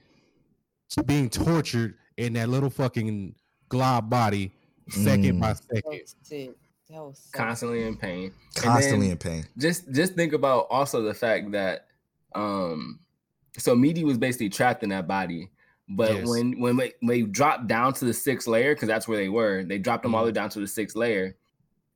being 1.07 1.31
tortured 1.31 1.95
in 2.19 2.35
that 2.35 2.51
little 2.51 2.71
fucking 2.71 3.35
glob 3.71 4.11
body 4.11 4.53
second 4.89 5.37
Mm. 5.37 5.41
by 5.41 5.53
That 5.55 6.05
second. 6.23 6.55
Was 6.89 6.95
sick. 6.95 6.97
That 6.97 7.03
was 7.05 7.19
so 7.33 7.39
Constantly 7.39 7.83
in 7.85 7.97
pain. 7.97 8.33
Constantly 8.55 9.11
in 9.11 9.19
pain. 9.19 9.47
Just 9.59 9.91
just 9.93 10.15
think 10.15 10.33
about 10.33 10.67
also 10.71 11.03
the 11.03 11.15
fact 11.15 11.53
that 11.53 11.87
um 12.35 13.01
so 13.59 13.75
Mitty 13.75 14.05
was 14.05 14.19
basically 14.19 14.49
trapped 14.51 14.83
in 14.83 14.91
that 14.91 15.07
body. 15.09 15.51
But 15.89 16.13
Yes. 16.13 16.27
when 16.29 16.61
when 16.61 16.77
they, 16.77 16.93
when 17.01 17.09
they 17.09 17.23
dropped 17.23 17.67
down 17.69 17.95
to 17.95 18.05
the 18.05 18.13
sixth 18.15 18.47
layer, 18.49 18.75
because 18.75 18.89
that's 18.89 19.07
where 19.09 19.19
they 19.19 19.29
were, 19.29 19.65
they 19.65 19.79
dropped 19.79 20.03
them 20.03 20.15
all 20.15 20.21
Mm-hmm. 20.23 20.27
the 20.27 20.31
way 20.31 20.35
down 20.35 20.51
to 20.51 20.61
the 20.61 20.67
sixth 20.67 20.97
layer. 20.97 21.37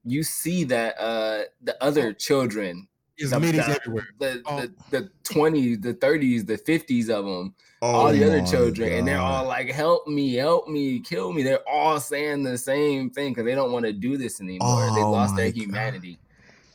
You 0.04 0.22
see 0.22 0.64
that 0.64 0.98
uh 0.98 1.42
the 1.60 1.82
other 1.82 2.12
children, 2.12 2.88
The, 3.28 3.40
middies 3.40 3.66
the, 3.66 3.72
everywhere. 3.80 4.08
the, 4.18 4.42
Oh. 4.46 4.60
the 4.62 4.72
the 4.90 5.10
20s, 5.24 5.82
the 5.82 5.94
30s, 5.94 6.46
the 6.46 6.56
50s 6.56 7.10
of 7.10 7.24
them, 7.26 7.54
Oh 7.82 7.86
all 7.88 8.12
the 8.12 8.24
other 8.24 8.44
children, 8.46 8.92
and 8.92 9.06
they're 9.08 9.18
all 9.18 9.46
like, 9.46 9.68
"Help 9.70 10.06
me, 10.06 10.34
help 10.34 10.68
me, 10.68 11.00
kill 11.00 11.32
me." 11.32 11.42
They're 11.42 11.66
all 11.68 12.00
saying 12.00 12.42
the 12.42 12.56
same 12.58 13.10
thing 13.10 13.32
because 13.32 13.44
they 13.44 13.54
don't 13.54 13.72
want 13.72 13.84
to 13.86 13.92
do 13.92 14.16
this 14.16 14.40
anymore. 14.40 14.90
they 14.94 15.02
Oh 15.02 15.10
lost 15.10 15.36
their 15.36 15.46
my 15.46 15.50
God. 15.50 15.56
humanity, 15.60 16.18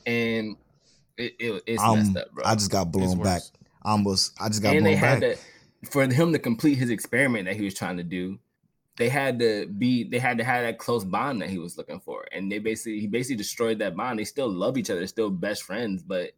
and 0.05 0.55
it, 1.17 1.33
it 1.39 1.63
it's 1.65 1.81
Um, 1.83 1.97
messed 1.99 2.17
up, 2.17 2.31
bro. 2.33 2.43
I 2.45 2.55
just 2.55 2.71
got 2.71 2.91
blown 2.91 3.21
back. 3.21 3.41
Almost. 3.83 4.33
I 4.39 4.49
just 4.49 4.61
got 4.63 4.75
and 4.75 4.85
they 4.85 4.91
blown 4.91 4.99
had 5.03 5.21
back. 5.21 5.37
to 5.83 5.89
for 5.91 6.07
him 6.07 6.33
to 6.33 6.39
complete 6.39 6.75
his 6.79 6.89
experiment 6.89 7.45
that 7.45 7.55
he 7.55 7.63
was 7.63 7.73
trying 7.75 7.97
to 7.97 8.03
do. 8.03 8.39
They 8.97 9.09
had 9.09 9.39
to 9.39 9.67
be. 9.67 10.05
They 10.05 10.19
had 10.19 10.37
to 10.37 10.43
have 10.43 10.63
that 10.63 10.77
close 10.77 11.03
bond 11.03 11.41
that 11.41 11.49
he 11.49 11.57
was 11.59 11.77
looking 11.77 11.99
for, 11.99 12.25
and 12.31 12.49
they 12.51 12.59
basically 12.59 12.99
he 13.01 13.07
basically 13.07 13.35
destroyed 13.35 13.79
that 13.79 13.95
bond. 13.95 14.19
They 14.19 14.23
still 14.23 14.49
love 14.49 14.77
each 14.77 14.89
other, 14.89 14.99
they're 15.01 15.07
still 15.07 15.29
best 15.29 15.63
friends, 15.63 16.01
but 16.01 16.31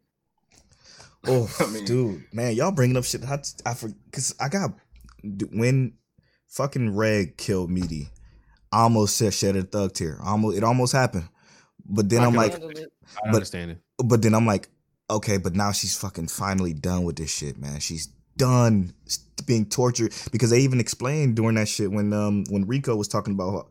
Oh, 1.26 1.48
I 1.60 1.66
mean- 1.66 1.84
dude, 1.84 2.24
man, 2.32 2.54
y'all 2.54 2.72
bringing 2.72 2.96
up 2.96 3.04
shit. 3.04 3.24
I, 3.24 3.38
I 3.66 3.74
for 3.74 3.88
because 4.06 4.34
I 4.40 4.48
got 4.48 4.72
when 5.52 5.94
fucking 6.48 6.94
Reg 6.96 7.36
killed 7.36 7.70
Mitty, 7.70 8.08
I 8.72 8.82
almost 8.82 9.16
said 9.16 9.34
shed 9.34 9.56
a 9.56 9.62
thug 9.62 9.92
tear. 9.94 10.18
Almost, 10.22 10.56
it 10.58 10.64
almost 10.64 10.92
happened. 10.92 11.28
But 11.86 12.08
then 12.08 12.22
I 12.22 12.26
I'm 12.26 12.34
like, 12.34 12.52
handled. 12.52 12.78
I 12.78 13.20
but- 13.26 13.34
understand 13.34 13.70
it. 13.72 13.78
but 14.04 14.20
then 14.22 14.34
I'm 14.34 14.46
like, 14.46 14.68
okay, 15.10 15.38
but 15.38 15.54
now 15.54 15.72
she's 15.72 15.96
fucking 15.96 16.28
finally 16.28 16.72
done 16.74 17.04
with 17.04 17.16
this 17.16 17.30
shit, 17.34 17.56
man. 17.58 17.80
She's 17.80 18.08
done 18.38 18.92
being 19.46 19.66
tortured 19.66 20.12
because 20.32 20.50
they 20.50 20.60
even 20.60 20.80
explained 20.80 21.36
during 21.36 21.54
that 21.56 21.68
shit 21.68 21.90
when 21.90 22.12
um 22.12 22.44
when 22.50 22.66
Riko 22.66 22.96
was 22.96 23.08
talking 23.08 23.34
about 23.34 23.50
how 23.52 23.66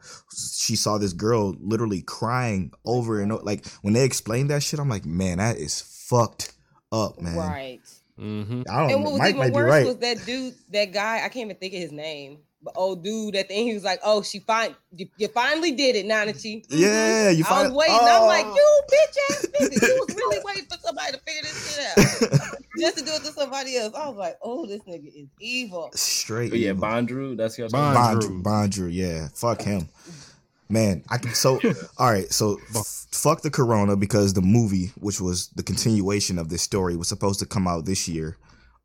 she 0.58 0.76
saw 0.76 0.98
this 0.98 1.14
girl 1.14 1.56
literally 1.60 2.02
crying 2.02 2.72
over 2.86 3.22
and 3.22 3.32
o- 3.32 3.42
like 3.44 3.66
when 3.82 3.94
they 3.94 4.04
explained 4.06 4.50
that 4.50 4.64
shit 4.64 4.80
I'm 4.80 4.90
like 4.90 5.06
man 5.06 5.40
that 5.40 5.58
is 5.58 5.82
fucked 5.82 6.54
up 6.92 7.20
man 7.22 7.36
Right. 7.38 7.82
Mm-hmm. 8.20 8.64
I 8.70 8.80
don't 8.80 8.92
And 8.92 8.92
know 8.92 8.98
what 8.98 9.12
was 9.14 9.20
Mike 9.20 9.30
even 9.30 9.40
might 9.40 9.50
be 9.50 9.54
worse 9.54 9.72
right 9.72 9.86
was 9.86 9.98
that 9.98 10.26
dude, 10.26 10.56
that 10.72 10.92
guy. 10.92 11.18
I 11.18 11.30
can't 11.30 11.46
even 11.46 11.56
think 11.58 11.74
of 11.76 11.80
his 11.82 11.92
name. 11.92 12.40
But 12.64 12.74
old 12.76 13.04
dude 13.04 13.36
at 13.36 13.48
the 13.50 13.54
end, 13.54 13.68
he 13.68 13.74
was 13.76 13.84
like, 13.84 14.00
"Oh, 14.04 14.22
she 14.24 14.40
fin- 14.40 14.76
you, 14.96 15.08
you 15.18 15.28
finally 15.28 15.72
did 15.74 15.96
it, 15.96 16.06
Nanachi." 16.08 16.66
Yeah 16.70 17.30
you 17.30 17.44
I 17.48 17.50
was 17.52 17.64
find 17.68 17.76
waiting. 17.76 17.96
I'm 18.02 18.24
like, 18.24 18.46
Oh. 18.48 18.56
you 18.56 18.82
bitch 18.92 19.18
ass 19.36 19.46
nigga. 19.46 19.88
You 19.88 20.06
was 20.08 20.16
really 20.16 20.40
waiting 20.44 20.66
for 20.66 20.78
somebody 20.84 21.12
to 21.14 21.20
figure 21.20 21.42
this 21.44 21.76
shit 21.76 22.32
out 22.42 22.56
just 22.80 22.98
to 22.98 23.06
do 23.06 23.12
it 23.12 23.20
to 23.24 23.32
somebody 23.32 23.78
else. 23.78 23.94
I 23.96 24.08
was 24.10 24.18
like, 24.18 24.38
oh, 24.42 24.66
this 24.66 24.82
nigga 24.82 25.08
is 25.08 25.28
evil. 25.40 25.92
straight 25.94 26.50
But 26.50 26.58
yeah, 26.60 26.72
evil. 26.72 26.82
Bondrewd, 26.84 27.38
that's 27.38 27.58
your 27.60 27.70
Bond- 27.70 27.96
Bondrewd, 28.24 28.42
Bondrewd. 28.42 28.44
Bondrewd, 28.44 28.90
yeah, 28.94 29.28
fuck 29.36 29.62
him, 29.62 29.88
man. 30.70 31.04
I 31.12 31.20
can 31.20 31.36
so 31.36 31.60
all 32.00 32.12
right. 32.12 32.30
So 32.34 32.58
f- 32.76 33.06
fuck 33.12 33.42
the 33.44 33.52
Corona 33.52 33.96
because 33.96 34.34
the 34.34 34.42
movie, 34.42 34.92
which 35.00 35.22
was 35.22 35.50
the 35.50 35.64
continuation 35.64 36.40
of 36.40 36.50
this 36.50 36.64
story, 36.64 36.96
was 36.96 37.08
supposed 37.08 37.40
to 37.42 37.46
come 37.46 37.68
out 37.68 37.86
this 37.86 38.08
year. 38.08 38.36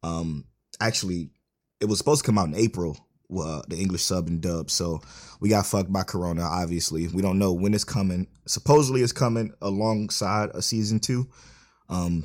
Um, 0.03 0.45
actually, 0.79 1.31
it 1.81 1.87
was 1.87 1.97
supposed 1.97 2.23
to 2.23 2.27
come 2.27 2.37
out 2.37 2.49
in 2.49 2.55
April. 2.55 2.99
Uh, 3.37 3.63
the 3.69 3.77
English 3.77 4.03
sub 4.03 4.29
and 4.29 4.41
dub. 4.41 4.71
So 4.71 5.01
we 5.41 5.49
got 5.49 5.67
fucked 5.67 5.93
by 5.93 6.03
Corona. 6.03 6.43
Obviously, 6.43 7.09
we 7.09 7.23
don't 7.23 7.39
know 7.39 7.53
when 7.53 7.75
it's 7.75 7.85
coming. 7.85 8.27
Supposedly, 8.47 9.03
it's 9.03 9.13
coming 9.13 9.53
alongside 9.63 10.51
a 10.55 10.63
season 10.63 11.01
two. 11.01 11.29
Um, 11.89 12.25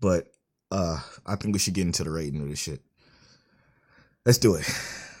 but 0.00 0.32
uh, 0.70 1.00
I 1.26 1.36
think 1.36 1.52
we 1.52 1.58
should 1.58 1.74
get 1.74 1.86
into 1.86 2.04
the 2.04 2.10
rating 2.10 2.42
of 2.42 2.48
this 2.48 2.58
shit. 2.58 2.80
Let's 4.24 4.38
do 4.38 4.54
it. 4.54 4.68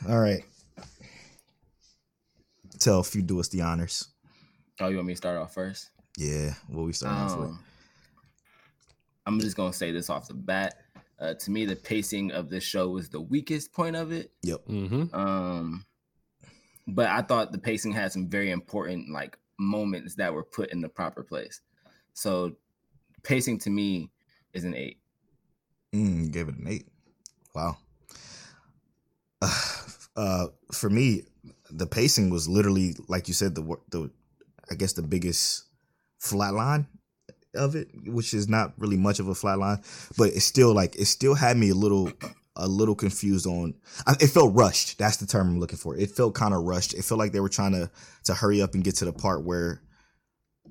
All 0.08 0.18
right. 0.18 0.42
Tell 2.78 3.00
if 3.00 3.14
you 3.14 3.22
do 3.22 3.40
us 3.40 3.48
the 3.48 3.60
honors. 3.60 4.08
Oh, 4.80 4.88
you 4.88 4.96
want 4.96 5.08
me 5.08 5.12
to 5.12 5.18
start 5.18 5.36
off 5.36 5.52
first? 5.52 5.90
Yeah, 6.16 6.54
what 6.68 6.84
we 6.84 6.92
starting 6.92 7.18
off 7.18 7.38
with? 7.38 7.48
Um, 7.48 7.64
I'm 9.26 9.40
just 9.40 9.56
gonna 9.56 9.72
say 9.72 9.92
this 9.92 10.08
off 10.10 10.28
the 10.28 10.34
bat. 10.34 10.74
Uh, 11.20 11.34
to 11.34 11.50
me, 11.50 11.66
the 11.66 11.76
pacing 11.76 12.32
of 12.32 12.48
this 12.48 12.64
show 12.64 12.88
was 12.88 13.10
the 13.10 13.20
weakest 13.20 13.72
point 13.72 13.94
of 13.94 14.10
it. 14.10 14.32
Yep. 14.42 14.66
Mm-hmm. 14.66 15.14
Um, 15.14 15.84
but 16.86 17.08
I 17.08 17.20
thought 17.20 17.52
the 17.52 17.58
pacing 17.58 17.92
had 17.92 18.10
some 18.10 18.28
very 18.28 18.50
important 18.50 19.10
like 19.10 19.36
moments 19.58 20.14
that 20.14 20.32
were 20.32 20.44
put 20.44 20.70
in 20.70 20.80
the 20.80 20.88
proper 20.88 21.22
place. 21.22 21.60
So, 22.14 22.56
pacing 23.22 23.58
to 23.60 23.70
me 23.70 24.10
is 24.54 24.64
an 24.64 24.74
eight. 24.74 24.98
Mm, 25.92 26.32
gave 26.32 26.48
it 26.48 26.56
an 26.56 26.66
eight. 26.68 26.88
Wow. 27.54 27.76
Uh, 30.16 30.48
for 30.72 30.90
me, 30.90 31.22
the 31.70 31.86
pacing 31.86 32.30
was 32.30 32.48
literally 32.48 32.94
like 33.08 33.28
you 33.28 33.32
said 33.32 33.54
the 33.54 33.62
the 33.90 34.10
I 34.70 34.74
guess 34.74 34.92
the 34.92 35.02
biggest 35.02 35.64
flat 36.18 36.52
line 36.52 36.88
of 37.54 37.74
it, 37.74 37.88
which 38.06 38.34
is 38.34 38.48
not 38.48 38.72
really 38.78 38.96
much 38.96 39.20
of 39.20 39.28
a 39.28 39.34
flat 39.34 39.58
line, 39.58 39.80
but 40.16 40.30
it's 40.30 40.44
still 40.44 40.72
like 40.72 40.96
it 40.96 41.06
still 41.06 41.34
had 41.34 41.56
me 41.56 41.70
a 41.70 41.74
little 41.74 42.12
a 42.56 42.68
little 42.68 42.94
confused 42.94 43.46
on. 43.46 43.74
It 44.20 44.28
felt 44.28 44.54
rushed. 44.54 44.98
That's 44.98 45.16
the 45.16 45.26
term 45.26 45.48
I'm 45.48 45.60
looking 45.60 45.78
for. 45.78 45.96
It 45.96 46.10
felt 46.10 46.34
kind 46.34 46.54
of 46.54 46.62
rushed. 46.64 46.94
It 46.94 47.04
felt 47.04 47.18
like 47.18 47.32
they 47.32 47.40
were 47.40 47.48
trying 47.48 47.72
to 47.72 47.90
to 48.24 48.34
hurry 48.34 48.62
up 48.62 48.74
and 48.74 48.84
get 48.84 48.96
to 48.96 49.04
the 49.04 49.12
part 49.12 49.44
where 49.44 49.82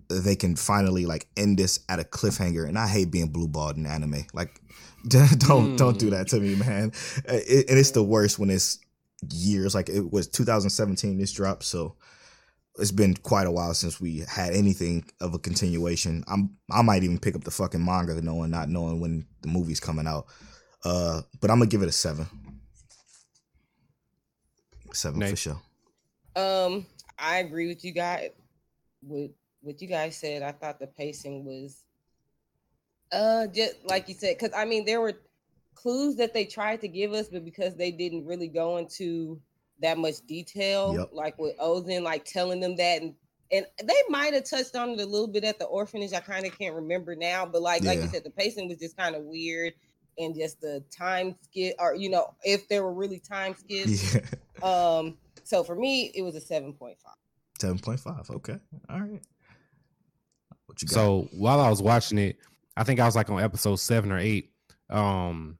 they 0.09 0.35
can 0.35 0.55
finally 0.55 1.05
like 1.05 1.27
end 1.37 1.57
this 1.57 1.79
at 1.89 1.99
a 1.99 2.03
cliffhanger. 2.03 2.67
And 2.67 2.77
I 2.77 2.87
hate 2.87 3.11
being 3.11 3.29
blue 3.29 3.47
balled 3.47 3.77
in 3.77 3.85
anime. 3.85 4.25
Like, 4.33 4.61
don't 5.07 5.75
don't 5.75 5.99
do 5.99 6.11
that 6.11 6.27
to 6.29 6.39
me, 6.39 6.55
man. 6.55 6.91
It, 7.25 7.69
and 7.69 7.77
it's 7.79 7.91
the 7.91 8.03
worst 8.03 8.39
when 8.39 8.49
it's 8.49 8.79
years. 9.31 9.75
Like 9.75 9.89
it 9.89 10.11
was 10.11 10.27
2017. 10.27 11.17
This 11.17 11.31
dropped, 11.31 11.63
so 11.63 11.95
it's 12.79 12.91
been 12.91 13.15
quite 13.15 13.47
a 13.47 13.51
while 13.51 13.73
since 13.73 13.99
we 13.99 14.23
had 14.27 14.53
anything 14.53 15.05
of 15.21 15.33
a 15.33 15.39
continuation. 15.39 16.23
I'm 16.27 16.57
I 16.71 16.81
might 16.81 17.03
even 17.03 17.19
pick 17.19 17.35
up 17.35 17.43
the 17.43 17.51
fucking 17.51 17.83
manga, 17.83 18.19
knowing 18.21 18.51
not 18.51 18.69
knowing 18.69 18.99
when 18.99 19.25
the 19.41 19.49
movie's 19.49 19.79
coming 19.79 20.07
out. 20.07 20.27
Uh, 20.83 21.21
but 21.41 21.51
I'm 21.51 21.59
gonna 21.59 21.69
give 21.69 21.81
it 21.81 21.89
a 21.89 21.93
seven. 21.93 22.27
Seven 24.93 25.21
for 25.21 25.35
sure. 25.35 25.61
Um, 26.35 26.85
I 27.17 27.37
agree 27.37 27.67
with 27.67 27.83
you 27.83 27.91
guys. 27.91 28.29
With 29.01 29.31
what 29.61 29.81
you 29.81 29.87
guys 29.87 30.17
said, 30.17 30.41
I 30.41 30.51
thought 30.51 30.79
the 30.79 30.87
pacing 30.87 31.45
was, 31.45 31.83
uh, 33.11 33.47
just 33.47 33.75
like 33.85 34.07
you 34.07 34.15
said, 34.15 34.37
because 34.37 34.53
I 34.55 34.65
mean 34.65 34.85
there 34.85 35.01
were 35.01 35.13
clues 35.75 36.15
that 36.17 36.33
they 36.33 36.45
tried 36.45 36.81
to 36.81 36.87
give 36.87 37.13
us, 37.13 37.29
but 37.29 37.45
because 37.45 37.75
they 37.75 37.91
didn't 37.91 38.25
really 38.25 38.47
go 38.47 38.77
into 38.77 39.39
that 39.81 39.97
much 39.97 40.15
detail, 40.27 40.95
Yep. 40.97 41.09
like 41.13 41.37
with 41.39 41.57
Ozen, 41.57 42.01
like 42.03 42.25
telling 42.25 42.59
them 42.59 42.75
that, 42.77 43.01
and 43.01 43.15
and 43.51 43.65
they 43.83 43.95
might 44.09 44.33
have 44.33 44.43
touched 44.47 44.75
on 44.75 44.89
it 44.91 44.99
a 44.99 45.05
little 45.05 45.27
bit 45.27 45.43
at 45.43 45.57
the 45.59 45.65
orphanage. 45.65 46.13
I 46.13 46.19
kind 46.19 46.45
of 46.45 46.57
can't 46.57 46.75
remember 46.75 47.15
now, 47.15 47.45
but 47.45 47.61
like 47.61 47.83
like 47.83 47.99
you 48.01 48.07
said, 48.07 48.23
the 48.23 48.29
pacing 48.29 48.67
was 48.67 48.77
just 48.77 48.95
kind 48.97 49.15
of 49.15 49.23
weird, 49.23 49.73
and 50.17 50.35
just 50.35 50.61
the 50.61 50.83
time 50.95 51.35
skip, 51.41 51.75
or 51.79 51.95
you 51.95 52.09
know, 52.09 52.33
if 52.43 52.67
there 52.67 52.83
were 52.83 52.93
really 52.93 53.19
time 53.19 53.55
skips. 53.57 54.15
Yeah, 54.15 54.21
Um, 54.61 55.17
so 55.43 55.63
for 55.63 55.75
me, 55.75 56.11
it 56.13 56.21
was 56.21 56.35
a 56.35 56.41
seven 56.41 56.73
point 56.73 56.97
five. 57.03 57.15
seven 57.59 57.79
point 57.79 57.99
five. 57.99 58.29
Okay, 58.29 58.57
all 58.89 58.99
right. 58.99 59.21
What 60.65 60.81
you 60.81 60.87
got? 60.87 60.93
So 60.93 61.27
while 61.31 61.59
I 61.59 61.69
was 61.69 61.81
watching 61.81 62.17
it, 62.19 62.37
I 62.77 62.83
think 62.83 62.99
I 62.99 63.05
was 63.05 63.15
like 63.15 63.29
on 63.29 63.41
episode 63.41 63.77
seven 63.77 64.11
or 64.11 64.19
eight. 64.19 64.51
Um, 64.89 65.57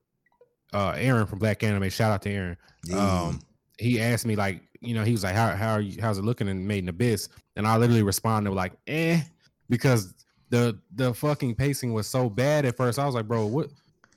uh, 0.72 0.94
Aaron 0.96 1.26
from 1.26 1.40
Blanime, 1.40 1.90
shout 1.90 2.12
out 2.12 2.22
to 2.22 2.30
Aaron. 2.30 2.56
Yeah. 2.84 3.22
Um, 3.22 3.40
he 3.80 4.00
asked 4.00 4.26
me 4.26 4.36
like, 4.36 4.62
you 4.80 4.94
know, 4.94 5.04
he 5.04 5.12
was 5.12 5.24
like, 5.24 5.34
"How 5.34 5.54
how 5.56 5.72
are 5.74 5.80
you? 5.80 6.00
How's 6.00 6.18
it 6.18 6.24
looking 6.24 6.48
in 6.48 6.66
Made 6.66 6.84
in 6.84 6.88
Abyss?" 6.88 7.28
And 7.56 7.66
I 7.66 7.76
literally 7.76 8.02
responded 8.02 8.52
like, 8.52 8.72
"Eh," 8.86 9.20
because 9.68 10.14
the 10.50 10.78
the 10.94 11.12
fucking 11.14 11.54
pacing 11.54 11.92
was 11.92 12.06
so 12.06 12.28
bad 12.30 12.64
at 12.64 12.76
first. 12.76 12.98
I 12.98 13.06
was 13.06 13.14
like, 13.14 13.26
"Bro, 13.28 13.46
what? 13.46 13.68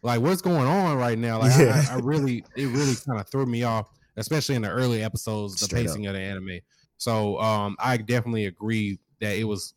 Like, 0.02 0.22
what's 0.22 0.42
going 0.42 0.68
on 0.68 0.98
right 0.98 1.18
now?" 1.18 1.40
Like, 1.40 1.52
I- 1.54 1.64
Yeah. 1.64 1.86
I, 1.90 1.96
I 1.96 2.00
really, 2.00 2.44
it 2.56 2.68
really 2.68 2.96
kind 3.06 3.20
of 3.20 3.28
threw 3.30 3.46
me 3.46 3.64
off, 3.64 3.88
especially 4.18 4.56
in 4.56 4.62
the 4.62 4.70
early 4.70 5.04
episodes, 5.04 5.60
the 5.60 5.66
Straight 5.66 5.82
up. 5.82 5.86
pacing 5.88 6.08
of 6.08 6.14
the 6.14 6.20
anime. 6.20 6.60
So, 6.98 7.40
um, 7.40 7.76
I 7.80 7.98
definitely 7.98 8.46
agree 8.46 9.00
that 9.22 9.36
it 9.38 9.44
was 9.46 9.74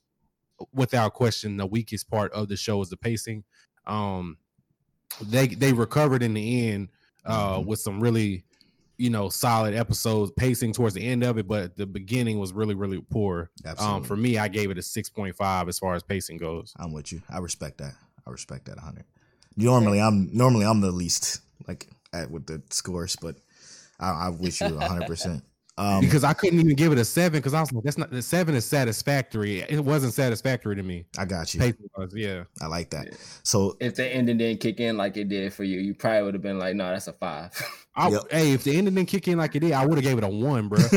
without 0.72 1.14
question 1.14 1.56
the 1.56 1.66
weakest 1.66 2.08
part 2.10 2.32
of 2.32 2.48
the 2.48 2.56
show 2.56 2.80
is 2.80 2.88
the 2.90 2.96
pacing. 2.96 3.44
Um, 3.86 4.38
they 5.20 5.48
they 5.48 5.72
recovered 5.72 6.22
in 6.22 6.34
the 6.34 6.70
end 6.70 6.88
uh, 7.24 7.58
Mhm. 7.58 7.66
with 7.66 7.80
some 7.80 8.00
really 8.00 8.44
you 8.98 9.10
know 9.10 9.28
solid 9.28 9.74
episodes 9.74 10.32
pacing 10.36 10.72
towards 10.72 10.94
the 10.94 11.06
end 11.06 11.22
of 11.22 11.36
it 11.36 11.46
but 11.46 11.76
the 11.76 11.86
beginning 11.86 12.38
was 12.38 12.52
really 12.52 12.74
really 12.74 13.00
poor 13.10 13.50
Absolutely. 13.64 13.96
um 13.96 14.02
for 14.04 14.16
me 14.16 14.38
i 14.38 14.48
gave 14.48 14.70
it 14.70 14.78
a 14.78 14.80
6.5 14.80 15.68
as 15.68 15.78
far 15.78 15.94
as 15.94 16.02
pacing 16.02 16.38
goes 16.38 16.72
I'm 16.78 16.92
with 16.92 17.12
you. 17.12 17.22
I 17.28 17.38
respect 17.38 17.78
that. 17.78 17.94
I 18.26 18.30
respect 18.30 18.66
that 18.66 18.76
100. 18.76 19.04
Normally, 19.56 20.00
I'm 20.00 20.28
normally 20.32 20.66
I'm 20.66 20.80
the 20.80 20.90
least 20.90 21.40
like 21.66 21.88
at 22.12 22.30
with 22.30 22.46
the 22.46 22.62
scores, 22.70 23.16
but 23.16 23.36
I, 23.98 24.26
I 24.26 24.28
wish 24.28 24.60
you 24.60 24.74
100. 24.74 25.06
percent 25.06 25.44
Um, 25.78 26.00
because 26.00 26.24
i 26.24 26.32
couldn't 26.32 26.58
even 26.58 26.74
give 26.74 26.90
it 26.92 26.98
a 26.98 27.04
seven 27.04 27.38
because 27.38 27.52
i 27.52 27.60
was 27.60 27.70
like 27.70 27.84
that's 27.84 27.98
not 27.98 28.10
the 28.10 28.22
seven 28.22 28.54
is 28.54 28.64
satisfactory 28.64 29.60
it 29.60 29.84
wasn't 29.84 30.14
satisfactory 30.14 30.74
to 30.74 30.82
me 30.82 31.04
I 31.18 31.26
got 31.26 31.52
you. 31.52 31.60
pacing 31.60 31.90
was 31.98 32.14
yeah 32.14 32.44
I 32.62 32.66
like 32.66 32.88
that. 32.90 33.08
Yeah. 33.08 33.16
So 33.42 33.76
If 33.78 33.94
the 33.96 34.06
ending 34.06 34.38
didn't 34.38 34.60
kick 34.60 34.80
in 34.80 34.96
like 34.96 35.18
it 35.18 35.28
did 35.28 35.52
for 35.52 35.64
you, 35.64 35.78
you 35.80 35.94
probably 35.94 36.22
would 36.22 36.34
have 36.34 36.42
been 36.42 36.58
like, 36.58 36.74
no, 36.76 36.88
that's 36.88 37.08
a 37.08 37.12
five. 37.12 37.50
I, 37.94 38.08
Yep. 38.08 38.22
hey 38.30 38.52
if 38.52 38.64
the 38.64 38.76
ending 38.76 38.94
didn't 38.94 39.08
kick 39.08 39.28
in 39.28 39.36
like 39.38 39.54
it 39.54 39.60
did 39.60 39.72
i 39.72 39.84
would 39.84 39.96
have 39.98 40.04
gave 40.04 40.16
it 40.18 40.24
a 40.24 40.28
one 40.28 40.68
bro 40.68 40.78
like, 40.78 40.90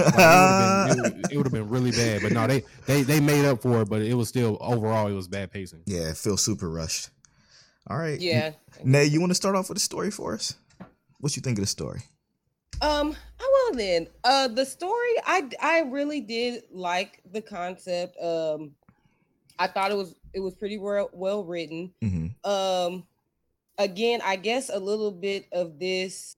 it 1.31 1.35
would 1.37 1.45
have 1.45 1.53
been, 1.53 1.69
really 1.69 1.91
bad 1.91 2.21
but 2.21 2.31
no 2.31 2.47
they 2.47 2.63
they 2.85 3.03
they 3.03 3.19
made 3.19 3.45
up 3.45 3.61
for 3.61 3.81
it 3.81 3.89
but 3.89 4.01
it 4.01 4.13
was 4.13 4.29
still 4.29 4.57
overall 4.61 5.07
it 5.07 5.13
was 5.13 5.27
bad 5.27 5.51
pacing 5.51 5.81
yeah, 5.85 6.09
it 6.09 6.17
feels 6.17 6.41
super 6.43 6.69
rushed. 6.69 7.09
All 7.87 7.97
right. 7.97 8.19
Yeah. 8.21 8.51
Nay, 8.83 9.05
you 9.05 9.19
want 9.19 9.31
to 9.31 9.35
start 9.35 9.55
off 9.55 9.67
with 9.69 9.77
a 9.77 9.81
story 9.81 10.11
for 10.11 10.35
us? 10.35 10.55
What 11.19 11.35
you 11.35 11.41
think 11.41 11.57
of 11.57 11.63
the 11.63 11.67
story? 11.67 12.01
Um, 12.81 13.15
oh, 13.39 13.69
well 13.69 13.77
then. 13.77 14.07
Uh 14.23 14.47
the 14.47 14.65
story 14.65 15.13
I 15.25 15.49
I 15.61 15.79
really 15.81 16.21
did 16.21 16.63
like 16.71 17.21
the 17.31 17.41
concept. 17.41 18.17
Um 18.21 18.71
I 19.57 19.67
thought 19.67 19.91
it 19.91 19.97
was 19.97 20.15
it 20.33 20.39
was 20.39 20.55
pretty 20.55 20.77
well 20.77 21.09
well 21.13 21.43
written. 21.43 21.91
Mm-hmm. 22.01 22.49
Um 22.49 23.05
again, 23.77 24.21
I 24.23 24.35
guess 24.35 24.69
a 24.69 24.79
little 24.79 25.11
bit 25.11 25.45
of 25.51 25.79
this 25.79 26.35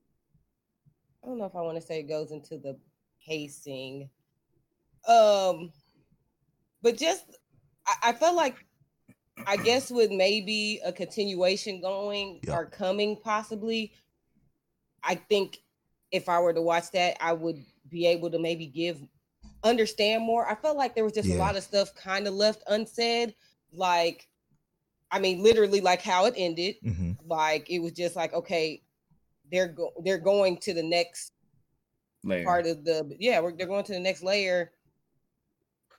I 1.23 1.27
don't 1.27 1.37
know 1.37 1.45
if 1.45 1.55
I 1.55 1.61
want 1.61 1.79
to 1.79 1.85
say 1.85 1.99
it 1.99 2.09
goes 2.09 2.31
into 2.31 2.57
the 2.57 2.77
pacing. 3.27 4.09
Um 5.07 5.71
but 6.81 6.97
just 6.97 7.25
I, 7.85 8.09
I 8.09 8.13
felt 8.13 8.35
like 8.35 8.55
I 9.45 9.57
guess 9.57 9.89
with 9.91 10.11
maybe 10.11 10.79
a 10.83 10.91
continuation 10.91 11.81
going 11.81 12.39
Yeah. 12.43 12.55
or 12.57 12.65
coming 12.65 13.15
possibly, 13.23 13.91
I 15.03 15.15
think 15.15 15.59
if 16.11 16.27
I 16.29 16.39
were 16.39 16.53
to 16.53 16.61
watch 16.61 16.91
that, 16.91 17.17
I 17.21 17.33
would 17.33 17.63
be 17.89 18.05
able 18.07 18.29
to 18.31 18.39
maybe 18.39 18.65
give 18.67 18.99
understand 19.63 20.23
more. 20.23 20.49
I 20.49 20.55
felt 20.55 20.77
like 20.77 20.95
there 20.95 21.03
was 21.03 21.13
just 21.13 21.27
Yeah. 21.29 21.35
a 21.35 21.39
lot 21.39 21.55
of 21.55 21.63
stuff 21.63 21.93
kind 21.95 22.27
of 22.27 22.33
left 22.33 22.63
unsaid. 22.67 23.35
Like, 23.73 24.27
I 25.11 25.19
mean, 25.19 25.43
literally 25.43 25.81
like 25.81 26.01
how 26.01 26.25
it 26.25 26.33
ended. 26.37 26.75
Mm-hmm. 26.83 27.11
Like 27.27 27.69
it 27.69 27.79
was 27.79 27.91
just 27.93 28.15
like, 28.15 28.33
okay, 28.33 28.81
they're 29.51 29.67
go- 29.67 29.93
they're 30.03 30.17
going 30.17 30.57
to 30.57 30.73
the 30.73 30.83
next 30.83 31.33
Layer. 32.23 32.43
part 32.45 32.67
of 32.67 32.83
the 32.85 33.15
yeah 33.19 33.39
we're, 33.39 33.51
they're 33.51 33.65
going 33.67 33.83
to 33.83 33.93
the 33.93 33.99
next 33.99 34.21
layer 34.23 34.71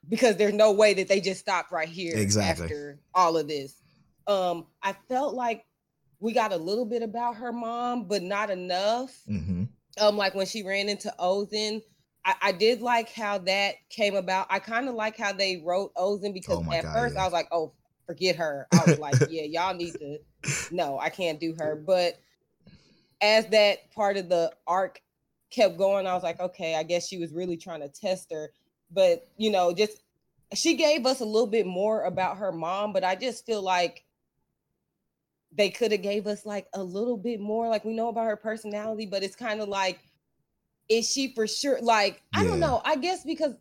because 0.09 0.37
there's 0.37 0.55
no 0.55 0.71
way 0.73 0.95
that 0.95 1.09
they 1.09 1.21
just 1.21 1.41
stop 1.41 1.71
right 1.73 1.89
here 1.89 2.17
Exactly. 2.17 2.65
after 2.65 3.01
all 3.13 3.37
of 3.37 3.49
this 3.49 3.75
um 4.29 4.67
i 4.85 4.93
felt 5.09 5.35
like 5.35 5.65
we 6.21 6.33
got 6.33 6.53
a 6.53 6.57
little 6.57 6.85
bit 6.85 7.03
about 7.03 7.35
her 7.37 7.53
mom 7.53 8.05
but 8.07 8.23
not 8.23 8.51
enough 8.51 9.13
hmm 9.27 9.62
um 10.01 10.17
like 10.17 10.35
when 10.35 10.47
she 10.47 10.63
ran 10.63 10.89
into 10.89 11.13
Ozen. 11.19 11.83
I, 12.25 12.35
I 12.41 12.53
did 12.53 12.83
like 12.83 13.13
how 13.13 13.39
that 13.39 13.75
came 13.91 14.15
about. 14.15 14.47
I 14.49 14.61
kind 14.61 14.89
of 14.89 14.95
like 14.95 15.17
how 15.17 15.33
they 15.33 15.61
wrote 15.65 15.93
Ozen 15.97 16.33
because 16.33 16.65
Oh 16.65 16.73
at 16.73 16.85
God, 16.85 16.95
first 16.95 17.15
yeah. 17.17 17.23
I 17.23 17.25
was 17.25 17.33
like, 17.33 17.49
oh, 17.51 17.73
forget 18.07 18.37
her. 18.37 18.69
I 18.73 18.85
was 18.87 18.99
like, 19.01 19.17
yeah, 19.29 19.43
y'all 19.43 19.75
need 19.75 19.95
to 19.95 20.19
no, 20.71 20.99
I 20.99 21.09
can't 21.09 21.41
do 21.41 21.55
her. 21.59 21.77
But 21.77 22.19
as 23.21 23.47
that 23.49 23.91
part 23.93 24.17
of 24.17 24.29
the 24.29 24.53
arc 24.67 25.01
kept 25.51 25.79
going, 25.79 26.07
I 26.07 26.15
was 26.15 26.23
like, 26.23 26.41
okay, 26.41 26.75
I 26.75 26.83
guess 26.83 27.07
she 27.07 27.19
was 27.19 27.33
really 27.33 27.57
trying 27.57 27.81
to 27.81 27.89
test 27.89 28.33
her. 28.33 28.53
But 28.91 29.29
you 29.37 29.51
know, 29.51 29.73
just 29.73 30.03
she 30.55 30.77
gave 30.77 31.07
us 31.07 31.21
a 31.21 31.25
little 31.25 31.47
bit 31.47 31.67
more 31.67 32.05
about 32.05 32.39
her 32.39 32.53
mom, 32.53 32.93
but 32.93 33.05
I 33.05 33.15
just 33.15 33.47
feel 33.47 33.63
like 33.63 34.05
they 35.55 35.71
could 35.71 35.93
have 35.93 36.03
gave 36.03 36.27
us 36.27 36.47
like 36.47 36.67
a 36.75 36.83
little 36.83 37.17
bit 37.17 37.41
more. 37.41 37.69
Like 37.69 37.85
we 37.85 37.95
know 37.95 38.09
about 38.09 38.27
her 38.27 38.37
personality, 38.37 39.07
but 39.07 39.23
it's 39.23 39.37
kind 39.37 39.61
of 39.61 39.69
like, 39.69 40.01
is 40.89 41.11
she 41.11 41.35
for 41.35 41.47
sure? 41.47 41.79
Like 41.83 42.23
I 42.35 42.45
don't 42.45 42.61
know. 42.61 42.81
I 42.85 42.97
guess 42.97 43.25
because 43.25 43.55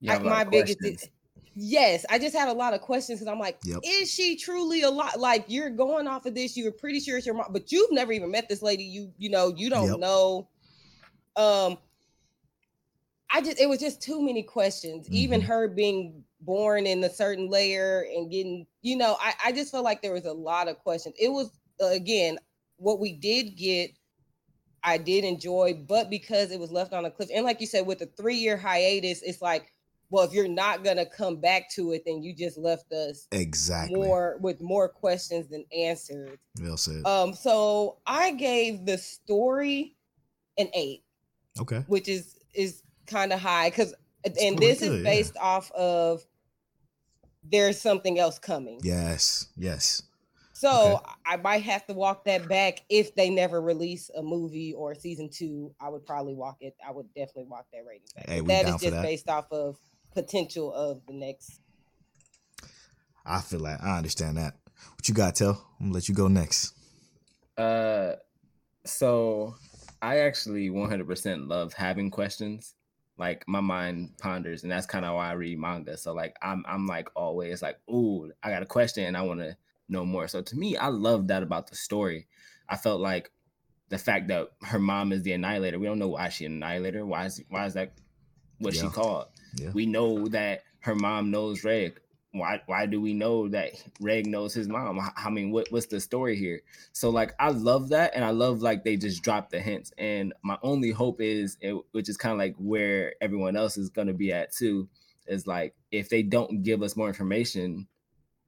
You 0.00 0.10
have 0.12 0.20
I- 0.20 0.24
a 0.24 0.28
lot 0.28 0.36
my 0.36 0.44
biggest 0.44 0.80
questions. 0.80 1.10
yes, 1.54 2.04
I 2.08 2.18
just 2.18 2.36
had 2.36 2.48
a 2.48 2.52
lot 2.52 2.74
of 2.74 2.80
questions 2.80 3.18
because 3.18 3.30
I'm 3.32 3.38
like, 3.38 3.58
Yep. 3.64 3.80
is 3.84 4.10
she 4.12 4.36
truly 4.36 4.82
a 4.82 4.90
lot? 4.90 5.18
Like 5.18 5.44
you're 5.48 5.70
going 5.70 6.06
off 6.06 6.26
of 6.26 6.34
this, 6.34 6.56
you're 6.56 6.72
pretty 6.72 7.00
sure 7.00 7.16
it's 7.16 7.26
your 7.26 7.34
mom, 7.34 7.52
but 7.52 7.72
you've 7.72 7.90
never 7.92 8.12
even 8.12 8.30
met 8.30 8.48
this 8.48 8.62
lady. 8.62 8.84
You 8.84 9.12
you 9.18 9.30
know 9.30 9.52
you 9.56 9.70
don't 9.70 9.90
Yep. 9.90 9.98
know. 10.00 10.48
Um, 11.36 11.78
I 13.30 13.40
just 13.40 13.60
it 13.60 13.68
was 13.68 13.80
just 13.80 14.00
too 14.00 14.22
many 14.22 14.42
questions. 14.42 15.08
Even 15.10 15.40
Mhm. 15.40 15.44
her 15.44 15.68
being 15.68 16.24
born 16.40 16.86
in 16.86 17.02
a 17.04 17.10
certain 17.10 17.48
layer 17.50 18.06
and 18.14 18.30
getting, 18.30 18.66
you 18.88 18.96
know, 18.96 19.16
I 19.20 19.34
I 19.46 19.52
just 19.52 19.70
felt 19.70 19.84
like 19.84 20.00
there 20.00 20.14
was 20.14 20.24
a 20.24 20.32
lot 20.32 20.68
of 20.68 20.78
questions. 20.78 21.14
It 21.20 21.28
was 21.28 21.50
uh, 21.82 21.88
again 21.88 22.38
what 22.76 22.98
we 22.98 23.12
did 23.12 23.56
get. 23.56 23.90
I 24.82 24.96
did 24.96 25.24
enjoy, 25.24 25.74
but 25.86 26.08
because 26.08 26.52
it 26.52 26.60
was 26.60 26.70
left 26.70 26.92
on 26.92 27.04
a 27.04 27.10
cliff, 27.10 27.28
and 27.34 27.44
like 27.44 27.60
you 27.60 27.66
said, 27.66 27.86
with 27.86 27.98
the 27.98 28.06
three 28.06 28.36
year 28.36 28.56
hiatus, 28.56 29.22
it's 29.22 29.42
like, 29.42 29.72
well, 30.08 30.24
if 30.24 30.32
you're 30.32 30.48
not 30.48 30.84
gonna 30.84 31.04
come 31.04 31.36
back 31.36 31.68
to 31.72 31.92
it, 31.92 32.04
then 32.06 32.22
you 32.22 32.34
just 32.34 32.56
left 32.56 32.90
us 32.92 33.26
Exactly. 33.32 33.96
more 33.96 34.38
with 34.40 34.62
more 34.62 34.88
questions 34.88 35.48
than 35.48 35.64
answers. 35.76 36.38
Well 36.60 36.76
said. 36.76 37.04
Um, 37.04 37.34
so 37.34 37.98
I 38.06 38.32
gave 38.32 38.86
the 38.86 38.96
story 38.96 39.96
an 40.56 40.68
eight, 40.74 41.02
okay. 41.60 41.84
which 41.88 42.08
is 42.08 42.38
is 42.54 42.82
kind 43.06 43.32
of 43.32 43.40
high 43.40 43.68
because, 43.68 43.94
and 44.24 44.58
this 44.58 44.80
good, 44.80 44.92
is 44.92 44.96
yeah. 44.98 45.02
based 45.02 45.36
off 45.36 45.70
of 45.72 46.24
there's 47.50 47.80
something 47.80 48.18
else 48.18 48.38
coming. 48.38 48.80
Yes. 48.82 49.48
Yes. 49.56 50.02
So 50.52 50.96
Okay. 50.96 51.04
I 51.24 51.36
might 51.36 51.62
have 51.62 51.86
to 51.86 51.94
walk 51.94 52.24
that 52.24 52.48
back 52.48 52.80
if 52.88 53.14
they 53.14 53.30
never 53.30 53.60
release 53.60 54.10
a 54.16 54.22
movie 54.22 54.72
or 54.72 54.94
season 54.94 55.30
two. 55.30 55.72
I 55.80 55.88
would 55.88 56.04
probably 56.04 56.34
walk 56.34 56.56
it. 56.60 56.74
I 56.86 56.90
would 56.90 57.06
definitely 57.14 57.44
walk 57.44 57.66
that 57.72 57.84
rating 57.86 58.08
back. 58.16 58.28
Hey, 58.28 58.40
But 58.40 58.44
we 58.44 58.48
that 58.48 58.62
down 58.64 58.74
is 58.74 58.78
for 58.78 58.84
just 58.86 58.94
that. 58.96 59.02
based 59.02 59.28
off 59.28 59.52
of 59.52 59.78
potential 60.14 60.72
of 60.72 61.00
the 61.06 61.12
next. 61.14 61.60
I 63.24 63.40
feel 63.40 63.60
like 63.60 63.80
I 63.82 63.98
understand 63.98 64.36
that. 64.38 64.54
What 64.96 65.08
you 65.08 65.14
got, 65.14 65.36
Tell? 65.36 65.64
I'm 65.78 65.86
gonna 65.86 65.94
let 65.94 66.08
you 66.08 66.14
go 66.14 66.28
next. 66.28 66.72
Uh, 67.56 68.14
so 68.84 69.54
I 70.00 70.18
actually 70.18 70.70
100% 70.70 71.48
love 71.48 71.72
having 71.72 72.10
questions. 72.10 72.74
Like 73.18 73.44
my 73.48 73.60
mind 73.60 74.16
ponders, 74.18 74.62
and 74.62 74.70
that's 74.70 74.86
kind 74.86 75.04
of 75.04 75.14
why 75.14 75.30
I 75.30 75.32
read 75.32 75.58
manga. 75.58 75.96
So 75.96 76.14
like 76.14 76.36
I'm 76.40 76.64
I'm 76.68 76.86
like 76.86 77.08
always 77.16 77.62
like, 77.62 77.78
ooh, 77.90 78.30
I 78.42 78.50
got 78.50 78.62
a 78.62 78.66
question 78.66 79.04
and 79.04 79.16
I 79.16 79.22
want 79.22 79.40
to 79.40 79.56
know 79.88 80.04
more. 80.04 80.28
So 80.28 80.40
to 80.40 80.56
me, 80.56 80.76
I 80.76 80.88
love 80.88 81.28
that 81.28 81.42
about 81.42 81.68
the 81.68 81.76
story. 81.76 82.28
I 82.68 82.76
felt 82.76 83.00
like 83.00 83.32
the 83.88 83.98
fact 83.98 84.28
that 84.28 84.48
her 84.62 84.78
mom 84.78 85.12
is 85.12 85.22
the 85.22 85.32
annihilator. 85.32 85.78
We 85.78 85.86
don't 85.86 85.98
know 85.98 86.08
why 86.08 86.28
she 86.28 86.44
annihilator. 86.44 87.04
Why 87.04 87.26
is 87.26 87.42
why 87.48 87.66
is 87.66 87.74
that 87.74 87.92
what 88.58 88.74
she 88.74 88.88
called? 88.88 89.26
Yeah. 89.56 89.70
We 89.72 89.86
know 89.86 90.28
that 90.28 90.62
her 90.80 90.94
mom 90.94 91.30
knows 91.30 91.64
Reg. 91.64 92.00
Why 92.38 92.60
why 92.66 92.86
do 92.86 93.00
we 93.00 93.14
know 93.14 93.48
that 93.48 93.72
Reg 94.00 94.26
knows 94.26 94.54
his 94.54 94.68
mom? 94.68 95.00
I, 95.16 95.30
mean, 95.30 95.50
what 95.50 95.66
what's 95.70 95.86
the 95.86 96.00
story 96.00 96.36
here? 96.36 96.62
So 96.92 97.10
like 97.10 97.34
I 97.38 97.50
love 97.50 97.90
that, 97.90 98.12
and 98.14 98.24
I 98.24 98.30
love 98.30 98.62
like 98.62 98.84
they 98.84 98.96
just 98.96 99.22
drop 99.22 99.50
the 99.50 99.60
hints. 99.60 99.92
And 99.98 100.32
my 100.42 100.58
only 100.62 100.90
hope 100.90 101.20
is, 101.20 101.56
it, 101.60 101.76
which 101.92 102.08
is 102.08 102.16
kind 102.16 102.32
of 102.32 102.38
like 102.38 102.54
where 102.58 103.14
everyone 103.20 103.56
else 103.56 103.76
is 103.76 103.90
gonna 103.90 104.14
be 104.14 104.32
at 104.32 104.52
too, 104.52 104.88
is 105.26 105.46
like 105.46 105.74
if 105.90 106.08
they 106.08 106.22
don't 106.22 106.62
give 106.62 106.82
us 106.82 106.96
more 106.96 107.08
information 107.08 107.88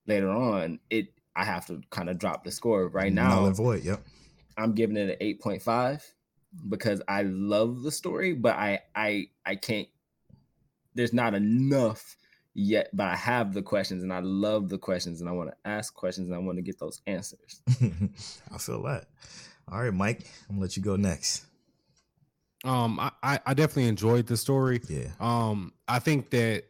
later 0.07 0.31
on, 0.31 0.81
it 0.91 1.09
I 1.37 1.45
have 1.45 1.67
to 1.67 1.81
kind 1.91 2.11
of 2.11 2.19
drop 2.19 2.45
the 2.45 2.51
score. 2.51 2.89
Right 2.89 3.13
now. 3.13 3.37
Null 3.37 3.47
and 3.47 3.57
void. 3.57 3.85
Yep. 3.85 4.03
I'm 4.57 4.75
giving 4.75 4.97
it 4.97 5.11
an 5.11 5.17
eight 5.21 5.41
point 5.41 5.63
five 5.63 6.05
because 6.69 7.01
I 7.09 7.23
love 7.23 7.83
the 7.83 7.93
story, 7.93 8.35
but 8.35 8.57
I 8.57 8.81
I 8.95 9.29
I 9.45 9.57
can't. 9.57 9.89
There's 10.95 11.13
not 11.13 11.35
enough 11.35 12.17
yet, 12.55 12.91
but 12.93 13.07
I 13.07 13.17
have 13.17 13.53
the 13.55 13.63
questions 13.63 14.03
and 14.03 14.13
I 14.13 14.21
love 14.21 14.69
the 14.69 14.79
questions 14.79 15.21
and 15.21 15.29
I 15.29 15.33
want 15.33 15.51
to 15.51 15.57
ask 15.65 15.95
questions 15.95 16.29
and 16.29 16.35
I 16.35 16.39
want 16.39 16.59
to 16.59 16.63
get 16.63 16.79
those 16.79 17.01
answers. 17.07 17.63
I 18.53 18.59
feel 18.59 18.83
that. 18.85 19.07
All 19.71 19.83
right, 19.83 19.95
Mike. 19.95 20.27
I'm 20.49 20.57
gonna 20.57 20.63
let 20.63 20.77
you 20.77 20.83
go 20.83 20.97
next. 20.97 21.45
Um, 22.65 22.99
I, 22.99 23.13
I 23.23 23.41
I 23.47 23.55
definitely 23.55 23.89
enjoyed 23.89 24.27
the 24.27 24.37
story. 24.37 24.81
Yeah. 24.89 25.09
Um, 25.21 25.73
I 25.87 25.99
think 25.99 26.31
that 26.31 26.65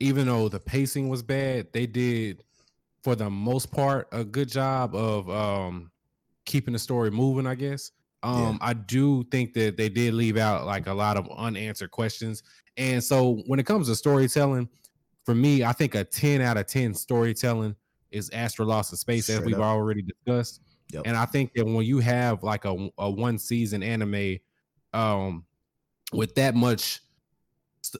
even 0.00 0.26
though 0.26 0.48
the 0.48 0.58
pacing 0.58 1.08
was 1.08 1.22
bad, 1.22 1.72
they 1.72 1.86
did 1.86 2.42
for 3.04 3.14
the 3.14 3.30
most 3.30 3.70
part 3.70 4.08
a 4.12 4.24
good 4.24 4.48
job 4.48 4.94
of 4.94 5.30
um 5.30 5.90
keeping 6.44 6.72
the 6.72 6.78
story 6.78 7.10
moving, 7.10 7.46
I 7.46 7.54
guess. 7.54 7.92
Um, 8.24 8.58
I 8.60 8.72
do 8.72 9.24
think 9.24 9.52
that 9.54 9.76
they 9.76 9.88
did 9.88 10.14
leave 10.14 10.36
out 10.36 10.64
like 10.64 10.86
a 10.86 10.94
lot 10.94 11.16
of 11.16 11.28
unanswered 11.36 11.90
questions. 11.90 12.44
And 12.76 13.02
so 13.02 13.42
when 13.46 13.58
it 13.58 13.66
comes 13.66 13.88
to 13.88 13.96
storytelling, 13.96 14.68
for 15.24 15.34
me, 15.34 15.64
I 15.64 15.72
think 15.72 15.94
a 15.94 16.04
10 16.04 16.40
out 16.40 16.56
of 16.56 16.66
10 16.66 16.94
storytelling 16.94 17.76
is 18.10 18.30
Astra 18.30 18.64
Lost 18.64 18.92
in 18.92 18.98
Space, 18.98 19.30
as 19.30 19.40
we've 19.40 19.54
up. 19.56 19.62
already 19.62 20.02
discussed. 20.02 20.60
Yep. 20.92 21.02
And 21.06 21.16
I 21.16 21.24
think 21.24 21.52
that 21.54 21.64
when 21.64 21.84
you 21.84 22.00
have 22.00 22.42
like 22.42 22.64
a, 22.64 22.90
a 22.98 23.10
one 23.10 23.38
season 23.38 23.82
anime 23.82 24.38
um 24.92 25.44
with 26.12 26.34
that 26.34 26.54
much 26.54 27.00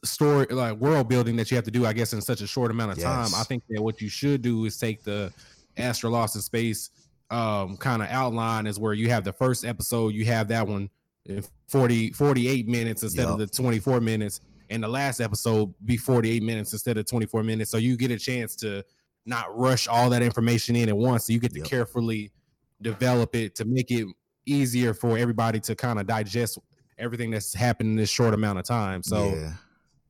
story 0.04 0.46
like 0.50 0.76
world 0.76 1.08
building 1.08 1.34
that 1.36 1.50
you 1.50 1.54
have 1.56 1.64
to 1.64 1.70
do, 1.70 1.86
I 1.86 1.92
guess, 1.94 2.12
in 2.12 2.20
such 2.20 2.42
a 2.42 2.46
short 2.46 2.70
amount 2.70 2.92
of 2.92 2.98
time, 2.98 3.30
I 3.34 3.44
think 3.44 3.62
that 3.70 3.82
what 3.82 4.00
you 4.02 4.08
should 4.08 4.42
do 4.42 4.64
is 4.66 4.76
take 4.76 5.02
the 5.02 5.32
Astra 5.76 6.10
Lost 6.10 6.36
in 6.36 6.42
Space 6.42 6.90
um 7.30 7.78
kind 7.78 8.02
of 8.02 8.08
outline 8.08 8.66
is 8.66 8.78
where 8.78 8.92
you 8.92 9.08
have 9.08 9.24
the 9.24 9.32
first 9.32 9.64
episode, 9.64 10.12
you 10.12 10.26
have 10.26 10.48
that 10.48 10.66
one 10.66 10.90
in 11.26 11.42
40 11.68 12.12
48 12.12 12.68
minutes 12.68 13.02
instead 13.02 13.26
of 13.26 13.38
the 13.38 13.46
24 13.46 14.00
minutes, 14.00 14.40
and 14.72 14.82
the 14.82 14.88
last 14.88 15.20
episode 15.20 15.72
be 15.84 15.96
48 15.96 16.42
minutes 16.42 16.72
instead 16.72 16.96
of 16.96 17.04
24 17.04 17.42
minutes. 17.42 17.70
So 17.70 17.76
you 17.76 17.96
get 17.96 18.10
a 18.10 18.18
chance 18.18 18.56
to 18.56 18.82
not 19.26 19.56
rush 19.56 19.86
all 19.86 20.08
that 20.10 20.22
information 20.22 20.74
in 20.74 20.88
at 20.88 20.96
once. 20.96 21.26
So 21.26 21.32
you 21.34 21.38
get 21.38 21.52
to 21.52 21.58
Yep. 21.58 21.68
carefully 21.68 22.32
develop 22.80 23.36
it 23.36 23.54
to 23.56 23.64
make 23.66 23.90
it 23.90 24.06
easier 24.46 24.94
for 24.94 25.18
everybody 25.18 25.60
to 25.60 25.76
kind 25.76 26.00
of 26.00 26.06
digest 26.06 26.58
everything 26.98 27.30
that's 27.30 27.54
happened 27.54 27.90
in 27.90 27.96
this 27.96 28.10
short 28.10 28.32
amount 28.34 28.58
of 28.58 28.64
time. 28.64 29.02
So 29.02 29.34
yeah. 29.36 29.52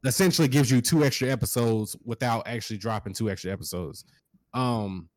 essentially 0.07 0.49
gives 0.49 0.71
you 0.71 0.81
two 0.81 1.05
extra 1.05 1.29
episodes 1.29 1.97
without 2.05 2.47
actually 2.47 2.79
dropping 2.79 3.13
two 3.15 3.31
extra 3.31 3.51
episodes. 3.53 4.05
Um 4.55 5.09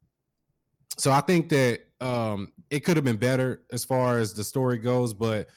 so 0.97 1.11
I 1.11 1.21
think 1.21 1.49
that 1.49 1.81
um 2.01 2.51
it 2.69 2.79
could 2.81 2.97
have 2.97 3.03
been 3.05 3.17
better 3.17 3.61
as 3.71 3.85
far 3.85 4.17
as 4.17 4.33
the 4.33 4.43
story 4.43 4.77
goes, 4.79 5.13
but 5.13 5.47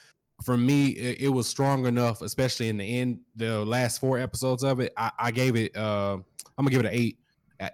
for 0.45 0.57
me 0.57 0.89
it, 0.91 1.23
it 1.23 1.29
was 1.29 1.47
strong 1.49 1.87
enough, 1.87 2.23
especially 2.23 2.69
in 2.69 2.77
the 2.79 2.99
end, 3.01 3.21
the 3.37 3.65
last 3.65 4.01
four 4.01 4.19
episodes 4.19 4.63
of 4.63 4.81
it. 4.81 4.93
I, 4.97 5.11
I 5.19 5.31
gave 5.31 5.57
it 5.57 5.77
uh 5.77 6.15
I'm 6.57 6.65
gonna 6.65 6.71
give 6.71 6.81
it 6.81 6.87
an 6.87 6.95
eight, 6.95 7.19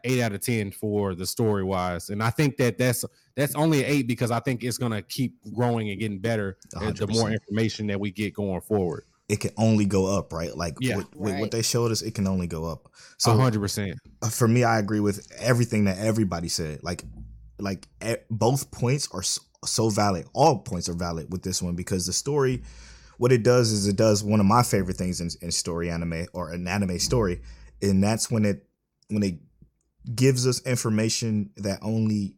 eight 0.04 0.20
out 0.20 0.32
of 0.32 0.40
ten 0.40 0.70
for 0.70 1.14
the 1.14 1.26
story 1.26 1.64
wise, 1.64 2.10
and 2.10 2.22
I 2.22 2.30
think 2.30 2.56
that 2.58 2.78
that's 2.78 3.04
that's 3.34 3.54
only 3.54 3.84
an 3.84 3.90
eight 3.90 4.06
because 4.06 4.30
I 4.30 4.40
think 4.40 4.62
it's 4.62 4.78
gonna 4.78 5.02
keep 5.02 5.36
growing 5.54 5.90
and 5.90 5.98
getting 5.98 6.18
better 6.18 6.58
A 6.76 6.84
as 6.84 6.94
the 6.94 7.06
more 7.06 7.30
information 7.30 7.86
that 7.88 7.98
we 7.98 8.10
get 8.10 8.34
going 8.34 8.60
forward. 8.60 9.04
It 9.28 9.40
can 9.40 9.52
only 9.56 9.86
go 9.86 10.06
up, 10.06 10.34
right? 10.34 10.54
Like 10.54 10.76
Yeah. 10.80 10.98
with, 10.98 11.16
with 11.16 11.38
what 11.40 11.50
they 11.50 11.62
showed 11.62 11.90
us, 11.92 12.02
it 12.02 12.14
can 12.14 12.26
only 12.26 12.46
go 12.46 12.66
up. 12.66 12.90
So 13.16 13.30
So 13.32 13.38
hundred 13.38 13.60
percent. 13.60 13.98
uh, 14.20 14.28
for 14.28 14.46
me, 14.46 14.64
I 14.64 14.78
agree 14.78 15.00
with 15.00 15.26
everything 15.38 15.84
that 15.84 15.96
everybody 15.96 16.48
said. 16.48 16.80
Like, 16.82 17.04
like 17.58 17.88
both 18.30 18.70
points 18.70 19.08
are 19.12 19.22
so, 19.64 19.88
valid. 19.88 20.26
All 20.32 20.58
points 20.58 20.88
are 20.88 20.94
valid 20.94 21.30
with 21.30 21.42
this 21.42 21.62
one 21.62 21.74
because 21.74 22.06
the 22.06 22.12
story, 22.12 22.62
what 23.18 23.32
it 23.32 23.42
does 23.42 23.72
is 23.72 23.86
it 23.86 23.96
does 23.96 24.22
one 24.22 24.40
of 24.40 24.46
my 24.46 24.62
favorite 24.62 24.96
things 24.96 25.20
in, 25.20 25.30
in 25.40 25.50
story 25.50 25.90
anime 25.90 26.26
or 26.32 26.52
an 26.52 26.66
anime 26.66 26.98
story, 26.98 27.40
and 27.82 28.02
that's 28.02 28.30
when 28.30 28.44
it 28.44 28.66
when 29.08 29.22
it 29.22 29.34
gives 30.14 30.46
us 30.46 30.64
information 30.66 31.50
that 31.56 31.78
only 31.82 32.36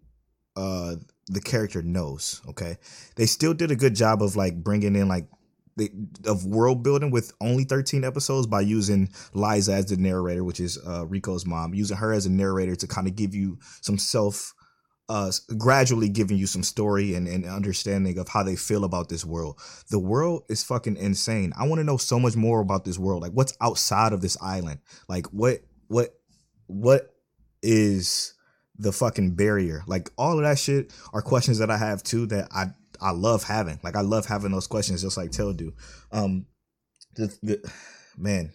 uh 0.56 0.96
the 1.28 1.40
character 1.40 1.82
knows. 1.82 2.40
Okay, 2.48 2.76
they 3.16 3.26
still 3.26 3.54
did 3.54 3.70
a 3.70 3.76
good 3.76 3.94
job 3.94 4.22
of 4.22 4.36
like 4.36 4.62
bringing 4.62 4.96
in 4.96 5.08
like 5.08 5.28
the 5.76 5.90
of 6.26 6.46
world 6.46 6.82
building 6.82 7.10
with 7.10 7.32
only 7.40 7.64
13 7.64 8.02
episodes 8.02 8.46
by 8.46 8.62
using 8.62 9.08
Lyza 9.34 9.74
as 9.74 9.86
the 9.86 9.96
narrator, 9.96 10.42
which 10.42 10.60
is 10.60 10.78
uh, 10.78 11.04
Riko's 11.04 11.46
mom, 11.46 11.74
using 11.74 11.96
her 11.96 12.12
as 12.12 12.26
a 12.26 12.30
narrator 12.30 12.74
to 12.76 12.86
kind 12.86 13.06
of 13.06 13.14
give 13.14 13.34
you 13.34 13.58
some 13.82 13.98
self, 13.98 14.54
uh, 15.08 15.30
gradually 15.56 16.08
giving 16.08 16.36
you 16.36 16.46
some 16.46 16.62
story 16.62 17.14
and, 17.14 17.28
and 17.28 17.44
understanding 17.44 18.18
of 18.18 18.28
how 18.28 18.42
they 18.42 18.56
feel 18.56 18.84
about 18.84 19.08
this 19.08 19.24
world. 19.24 19.60
The 19.90 19.98
world 19.98 20.44
is 20.48 20.64
fucking 20.64 20.96
insane. 20.96 21.52
I 21.58 21.66
want 21.66 21.78
to 21.78 21.84
know 21.84 21.96
so 21.96 22.18
much 22.18 22.36
more 22.36 22.60
about 22.60 22.84
this 22.84 22.98
world. 22.98 23.22
Like, 23.22 23.32
what's 23.32 23.56
outside 23.60 24.12
of 24.12 24.20
this 24.20 24.36
island? 24.42 24.80
Like, 25.08 25.26
what, 25.26 25.60
what, 25.88 26.10
what 26.66 27.14
is 27.62 28.34
the 28.78 28.92
fucking 28.92 29.36
barrier? 29.36 29.82
Like, 29.86 30.10
all 30.18 30.38
of 30.38 30.44
that 30.44 30.58
shit 30.58 30.92
are 31.12 31.22
questions 31.22 31.58
that 31.58 31.70
I 31.70 31.76
have 31.76 32.02
too 32.02 32.26
that 32.26 32.48
I 32.50 32.72
I 33.00 33.10
love 33.10 33.44
having. 33.44 33.78
Like 33.82 33.96
I 33.96 34.00
love 34.00 34.26
having 34.26 34.52
those 34.52 34.66
questions, 34.66 35.02
just 35.02 35.16
like 35.16 35.30
Tell 35.30 35.52
do. 35.52 35.72
Um, 36.12 36.46
the, 37.14 37.36
the 37.42 37.72
man, 38.16 38.52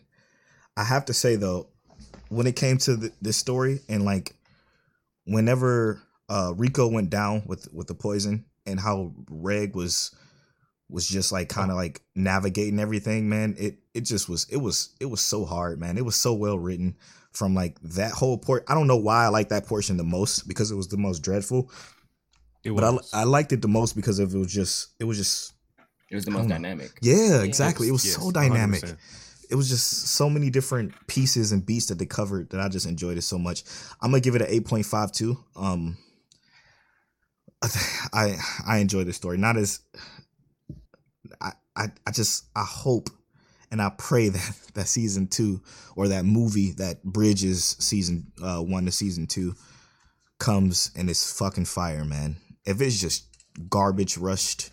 I 0.76 0.84
have 0.84 1.06
to 1.06 1.14
say 1.14 1.36
though, 1.36 1.68
when 2.30 2.48
it 2.48 2.56
came 2.56 2.78
to 2.80 2.96
the, 2.96 3.12
this 3.22 3.38
story 3.38 3.80
and 3.90 4.06
like 4.06 4.36
whenever 5.26 6.02
uh 6.32 6.54
Riko 6.56 6.90
went 6.92 7.10
down 7.10 7.44
with 7.46 7.68
with 7.74 7.88
the 7.88 7.96
poison 7.96 8.46
and 8.66 8.80
how 8.80 9.14
Reg 9.30 9.76
was 9.76 10.16
was 10.90 11.08
just 11.08 11.32
like 11.32 11.48
kind 11.50 11.72
of 11.72 11.78
like 11.78 12.02
navigating 12.16 12.80
everything, 12.80 13.28
man. 13.30 13.56
It 13.58 13.80
it 13.94 14.02
just 14.02 14.30
was 14.30 14.46
it 14.50 14.58
was 14.58 14.96
it 15.00 15.06
was 15.08 15.22
so 15.22 15.46
hard, 15.46 15.80
man. 15.80 15.98
It 15.98 16.06
was 16.06 16.16
so 16.16 16.34
well 16.34 16.58
written 16.60 16.96
from 17.32 17.56
like 17.56 17.80
that 17.82 18.12
whole 18.12 18.38
port. 18.38 18.64
I 18.68 18.74
don't 18.74 18.88
know 18.88 18.98
why 18.98 19.26
I 19.26 19.30
like 19.30 19.50
that 19.50 19.66
portion 19.66 19.98
the 19.98 20.04
most 20.04 20.48
because 20.48 20.72
it 20.72 20.76
was 20.76 20.88
the 20.90 20.98
most 20.98 21.20
dreadful. 21.20 21.70
It 22.64 22.72
But 22.76 22.84
I, 22.84 22.90
was. 22.92 23.10
I 23.14 23.24
liked 23.24 23.52
it 23.54 23.62
the 23.62 23.68
most 23.68 23.96
because 23.96 24.20
of 24.20 24.34
it 24.36 24.38
was 24.38 24.54
just 24.54 24.90
it 25.00 25.06
was 25.06 25.18
just 25.18 25.54
It 26.10 26.16
was 26.16 26.26
the 26.26 26.32
most 26.32 26.48
don't 26.48 26.62
know. 26.62 26.70
dynamic. 26.70 26.92
yeah 27.02 27.42
exactly 27.44 27.88
it 27.88 27.92
was 27.92 28.06
Yes, 28.06 28.16
so 28.16 28.32
dynamic 28.32 28.84
100%. 28.84 28.98
it 29.50 29.56
was 29.56 29.68
just 29.70 29.88
so 30.08 30.30
many 30.30 30.50
different 30.50 30.94
pieces 31.08 31.52
and 31.54 31.66
beats 31.66 31.88
that 31.88 31.98
they 32.00 32.06
covered 32.06 32.50
that 32.52 32.60
I 32.62 32.68
just 32.70 32.86
enjoyed 32.86 33.18
it 33.18 33.24
so 33.24 33.38
much. 33.40 33.64
I'm 34.02 34.12
gonna 34.12 34.22
give 34.22 34.36
it 34.36 34.42
an 34.44 34.50
8.52. 34.64 35.38
Um, 35.56 35.98
I 38.14 38.38
I 38.66 38.78
enjoy 38.78 39.04
the 39.04 39.14
story. 39.14 39.38
Not 39.38 39.58
as 39.58 39.80
I, 41.42 41.52
I 41.76 41.88
I 42.06 42.12
just 42.12 42.46
I 42.56 42.64
hope 42.64 43.10
and 43.72 43.82
I 43.82 43.92
pray 43.98 44.30
that 44.30 44.60
that 44.74 44.88
season 44.88 45.28
two 45.28 45.62
or 45.96 46.08
that 46.10 46.26
movie 46.26 46.72
that 46.74 47.04
bridges 47.04 47.76
season 47.80 48.32
uh, 48.42 48.60
one 48.60 48.86
to 48.86 48.92
season 48.92 49.28
two 49.28 49.56
comes 50.40 50.92
and 50.96 51.10
it's 51.10 51.38
fucking 51.38 51.66
fire, 51.66 52.04
man. 52.04 52.38
If 52.66 52.82
it's 52.82 53.00
just 53.00 53.28
garbage 53.70 54.18
rushed 54.18 54.72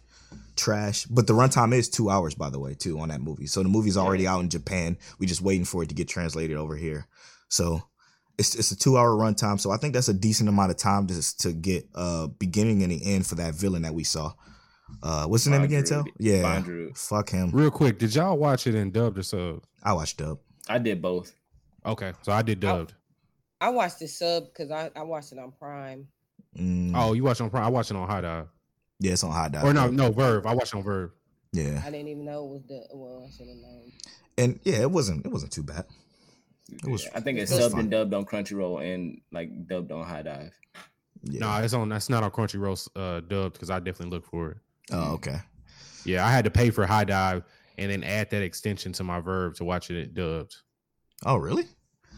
trash, 0.56 1.04
but 1.06 1.26
the 1.26 1.32
runtime 1.32 1.74
is 1.74 1.88
two 1.88 2.10
hours, 2.10 2.34
by 2.34 2.50
the 2.50 2.58
way, 2.58 2.74
too, 2.74 2.98
on 2.98 3.08
that 3.08 3.20
movie. 3.20 3.46
So 3.46 3.62
the 3.62 3.68
movie's 3.68 3.96
already 3.96 4.26
out 4.26 4.40
in 4.40 4.50
Japan. 4.50 4.98
We 5.18 5.26
just 5.26 5.40
waiting 5.40 5.64
for 5.64 5.82
it 5.82 5.88
to 5.88 5.94
get 5.94 6.08
translated 6.08 6.56
over 6.56 6.76
here. 6.76 7.06
So 7.48 7.82
it's 8.38 8.54
it's 8.54 8.70
a 8.70 8.76
two 8.76 8.96
hour 8.96 9.10
runtime. 9.10 9.58
So 9.60 9.70
I 9.70 9.76
think 9.76 9.94
that's 9.94 10.08
a 10.08 10.14
decent 10.14 10.48
amount 10.48 10.70
of 10.70 10.76
time 10.76 11.06
to 11.08 11.36
to 11.38 11.52
get 11.52 11.88
uh 11.94 12.28
beginning 12.28 12.82
and 12.82 12.92
the 12.92 13.00
end 13.14 13.26
for 13.26 13.34
that 13.36 13.54
villain 13.54 13.82
that 13.82 13.94
we 13.94 14.04
saw. 14.04 14.32
Uh, 15.02 15.26
what's 15.26 15.44
the 15.44 15.50
name 15.50 15.62
again? 15.62 15.84
Tell 15.84 16.04
yeah, 16.18 16.42
Bondrewd. 16.42 16.96
fuck 16.96 17.28
him. 17.28 17.50
Real 17.50 17.70
quick, 17.70 17.98
did 17.98 18.14
y'all 18.14 18.38
watch 18.38 18.66
it 18.66 18.74
in 18.74 18.90
dubbed 18.90 19.18
or 19.18 19.22
sub? 19.22 19.62
I 19.82 19.92
watched 19.92 20.16
Dub. 20.16 20.38
I 20.68 20.78
did 20.78 21.02
both. 21.02 21.34
Okay, 21.84 22.12
so 22.22 22.32
I 22.32 22.40
did 22.42 22.60
dubbed. 22.60 22.94
I 23.60 23.68
watched 23.68 23.98
the 23.98 24.08
sub 24.08 24.44
because 24.46 24.70
I, 24.70 24.90
I 24.96 25.02
watched 25.02 25.32
it 25.32 25.38
on 25.38 25.52
Prime. 25.58 26.08
Mm, 26.58 26.92
Oh, 26.96 27.12
you 27.12 27.22
watch 27.24 27.40
on 27.40 27.50
Prime? 27.50 27.64
I 27.64 27.68
watch 27.68 27.90
it 27.90 27.96
on 27.96 28.08
HIDIVE. 28.08 28.46
yeah, 29.00 29.12
it's 29.12 29.24
on 29.24 29.30
HIDIVE. 29.32 29.64
Or 29.64 29.74
no, 29.74 29.88
no 29.88 30.10
VRV. 30.12 30.46
I 30.46 30.54
watch 30.54 30.68
it 30.68 30.74
on 30.76 30.82
VRV. 30.84 31.10
yeah, 31.52 31.82
I 31.84 31.90
didn't 31.90 32.08
even 32.08 32.24
know 32.24 32.44
it 32.46 32.50
was 32.50 32.62
the 32.68 32.86
well, 32.94 33.26
I 33.26 33.30
should 33.30 33.46
have 33.48 33.56
known. 33.56 33.92
and 34.38 34.58
yeah, 34.64 34.80
it 34.80 34.90
wasn't 34.90 35.26
it 35.26 35.30
wasn't 35.32 35.52
too 35.52 35.62
bad. 35.64 35.84
It 36.70 36.90
was 36.90 37.06
I 37.14 37.20
think 37.20 37.38
it's 37.38 37.50
it 37.50 37.56
was 37.56 37.66
subbed 37.66 37.72
fine. 37.72 37.80
and 37.80 37.90
dubbed 37.90 38.14
on 38.14 38.24
Crunchyroll 38.24 38.84
and 38.84 39.20
like 39.32 39.66
dubbed 39.66 39.90
on 39.92 40.04
HIDIVE. 40.04 40.52
Yeah. 41.24 41.40
No, 41.40 41.56
it's 41.64 41.74
on. 41.74 41.88
That's 41.88 42.08
not 42.08 42.22
on 42.22 42.30
Crunchyroll 42.30 42.88
uh, 42.94 43.20
dubbed 43.20 43.54
because 43.54 43.70
I 43.70 43.78
definitely 43.78 44.10
look 44.16 44.26
for 44.26 44.50
it. 44.52 44.56
oh, 44.92 45.14
okay. 45.14 45.38
Yeah, 46.04 46.26
I 46.26 46.30
had 46.30 46.44
to 46.44 46.50
pay 46.50 46.70
for 46.70 46.86
HIDIVE 46.86 47.42
and 47.78 47.90
then 47.90 48.04
add 48.04 48.30
that 48.30 48.42
extension 48.42 48.92
to 48.92 49.04
my 49.04 49.20
VRV 49.20 49.56
to 49.56 49.64
watch 49.64 49.90
it 49.90 50.14
dubbed. 50.14 50.56
Oh, 51.26 51.36
really? 51.36 51.64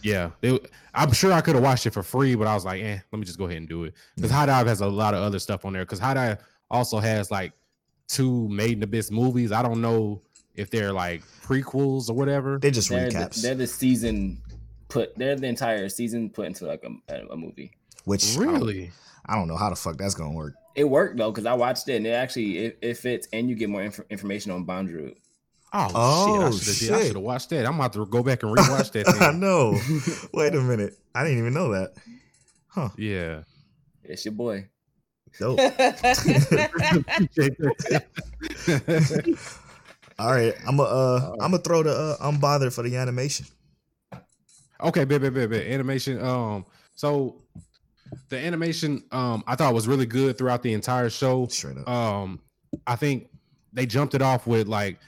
Yeah, 0.03 0.31
they, 0.41 0.59
I'm 0.95 1.13
sure 1.13 1.33
I 1.33 1.41
could 1.41 1.55
have 1.55 1.65
watched 1.65 1.87
it 1.87 1.93
for 1.93 2.03
free, 2.03 2.35
but 2.35 2.47
I 2.47 2.55
was 2.55 2.65
like, 2.65 2.83
eh, 2.83 2.99
let 3.13 3.19
me 3.19 3.25
just 3.25 3.39
go 3.39 3.45
ahead 3.45 3.59
and 3.59 3.69
do 3.69 3.85
it 3.85 3.95
because 4.17 4.31
HIDIVE 4.31 4.67
has 4.67 4.81
a 4.81 4.89
lot 4.89 5.15
of 5.15 5.23
other 5.23 5.39
stuff 5.39 5.65
on 5.65 5.73
there. 5.73 5.83
Because 5.83 6.01
HIDIVE 6.01 6.39
also 6.71 6.99
has 6.99 7.31
like 7.31 7.53
two 8.09 8.49
Made 8.49 8.79
in 8.79 8.83
Abyss 8.83 9.11
movies. 9.11 9.53
I 9.53 9.63
don't 9.63 9.81
know 9.81 10.21
if 10.55 10.71
they're 10.71 10.93
like 10.93 11.23
prequels 11.45 12.09
or 12.11 12.15
whatever. 12.15 12.59
They 12.59 12.71
just 12.71 12.89
They're 12.89 13.09
the, 13.11 13.15
recaps, 13.17 13.43
they're 13.43 13.55
the 13.55 13.67
season 13.67 14.43
put. 14.89 15.17
They're 15.17 15.37
the 15.37 15.47
entire 15.47 15.89
season 15.89 16.31
put 16.31 16.47
into 16.47 16.67
like 16.67 16.85
a, 16.85 17.15
a, 17.15 17.27
a 17.33 17.37
movie. 17.37 17.73
which 18.05 18.37
I 18.37 18.45
don't- 18.45 18.55
Really? 18.55 18.91
I 19.27 19.37
don't 19.37 19.49
know 19.49 19.57
how 19.57 19.71
the 19.71 19.77
fuck 19.77 19.97
that's 19.97 20.15
gonna 20.15 20.33
work. 20.33 20.55
It 20.75 20.85
worked 20.85 21.17
though 21.19 21.31
because 21.31 21.47
I 21.47 21.55
watched 21.55 21.89
it 21.89 21.97
and 21.97 22.07
it 22.07 22.11
actually 22.11 22.59
it, 22.59 22.79
it 22.83 22.97
fits 22.97 23.29
and 23.33 23.49
you 23.49 23.55
get 23.55 23.69
more 23.69 23.83
inf- 23.83 24.01
information 24.11 24.51
on 24.53 24.67
Bondrewd. 24.67 25.15
Oh, 25.73 25.89
Oh, 25.95 26.51
shit! 26.53 26.91
I 26.91 26.95
oh, 26.97 27.03
should 27.05 27.15
have 27.15 27.23
watched 27.23 27.51
that. 27.51 27.65
I'm 27.67 27.77
about 27.77 27.93
to 27.93 28.05
go 28.07 28.23
back 28.25 28.43
and 28.43 28.51
rewatch 28.57 28.91
that. 28.93 29.09
I 29.21 29.31
know. 29.33 29.79
Wait 30.35 30.55
a 30.55 30.61
minute. 30.61 30.97
I 31.15 31.23
didn't 31.23 31.39
even 31.39 31.55
know 31.55 31.71
that. 31.73 31.93
Huh. 32.67 32.89
yeah. 32.97 33.43
It's 34.03 34.25
your 34.25 34.33
boy. 34.33 34.67
Dope. 35.39 35.61
All 40.21 40.33
right. 40.33 40.55
I'm 40.69 40.77
gonna 40.77 40.89
uh 40.89 41.33
I'm 41.41 41.53
gonna 41.53 41.63
throw 41.63 41.83
the 41.83 41.93
uh, 41.93 42.31
unbothered 42.31 42.75
for 42.75 42.83
the 42.83 42.97
animation. 42.97 43.47
Okay, 44.83 45.05
bit, 45.05 45.21
bit, 45.23 45.33
bit, 45.33 45.49
bit. 45.49 45.67
Animation. 45.67 46.23
Um, 46.23 46.67
so 46.95 47.43
the 48.29 48.39
animation, 48.39 49.03
um, 49.13 49.43
I 49.47 49.57
thought 49.57 49.73
was 49.73 49.89
really 49.89 50.07
good 50.07 50.37
throughout 50.37 50.63
the 50.63 50.75
entire 50.75 51.09
show. 51.09 51.47
Straight 51.47 51.79
up. 51.79 51.89
Um, 51.89 52.41
I 52.87 52.97
think 52.97 53.31
they 53.73 53.87
jumped 53.87 54.15
it 54.15 54.21
off 54.21 54.47
with 54.47 54.69
like 54.69 54.99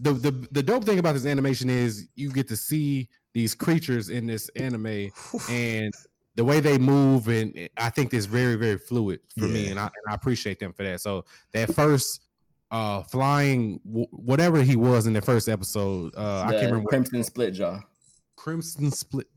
the 0.00 0.12
the 0.12 0.48
the 0.50 0.62
dope 0.62 0.84
thing 0.84 0.98
about 0.98 1.12
this 1.12 1.26
animation 1.26 1.70
is 1.70 2.08
you 2.16 2.32
get 2.32 2.48
to 2.48 2.56
see 2.56 3.08
these 3.34 3.54
creatures 3.54 4.08
in 4.08 4.26
this 4.26 4.48
anime 4.56 5.10
and 5.48 5.94
the 6.34 6.44
way 6.44 6.60
they 6.60 6.78
move 6.78 7.28
and 7.28 7.68
I 7.76 7.90
think 7.90 8.12
it's 8.12 8.26
very 8.26 8.56
very 8.56 8.78
fluid 8.78 9.20
for 9.38 9.46
me 9.46 9.68
and 9.68 9.78
I, 9.78 9.84
and 9.84 10.10
I 10.10 10.14
appreciate 10.14 10.58
them 10.58 10.72
for 10.72 10.82
that. 10.82 11.00
So 11.00 11.24
that 11.52 11.72
first 11.74 12.21
uh 12.72 13.02
flying 13.04 13.78
w- 13.86 14.06
whatever 14.10 14.62
he 14.62 14.74
was 14.76 15.06
in 15.06 15.12
the 15.12 15.22
first 15.22 15.48
episode, 15.48 16.12
uh 16.16 16.40
I 16.46 16.50
can't 16.52 16.62
remember 16.64 16.78
what- 16.80 16.88
Crimson 16.88 17.22
Split 17.22 17.54
Jaw. 17.54 17.80
Crimson 18.36 18.90
Split. 18.90 19.28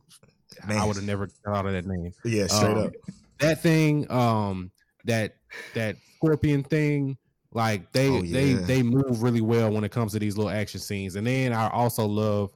I 0.67 0.85
would 0.85 0.95
have 0.95 1.05
never 1.05 1.27
thought 1.27 1.65
of 1.67 1.73
that 1.73 1.85
name. 1.85 2.11
yeah, 2.23 2.47
straight 2.47 2.71
um, 2.77 2.87
up. 2.87 2.93
That 3.39 3.61
thing, 3.61 4.09
um, 4.09 4.71
that 5.03 5.35
that 5.73 5.97
scorpion 6.15 6.63
thing, 6.63 7.17
like 7.51 7.91
they 7.91 8.07
Oh, 8.09 8.21
they 8.21 8.51
yeah. 8.51 8.61
they 8.61 8.81
move 8.81 9.21
really 9.21 9.41
well 9.41 9.69
when 9.71 9.83
it 9.83 9.91
comes 9.91 10.13
to 10.13 10.19
these 10.19 10.37
little 10.37 10.49
action 10.51 10.79
scenes. 10.79 11.15
And 11.17 11.27
then 11.27 11.51
I 11.53 11.69
also 11.69 12.05
love 12.05 12.51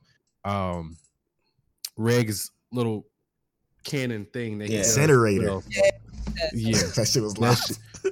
um 0.45 0.95
Reg's 1.97 2.51
little 2.71 3.05
cannon 3.83 4.25
thing 4.31 4.57
that 4.59 4.67
he 4.69 4.73
Yeah. 4.75 4.79
does. 4.83 4.95
Incinerator. 4.97 5.45
Well, 5.47 5.63
Yeah, 5.69 5.88
that 6.95 7.09
shit 7.11 7.21
was 7.23 7.37
loud. 7.37 7.57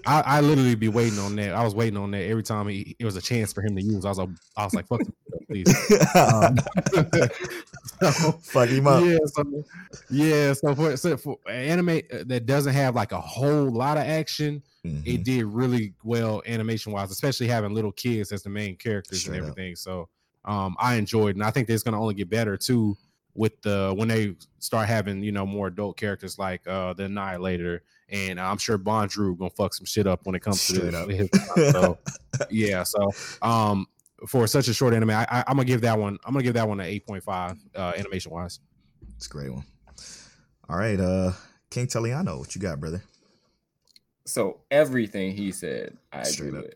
I, 0.05 0.21
I 0.25 0.41
literally 0.41 0.75
be 0.75 0.89
waiting 0.89 1.19
on 1.19 1.35
that. 1.37 1.53
I 1.53 1.63
was 1.63 1.73
waiting 1.73 1.97
on 1.97 2.11
that 2.11 2.23
every 2.23 2.43
time 2.43 2.67
he, 2.67 2.95
it 2.99 3.05
was 3.05 3.15
a 3.15 3.21
chance 3.21 3.53
for 3.53 3.61
him 3.61 3.75
to 3.75 3.81
use. 3.81 4.05
I 4.05 4.09
was 4.09 4.17
like, 4.17 4.29
I 4.57 4.63
was 4.65 4.73
like, 4.73 4.87
fuck, 4.87 5.01
him, 5.01 5.13
please. 5.47 5.65
Um, 6.15 6.57
so, 8.01 8.31
Fuck 8.43 8.69
him 8.69 8.87
up. 8.87 9.03
yeah, 9.03 9.17
so, 9.25 9.63
yeah. 10.09 10.53
So 10.53 10.75
for, 10.75 10.97
so 10.97 11.17
for 11.17 11.37
anime 11.49 12.01
uh, 12.11 12.23
that 12.27 12.45
doesn't 12.45 12.73
have 12.73 12.95
like 12.95 13.11
a 13.11 13.21
whole 13.21 13.69
lot 13.71 13.97
of 13.97 14.03
action, 14.03 14.61
Mhm. 14.85 15.01
it 15.05 15.23
did 15.25 15.43
really 15.45 15.93
well 16.03 16.41
animation 16.45 16.91
wise, 16.93 17.11
especially 17.11 17.47
having 17.47 17.73
little 17.73 17.91
kids 17.91 18.31
as 18.31 18.43
the 18.43 18.49
main 18.49 18.75
characters 18.77 19.21
Straight 19.21 19.37
and 19.37 19.45
up. 19.45 19.51
everything. 19.51 19.75
So 19.75 20.07
um, 20.45 20.75
I 20.79 20.95
enjoyed, 20.95 21.35
and 21.35 21.43
I 21.43 21.51
think 21.51 21.69
it's 21.69 21.83
going 21.83 21.93
to 21.93 21.99
only 21.99 22.13
get 22.13 22.29
better 22.29 22.55
too 22.55 22.95
with 23.33 23.59
the 23.63 23.93
when 23.97 24.07
they 24.07 24.35
start 24.59 24.87
having 24.87 25.21
you 25.23 25.31
know 25.31 25.45
more 25.45 25.67
adult 25.67 25.97
characters 25.97 26.39
like 26.39 26.65
uh, 26.67 26.93
the 26.93 27.03
Annihilator, 27.05 27.83
and 28.09 28.39
I'm 28.39 28.57
sure 28.57 28.77
Bondrewd 28.77 29.37
gonna 29.37 29.49
fuck 29.51 29.73
some 29.73 29.85
shit 29.85 30.07
up 30.07 30.25
when 30.25 30.35
it 30.35 30.41
comes 30.41 30.61
Straight 30.61 30.91
to 30.91 30.99
up. 30.99 31.07
this. 31.07 31.29
So 31.71 31.97
yeah, 32.49 32.83
so 32.83 33.11
um, 33.41 33.87
for 34.27 34.47
such 34.47 34.67
a 34.67 34.73
short 34.73 34.93
anime, 34.93 35.09
I, 35.11 35.25
I, 35.29 35.39
I'm 35.47 35.55
gonna 35.57 35.65
give 35.65 35.81
that 35.81 35.97
one. 35.99 36.17
I'm 36.25 36.33
gonna 36.33 36.43
give 36.43 36.53
that 36.55 36.67
one 36.67 36.79
an 36.79 36.87
8.5 36.87 37.57
uh, 37.75 37.93
animation 37.97 38.31
wise. 38.31 38.59
It's 39.15 39.25
a 39.27 39.29
great 39.29 39.51
one. 39.51 39.65
All 40.69 40.77
right, 40.77 40.99
uh 40.99 41.31
King 41.69 41.87
Teliano, 41.87 42.39
what 42.39 42.55
you 42.55 42.61
got, 42.61 42.79
brother? 42.79 43.01
So 44.25 44.59
everything 44.71 45.31
he 45.35 45.51
said, 45.51 45.97
I 46.11 46.23
Straight 46.23 46.49
agree 46.49 46.59
up. 46.59 46.65
with. 46.65 46.75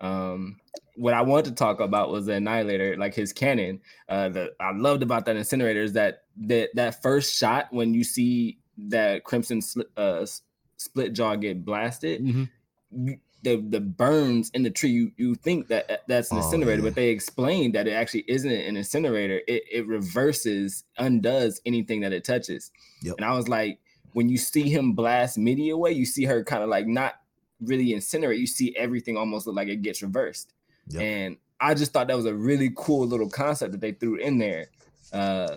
Um, 0.00 0.60
what 0.96 1.14
I 1.14 1.22
wanted 1.22 1.46
to 1.46 1.54
talk 1.54 1.80
about 1.80 2.10
was 2.10 2.26
the 2.26 2.34
Annihilator, 2.34 2.96
like 2.96 3.14
his 3.14 3.32
cannon. 3.32 3.80
Uh, 4.08 4.28
that 4.30 4.50
I 4.60 4.72
loved 4.72 5.02
about 5.02 5.24
that 5.26 5.36
incinerator 5.36 5.82
is 5.82 5.92
that 5.94 6.24
that 6.38 6.70
that 6.74 7.02
first 7.02 7.34
shot 7.36 7.68
when 7.72 7.94
you 7.94 8.04
see 8.04 8.58
that 8.88 9.24
Crimson 9.24 9.60
sli- 9.60 9.86
uh, 9.96 10.22
s- 10.22 10.42
split 10.82 11.12
jaw 11.12 11.36
get 11.36 11.64
blasted, 11.64 12.22
Mhm. 12.24 12.48
the 13.42 13.56
the 13.56 13.80
burns 13.80 14.50
in 14.54 14.62
the 14.62 14.70
tree, 14.70 14.90
you 14.90 15.12
you 15.16 15.34
think 15.34 15.68
that 15.68 16.02
that's 16.06 16.30
an 16.30 16.38
Oh, 16.38 16.42
incinerator, 16.44 16.82
yeah. 16.82 16.88
but 16.88 16.94
they 16.94 17.08
explained 17.10 17.74
that 17.74 17.88
it 17.88 17.92
actually 17.92 18.24
isn't 18.28 18.50
an 18.50 18.76
incinerator. 18.76 19.40
It 19.48 19.62
it 19.70 19.86
reverses, 19.86 20.84
undoes 20.98 21.60
anything 21.66 22.00
that 22.02 22.12
it 22.12 22.24
touches. 22.24 22.70
Yep. 23.02 23.16
And 23.18 23.24
I 23.24 23.34
was 23.36 23.48
like, 23.48 23.78
when 24.12 24.28
you 24.28 24.36
see 24.38 24.68
him 24.68 24.92
blast 24.92 25.38
Mitty 25.38 25.70
away, 25.70 25.92
you 25.92 26.04
see 26.06 26.24
her 26.24 26.44
kind 26.44 26.62
of 26.62 26.68
like 26.68 26.86
not 26.86 27.14
really 27.60 27.86
incinerate. 27.88 28.38
You 28.38 28.46
see 28.46 28.76
everything 28.76 29.16
almost 29.16 29.46
look 29.46 29.56
like 29.56 29.68
it 29.68 29.82
gets 29.82 30.02
reversed. 30.02 30.52
Yep. 30.88 31.02
And 31.02 31.36
I 31.60 31.74
just 31.74 31.92
thought 31.92 32.08
that 32.08 32.16
was 32.16 32.26
a 32.26 32.34
really 32.34 32.70
cool 32.76 33.06
little 33.06 33.30
concept 33.30 33.72
that 33.72 33.80
they 33.80 33.92
threw 33.92 34.16
in 34.16 34.38
there. 34.38 34.66
Uh, 35.12 35.56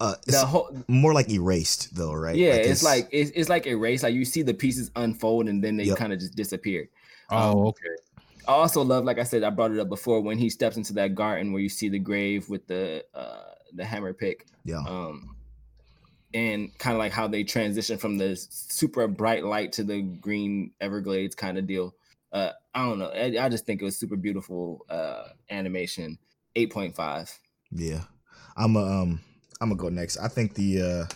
Uh, 0.00 0.14
it's 0.26 0.40
the 0.40 0.46
whole 0.46 0.74
more 0.88 1.12
like 1.12 1.28
erased 1.28 1.94
though, 1.94 2.12
right? 2.12 2.34
yeah, 2.34 2.54
it's, 2.54 2.82
like 2.82 3.08
it's, 3.12 3.30
it's 3.32 3.48
like 3.50 3.66
erase. 3.66 4.02
Like 4.02 4.14
you 4.14 4.24
see 4.24 4.42
the 4.42 4.54
pieces 4.54 4.90
unfold 4.96 5.48
and 5.48 5.62
then 5.62 5.76
they 5.76 5.84
Yep. 5.84 5.98
kind 5.98 6.12
of 6.12 6.18
just 6.18 6.34
disappear. 6.34 6.88
Oh, 7.30 7.68
okay. 7.68 7.94
I 8.48 8.52
also 8.52 8.82
love, 8.82 9.04
like 9.04 9.18
I 9.18 9.24
said, 9.24 9.42
I 9.44 9.50
brought 9.50 9.72
it 9.72 9.78
up 9.78 9.88
before 9.90 10.20
when 10.22 10.38
he 10.38 10.48
steps 10.48 10.76
into 10.78 10.94
that 10.94 11.14
garden 11.14 11.52
where 11.52 11.60
you 11.62 11.68
see 11.68 11.88
the 11.90 11.98
grave 11.98 12.48
with 12.48 12.66
the 12.66 13.04
uh 13.14 13.42
the 13.74 13.84
hammer 13.84 14.12
pick. 14.14 14.46
yeah, 14.64 14.80
Um 14.86 15.36
and 16.32 16.76
kind 16.78 16.94
of 16.94 16.98
like 16.98 17.12
how 17.12 17.26
they 17.28 17.44
transition 17.44 17.98
from 17.98 18.16
the 18.16 18.36
super 18.36 19.06
bright 19.08 19.44
light 19.44 19.72
to 19.72 19.84
the 19.84 20.00
green 20.02 20.70
Everglades 20.80 21.34
kind 21.34 21.58
of 21.58 21.66
deal. 21.66 21.94
Uh 22.32 22.52
I 22.74 22.86
don't 22.86 22.98
know. 22.98 23.10
I, 23.10 23.36
I 23.44 23.48
just 23.48 23.66
think 23.66 23.82
it 23.82 23.84
was 23.84 23.98
super 23.98 24.16
beautiful 24.16 24.86
uh 24.88 25.24
animation. 25.50 26.18
8.5. 26.56 27.36
yeah. 27.72 28.04
I'm 28.56 28.74
a, 28.76 28.82
um, 29.02 29.20
I'm 29.60 29.68
gonna 29.68 29.80
go 29.80 29.88
next. 29.88 30.16
I 30.18 30.28
think 30.28 30.54
the 30.54 31.08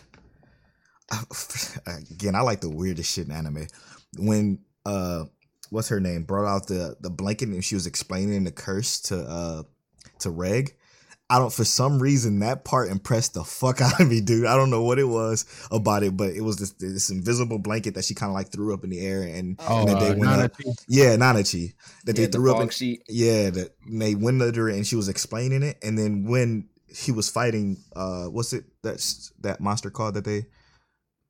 uh, 1.11 1.19
again, 2.13 2.35
I 2.35 2.41
like 2.41 2.61
the 2.61 2.71
weirdest 2.71 3.13
shit 3.13 3.27
in 3.27 3.33
anime. 3.33 3.67
When 4.19 4.61
uh, 4.87 5.25
what's 5.71 5.89
her 5.89 6.01
name 6.01 6.25
brought 6.25 6.47
out 6.47 6.67
the 6.67 6.97
the 7.01 7.11
blanket 7.11 7.49
and 7.49 7.65
she 7.65 7.75
was 7.75 7.87
explaining 7.87 8.45
the 8.45 8.53
curse 8.53 9.01
to 9.03 9.19
uh 9.21 9.63
to 10.21 10.31
Reg. 10.31 10.77
I 11.31 11.39
don't 11.39 11.53
for 11.53 11.65
some 11.65 12.01
reason 12.01 12.41
that 12.41 12.65
part 12.67 12.91
impressed 12.91 13.33
the 13.35 13.45
fuck 13.45 13.81
out 13.81 13.99
of 13.99 14.09
me, 14.09 14.21
dude. 14.21 14.47
I 14.47 14.57
don't 14.57 14.71
know 14.71 14.83
what 14.83 14.99
it 14.99 15.05
was 15.09 15.47
about 15.71 16.03
it, 16.03 16.17
but 16.17 16.31
it 16.31 16.43
was 16.43 16.59
this 16.59 16.73
this 16.73 17.11
invisible 17.11 17.59
blanket 17.59 17.95
that 17.95 18.05
she 18.05 18.15
kind 18.15 18.31
of 18.31 18.35
like 18.35 18.51
threw 18.53 18.75
up 18.75 18.85
in 18.85 18.91
the 18.91 19.01
air 19.01 19.23
and 19.23 19.59
Oh, 19.59 19.81
and 19.81 19.89
then 19.89 19.99
they 19.99 20.11
uh, 20.11 20.15
went 20.17 20.31
Nana 20.31 20.45
up. 20.45 20.53
Yeah, 20.87 21.17
Nanachi. 21.17 21.73
That 22.05 22.17
Yeah, 22.19 22.27
they 22.27 22.27
the 22.27 22.33
threw 22.33 22.51
up 22.51 22.57
fog 22.59 22.65
in, 22.65 22.71
sheet. 22.71 23.03
yeah, 23.09 23.51
that 23.51 23.71
they 23.91 24.15
windowed 24.15 24.57
her 24.57 24.69
and 24.69 24.87
she 24.87 24.97
was 24.97 25.09
explaining 25.09 25.63
it, 25.63 25.79
and 25.83 25.99
then 25.99 26.25
when 26.25 26.69
he 26.95 27.13
was 27.13 27.29
fighting, 27.29 27.79
uh, 27.97 28.27
what's 28.27 28.53
it 28.53 28.65
that's 28.83 29.33
that 29.41 29.61
monster 29.61 29.91
called 29.91 30.15
that 30.15 30.25
they 30.25 30.47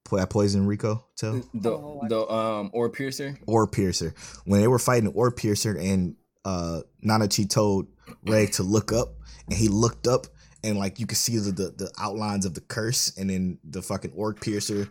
po- 0.05 0.16
that 0.19 0.31
poison 0.31 0.66
Riko 0.66 1.03
tell 1.16 1.43
The 1.55 1.70
Oh, 1.73 2.03
the 2.09 2.28
um 2.31 2.70
or 2.73 2.91
piercer. 2.91 3.39
or 3.47 3.66
Piercer. 3.66 4.15
When 4.45 4.61
they 4.61 4.69
were 4.69 4.78
fighting 4.78 5.09
or 5.15 5.31
Piercer 5.31 5.77
and 5.77 6.16
uh 6.45 6.81
Nanachi 7.05 7.49
told 7.49 7.86
Reg 8.27 8.53
to 8.53 8.62
look 8.62 8.93
up 8.93 9.15
and 9.49 9.57
he 9.57 9.69
looked 9.69 10.07
up 10.07 10.27
and 10.62 10.78
like 10.78 10.99
you 11.01 11.07
could 11.07 11.16
see 11.19 11.39
the, 11.39 11.53
the 11.53 11.70
the 11.77 11.91
outlines 11.99 12.45
of 12.45 12.55
the 12.55 12.61
curse 12.61 13.16
and 13.16 13.31
then 13.31 13.59
the 13.65 13.81
fucking 13.82 14.12
orc 14.15 14.41
piercer 14.41 14.89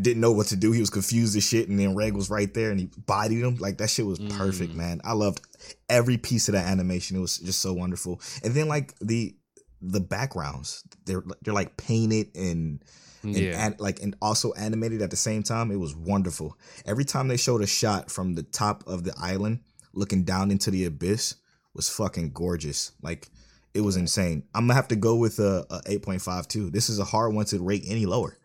didn't 0.00 0.20
know 0.20 0.30
what 0.30 0.46
to 0.48 0.56
do. 0.56 0.70
He 0.70 0.78
was 0.80 0.90
confused 0.90 1.36
as 1.36 1.42
shit 1.48 1.68
and 1.68 1.76
then 1.78 1.96
Reg 1.96 2.14
was 2.14 2.30
right 2.30 2.52
there 2.54 2.70
and 2.70 2.78
he 2.78 2.88
bodied 3.06 3.42
him. 3.42 3.56
Like 3.56 3.78
that 3.78 3.90
shit 3.90 4.06
was 4.06 4.20
perfect 4.20 4.72
Mm. 4.72 4.76
man. 4.76 5.00
I 5.02 5.14
loved 5.14 5.40
every 5.88 6.18
piece 6.18 6.48
of 6.48 6.52
that 6.52 6.66
animation. 6.66 7.16
It 7.16 7.20
was 7.20 7.38
just 7.38 7.60
so 7.60 7.72
wonderful. 7.72 8.20
And 8.44 8.54
then 8.54 8.68
like 8.68 8.94
the 9.00 9.34
the 9.80 10.00
backgrounds 10.00 10.82
they're 11.06 11.22
they're 11.42 11.54
like 11.54 11.76
painted 11.76 12.28
and 12.36 12.82
and 13.22 13.36
Yeah. 13.36 13.66
an- 13.66 13.76
like 13.78 14.00
and 14.02 14.16
also 14.22 14.52
animated 14.52 15.02
at 15.02 15.10
the 15.10 15.16
same 15.16 15.42
time. 15.42 15.70
It 15.70 15.76
was 15.76 15.94
wonderful. 15.94 16.56
Every 16.86 17.04
time 17.04 17.28
they 17.28 17.36
showed 17.36 17.62
a 17.62 17.66
shot 17.66 18.10
from 18.10 18.34
the 18.34 18.42
top 18.42 18.84
of 18.86 19.04
the 19.04 19.14
island 19.18 19.60
looking 19.92 20.22
down 20.24 20.50
into 20.50 20.70
the 20.70 20.84
abyss 20.84 21.34
was 21.74 21.88
fucking 21.88 22.30
gorgeous. 22.32 22.92
Like 23.02 23.28
it 23.74 23.80
was 23.82 23.96
insane. 23.96 24.44
I'm 24.54 24.64
gonna 24.64 24.74
have 24.74 24.88
to 24.88 24.96
go 24.96 25.16
with 25.16 25.38
a, 25.40 25.66
a 25.70 25.80
8.5 25.82 26.46
too. 26.48 26.70
This 26.70 26.88
is 26.88 26.98
a 26.98 27.04
hard 27.04 27.34
one 27.34 27.44
to 27.46 27.58
rate 27.60 27.84
any 27.86 28.06
lower 28.06 28.36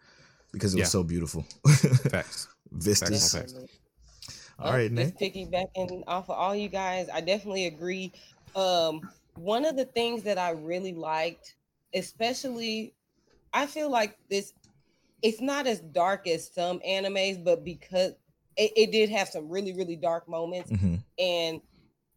because 0.51 0.73
it 0.73 0.77
was 0.79 0.87
Yeah. 0.87 0.91
so 0.91 1.03
beautiful. 1.03 1.41
Facts. 2.11 2.47
Vistas. 2.71 3.31
Facts. 3.31 3.53
Definitely. 3.53 3.69
All 4.59 4.71
right, 4.71 4.91
Uh, 4.91 4.95
just 4.95 5.19
Nate. 5.19 5.33
piggybacking 5.33 6.03
off 6.07 6.25
of 6.29 6.35
all 6.37 6.55
you 6.55 6.69
guys, 6.69 7.09
I 7.11 7.21
definitely 7.21 7.65
agree. 7.65 8.11
Um, 8.55 9.09
one 9.35 9.65
of 9.65 9.75
the 9.75 9.85
things 9.85 10.23
that 10.23 10.37
I 10.37 10.51
really 10.51 10.93
liked, 10.93 11.55
especially, 11.93 12.93
I 13.53 13.65
feel 13.65 13.89
like 13.89 14.17
this, 14.29 14.53
it's 15.21 15.41
not 15.41 15.67
as 15.67 15.79
dark 15.79 16.27
as 16.27 16.51
some 16.53 16.79
animes, 16.79 17.43
but 17.43 17.63
because 17.63 18.13
it, 18.57 18.71
it 18.75 18.91
did 18.91 19.09
have 19.09 19.29
some 19.29 19.49
really, 19.49 19.73
really 19.73 19.95
dark 19.95 20.27
moments, 20.27 20.69
hmm 20.69 20.95
and 21.19 21.61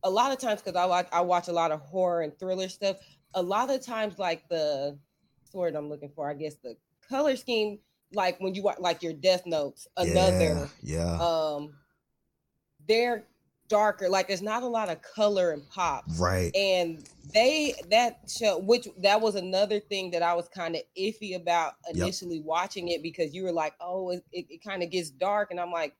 a 0.05 0.11
lot 0.11 0.33
of 0.33 0.39
times 0.39 0.63
because 0.63 0.77
I 0.77 0.87
watch 0.87 1.07
I 1.13 1.21
watch 1.21 1.49
a 1.49 1.53
lot 1.53 1.71
of 1.71 1.81
horror 1.81 2.23
and 2.23 2.37
thriller 2.39 2.69
stuff. 2.69 2.97
A 3.35 3.43
lot 3.43 3.71
of 3.71 3.85
times, 3.85 4.19
like 4.19 4.49
the 4.49 4.99
what's 5.41 5.51
the 5.53 5.59
word 5.59 5.75
I'm 5.75 5.89
looking 5.89 6.11
for, 6.15 6.31
I 6.31 6.35
guess 6.35 6.55
the 6.57 6.77
color 7.09 7.37
scheme, 7.37 7.79
like 8.13 8.41
when 8.41 8.55
you 8.55 8.63
watch 8.63 8.79
like 8.79 9.03
your 9.03 9.13
Death 9.13 9.45
Notes, 9.47 9.87
another 9.97 10.71
Yeah. 10.83 11.17
yeah. 11.19 11.55
um 11.55 11.75
they're 12.89 13.25
darker 13.69 14.09
like 14.09 14.29
there's 14.29 14.43
not 14.43 14.63
a 14.63 14.67
lot 14.67 14.89
of 14.89 15.01
color 15.03 15.51
and 15.53 15.69
pop 15.69 16.05
right. 16.19 16.55
and 16.55 17.09
they 17.35 17.75
that 17.91 18.21
show 18.29 18.59
which 18.59 18.89
that 18.99 19.21
was 19.21 19.35
another 19.35 19.81
thing 19.81 20.11
that 20.11 20.23
i 20.23 20.33
was 20.35 20.49
kind 20.49 20.77
of 20.77 20.83
iffy 20.99 21.35
about 21.37 21.75
Yep. 21.89 21.97
initially 21.97 22.41
watching 22.41 22.89
it 22.89 23.03
because 23.03 23.35
you 23.35 23.43
were 23.43 23.53
like 23.53 23.75
oh 23.81 24.11
it, 24.11 24.25
it, 24.33 24.47
it 24.51 24.65
kind 24.65 24.83
of 24.83 24.91
gets 24.91 25.11
dark 25.11 25.51
and 25.51 25.59
i'm 25.61 25.71
like 25.73 25.95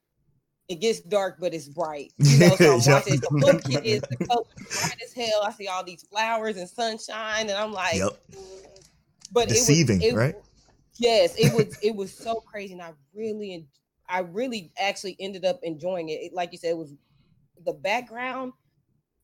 it 0.69 0.77
gets 0.81 1.01
dark 1.01 1.37
but 1.41 1.55
it's 1.55 1.69
bright 1.69 2.13
you 2.19 2.39
know 2.39 2.57
so 2.57 2.73
i'm 2.75 2.81
Yep. 2.85 2.87
watching 2.87 3.21
the 3.21 3.41
book 3.41 3.63
is 3.85 4.01
the 4.03 4.27
color 4.27 4.43
bright 4.75 4.97
as 5.05 5.13
hell 5.13 5.43
i 5.45 5.51
see 5.53 5.69
all 5.69 5.85
these 5.85 6.03
flowers 6.11 6.57
and 6.57 6.69
sunshine 6.69 7.43
and 7.49 7.59
i'm 7.59 7.73
like 7.73 7.97
Yep. 7.97 8.11
Mm. 8.33 8.79
but 9.33 9.49
Deceiving, 9.49 10.03
it 10.03 10.15
was, 10.15 10.23
it, 10.23 10.25
right? 10.27 10.35
Yes, 10.99 11.35
it 11.37 11.53
was 11.53 11.77
it 11.83 11.95
was 11.95 12.11
so 12.17 12.37
crazy, 12.37 12.73
and 12.73 12.81
I 12.81 12.93
really 13.15 13.67
I 14.09 14.21
really 14.21 14.73
actually 14.81 15.15
ended 15.21 15.45
up 15.45 15.59
enjoying 15.63 16.09
it. 16.09 16.13
It- 16.15 16.33
Like 16.33 16.53
you 16.53 16.59
said, 16.59 16.71
it 16.71 16.77
was 16.79 16.95
the 17.65 17.73
background. 17.73 18.53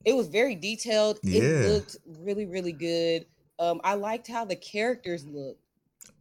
It 0.04 0.14
was 0.14 0.28
very 0.28 0.54
detailed. 0.54 1.18
Yeah. 1.22 1.42
It 1.42 1.68
looked 1.70 1.96
really 2.20 2.46
really 2.46 2.72
good. 2.72 3.26
Um, 3.58 3.80
I 3.84 3.94
liked 3.94 4.26
how 4.28 4.44
the 4.44 4.56
characters 4.56 5.24
looked. 5.24 5.60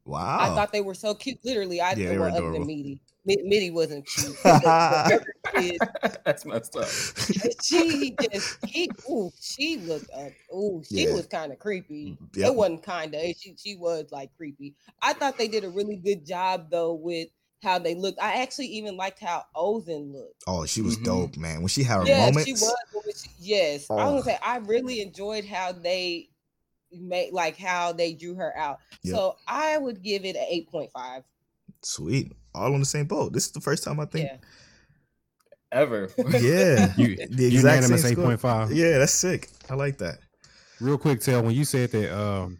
Wow. 0.05 0.37
I 0.39 0.47
thought 0.47 0.71
they 0.71 0.81
were 0.81 0.93
so 0.93 1.13
cute. 1.15 1.39
Literally, 1.43 1.79
I 1.81 1.91
Yeah, 1.91 2.09
they 2.09 2.17
well, 2.17 2.19
were 2.19 2.27
other 2.29 2.37
adorable. 2.39 2.59
than 2.59 2.67
Mitty. 2.67 3.01
Mi- 3.23 3.41
Mitty 3.43 3.69
wasn't 3.71 4.05
cute. 4.07 4.35
but 4.43 4.61
the 4.63 5.07
younger 5.09 5.33
kid, 5.77 6.17
That's 6.25 6.43
messed 6.45 6.75
up. 6.75 6.87
she 7.63 8.15
just 8.31 8.57
he 8.65 8.89
ooh, 9.09 9.31
she 9.39 9.77
looked 9.77 10.09
up. 10.11 10.31
Ooh, 10.55 10.81
she 10.87 11.05
Yeah. 11.07 11.13
was 11.13 11.27
kind 11.27 11.51
of 11.51 11.59
creepy. 11.59 12.17
Yep. 12.35 12.47
It 12.49 12.55
wasn't 12.55 12.83
kind 12.83 13.13
of. 13.13 13.21
She 13.37 13.55
she 13.57 13.75
was 13.75 14.05
like 14.11 14.35
creepy. 14.35 14.75
I 15.01 15.13
thought 15.13 15.37
they 15.37 15.47
did 15.47 15.63
a 15.63 15.69
really 15.69 15.97
good 15.97 16.25
job 16.25 16.69
though 16.71 16.93
with 16.93 17.27
how 17.63 17.79
they 17.79 17.95
looked. 17.95 18.19
I 18.19 18.41
actually 18.41 18.67
even 18.67 18.97
liked 18.97 19.19
how 19.19 19.43
Ozen 19.55 20.11
looked. 20.13 20.43
Oh, 20.47 20.65
she 20.65 20.81
was 20.81 20.97
Mhm. 20.97 21.03
dope, 21.03 21.37
man. 21.37 21.59
When 21.59 21.67
she 21.67 21.83
had 21.83 21.99
her 21.99 22.05
Yeah, 22.07 22.25
moments. 22.25 22.45
she 22.45 22.53
was. 22.53 22.73
she- 23.15 23.29
yes, 23.39 23.89
I 23.89 23.93
was 23.95 24.03
Oh. 24.03 24.09
gonna 24.11 24.23
say 24.23 24.37
I 24.43 24.57
really 24.57 25.01
enjoyed 25.01 25.45
how 25.45 25.71
they 25.71 26.29
made 26.91 27.31
like 27.33 27.57
how 27.57 27.93
they 27.93 28.13
drew 28.13 28.35
her 28.35 28.55
out. 28.57 28.79
Yep. 29.03 29.15
So 29.15 29.37
I 29.47 29.77
would 29.77 30.01
give 30.03 30.25
it 30.25 30.35
an 30.35 30.45
eight 30.49 30.69
point 30.69 30.91
five. 30.91 31.23
Sweet. 31.83 32.31
All 32.53 32.73
on 32.73 32.79
the 32.79 32.85
same 32.85 33.05
boat. 33.05 33.31
This 33.33 33.45
is 33.45 33.51
the 33.51 33.61
first 33.61 33.83
time 33.83 33.99
I 33.99 34.05
think. 34.05 34.29
Yeah. 34.29 34.37
Ever. 35.71 36.09
Yeah. 36.39 36.93
You, 36.97 37.15
The 37.15 37.45
exact 37.47 37.53
unanimous 37.53 38.01
same 38.01 38.11
eight 38.11 38.15
score. 38.15 38.25
point 38.25 38.39
five. 38.41 38.71
Yeah, 38.71 38.97
that's 38.97 39.13
sick. 39.13 39.49
I 39.69 39.75
like 39.75 39.97
that. 39.99 40.19
Real 40.81 40.97
quick, 40.97 41.21
tell 41.21 41.43
when 41.43 41.53
you 41.55 41.63
said 41.63 41.91
that 41.91 42.11
um 42.17 42.59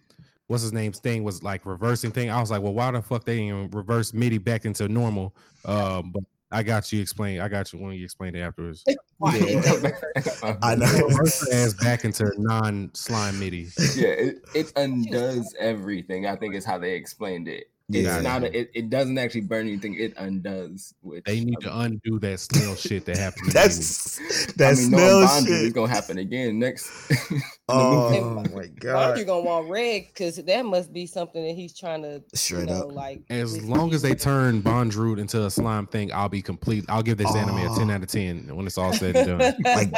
what's 0.52 0.64
his 0.64 0.74
name's 0.74 1.00
thing 1.00 1.24
was 1.24 1.42
like 1.42 1.66
reversing 1.66 2.12
thing, 2.12 2.30
I 2.30 2.40
was 2.42 2.52
like, 2.52 2.62
well, 2.62 2.74
why 2.74 2.92
the 2.92 3.02
fuck 3.02 3.24
they 3.24 3.38
didn't 3.38 3.74
reverse 3.74 4.14
Mitty 4.14 4.38
back 4.38 4.66
into 4.66 4.90
normal? 4.90 5.34
Um, 5.64 6.12
but 6.12 6.24
I 6.52 6.62
got 6.62 6.92
you 6.92 7.02
explain. 7.02 7.40
I 7.40 7.48
got 7.48 7.72
you 7.72 7.80
when 7.80 7.94
you 7.94 8.04
explained 8.04 8.36
it 8.36 8.42
afterwards. 8.42 8.84
Yeah. 9.24 9.38
did 9.38 9.64
they 9.64 9.76
reverse? 9.76 10.44
I 10.64 10.74
know. 10.74 10.88
Reverse 11.08 11.48
her 11.48 11.56
ass 11.56 11.74
back 11.76 12.06
into 12.06 12.32
non 12.40 12.90
slime 12.96 13.40
Mitty. 13.40 13.68
yeah, 13.96 14.08
it, 14.08 14.38
it 14.56 14.74
undoes 14.76 15.54
everything. 15.60 16.26
I 16.26 16.36
think 16.36 16.56
is 16.56 16.66
how 16.66 16.80
they 16.80 16.94
explained 16.94 17.48
it. 17.48 17.70
It's 17.94 18.06
Yeah. 18.06 18.22
not. 18.22 18.44
A, 18.44 18.58
it, 18.60 18.72
it 18.74 18.90
doesn't 18.90 19.18
actually 19.18 19.42
burn 19.42 19.68
anything. 19.68 19.96
It 19.96 20.14
undoes. 20.18 20.94
Which 21.02 21.26
They 21.26 21.44
need 21.44 21.60
to 21.62 21.80
undo 21.80 22.20
that 22.20 22.40
snail 22.40 22.76
shit 22.76 23.06
that 23.06 23.18
happened. 23.18 23.52
That's 23.52 24.20
That's 24.20 24.20
I 24.64 24.74
that 24.74 24.78
mean, 24.78 24.90
smell 24.90 25.22
knowing 25.22 25.28
Bondrewd 25.28 25.62
is 25.64 25.68
shit. 25.68 25.74
gonna 25.74 25.92
happen 25.92 26.18
again 26.18 26.60
next. 26.60 26.90
in 27.32 27.42
the 27.42 27.44
Oh 27.70 28.10
movie. 28.10 28.50
my 28.54 28.68
Roger 28.92 29.24
god. 29.24 29.26
gonna 29.26 29.42
want 29.42 29.70
red 29.70 30.04
because 30.08 30.36
that 30.38 30.66
must 30.66 30.92
be 30.94 31.06
something 31.06 31.44
that 31.46 31.54
he's 31.56 31.78
trying 31.78 32.02
to 32.04 32.22
Straight 32.34 32.62
you 32.62 32.66
know, 32.68 32.84
up. 32.84 32.92
like 32.92 33.22
As 33.30 33.64
long 33.64 33.94
as 33.94 34.02
they 34.02 34.14
turn 34.16 34.62
Bondrewd 34.62 35.20
into 35.20 35.46
a 35.46 35.50
slime 35.52 35.88
thing, 35.88 36.12
I'll 36.14 36.30
be 36.30 36.42
complete. 36.42 36.86
I'll 36.90 37.04
give 37.04 37.18
this 37.18 37.34
anime 37.36 37.58
a 37.58 37.76
ten 37.78 37.90
oh. 37.90 37.94
out 37.96 38.04
of 38.04 38.10
ten 38.10 38.56
when 38.56 38.68
it's 38.68 38.78
all 38.78 38.94
said 38.94 39.16
said 39.16 39.28
and 39.30 39.40
done. 39.40 39.56
Like 39.64 39.92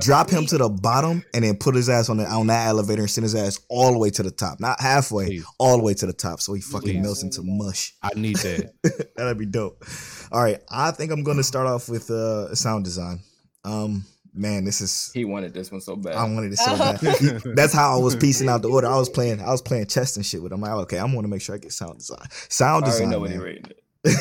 drop 0.00 0.30
him 0.30 0.46
to 0.46 0.58
the 0.58 0.68
bottom 0.68 1.24
and 1.34 1.44
then 1.44 1.56
put 1.56 1.74
his 1.74 1.88
ass 1.88 2.08
on 2.08 2.16
the 2.16 2.26
on 2.26 2.46
that 2.48 2.66
elevator 2.68 3.02
and 3.02 3.10
send 3.10 3.24
his 3.24 3.34
ass 3.34 3.58
all 3.68 3.92
the 3.92 3.98
way 3.98 4.10
to 4.10 4.22
the 4.22 4.30
top, 4.30 4.60
not 4.60 4.80
halfway, 4.80 5.26
Please. 5.26 5.44
all 5.58 5.76
the 5.78 5.82
way 5.82 5.94
to 5.94 6.06
the 6.06 6.12
top, 6.12 6.40
so 6.40 6.52
he 6.54 6.60
fucking 6.60 6.94
Please. 6.94 7.02
melts 7.02 7.11
into 7.20 7.42
mush. 7.42 7.94
I 8.02 8.10
need 8.16 8.36
that. 8.36 9.12
That'd 9.16 9.36
be 9.36 9.46
dope. 9.46 9.84
All 10.32 10.42
right, 10.42 10.60
I 10.70 10.90
think 10.92 11.12
I'm 11.12 11.22
gonna 11.22 11.42
start 11.42 11.66
off 11.66 11.88
with 11.88 12.10
uh 12.10 12.54
sound 12.54 12.84
design. 12.84 13.20
Um, 13.64 14.04
man, 14.34 14.64
this 14.64 14.80
is 14.80 15.10
He 15.12 15.24
wanted 15.24 15.52
this 15.52 15.70
one 15.70 15.80
so 15.80 15.96
bad. 15.96 16.14
I 16.14 16.24
wanted 16.24 16.52
it 16.52 16.58
so 16.58 16.76
bad. 16.76 17.00
That's 17.56 17.74
how 17.74 17.98
I 17.98 18.02
was 18.02 18.16
piecing 18.16 18.48
out 18.48 18.62
the 18.62 18.70
order. 18.70 18.86
I 18.86 18.96
was 18.96 19.08
playing, 19.08 19.40
I 19.40 19.50
was 19.50 19.62
playing 19.62 19.86
chess 19.86 20.16
and 20.16 20.24
shit 20.24 20.42
with 20.42 20.52
him. 20.52 20.64
I'm 20.64 20.70
like, 20.70 20.82
okay, 20.84 20.98
I'm 20.98 21.14
gonna 21.14 21.28
make 21.28 21.42
sure 21.42 21.54
I 21.54 21.58
get 21.58 21.72
sound 21.72 21.98
design. 21.98 22.26
Sound 22.48 22.84
I 22.84 22.88
already 22.88 23.04
design. 23.04 23.10
know 23.10 23.20
what 23.20 23.30
he 23.30 23.36
rated 23.36 23.74
it. 24.04 24.04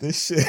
this 0.00 0.26
shit 0.26 0.46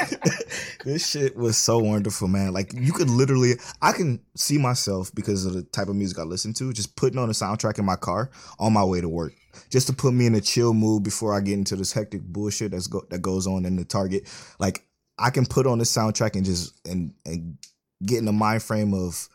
this 0.84 1.08
shit 1.08 1.36
was 1.36 1.56
so 1.56 1.78
wonderful 1.78 2.26
man 2.26 2.52
like 2.52 2.72
you 2.72 2.92
could 2.92 3.10
literally 3.10 3.52
i 3.82 3.92
can 3.92 4.18
see 4.34 4.58
myself 4.58 5.14
because 5.14 5.44
of 5.44 5.52
the 5.52 5.62
type 5.62 5.88
of 5.88 5.94
music 5.94 6.18
i 6.18 6.22
listen 6.22 6.54
to 6.54 6.72
just 6.72 6.96
putting 6.96 7.18
on 7.18 7.28
a 7.28 7.32
soundtrack 7.32 7.78
in 7.78 7.84
my 7.84 7.96
car 7.96 8.30
on 8.58 8.72
my 8.72 8.82
way 8.82 9.00
to 9.00 9.08
work 9.08 9.34
just 9.70 9.86
to 9.86 9.92
put 9.92 10.12
me 10.14 10.26
in 10.26 10.34
a 10.34 10.40
chill 10.40 10.74
mood 10.74 11.02
before 11.02 11.34
i 11.34 11.40
get 11.40 11.54
into 11.54 11.76
this 11.76 11.92
hectic 11.92 12.22
bullshit 12.22 12.70
that's 12.72 12.86
go- 12.86 13.06
that 13.10 13.20
goes 13.22 13.46
on 13.46 13.64
in 13.64 13.76
the 13.76 13.84
target 13.84 14.22
like 14.58 14.84
i 15.18 15.30
can 15.30 15.44
put 15.46 15.66
on 15.66 15.78
this 15.78 15.94
soundtrack 15.94 16.34
and 16.36 16.44
just 16.44 16.74
and 16.86 17.12
and 17.26 17.58
get 18.04 18.18
in 18.18 18.24
the 18.24 18.32
mind 18.32 18.62
frame 18.62 18.92
of 18.94 19.28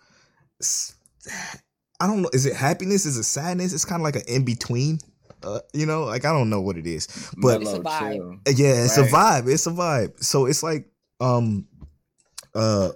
s- 0.62 0.96
i 2.00 2.08
don't 2.08 2.22
know 2.22 2.30
is 2.34 2.46
it 2.46 2.56
happiness 2.56 3.06
is 3.06 3.18
it 3.18 3.24
sadness 3.24 3.74
it's 3.74 3.86
kind 3.86 4.02
of 4.02 4.04
like 4.04 4.16
an 4.16 4.24
in-between 4.28 5.00
uh, 5.44 5.60
you 5.74 5.86
know 5.86 6.04
like 6.06 6.26
i 6.26 6.32
don't 6.34 6.50
know 6.50 6.62
what 6.62 6.78
it 6.78 6.88
is 6.88 7.08
but 7.38 7.62
It's 7.62 7.72
a 7.74 7.80
vibe. 7.80 8.40
yeah, 8.58 8.84
it's 8.86 8.98
a 8.98 9.04
vibe. 9.04 9.48
It's 9.54 9.68
a 9.68 9.72
vibe. 9.72 10.24
So 10.24 10.46
it's 10.48 10.64
like 10.64 10.90
um 11.20 11.68
uh 12.56 12.90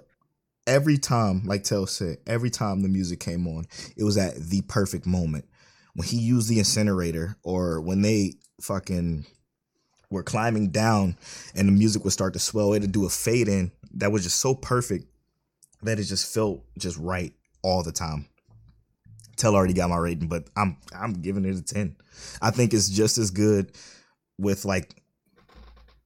every 0.66 0.98
time, 0.98 1.42
like 1.44 1.64
Tell 1.64 1.86
said, 1.86 2.18
every 2.26 2.50
time 2.50 2.82
the 2.82 2.88
music 2.88 3.20
came 3.20 3.46
on, 3.46 3.66
it 3.96 4.04
was 4.04 4.16
at 4.18 4.34
the 4.36 4.62
perfect 4.62 5.06
moment. 5.06 5.44
When 5.94 6.08
he 6.08 6.16
used 6.16 6.48
the 6.48 6.58
incinerator 6.58 7.36
or 7.42 7.80
when 7.80 8.02
they 8.02 8.34
fucking 8.60 9.26
were 10.10 10.22
climbing 10.22 10.68
down 10.68 11.16
and 11.54 11.68
the 11.68 11.72
music 11.72 12.04
would 12.04 12.12
start 12.12 12.32
to 12.34 12.38
swell, 12.38 12.72
it'd 12.72 12.92
do 12.92 13.06
a 13.06 13.10
fade 13.10 13.48
in 13.48 13.72
that 13.94 14.12
was 14.12 14.22
just 14.22 14.40
so 14.40 14.54
perfect 14.54 15.06
that 15.82 15.98
it 15.98 16.04
just 16.04 16.32
felt 16.32 16.64
just 16.78 16.96
right 16.96 17.32
all 17.62 17.82
the 17.82 17.92
time. 17.92 18.26
Tell 19.36 19.54
already 19.54 19.74
got 19.74 19.90
my 19.90 19.96
rating, 19.96 20.28
but 20.28 20.48
I'm 20.56 20.76
I'm 20.94 21.14
giving 21.14 21.44
it 21.44 21.56
a 21.56 21.62
10. 21.62 21.96
I 22.40 22.50
think 22.50 22.72
it's 22.72 22.88
just 22.88 23.18
as 23.18 23.30
good 23.30 23.72
with 24.38 24.64
like 24.64 25.02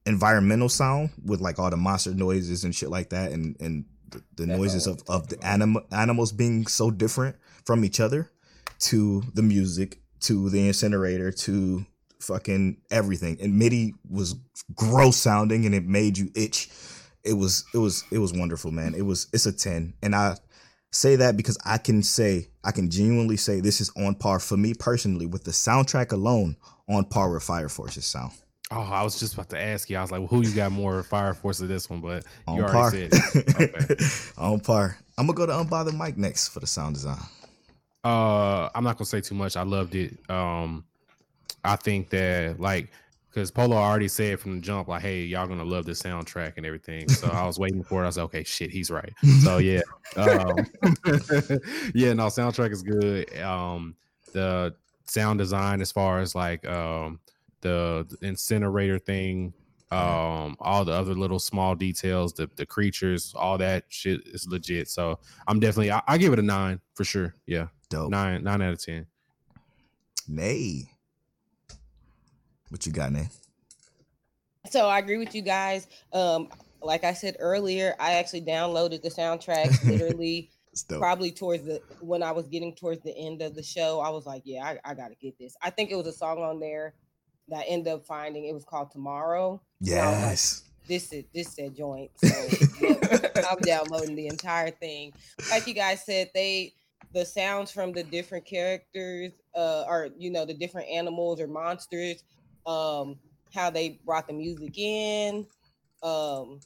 environmental 0.05 0.69
sound 0.69 1.11
with 1.23 1.41
like 1.41 1.59
all 1.59 1.69
the 1.69 1.77
monster 1.77 2.13
noises 2.13 2.63
and 2.63 2.73
shit 2.73 2.89
like 2.89 3.09
that 3.09 3.31
and 3.31 3.57
and 3.59 3.85
the, 4.09 4.23
the 4.37 4.47
noises 4.47 4.87
of, 4.87 5.03
of 5.09 5.27
the 5.27 5.37
anim- 5.45 5.83
animals 5.91 6.31
being 6.31 6.65
so 6.65 6.89
different 6.89 7.35
from 7.65 7.83
each 7.83 7.99
other 7.99 8.31
to 8.79 9.23
the 9.33 9.41
music 9.41 9.99
to 10.21 10.49
the 10.49 10.67
incinerator 10.67 11.31
to 11.31 11.85
fucking 12.19 12.77
everything 12.89 13.37
and 13.41 13.57
Mitty 13.57 13.93
was 14.09 14.35
gross 14.75 15.17
sounding 15.17 15.65
and 15.65 15.75
it 15.75 15.85
made 15.85 16.17
you 16.17 16.29
itch 16.35 16.69
it 17.23 17.33
was 17.33 17.65
it 17.73 17.77
was 17.77 18.03
it 18.11 18.17
was 18.17 18.33
wonderful 18.33 18.71
man 18.71 18.95
it 18.95 19.03
was 19.05 19.27
it's 19.33 19.45
a 19.45 19.51
10 19.51 19.93
and 20.01 20.15
i 20.15 20.35
say 20.91 21.17
that 21.17 21.35
because 21.37 21.57
i 21.65 21.77
can 21.77 22.01
say 22.01 22.47
i 22.63 22.71
can 22.71 22.89
genuinely 22.89 23.37
say 23.37 23.59
this 23.59 23.81
is 23.81 23.91
on 23.97 24.15
par 24.15 24.39
for 24.39 24.57
me 24.57 24.73
personally 24.73 25.25
with 25.25 25.43
the 25.43 25.51
soundtrack 25.51 26.11
alone 26.11 26.55
on 26.89 27.03
par 27.05 27.31
with 27.31 27.43
fire 27.43 27.69
force's 27.69 28.05
sound 28.05 28.31
Oh, 28.69 28.81
I 28.81 29.01
was 29.01 29.17
just 29.17 29.33
about 29.33 29.49
to 29.51 29.61
ask 29.61 29.89
you. 29.89 29.95
I 29.95 30.01
was 30.01 30.11
like, 30.11 30.19
well, 30.19 30.27
who 30.27 30.41
you 30.41 30.53
got 30.53 30.73
more 30.73 31.01
Fire 31.01 31.33
Force 31.33 31.61
of 31.61 31.69
this 31.69 31.89
one? 31.89 32.01
But 32.01 32.25
on 32.45 32.57
you 32.57 32.65
par. 32.65 32.91
said. 32.91 33.13
it. 33.13 33.55
Okay. 33.55 33.95
on 34.37 34.59
par. 34.59 34.97
I'm 35.17 35.25
gonna 35.25 35.37
go 35.37 35.45
to 35.45 35.53
Unbothered 35.53 35.95
Mike 35.95 36.17
next 36.17 36.49
for 36.49 36.59
the 36.59 36.67
sound 36.67 36.95
design. 36.95 37.17
Uh, 38.07 38.69
I'm 38.73 38.85
not 38.85 38.97
gonna 38.97 39.05
say 39.05 39.19
too 39.19 39.35
much. 39.35 39.57
I 39.57 39.63
loved 39.63 39.93
it. 39.93 40.17
Um, 40.29 40.85
I 41.65 41.75
think 41.75 42.09
that 42.11 42.57
like 42.57 42.89
because 43.29 43.51
Polo 43.51 43.75
already 43.75 44.07
said 44.07 44.39
from 44.39 44.55
the 44.55 44.61
jump, 44.61 44.87
like, 44.87 45.01
hey, 45.01 45.23
y'all 45.23 45.45
gonna 45.45 45.65
love 45.65 45.85
this 45.85 46.01
soundtrack 46.01 46.53
and 46.55 46.65
everything. 46.65 47.09
So 47.09 47.27
I 47.27 47.45
was 47.45 47.59
waiting 47.59 47.83
for 47.83 48.01
it. 48.01 48.03
I 48.03 48.07
was 48.07 48.17
like, 48.17 48.23
okay, 48.25 48.43
shit, 48.45 48.71
he's 48.71 48.89
right. 48.89 49.11
So 49.43 49.57
yeah, 49.57 49.81
um, 50.15 50.55
yeah, 51.93 52.13
no, 52.13 52.27
soundtrack 52.27 52.71
is 52.71 52.81
good. 52.81 53.37
Um, 53.41 53.97
the 54.31 54.73
sound 55.03 55.39
design 55.39 55.81
as 55.81 55.91
far 55.91 56.21
as 56.21 56.33
like 56.33 56.65
um 56.65 57.19
the 57.59 58.07
incinerator 58.21 58.99
thing, 58.99 59.53
um, 59.91 60.55
all 60.59 60.85
the 60.85 60.93
other 60.93 61.13
little 61.13 61.39
small 61.39 61.75
details, 61.75 62.31
the 62.31 62.49
the 62.55 62.65
creatures, 62.65 63.33
all 63.35 63.57
that 63.57 63.83
shit 63.89 64.21
is 64.27 64.47
legit. 64.47 64.87
So 64.87 65.19
I'm 65.45 65.59
definitely 65.59 65.91
I, 65.91 66.01
I 66.07 66.17
give 66.17 66.31
it 66.31 66.39
a 66.39 66.43
nine 66.43 66.79
for 66.93 67.03
sure. 67.03 67.35
Yeah, 67.45 67.67
Dope. 67.89 68.09
nine 68.11 68.43
nine 68.43 68.61
out 68.61 68.73
of 68.73 68.83
ten. 68.83 69.05
Nay. 70.27 70.89
What 72.69 72.85
you 72.85 72.91
got, 72.91 73.11
Nay? 73.11 73.29
So 74.69 74.87
I 74.87 74.99
agree 74.99 75.17
with 75.17 75.33
you 75.33 75.41
guys. 75.41 75.87
Um, 76.11 76.49
like 76.81 77.03
I 77.05 77.13
said 77.13 77.37
earlier, 77.39 77.95
I 77.99 78.13
actually 78.15 78.41
downloaded 78.41 79.01
the 79.01 79.09
soundtrack 79.09 79.85
literally 79.89 80.51
probably 80.89 81.31
towards 81.31 81.63
the 81.63 81.81
when 82.01 82.21
I 82.21 82.31
was 82.31 82.47
getting 82.47 82.75
towards 82.75 83.01
the 83.03 83.15
end 83.17 83.41
of 83.41 83.55
the 83.55 83.63
show. 83.63 83.99
I 84.01 84.09
was 84.09 84.25
like, 84.25 84.41
yeah, 84.45 84.63
I, 84.65 84.91
I 84.91 84.93
gotta 84.93 85.15
get 85.15 85.37
this. 85.39 85.55
I 85.61 85.69
think 85.69 85.91
it 85.91 85.95
was 85.95 86.07
a 86.07 86.13
song 86.13 86.39
on 86.39 86.59
there 86.59 86.93
that 87.47 87.59
I 87.59 87.63
ended 87.63 87.93
up 87.93 88.05
finding. 88.05 88.45
It 88.45 88.53
was 88.53 88.65
called 88.65 88.91
Tomorrow. 88.91 89.61
And 89.79 89.89
like, 89.89 89.97
Yes. 89.97 90.63
this 90.87 91.13
is 91.13 91.23
this 91.33 91.55
said 91.55 91.75
joint. 91.75 92.11
So 92.17 92.27
yep, 92.81 93.37
I'm 93.49 93.59
downloading 93.59 94.15
the 94.17 94.27
entire 94.27 94.71
thing. 94.71 95.13
Like 95.49 95.65
you 95.67 95.73
guys 95.73 96.05
said, 96.05 96.29
they 96.33 96.73
the 97.13 97.25
sounds 97.25 97.71
from 97.71 97.93
the 97.93 98.03
different 98.03 98.45
characters, 98.45 99.31
uh, 99.55 99.83
or 99.87 100.09
you 100.17 100.29
know, 100.31 100.45
the 100.45 100.53
different 100.53 100.87
animals 100.89 101.39
or 101.39 101.47
monsters, 101.47 102.23
um, 102.65 103.17
how 103.53 103.69
they 103.69 103.99
brought 104.05 104.27
the 104.27 104.33
music 104.33 104.77
in. 104.77 105.45
Um, 106.03 106.59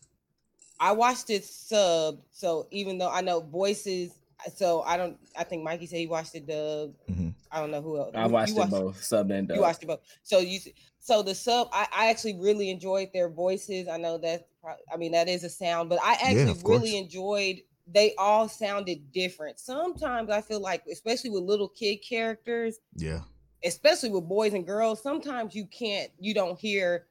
I 0.80 0.92
watched 0.92 1.30
it 1.30 1.46
sub, 1.46 2.20
so 2.32 2.68
even 2.72 2.98
though 2.98 3.10
I 3.10 3.22
know 3.22 3.40
voices, 3.42 4.12
so 4.56 4.82
I 4.82 4.98
don't. 4.98 5.18
I 5.38 5.44
think 5.44 5.64
Mikey 5.64 5.86
said 5.86 6.00
he 6.00 6.08
watched 6.08 6.34
it 6.36 6.48
dub. 6.48 6.94
Mhm. 7.10 7.34
I 7.52 7.60
don't 7.60 7.70
know 7.72 7.82
who 7.82 7.98
else. 8.00 8.12
I 8.16 8.26
You- 8.26 8.32
watched 8.32 8.58
it 8.58 8.70
both, 8.70 9.04
sub 9.04 9.30
and 9.30 9.48
dub. 9.48 9.56
you 9.56 9.62
watched 9.62 9.84
it 9.84 9.88
both. 9.88 10.00
So 10.24 10.40
you 10.40 10.60
so 11.00 11.22
the 11.22 11.36
sub 11.36 11.70
I, 11.72 11.88
I 11.94 12.10
actually 12.10 12.40
really 12.40 12.70
enjoyed 12.72 13.10
their 13.14 13.30
voices. 13.30 13.88
I 13.88 13.98
know 13.98 14.18
that 14.20 14.48
I 14.92 14.98
mean 14.98 15.12
that 15.12 15.28
is 15.30 15.44
a 15.44 15.50
sound, 15.50 15.90
but 15.90 16.00
I 16.04 16.14
actually 16.14 16.54
course. 16.56 16.64
really 16.64 16.98
enjoyed 16.98 17.62
they 17.94 18.14
all 18.18 18.48
sounded 18.48 19.12
different. 19.12 19.60
Sometimes 19.60 20.30
I 20.30 20.42
feel 20.42 20.60
like 20.60 20.84
especially 20.92 21.30
with 21.30 21.44
little 21.44 21.68
kid 21.70 21.98
characters, 21.98 22.80
Yeah. 22.96 23.22
especially 23.64 24.10
with 24.10 24.28
boys 24.28 24.54
and 24.54 24.66
girls, 24.66 25.02
sometimes 25.02 25.56
you 25.56 25.66
can't 25.68 26.12
you 26.20 26.34
don't 26.34 26.60
hear 26.60 27.08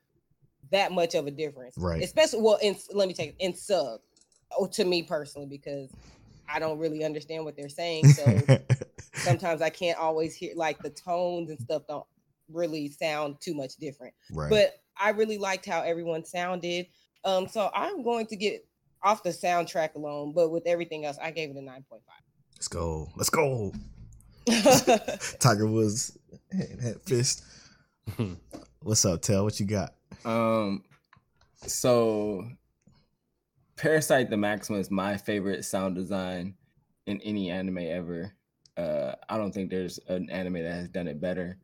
that 0.70 0.92
much 0.92 1.14
of 1.14 1.26
a 1.26 1.30
difference. 1.30 1.76
Right. 1.76 2.02
Especially 2.02 2.40
well 2.40 2.58
in 2.62 2.76
let 2.92 3.08
me 3.08 3.14
take 3.14 3.34
in 3.38 3.54
sub. 3.54 4.00
Oh, 4.58 4.66
to 4.66 4.84
me 4.84 5.02
personally 5.02 5.46
because 5.46 5.90
I 6.48 6.58
don't 6.58 6.78
really 6.78 7.04
understand 7.04 7.44
what 7.44 7.56
they're 7.56 7.68
saying. 7.68 8.08
So 8.08 8.42
sometimes 9.14 9.62
I 9.62 9.70
can't 9.70 9.98
always 9.98 10.34
hear 10.34 10.52
like 10.56 10.78
the 10.80 10.90
tones 10.90 11.50
and 11.50 11.60
stuff 11.60 11.82
don't 11.88 12.06
really 12.48 12.88
sound 12.88 13.36
too 13.40 13.54
much 13.54 13.76
different. 13.76 14.14
right. 14.32 14.50
But 14.50 14.80
I 15.00 15.10
really 15.10 15.38
liked 15.38 15.66
how 15.66 15.82
everyone 15.82 16.24
sounded. 16.24 16.86
Um, 17.24 17.46
so 17.46 17.70
I'm 17.74 18.02
going 18.02 18.26
to 18.26 18.36
get 18.36 18.66
off 19.02 19.22
the 19.22 19.30
soundtrack 19.30 19.94
alone, 19.94 20.32
but 20.34 20.50
with 20.50 20.66
everything 20.66 21.04
else, 21.04 21.18
I 21.22 21.30
gave 21.30 21.50
it 21.50 21.56
a 21.56 21.60
9.5. 21.60 21.82
Let's 22.56 22.68
go. 22.68 23.08
Let's 23.16 23.30
go. 23.30 23.72
Tiger 25.38 25.66
Woods 25.66 26.16
head, 26.52 26.78
head 26.80 27.00
fist. 27.02 27.44
What's 28.82 29.04
up, 29.04 29.22
Tell? 29.22 29.44
What 29.44 29.58
you 29.60 29.66
got? 29.66 29.94
Um, 30.24 30.82
so 31.66 32.46
Parasyte 33.76 34.30
the 34.30 34.36
Maxima 34.36 34.78
is 34.78 34.90
my 34.90 35.16
favorite 35.16 35.64
sound 35.64 35.94
design 35.94 36.54
in 37.06 37.20
any 37.22 37.50
anime 37.50 37.78
ever. 37.78 38.32
Uh, 38.76 39.14
I 39.28 39.36
don't 39.36 39.52
think 39.52 39.70
there's 39.70 39.98
an 40.08 40.28
anime 40.30 40.54
that 40.54 40.72
has 40.72 40.88
done 40.88 41.08
it 41.08 41.20
better. 41.20 41.58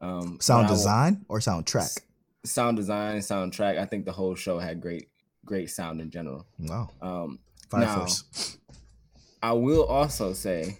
Um, 0.00 0.38
Sound 0.40 0.64
but 0.66 0.68
I 0.68 0.70
will- 0.70 0.76
design 0.76 1.24
or 1.28 1.38
soundtrack? 1.40 2.00
sound 2.44 2.76
design, 2.76 3.18
soundtrack. 3.18 3.78
I 3.78 3.84
think 3.84 4.04
the 4.04 4.12
whole 4.12 4.34
show 4.34 4.58
had 4.58 4.80
great, 4.80 5.08
great 5.48 5.70
sound 5.70 6.00
in 6.00 6.10
general. 6.10 6.46
Wow. 6.58 6.90
Um, 7.02 7.38
Fire 7.70 7.80
Now- 7.80 7.96
Force. 7.96 8.58
I 9.42 9.52
will 9.52 9.84
also 9.84 10.32
say 10.32 10.78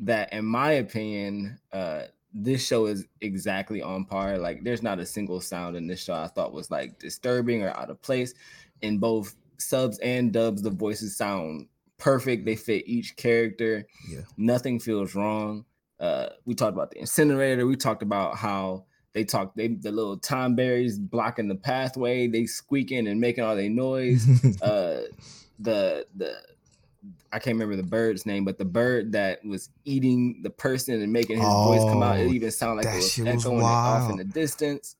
that, 0.00 0.32
in 0.32 0.44
my 0.46 0.72
opinion, 0.72 1.58
uh, 1.72 2.04
this 2.32 2.66
show 2.66 2.86
is 2.86 3.06
exactly 3.20 3.82
on 3.82 4.04
par. 4.06 4.38
Like, 4.38 4.64
there's 4.64 4.82
not 4.82 4.98
a 4.98 5.04
single 5.06 5.40
sound 5.40 5.76
in 5.76 5.86
this 5.86 6.02
show 6.02 6.14
I 6.14 6.28
thought 6.28 6.52
was 6.54 6.70
like 6.70 6.98
disturbing 6.98 7.62
or 7.62 7.70
out 7.70 7.90
of 7.90 8.00
place. 8.02 8.32
In 8.82 8.98
both 8.98 9.34
subs 9.58 9.98
and 9.98 10.32
dubs, 10.32 10.62
the 10.62 10.70
voices 10.70 11.16
sound 11.16 11.68
perfect. 11.98 12.46
They 12.46 12.56
fit 12.56 12.84
each 12.88 13.14
character. 13.16 13.86
Yeah. 14.08 14.22
Nothing 14.38 14.80
feels 14.80 15.14
wrong. 15.14 15.66
Uh, 15.98 16.30
we 16.46 16.54
talked 16.54 16.72
about 16.72 16.90
the 16.92 16.98
incinerator. 17.00 17.66
We 17.66 17.76
talked 17.76 18.02
about 18.02 18.36
how 18.36 18.86
they 19.12 19.24
talk 19.24 19.54
they 19.54 19.68
the 19.68 19.90
little 19.90 20.16
time 20.16 20.54
berries 20.54 20.98
blocking 20.98 21.48
the 21.48 21.54
pathway, 21.54 22.28
they 22.28 22.46
squeaking 22.46 23.08
and 23.08 23.20
making 23.20 23.44
all 23.44 23.56
their 23.56 23.70
noise. 23.70 24.26
uh 24.62 25.02
the 25.58 26.06
the 26.16 26.36
I 27.32 27.38
can't 27.38 27.54
remember 27.54 27.76
the 27.76 27.88
bird's 27.88 28.26
name, 28.26 28.44
but 28.44 28.58
the 28.58 28.64
bird 28.64 29.12
that 29.12 29.44
was 29.44 29.70
eating 29.84 30.40
the 30.42 30.50
person 30.50 31.00
and 31.00 31.12
making 31.12 31.36
his 31.36 31.46
voice 31.46 31.80
come 31.84 32.02
out, 32.02 32.18
it 32.18 32.26
Oh, 32.26 32.32
even 32.32 32.50
sounded 32.50 32.84
like 32.84 32.86
that 32.86 32.94
it 32.94 33.02
was 33.02 33.12
shit 33.12 33.26
was 33.26 33.44
it 33.46 33.48
off 33.48 34.10
in 34.10 34.16
the 34.16 34.24
distance. 34.24 34.96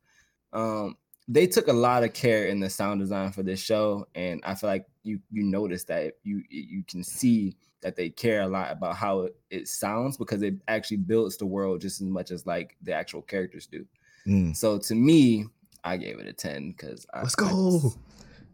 Um, 0.53 0.97
they 1.29 1.47
took 1.47 1.69
a 1.69 1.73
lot 1.73 2.03
of 2.03 2.13
care 2.13 2.47
in 2.47 2.61
the 2.61 2.71
sound 2.71 3.01
design 3.01 3.33
for 3.33 3.43
this 3.43 3.61
show, 3.61 4.07
and 4.15 4.41
I 4.45 4.55
feel 4.55 4.71
like 4.71 4.87
you 5.03 5.21
you 5.31 5.43
notice 5.43 5.85
that 5.85 6.15
you 6.25 6.43
you 6.49 6.83
can 6.85 7.05
see 7.05 7.57
that 7.83 7.97
they 7.97 8.11
care 8.11 8.43
a 8.43 8.49
lot 8.49 8.73
about 8.73 8.97
how 8.97 9.21
it, 9.21 9.37
it 9.51 9.69
sounds 9.69 10.17
because 10.17 10.43
it 10.43 10.55
actually 10.69 10.99
builds 10.99 11.37
the 11.37 11.47
world 11.47 11.81
just 11.81 12.01
as 12.01 12.07
much 12.07 12.31
as 12.31 12.47
like 12.47 12.77
the 12.83 12.93
actual 12.93 13.23
characters 13.23 13.67
do. 13.67 13.87
Mm, 14.27 14.57
So 14.57 14.79
to 14.79 14.95
me, 14.95 15.47
I 15.85 15.97
gave 15.97 16.19
it 16.19 16.27
a 16.27 16.33
ten 16.33 16.71
because 16.73 17.07
let's 17.15 17.35
I, 17.35 17.51
go, 17.51 17.93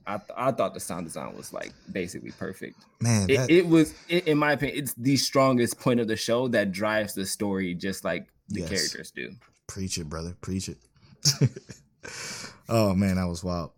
I, 0.06 0.16
th- 0.18 0.30
I 0.36 0.52
thought 0.52 0.74
the 0.74 0.80
sound 0.80 1.06
design 1.06 1.36
was 1.36 1.52
like 1.52 1.72
basically 1.92 2.30
perfect. 2.32 2.76
man. 3.00 3.28
It, 3.28 3.40
it 3.50 3.66
was, 3.66 3.94
it, 4.08 4.28
in 4.28 4.38
my 4.38 4.52
opinion, 4.52 4.78
it's 4.78 4.94
the 4.94 5.16
strongest 5.16 5.80
point 5.80 5.98
of 6.00 6.06
the 6.06 6.16
show 6.16 6.48
that 6.48 6.70
drives 6.72 7.14
the 7.14 7.26
story, 7.26 7.74
just 7.74 8.04
like 8.04 8.28
the 8.48 8.60
Yes. 8.60 8.68
characters 8.68 9.10
do. 9.10 9.32
Preach 9.66 9.98
it, 9.98 10.08
brother. 10.08 10.36
Preach 10.40 10.68
it. 10.68 10.78
oh 12.68 12.94
man, 12.94 13.16
that 13.16 13.26
was 13.26 13.42
wild. 13.42 13.72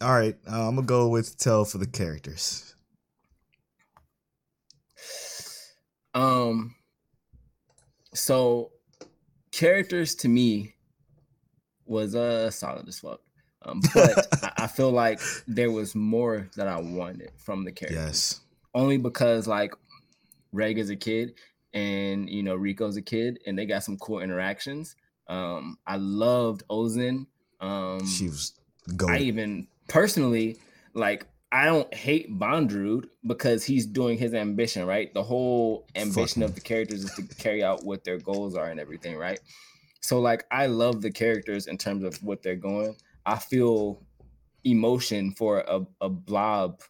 All 0.00 0.12
right, 0.12 0.36
uh, 0.50 0.68
I'm 0.68 0.76
gonna 0.76 0.86
go 0.86 1.08
with 1.08 1.36
tell 1.38 1.64
for 1.64 1.78
the 1.78 1.86
characters. 1.86 2.74
Um, 6.14 6.76
so 8.12 8.70
characters 9.50 10.14
to 10.16 10.28
me 10.28 10.73
was 11.86 12.14
uh 12.14 12.50
solid 12.50 12.88
as 12.88 12.98
fuck. 12.98 13.20
Um, 13.62 13.80
but 13.94 14.26
I, 14.42 14.64
I 14.64 14.66
feel 14.66 14.90
like 14.90 15.20
there 15.46 15.70
was 15.70 15.94
more 15.94 16.48
that 16.56 16.68
I 16.68 16.80
wanted 16.80 17.30
from 17.36 17.64
the 17.64 17.72
characters. 17.72 18.04
Yes. 18.04 18.40
only 18.74 18.98
because 18.98 19.46
like 19.46 19.72
Reg 20.52 20.78
is 20.78 20.90
a 20.90 20.96
kid 20.96 21.34
and 21.72 22.28
you 22.28 22.42
know 22.42 22.56
Riko's 22.56 22.96
a 22.96 23.02
kid 23.02 23.38
and 23.46 23.58
they 23.58 23.66
got 23.66 23.82
some 23.84 23.96
cool 23.98 24.20
interactions. 24.20 24.96
Um, 25.28 25.78
I 25.86 25.96
loved 25.96 26.62
Ozen. 26.68 27.26
Um, 27.60 28.06
She 28.06 28.26
was 28.26 28.52
going. 28.96 29.14
I 29.14 29.18
even 29.20 29.66
personally 29.88 30.58
like 30.92 31.26
I 31.50 31.66
don't 31.66 31.92
hate 31.94 32.36
Bondrewd 32.36 33.06
because 33.24 33.64
he's 33.64 33.86
doing 33.86 34.18
his 34.18 34.34
ambition, 34.34 34.86
right? 34.86 35.14
The 35.14 35.22
whole 35.22 35.86
ambition 35.94 36.42
Fuck 36.42 36.50
of 36.50 36.54
the 36.56 36.60
characters 36.60 37.04
is 37.04 37.14
to 37.14 37.22
carry 37.36 37.62
out 37.62 37.84
what 37.84 38.02
their 38.02 38.18
goals 38.18 38.56
are 38.56 38.66
and 38.66 38.80
everything, 38.80 39.16
right? 39.16 39.38
So 40.04 40.20
like 40.20 40.44
I 40.50 40.66
love 40.66 41.00
the 41.00 41.10
characters 41.10 41.66
in 41.66 41.78
terms 41.78 42.04
of 42.04 42.22
what 42.22 42.42
they're 42.42 42.56
going. 42.56 42.94
I 43.24 43.38
feel 43.38 44.02
emotion 44.62 45.32
for 45.32 45.60
a, 45.60 45.80
a 46.02 46.10
blob 46.10 46.82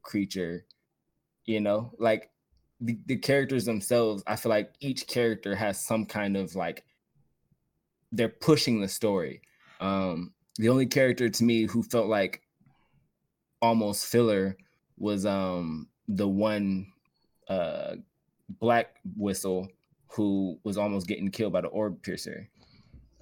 creature, 0.00 0.64
you 1.44 1.60
know, 1.60 1.92
like 1.98 2.30
the, 2.80 2.96
the 3.04 3.16
characters 3.16 3.66
themselves, 3.66 4.22
I 4.26 4.36
feel 4.36 4.48
like 4.48 4.72
each 4.80 5.06
character 5.06 5.54
has 5.54 5.84
some 5.84 6.06
kind 6.06 6.34
of 6.34 6.56
like 6.56 6.82
they're 8.10 8.30
pushing 8.30 8.80
the 8.80 8.88
story. 8.88 9.42
Um, 9.78 10.32
the 10.56 10.70
only 10.70 10.86
character 10.86 11.28
to 11.28 11.44
me 11.44 11.64
who 11.64 11.82
felt 11.82 12.06
like 12.06 12.40
almost 13.60 14.06
filler 14.06 14.56
was 14.96 15.26
um 15.26 15.88
the 16.08 16.26
one 16.26 16.90
uh 17.48 17.96
black 18.48 18.96
whistle 19.14 19.68
who 20.06 20.58
was 20.64 20.78
almost 20.78 21.06
getting 21.06 21.30
killed 21.30 21.52
by 21.52 21.60
the 21.60 21.68
orb 21.68 22.02
piercer. 22.02 22.48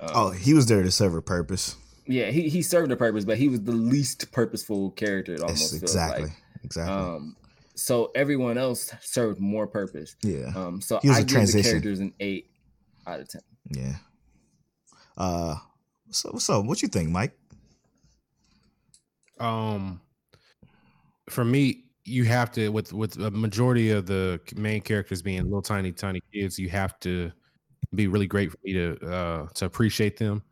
Um, 0.01 0.11
oh, 0.15 0.31
he 0.31 0.55
was 0.55 0.67
there 0.67 0.83
to 0.83 0.91
serve 0.91 1.15
a 1.15 1.23
purpose. 1.23 1.77
yeah, 2.07 2.31
he, 2.31 2.49
he 2.49 2.63
served 2.63 2.91
a 2.93 2.97
purpose, 2.97 3.25
but 3.25 3.37
he 3.39 3.49
was 3.49 3.63
the 3.63 3.73
least 3.73 4.33
purposeful 4.33 4.91
character. 4.93 5.35
It 5.35 5.41
almost 5.41 5.61
Yes, 5.61 5.71
feels 5.71 5.83
exactly. 5.83 6.25
like. 6.25 6.33
Exactly. 6.65 6.95
Um, 6.95 7.37
so 7.75 8.11
everyone 8.15 8.59
else 8.59 8.93
served 9.01 9.41
more 9.41 9.67
purpose. 9.67 10.17
yeah. 10.23 10.53
Um, 10.57 10.81
so 10.81 10.99
He 11.03 11.09
was 11.09 11.19
I 11.19 11.21
a 11.21 11.25
give 11.25 11.31
transition. 11.33 11.63
the 11.63 11.69
characters 11.71 12.01
an 12.01 12.13
eight 12.21 12.51
out 13.07 13.21
of 13.21 13.29
ten. 13.29 13.43
Yeah. 13.71 13.95
Uh 15.17 15.57
so 16.11 16.39
so 16.39 16.61
what 16.63 16.83
you 16.83 16.89
think, 16.89 17.11
Mike? 17.11 17.37
um 19.39 20.01
for 21.31 21.45
me 21.45 21.85
you 22.05 22.25
have 22.25 22.51
to 22.53 22.69
with 22.71 22.93
with 22.93 23.17
a 23.19 23.31
majority 23.31 23.91
of 23.91 24.05
the 24.07 24.41
main 24.57 24.81
characters 24.83 25.23
being 25.23 25.43
little 25.45 25.63
tiny 25.63 25.93
tiny 25.93 26.21
kids 26.33 26.59
you 26.59 26.69
have 26.69 26.99
to 27.01 27.31
be 27.95 28.07
really 28.07 28.27
great 28.27 28.51
for 28.51 28.59
me 28.65 28.73
to 28.73 28.99
uh 29.11 29.47
to 29.55 29.65
appreciate 29.65 30.17
them 30.17 30.43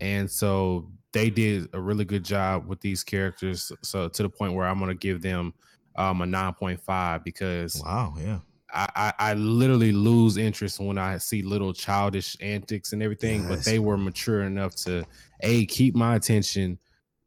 and 0.00 0.30
so 0.30 0.90
they 1.12 1.30
did 1.30 1.68
a 1.72 1.80
really 1.80 2.04
good 2.04 2.24
job 2.24 2.66
with 2.66 2.80
these 2.80 3.02
characters 3.04 3.72
so 3.82 4.08
to 4.08 4.22
the 4.22 4.28
point 4.28 4.52
where 4.52 4.66
i'm 4.66 4.78
going 4.78 4.90
to 4.90 4.94
give 4.94 5.22
them 5.22 5.52
um 5.96 6.22
a 6.22 6.24
9.5 6.24 7.24
because 7.24 7.82
Wow, 7.84 8.14
yeah. 8.18 8.38
I, 8.72 8.88
I 8.94 9.12
I 9.30 9.34
literally 9.34 9.92
lose 9.92 10.36
interest 10.36 10.78
when 10.78 10.98
I 10.98 11.18
see 11.18 11.42
little 11.42 11.72
childish 11.72 12.36
antics 12.40 12.92
and 12.92 13.02
everything, 13.02 13.48
but 13.48 13.64
they 13.64 13.78
were 13.78 13.96
mature 13.96 14.42
enough 14.42 14.74
to 14.84 15.04
a 15.40 15.64
keep 15.66 15.94
my 15.94 16.16
attention, 16.16 16.78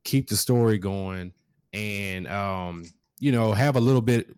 keep 0.03 0.29
the 0.29 0.37
story 0.37 0.77
going, 0.77 1.33
and 1.73 2.27
um, 2.27 2.85
you 3.19 3.31
know, 3.31 3.53
have 3.53 3.75
a 3.75 3.79
little 3.79 4.01
bit 4.01 4.35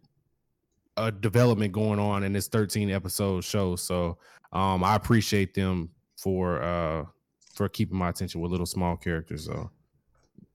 of 0.95 1.19
development 1.21 1.73
going 1.73 1.99
on 1.99 2.23
in 2.23 2.31
this 2.31 2.47
13 2.47 2.89
episode 2.91 3.43
show. 3.43 3.75
So 3.75 4.17
um 4.53 4.83
I 4.83 4.95
appreciate 4.95 5.53
them 5.53 5.89
for 6.17 6.61
uh 6.63 7.05
for 7.53 7.69
keeping 7.69 7.97
my 7.97 8.09
attention 8.09 8.41
with 8.41 8.51
little 8.51 8.65
small 8.65 8.97
characters. 8.97 9.45
So 9.45 9.69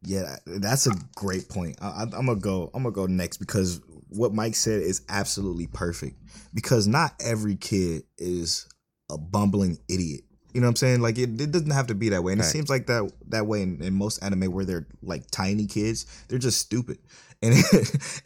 Yeah, 0.02 0.36
that's 0.46 0.86
a 0.86 0.92
great 1.14 1.48
point. 1.48 1.76
I, 1.80 1.88
I, 1.88 2.02
I'm 2.02 2.26
gonna 2.26 2.36
go. 2.36 2.70
I'm 2.74 2.82
gonna 2.82 2.94
go 2.94 3.06
next 3.06 3.36
because 3.38 3.80
what 4.08 4.32
Mike 4.32 4.56
said 4.56 4.80
is 4.82 5.02
absolutely 5.08 5.66
perfect. 5.66 6.16
Because 6.54 6.86
not 6.86 7.14
every 7.20 7.56
kid 7.56 8.02
is 8.16 8.66
a 9.10 9.18
bumbling 9.18 9.78
idiot. 9.88 10.22
You 10.54 10.62
know 10.62 10.66
what 10.66 10.70
I'm 10.70 10.76
saying? 10.76 11.00
Like 11.00 11.18
it, 11.18 11.40
it 11.40 11.52
doesn't 11.52 11.70
have 11.70 11.88
to 11.88 11.94
be 11.94 12.08
that 12.08 12.24
way, 12.24 12.32
and 12.32 12.40
it 12.40 12.44
seems 12.44 12.70
like 12.70 12.86
that 12.86 13.12
that 13.28 13.46
way 13.46 13.62
in, 13.62 13.82
in 13.82 13.94
most 13.94 14.22
anime 14.22 14.50
where 14.50 14.64
they're 14.64 14.86
like 15.02 15.30
tiny 15.30 15.66
kids, 15.66 16.06
they're 16.28 16.38
just 16.38 16.58
stupid. 16.58 16.98
And 17.40 17.54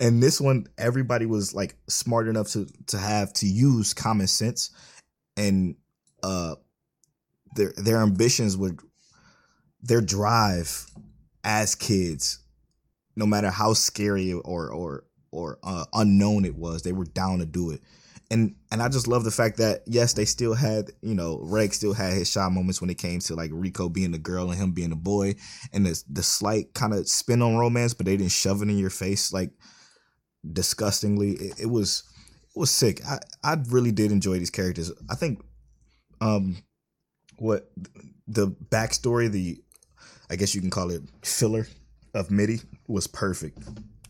and 0.01 0.23
this 0.23 0.41
one, 0.41 0.69
everybody 0.79 1.27
was 1.27 1.55
like 1.55 1.75
smart 1.87 2.29
enough 2.29 2.49
to 2.53 2.67
to 2.87 2.97
have 2.97 3.31
to 3.35 3.47
use 3.47 3.93
common 3.93 4.27
sense, 4.27 4.71
and 5.37 5.77
uh, 6.23 6.57
their 7.55 7.73
their 7.77 8.03
ambitions 8.03 8.57
would 8.57 8.81
their 9.83 10.01
drive 10.01 10.87
as 11.45 11.75
kids, 11.75 12.39
no 13.17 13.27
matter 13.27 13.51
how 13.51 13.73
scary 13.73 14.33
or 14.33 14.71
or 14.71 15.05
or 15.31 15.59
uh, 15.63 15.85
unknown 15.95 16.45
it 16.45 16.55
was, 16.55 16.83
they 16.83 16.93
were 16.93 17.07
down 17.07 17.39
to 17.39 17.47
do 17.47 17.71
it. 17.71 17.81
And 18.31 18.55
and 18.71 18.83
I 18.83 18.89
just 18.89 19.09
love 19.09 19.25
the 19.25 19.31
fact 19.31 19.59
that 19.59 19.83
yes, 19.87 20.15
they 20.15 20.25
still 20.25 20.55
had 20.55 20.91
you 21.03 21.15
know 21.15 21.41
Reg 21.43 21.75
still 21.75 21.93
had 21.93 22.13
his 22.15 22.31
shy 22.31 22.49
moments 22.49 22.81
when 22.81 22.91
it 22.91 22.99
came 22.99 23.21
to 23.21 23.35
like 23.35 23.51
Riko 23.51 23.93
being 23.93 24.13
the 24.13 24.19
girl 24.19 24.51
and 24.51 24.59
him 24.59 24.73
being 24.73 24.91
the 24.91 24.97
boy, 24.97 25.35
and 25.73 25.85
the 25.85 26.03
the 26.09 26.23
slight 26.23 26.73
kind 26.75 26.95
of 26.95 27.09
spin 27.09 27.43
on 27.43 27.57
romance, 27.57 27.95
but 27.95 28.07
they 28.07 28.17
didn't 28.17 28.33
shove 28.33 28.63
it 28.63 28.69
in 28.69 28.79
your 28.79 28.91
face 28.91 29.33
like 29.33 29.51
disgustingly. 30.51 31.33
It, 31.33 31.61
it 31.63 31.67
was 31.67 32.05
was 32.55 32.71
sick. 32.71 33.01
I 33.07 33.19
I 33.43 33.57
really 33.69 33.93
did 33.93 34.13
enjoy 34.13 34.39
these 34.39 34.51
characters. 34.51 34.93
I 35.11 35.15
think 35.15 35.41
um 36.21 36.57
what 37.39 37.71
the 38.29 38.49
backstory, 38.49 39.31
the 39.31 39.61
I 40.31 40.37
guess 40.37 40.55
you 40.55 40.61
can 40.61 40.71
call 40.71 40.91
it 40.91 41.03
filler 41.25 41.67
of 42.15 42.31
Mitty 42.31 42.61
was 42.87 43.07
perfect. 43.07 43.59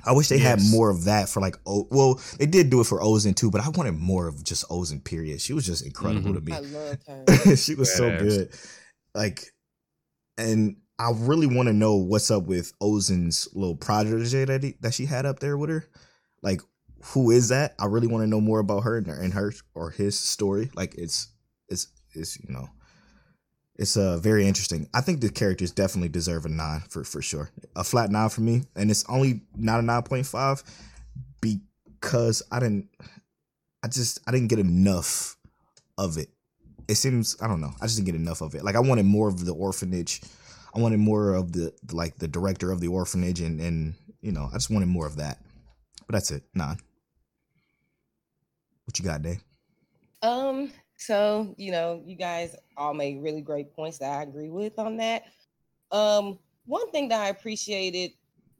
I 0.05 0.13
wish 0.13 0.29
they 0.29 0.39
had 0.39 0.61
more 0.71 0.91
of 0.91 1.05
that 1.05 1.29
for 1.29 1.41
like 1.41 1.57
oh 1.67 1.87
well 1.91 2.21
they 2.39 2.47
did 2.47 2.71
do 2.71 2.81
it 2.81 2.87
for 2.87 3.01
Ozen 3.01 3.37
too, 3.37 3.51
but 3.51 3.61
I 3.61 3.69
wanted 3.69 3.93
more 3.93 4.27
of 4.27 4.43
just 4.43 4.69
Ozen 4.69 5.03
period. 5.05 5.41
She 5.41 5.53
was 5.53 5.65
just 5.65 5.85
incredible 5.87 6.33
Mhm. 6.33 6.35
to 6.35 6.41
me. 6.41 6.53
I 6.53 6.61
me. 6.61 6.67
loved 6.69 7.03
her. 7.47 7.57
she 7.57 7.75
was 7.77 7.93
so 7.95 8.11
Badass. 8.11 8.19
good. 8.19 8.49
Like 9.15 9.45
and 10.39 10.77
I 10.99 11.11
really 11.15 11.47
want 11.47 11.69
to 11.69 11.73
know 11.73 11.97
what's 11.97 12.31
up 12.31 12.45
with 12.45 12.77
Ozen's 12.81 13.49
little 13.55 13.77
protege 13.77 14.45
that 14.45 14.63
he, 14.63 14.75
that 14.81 14.95
she 14.95 15.07
had 15.07 15.27
up 15.27 15.41
there 15.41 15.57
with 15.57 15.71
her. 15.71 15.85
Like 16.43 16.61
who 17.03 17.31
is 17.31 17.49
that? 17.49 17.75
I 17.79 17.87
really 17.87 18.07
want 18.07 18.23
to 18.23 18.29
know 18.29 18.41
more 18.41 18.61
about 18.61 18.85
her 18.85 18.97
and 18.97 19.07
her, 19.07 19.21
and 19.21 19.35
her 19.35 19.53
or 19.75 19.91
his 19.91 20.19
story. 20.19 20.71
Like 20.75 20.95
it's 20.95 21.29
it's 21.69 21.89
it's 22.13 22.39
you 22.41 22.55
know 22.55 22.69
it's 23.77 23.97
uh 23.97 24.19
very 24.19 24.47
interesting. 24.47 24.89
I 24.95 25.01
think 25.01 25.21
the 25.21 25.29
characters 25.29 25.73
definitely 25.73 26.11
deserve 26.11 26.47
a 26.47 26.49
nine 26.49 26.81
for 26.89 27.03
for 27.05 27.21
sure. 27.21 27.51
A 27.75 27.83
flat 27.83 28.11
nine 28.11 28.29
for 28.29 28.43
me, 28.43 28.63
and 28.77 28.91
it's 28.91 29.05
only 29.09 29.43
not 29.57 29.81
a 29.81 29.83
nine 29.83 30.03
point 30.03 30.27
five 30.27 30.63
because 31.41 32.43
I 32.53 32.61
didn't. 32.61 32.89
I 33.83 33.89
just 33.89 34.21
I 34.29 34.31
didn't 34.31 34.49
get 34.49 34.61
enough 34.61 35.37
of 35.99 36.19
it. 36.19 36.29
It 36.87 36.95
seems 36.95 37.37
I 37.43 37.49
don't 37.49 37.61
know. 37.61 37.73
I 37.81 37.87
just 37.87 37.97
didn't 37.97 38.07
get 38.07 38.15
enough 38.15 38.43
of 38.43 38.55
it. 38.55 38.65
Like 38.65 38.77
I 38.77 38.81
wanted 38.81 39.07
more 39.07 39.29
of 39.29 39.45
the 39.45 39.55
orphanage. 39.55 40.23
I 40.75 40.79
wanted 40.79 41.01
more 41.01 41.35
of 41.35 41.53
the 41.53 41.73
like 41.91 42.19
the 42.19 42.29
director 42.29 42.71
of 42.71 42.79
the 42.81 42.89
orphanage 42.89 43.41
and 43.41 43.61
and 43.61 43.95
you 44.21 44.31
know 44.31 44.49
I 44.51 44.55
just 44.55 44.71
wanted 44.71 44.87
more 44.87 45.07
of 45.07 45.17
that. 45.17 45.39
But 46.07 46.13
that's 46.15 46.31
it. 46.31 46.45
Nine. 46.55 46.79
What 48.85 48.99
you 48.99 49.05
got, 49.05 49.23
Dave? 49.23 49.43
Um, 50.23 50.73
So, 50.97 51.55
you 51.59 51.73
know, 51.73 52.01
you 52.07 52.15
guys 52.15 52.55
all 52.77 52.95
made 52.95 53.21
really 53.23 53.41
great 53.41 53.75
points 53.75 53.99
that 53.99 54.19
I 54.19 54.23
agree 54.23 54.51
with 54.51 54.79
on 54.79 54.97
that. 54.99 55.25
Um, 55.91 56.39
one 56.65 56.91
thing 56.93 57.09
that 57.09 57.21
I 57.21 57.29
appreciated 57.29 58.13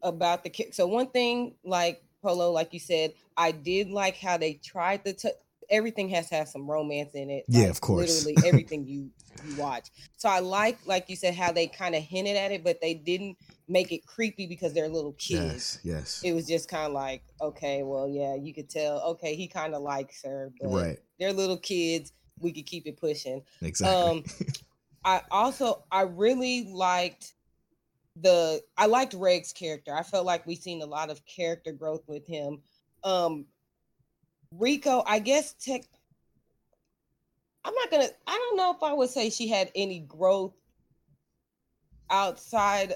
about 0.03 0.43
the 0.43 0.51
kick. 0.51 0.75
So 0.75 0.89
one 0.89 1.09
thing, 1.09 1.55
like 1.65 2.03
Polo, 2.21 2.51
like 2.51 2.73
you 2.73 2.81
said, 2.81 3.15
I 3.37 3.53
did 3.53 3.91
like 3.91 4.17
how 4.17 4.37
they 4.37 4.55
tried 4.55 5.05
to. 5.05 5.33
Everything 5.73 6.09
has 6.11 6.29
to 6.29 6.37
have 6.37 6.49
some 6.49 6.71
romance 6.71 7.15
in 7.15 7.31
it. 7.31 7.45
Yeah, 7.49 7.63
like, 7.63 7.71
of 7.71 7.81
course. 7.81 8.25
Literally 8.25 8.49
everything 8.49 8.87
you 8.87 9.11
you 9.45 9.57
watch. 9.57 9.89
So 10.17 10.29
I 10.29 10.39
like, 10.39 10.79
like 10.87 11.09
you 11.09 11.17
said, 11.17 11.35
how 11.35 11.51
they 11.51 11.67
kind 11.67 11.97
of 11.97 12.03
hinted 12.03 12.37
at 12.37 12.53
it, 12.53 12.63
but 12.63 12.81
they 12.81 12.95
didn't 12.95 13.37
make 13.67 13.91
it 13.91 14.07
creepy 14.07 14.47
because 14.47 14.73
they're 14.75 14.89
little 14.89 15.15
kids. 15.15 15.79
Yes, 15.83 15.97
yes. 15.97 16.21
It 16.23 16.33
was 16.35 16.47
just 16.47 16.69
kind 16.69 16.87
of 16.87 16.93
like, 16.93 17.23
okay, 17.41 17.83
well, 17.83 18.09
yeah, 18.09 18.37
you 18.37 18.55
could 18.55 18.71
tell. 18.71 19.01
Okay, 19.13 19.35
he 19.35 19.49
kind 19.49 19.75
of 19.75 19.83
likes 19.83 20.23
her, 20.23 20.53
but 20.61 20.69
Right. 20.71 20.99
they're 21.19 21.33
little 21.33 21.57
kids. 21.57 22.13
We 22.39 22.53
could 22.53 22.67
keep 22.67 22.87
it 22.87 22.99
pushing. 23.01 23.43
Exactly. 23.63 24.11
Um, 24.11 24.25
I 25.05 25.23
also 25.31 25.83
I 25.91 26.03
really 26.03 26.71
liked 26.73 27.35
the 28.17 28.63
I 28.77 28.87
liked 28.87 29.15
Reg's 29.15 29.53
character. 29.53 29.95
I 29.95 30.03
felt 30.03 30.27
like 30.27 30.47
we've 30.47 30.59
seen 30.59 30.83
a 30.83 30.87
lot 30.87 31.11
of 31.11 31.25
character 31.25 31.73
growth 31.73 32.03
with 32.07 32.27
him. 32.27 32.61
Um 33.03 33.47
Riko, 34.59 35.03
I 35.07 35.19
guess 35.19 35.55
tech 35.55 35.83
I'm 37.65 37.75
not 37.75 37.91
gonna 37.91 38.09
I 38.27 38.33
don't 38.37 38.57
know 38.57 38.73
if 38.73 38.83
I 38.83 38.93
would 38.93 39.11
say 39.11 39.31
she 39.31 39.49
had 39.49 39.71
any 39.75 40.01
growth 40.01 40.53
outside 42.11 42.95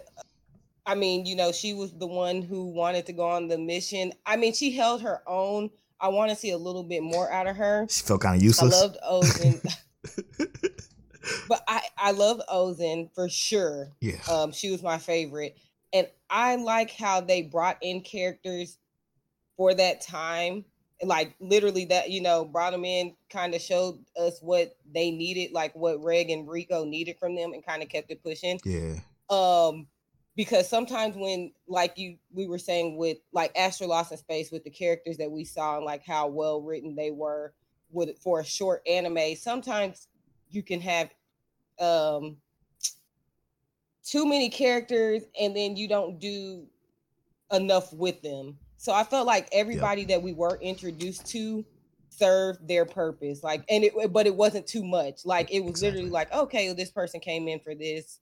I 0.87 0.95
mean, 0.95 1.27
you 1.27 1.35
know, 1.35 1.51
she 1.51 1.75
was 1.75 1.93
the 1.93 2.07
one 2.07 2.43
who 2.43 2.71
wanted 2.71 3.07
to 3.07 3.13
go 3.13 3.29
on 3.29 3.49
the 3.49 3.59
mission. 3.59 4.13
I 4.25 4.37
mean, 4.37 4.55
she 4.55 4.71
held 4.71 5.03
her 5.03 5.21
own. 5.27 5.71
I 6.01 6.09
want 6.09 6.31
to 6.31 6.37
see 6.37 6.51
a 6.51 6.59
little 6.59 6.85
bit 6.85 7.03
more 7.03 7.31
out 7.31 7.49
of 7.49 7.57
her. 7.57 7.87
she 7.91 8.05
felt 8.05 8.21
kind 8.21 8.37
of 8.37 8.43
useless. 8.43 8.75
I 8.75 8.81
loved 8.81 8.99
Ozen. 9.05 9.75
but 11.49 11.65
I 11.67 11.83
I 11.99 12.11
loved 12.13 12.43
Ozen 12.49 13.13
for 13.15 13.29
sure. 13.29 13.89
yeah. 14.01 14.21
Um, 14.31 14.53
she 14.53 14.71
was 14.71 14.83
my 14.83 14.99
favorite, 14.99 15.57
and 15.93 16.07
I 16.31 16.57
like 16.57 16.93
how 16.93 17.21
they 17.21 17.43
brought 17.43 17.79
in 17.83 18.03
characters 18.03 18.79
for 19.57 19.75
that 19.75 20.03
time. 20.03 20.65
Like 21.03 21.35
literally, 21.41 21.85
that 21.87 22.11
you 22.11 22.23
know, 22.23 22.45
brought 22.45 22.73
them 22.73 22.85
in, 22.85 23.15
kind 23.31 23.55
of 23.55 23.61
showed 23.61 23.99
us 24.19 24.39
what 24.41 24.77
they 24.95 25.11
needed, 25.11 25.53
like 25.53 25.75
what 25.75 26.03
Reg 26.03 26.31
and 26.31 26.49
Riko 26.49 26.89
needed 26.89 27.19
from 27.19 27.35
them, 27.35 27.53
and 27.53 27.65
kind 27.65 27.83
of 27.83 27.89
kept 27.89 28.11
it 28.11 28.23
pushing 28.23 28.59
yeah. 28.65 28.95
um 29.29 29.87
because 30.37 30.69
sometimes 30.69 31.17
when 31.17 31.51
like 31.67 31.97
you 31.97 32.17
we 32.33 32.47
were 32.47 32.59
saying 32.59 32.97
with 32.97 33.19
like 33.33 33.51
Astra 33.57 33.87
Lost 33.87 34.13
in 34.13 34.19
Space 34.19 34.53
with 34.53 34.65
the 34.65 34.71
characters 34.71 35.17
that 35.17 35.31
we 35.31 35.45
saw 35.45 35.77
and 35.77 35.85
like 35.85 36.05
how 36.05 36.29
well 36.29 36.61
written 36.61 36.95
they 36.95 37.11
were 37.11 37.55
with 37.91 38.19
for 38.19 38.41
a 38.41 38.45
short 38.45 38.83
anime, 38.87 39.35
sometimes 39.35 40.09
you 40.51 40.63
can 40.63 40.81
have 40.81 41.11
um 41.81 42.37
too 44.05 44.27
many 44.27 44.49
characters 44.49 45.23
and 45.41 45.57
then 45.57 45.77
you 45.77 45.89
don't 45.89 46.21
do 46.21 46.67
enough 47.53 47.93
with 47.93 48.21
them. 48.23 48.59
So 48.79 48.93
I 48.93 49.05
felt 49.05 49.27
like 49.27 49.49
everybody 49.53 50.05
that 50.07 50.23
we 50.23 50.33
were 50.33 50.59
introduced 50.61 51.27
to 51.33 51.65
served 52.09 52.67
their 52.67 52.85
purpose. 52.85 53.43
Like 53.43 53.65
and 53.69 53.85
it 53.85 53.93
but 54.13 54.27
it 54.27 54.35
wasn't 54.37 54.67
too 54.67 54.85
much. 54.85 55.25
Like 55.25 55.53
it 55.53 55.61
was 55.65 55.83
literally 55.83 56.11
like, 56.11 56.33
okay, 56.33 56.73
this 56.73 56.91
person 56.91 57.21
came 57.21 57.49
in 57.49 57.61
for 57.61 57.75
this. 57.75 58.21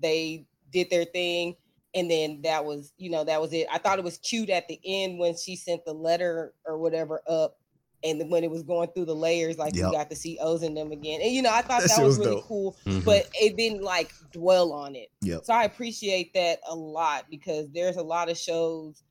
They 0.00 0.46
did 0.72 0.90
their 0.90 1.04
thing 1.04 1.54
and 1.94 2.10
then 2.10 2.40
that 2.42 2.64
was 2.64 2.92
you 2.96 3.10
know 3.10 3.24
that 3.24 3.40
was 3.40 3.52
it 3.52 3.66
i 3.70 3.76
thought 3.76 3.98
it 3.98 4.04
was 4.04 4.16
cute 4.18 4.48
at 4.48 4.66
the 4.68 4.80
end 4.84 5.18
when 5.18 5.36
she 5.36 5.54
sent 5.54 5.84
the 5.84 5.92
letter 5.92 6.54
or 6.64 6.78
whatever 6.78 7.20
up 7.28 7.58
and 8.04 8.18
then 8.20 8.30
when 8.30 8.42
it 8.42 8.50
was 8.50 8.62
going 8.62 8.88
through 8.94 9.04
the 9.04 9.14
layers 9.14 9.58
like 9.58 9.74
Yep. 9.74 9.84
we 9.86 9.92
got 9.92 10.08
to 10.10 10.16
see 10.16 10.38
Ozen 10.42 10.74
them 10.74 10.92
again 10.92 11.20
and 11.20 11.30
you 11.32 11.42
know 11.42 11.52
i 11.52 11.60
thought 11.60 11.82
That 11.82 11.90
that, 11.96 12.02
was, 12.02 12.18
really 12.18 12.36
dope. 12.36 12.44
cool 12.44 12.76
Mhm. 12.86 13.04
but 13.04 13.28
it 13.34 13.56
didn't 13.56 13.82
like 13.82 14.10
dwell 14.32 14.72
on 14.72 14.96
it 14.96 15.08
Yep. 15.20 15.44
so 15.44 15.52
i 15.52 15.64
appreciate 15.64 16.32
that 16.34 16.60
a 16.66 16.74
lot 16.74 17.26
because 17.30 17.70
there's 17.72 17.96
a 17.96 18.02
lot 18.02 18.30
of 18.30 18.38
shows 18.38 19.02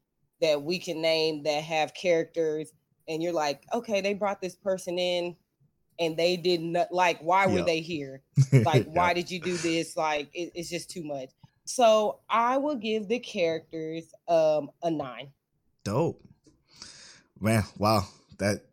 that 0.41 0.61
we 0.61 0.80
can 0.80 1.01
name 1.01 1.43
that 1.43 1.63
have 1.63 1.93
characters 1.93 2.73
and 3.07 3.22
you're 3.22 3.34
like 3.34 3.63
okay 3.73 4.01
they 4.01 4.13
brought 4.13 4.41
this 4.41 4.55
person 4.55 4.97
in 4.99 5.35
and 5.99 6.18
they 6.18 6.38
didn't 6.38 6.77
like 6.91 7.19
why 7.22 7.45
were 7.47 7.57
Yep. 7.59 7.65
they 7.65 7.80
here 7.81 8.22
like 8.65 8.85
why 8.85 9.13
did 9.13 9.30
you 9.30 9.39
do 9.39 9.55
this 9.57 9.95
like 9.95 10.30
it, 10.34 10.51
it's 10.55 10.69
just 10.69 10.89
too 10.89 11.03
much 11.03 11.30
so 11.65 12.19
i 12.30 12.57
will 12.57 12.76
give 12.76 13.07
the 13.07 13.19
characters 13.19 14.13
um 14.27 14.69
a 14.84 14.89
nine 14.91 15.31
Dope. 15.84 16.22
Man, 17.39 17.63
wow. 17.77 18.05
That 18.38 18.65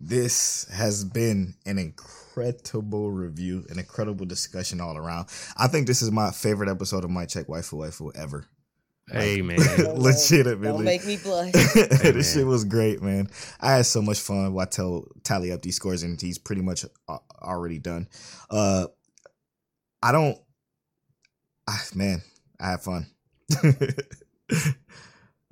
this 0.00 0.68
has 0.70 1.04
been 1.04 1.54
an 1.64 1.78
incredible 1.78 3.10
review, 3.10 3.64
an 3.70 3.78
incredible 3.78 4.26
discussion 4.26 4.80
all 4.80 4.96
around. 4.96 5.28
I 5.56 5.68
think 5.68 5.86
this 5.86 6.02
is 6.02 6.10
my 6.10 6.30
favorite 6.30 6.68
episode 6.68 7.04
of 7.04 7.10
Mic 7.10 7.28
Check 7.30 7.46
Waifu 7.46 7.78
Waifu 7.78 8.10
ever. 8.14 8.46
Hey 9.10 9.42
man. 9.42 9.58
Don't- 9.58 9.98
Legitimately. 10.00 10.66
don't 10.66 10.84
make 10.84 11.04
me 11.06 11.16
blush 11.18 11.52
this 11.52 12.02
man. 12.04 12.22
shit 12.22 12.46
was 12.46 12.64
great, 12.64 13.02
man. 13.02 13.28
I 13.60 13.72
had 13.72 13.86
so 13.86 14.00
much 14.00 14.18
fun 14.20 14.52
while 14.54 14.62
I 14.62 14.68
tell 14.68 15.06
tally 15.24 15.52
up 15.52 15.60
these 15.62 15.76
scores, 15.76 16.02
and 16.02 16.20
he's 16.20 16.38
pretty 16.38 16.62
much 16.62 16.84
already 17.42 17.78
done. 17.78 18.08
Uh, 18.50 18.86
I 20.02 20.12
don't. 20.12 20.38
Ah, 21.68 21.82
man, 21.94 22.22
I 22.60 22.70
had 22.70 22.80
fun. 22.80 23.06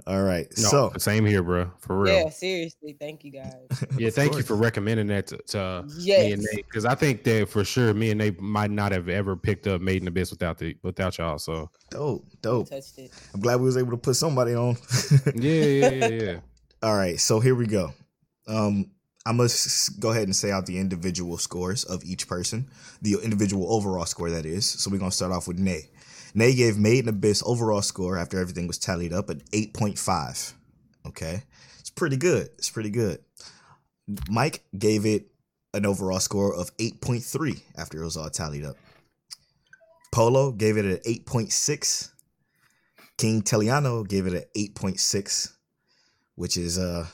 All 0.07 0.23
right, 0.23 0.47
No, 0.59 0.69
so 0.69 0.93
same 0.99 1.25
here, 1.25 1.43
bro. 1.43 1.71
For 1.79 1.97
real. 1.99 2.15
yeah 2.25 2.29
seriously 2.31 2.97
thank 2.99 3.23
you 3.25 3.31
guys 3.31 3.55
Yeah, 3.99 4.09
Of 4.09 4.15
thank 4.15 4.35
you 4.37 4.43
for 4.43 4.57
recommending 4.57 5.07
that 5.09 5.29
to, 5.29 5.39
to 5.49 5.85
me 5.99 6.33
and 6.33 6.43
Nate 6.53 6.67
because 6.67 6.85
I 6.85 6.95
think 6.95 7.23
that 7.25 7.49
for 7.49 7.65
sure 7.65 7.95
me 7.95 8.11
and 8.11 8.19
Nate 8.19 8.41
might 8.41 8.71
not 8.71 8.91
have 8.93 9.09
ever 9.09 9.37
picked 9.37 9.67
up 9.67 9.81
Made 9.81 10.03
in 10.03 10.09
Abyss 10.09 10.31
without 10.31 10.59
the 10.59 10.77
without 10.83 11.19
y'all. 11.19 11.39
So 11.39 11.71
dope, 11.91 12.25
dope. 12.41 12.69
touched 12.69 12.99
it 12.99 13.13
I'm 13.33 13.41
glad 13.41 13.57
we 13.57 13.65
was 13.67 13.77
able 13.77 13.93
to 13.93 13.97
put 13.97 14.17
somebody 14.17 14.55
on. 14.55 14.77
yeah, 15.35 15.53
yeah, 15.53 15.91
yeah, 15.91 16.07
yeah. 16.09 16.37
All 16.83 16.97
right, 16.97 17.21
so 17.21 17.39
here 17.39 17.55
we 17.55 17.67
go. 17.67 17.93
Um, 18.49 18.91
I 19.25 19.31
must 19.31 20.01
go 20.01 20.11
ahead 20.11 20.25
and 20.25 20.35
say 20.35 20.51
out 20.51 20.67
the 20.67 20.79
individual 20.79 21.39
scores 21.39 21.85
of 21.85 22.03
each 22.03 22.27
person, 22.27 22.69
the 23.03 23.19
individual 23.23 23.73
overall 23.73 24.05
score 24.07 24.31
that 24.31 24.45
is. 24.45 24.67
So 24.67 24.91
we're 24.91 24.99
gonna 24.99 25.13
start 25.13 25.31
off 25.31 25.47
with 25.47 25.61
Nay. 25.61 25.91
Nay 26.35 26.55
gave 26.55 26.79
Made 26.79 27.01
in 27.05 27.09
Abyss 27.09 27.43
overall 27.45 27.83
score 27.83 28.19
after 28.19 28.41
everything 28.41 28.67
was 28.67 28.79
tallied 28.79 29.13
up 29.13 29.31
at 29.31 29.45
8.5. 29.51 30.55
Okay, 31.07 31.43
it's 31.81 31.91
pretty 31.91 32.17
good. 32.17 32.49
It's 32.59 32.71
pretty 32.71 32.91
good. 32.91 33.19
Mike 34.29 34.65
gave 34.77 35.05
it 35.07 35.29
an 35.75 35.87
overall 35.87 36.21
score 36.21 36.55
of 36.55 36.77
8.3 36.77 37.61
after 37.77 38.01
it 38.01 38.05
was 38.05 38.17
all 38.17 38.31
tallied 38.31 38.65
up. 38.65 38.77
Polo 40.13 40.53
gave 40.53 40.77
it 40.77 40.85
an 40.85 40.99
8.6. 41.07 42.11
King 43.19 43.43
Teliano 43.43 44.07
gave 44.07 44.27
it 44.27 44.33
an 44.35 44.45
8.6 44.57 45.53
which 46.35 46.57
is 46.57 46.79
uh 46.79 47.07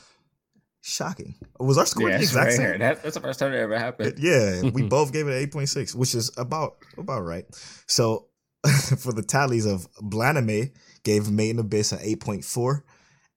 shocking. 0.81 1.35
Was 1.59 1.77
our 1.77 1.85
score 1.85 2.09
Yeah, 2.09 2.17
the 2.17 2.19
that's, 2.19 2.31
exact 2.31 2.47
right 2.47 2.55
same? 2.55 2.79
That, 2.79 3.03
that's 3.03 3.15
the 3.15 3.21
first 3.21 3.39
time 3.39 3.53
it 3.53 3.57
ever 3.57 3.77
happened. 3.77 4.17
Yeah, 4.17 4.63
we 4.71 4.81
both 4.87 5.13
gave 5.13 5.27
it 5.27 5.39
an 5.39 5.49
8.6, 5.49 5.95
which 5.95 6.15
is 6.15 6.31
about 6.37 6.77
about 6.97 7.21
right. 7.21 7.45
So 7.87 8.28
for 8.97 9.13
the 9.13 9.23
tallies 9.23 9.65
of 9.65 9.87
Blanime 10.01 10.71
gave 11.03 11.29
Made 11.31 11.51
in 11.51 11.59
Abyss 11.59 11.91
an 11.93 11.99
8.4, 11.99 12.81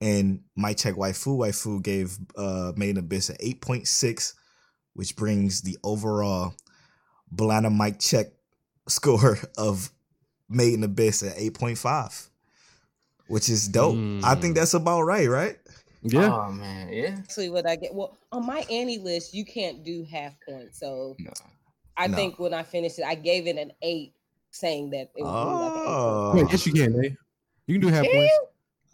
and 0.01 0.41
Mic 0.55 0.77
Check 0.77 0.95
Waifu 0.95 1.37
Waifu 1.37 1.81
gave 1.81 2.17
uh 2.37 2.73
Made 2.75 2.91
in 2.91 2.97
Abyss 2.97 3.29
an 3.29 3.37
8.6, 3.37 4.33
which 4.93 5.15
brings 5.15 5.61
the 5.61 5.77
overall 5.83 6.53
Blanime 7.33 7.77
Mic 7.77 7.99
Check 7.99 8.27
score 8.87 9.37
of 9.57 9.91
Made 10.49 10.73
in 10.73 10.83
Abyss 10.83 11.23
at 11.23 11.37
8.5. 11.37 12.27
Which 13.27 13.47
is 13.49 13.67
dope. 13.69 13.95
I 14.23 14.35
think 14.35 14.53
Mm. 14.53 14.55
that's 14.55 14.73
about 14.73 15.03
right, 15.03 15.29
right? 15.29 15.57
Yeah. 16.01 16.33
Oh 16.33 16.51
man, 16.51 16.91
yeah. 16.91 17.15
actually 17.17 17.49
what 17.49 17.65
i 17.65 17.77
get 17.77 17.95
well 17.95 18.17
on 18.33 18.45
my 18.45 18.65
annie 18.69 18.97
list 18.97 19.33
you 19.33 19.45
can't 19.45 19.85
do 19.85 20.03
half 20.03 20.33
points 20.45 20.77
so 20.77 21.15
No. 21.17 21.31
i 21.95 22.07
No. 22.07 22.17
think 22.17 22.39
when 22.39 22.53
i 22.53 22.61
finished 22.61 22.99
it 22.99 23.05
i 23.05 23.15
gave 23.15 23.47
it 23.47 23.55
an 23.57 23.71
eight 23.81 24.11
saying 24.53 24.91
that 24.91 25.11
it 25.15 25.23
was 25.23 25.25
Oh. 25.27 26.33
Yeah, 26.37 26.45
yes, 26.51 26.65
you 26.65 26.73
can, 26.73 26.99
Nate. 26.99 27.15
You 27.67 27.75
can 27.75 27.81
do 27.81 27.93
half 27.93 28.03
Can 28.03 28.13
points. 28.13 28.33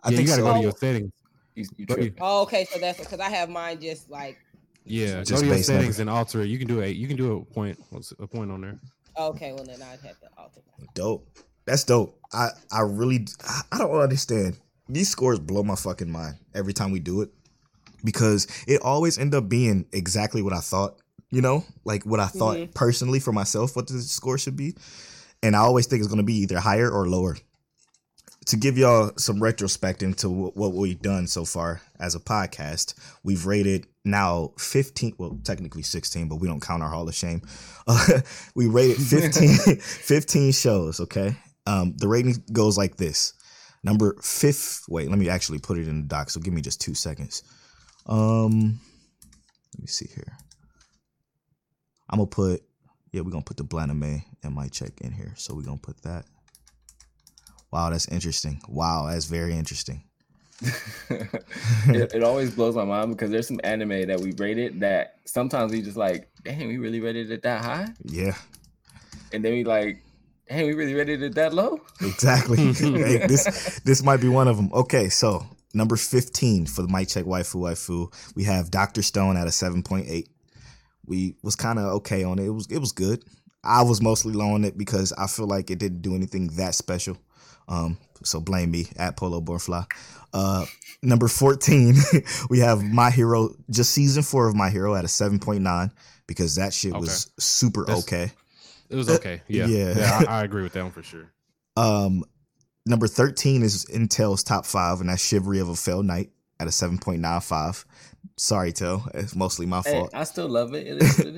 I 0.03 0.09
yeah, 0.09 0.15
think 0.17 0.27
you 0.29 0.35
gotta 0.35 0.41
so. 0.41 0.47
go 0.47 0.53
to 0.55 0.61
your 0.61 0.71
settings. 0.71 1.11
You, 1.55 1.65
you 1.77 1.85
Go 1.85 1.95
to- 1.95 2.01
tripping. 2.01 2.17
Oh, 2.21 2.41
okay. 2.43 2.65
So 2.65 2.79
that's 2.79 2.99
because 2.99 3.19
I 3.19 3.29
have 3.29 3.49
mine 3.49 3.81
just 3.81 4.09
like 4.09 4.37
Yeah, 4.85 5.19
Just 5.23 5.31
go 5.31 5.39
to 5.41 5.45
your 5.47 5.57
settings 5.63 5.99
number. 5.99 6.11
and 6.11 6.17
alter 6.17 6.41
it. 6.41 6.47
You 6.47 6.57
can 6.57 6.67
do 6.67 6.81
a 6.81 6.87
you 6.87 7.07
can 7.07 7.17
do 7.17 7.37
a 7.37 7.45
point 7.53 7.77
what's 7.89 8.11
a 8.11 8.27
point 8.27 8.49
on 8.51 8.61
there. 8.61 8.79
okay. 9.17 9.51
Well, 9.53 9.65
then 9.65 9.81
I'd 9.81 9.99
have 10.07 10.19
to 10.21 10.29
alter. 10.37 10.61
that. 10.79 10.93
Dope. 10.93 11.27
That's 11.65 11.83
dope. 11.83 12.17
I 12.31 12.49
I 12.71 12.81
really 12.81 13.27
I, 13.45 13.61
I 13.73 13.77
don't 13.77 13.91
understand. 13.93 14.57
These 14.87 15.09
scores 15.09 15.39
blow 15.39 15.63
my 15.63 15.75
fucking 15.75 16.09
mind 16.11 16.35
every 16.55 16.73
time 16.73 16.91
we 16.91 16.99
do 16.99 17.21
it 17.21 17.29
because 18.03 18.47
it 18.67 18.81
always 18.81 19.17
end 19.17 19.35
up 19.35 19.49
being 19.49 19.85
exactly 19.91 20.41
what 20.41 20.53
I 20.53 20.59
thought. 20.59 20.95
You 21.31 21.41
know, 21.41 21.63
like 21.83 22.05
what 22.05 22.19
I 22.19 22.25
thought 22.27 22.57
Mhm. 22.57 22.73
personally 22.73 23.19
for 23.19 23.31
myself 23.31 23.75
what 23.75 23.85
the 23.87 24.01
score 24.01 24.37
should 24.39 24.55
be, 24.57 24.73
and 25.43 25.55
I 25.55 25.59
always 25.59 25.87
think 25.87 26.01
it's 26.01 26.09
gonna 26.09 26.23
be 26.23 26.35
either 26.41 26.59
higher 26.59 26.89
or 26.89 27.07
lower. 27.07 27.37
to 28.45 28.57
give 28.57 28.79
y'all 28.79 29.11
some 29.15 29.43
retrospect 29.43 30.01
into 30.01 30.27
what 30.27 30.73
we've 30.73 31.01
done 31.01 31.27
so 31.27 31.45
far 31.45 31.81
as 31.99 32.15
a 32.15 32.19
podcast, 32.19 32.95
we've 33.23 33.45
rated 33.45 33.85
now 34.03 34.53
15, 34.57 35.13
well, 35.19 35.39
technically 35.43 35.83
16, 35.83 36.27
but 36.27 36.37
we 36.37 36.47
don't 36.47 36.61
count 36.61 36.81
our 36.81 36.89
Hall 36.89 37.07
of 37.07 37.13
Shame. 37.13 37.43
Uh, 37.87 38.21
we 38.55 38.65
rated 38.65 38.97
15, 38.97 39.75
15 39.79 40.51
shows, 40.51 40.99
okay? 40.99 41.35
Um, 41.67 41.93
the 41.97 42.07
rating 42.07 42.43
goes 42.51 42.75
like 42.75 42.95
this. 42.97 43.33
Number 43.83 44.15
fifth, 44.21 44.85
wait, 44.89 45.09
let 45.09 45.19
me 45.19 45.29
actually 45.29 45.59
put 45.59 45.77
it 45.77 45.87
in 45.87 46.01
the 46.01 46.07
doc, 46.07 46.31
so 46.31 46.39
give 46.39 46.53
me 46.53 46.61
just 46.61 46.81
two 46.81 46.95
seconds. 46.95 47.43
Um, 48.07 48.79
let 49.75 49.81
me 49.81 49.87
see 49.87 50.07
here. 50.07 50.37
I'm 52.09 52.17
gonna 52.17 52.27
put, 52.27 52.63
yeah, 53.11 53.21
we're 53.21 53.31
gonna 53.31 53.43
put 53.43 53.57
the 53.57 53.63
Blanime 53.63 54.23
and 54.43 54.55
Mic 54.55 54.71
Check 54.71 55.01
in 55.01 55.11
here. 55.11 55.33
So 55.37 55.55
we're 55.55 55.63
gonna 55.63 55.77
put 55.77 56.01
that. 56.03 56.25
Wow, 57.71 57.89
that's 57.89 58.07
interesting. 58.07 58.61
Wow, 58.67 59.07
that's 59.09 59.25
very 59.25 59.53
interesting. 59.55 60.03
it, 61.09 62.13
it 62.13 62.23
always 62.23 62.53
blows 62.53 62.75
my 62.75 62.83
mind 62.83 63.11
because 63.11 63.31
there's 63.31 63.47
some 63.47 63.61
anime 63.63 64.07
that 64.07 64.19
we 64.19 64.33
rated 64.33 64.81
that 64.81 65.15
sometimes 65.25 65.71
we 65.71 65.81
just 65.81 65.95
like, 65.95 66.29
dang, 66.43 66.67
we 66.67 66.77
really 66.77 66.99
rated 66.99 67.31
it 67.31 67.43
that 67.43 67.63
high, 67.63 67.87
Yeah, 68.03 68.35
and 69.31 69.43
then 69.43 69.53
we 69.53 69.63
like, 69.63 70.01
dang, 70.49 70.67
we 70.67 70.73
really 70.73 70.95
rated 70.95 71.23
it 71.23 71.35
that 71.35 71.53
low. 71.53 71.79
exactly. 72.01 72.57
Hey, 72.73 73.25
this 73.25 73.79
this 73.85 74.03
might 74.03 74.19
be 74.19 74.27
one 74.27 74.47
of 74.47 74.57
them. 74.57 74.69
Okay, 74.73 75.07
so 75.09 75.45
number 75.73 75.95
15 75.95 76.65
for 76.65 76.81
the 76.81 76.87
Mic 76.89 77.07
Check 77.07 77.25
Waifu 77.25 77.55
Waifu, 77.55 78.13
we 78.35 78.43
have 78.43 78.69
Doctor 78.69 79.01
Stone 79.01 79.37
at 79.37 79.47
a 79.47 79.51
7.8. 79.51 80.25
We 81.09 81.35
was 81.41 81.55
kind 81.55 81.79
of 81.79 81.85
okay 81.95 82.23
on 82.23 82.39
it. 82.39 82.45
It 82.45 82.51
was 82.51 82.67
it 82.67 82.77
was 82.77 82.93
good. 82.93 83.25
I 83.63 83.81
was 83.81 84.01
mostly 84.01 84.33
low 84.33 84.53
on 84.53 84.63
it 84.63 84.77
because 84.77 85.11
I 85.13 85.27
feel 85.27 85.47
like 85.47 85.69
it 85.69 85.79
didn't 85.79 86.01
do 86.01 86.15
anything 86.15 86.47
that 86.55 86.75
special. 86.75 87.17
Um, 87.67 87.97
so 88.23 88.39
blame 88.39 88.71
me 88.71 88.87
at 88.95 89.17
Polo 89.17 89.41
Borfly. 89.41 89.85
Uh, 90.33 90.65
number 91.01 91.27
14, 91.27 91.95
we 92.49 92.59
have 92.59 92.83
My 92.83 93.11
Hero, 93.11 93.53
just 93.69 93.91
season 93.91 94.23
four 94.23 94.47
of 94.47 94.55
My 94.55 94.69
Hero 94.69 94.95
at 94.95 95.03
a 95.03 95.07
7.9 95.07 95.91
because 96.25 96.55
that 96.55 96.73
shit 96.73 96.93
was 96.93 97.31
super 97.37 97.85
That's- 97.85 98.03
okay. 98.03 98.31
It 98.89 98.95
was 98.95 99.09
okay. 99.09 99.41
Yeah. 99.47 99.67
Yeah. 99.67 99.93
Yeah. 99.97 100.21
I, 100.27 100.39
I 100.39 100.43
agree 100.43 100.63
with 100.63 100.73
that 100.73 100.83
one 100.83 100.91
for 100.91 101.03
sure. 101.03 101.31
Um, 101.77 102.23
number 102.85 103.07
13 103.07 103.61
is 103.61 103.85
Intel's 103.85 104.43
top 104.43 104.65
five, 104.65 104.99
and 104.99 105.09
that's 105.09 105.23
Chivalry 105.23 105.59
of 105.59 105.69
a 105.69 105.75
Failed 105.75 106.05
Knight 106.05 106.31
at 106.59 106.67
a 106.67 106.71
7.95. 106.71 107.85
Sorry, 108.39 108.71
Tel. 108.71 109.05
It's 109.13 109.35
mostly 109.35 109.65
my 109.65 109.81
Hey, 109.81 109.91
fault. 109.99 110.11
I 110.13 110.23
still 110.23 110.47
love 110.47 110.73
it. 110.73 110.87
It 110.87 111.03
is 111.03 111.19
it 111.19 111.35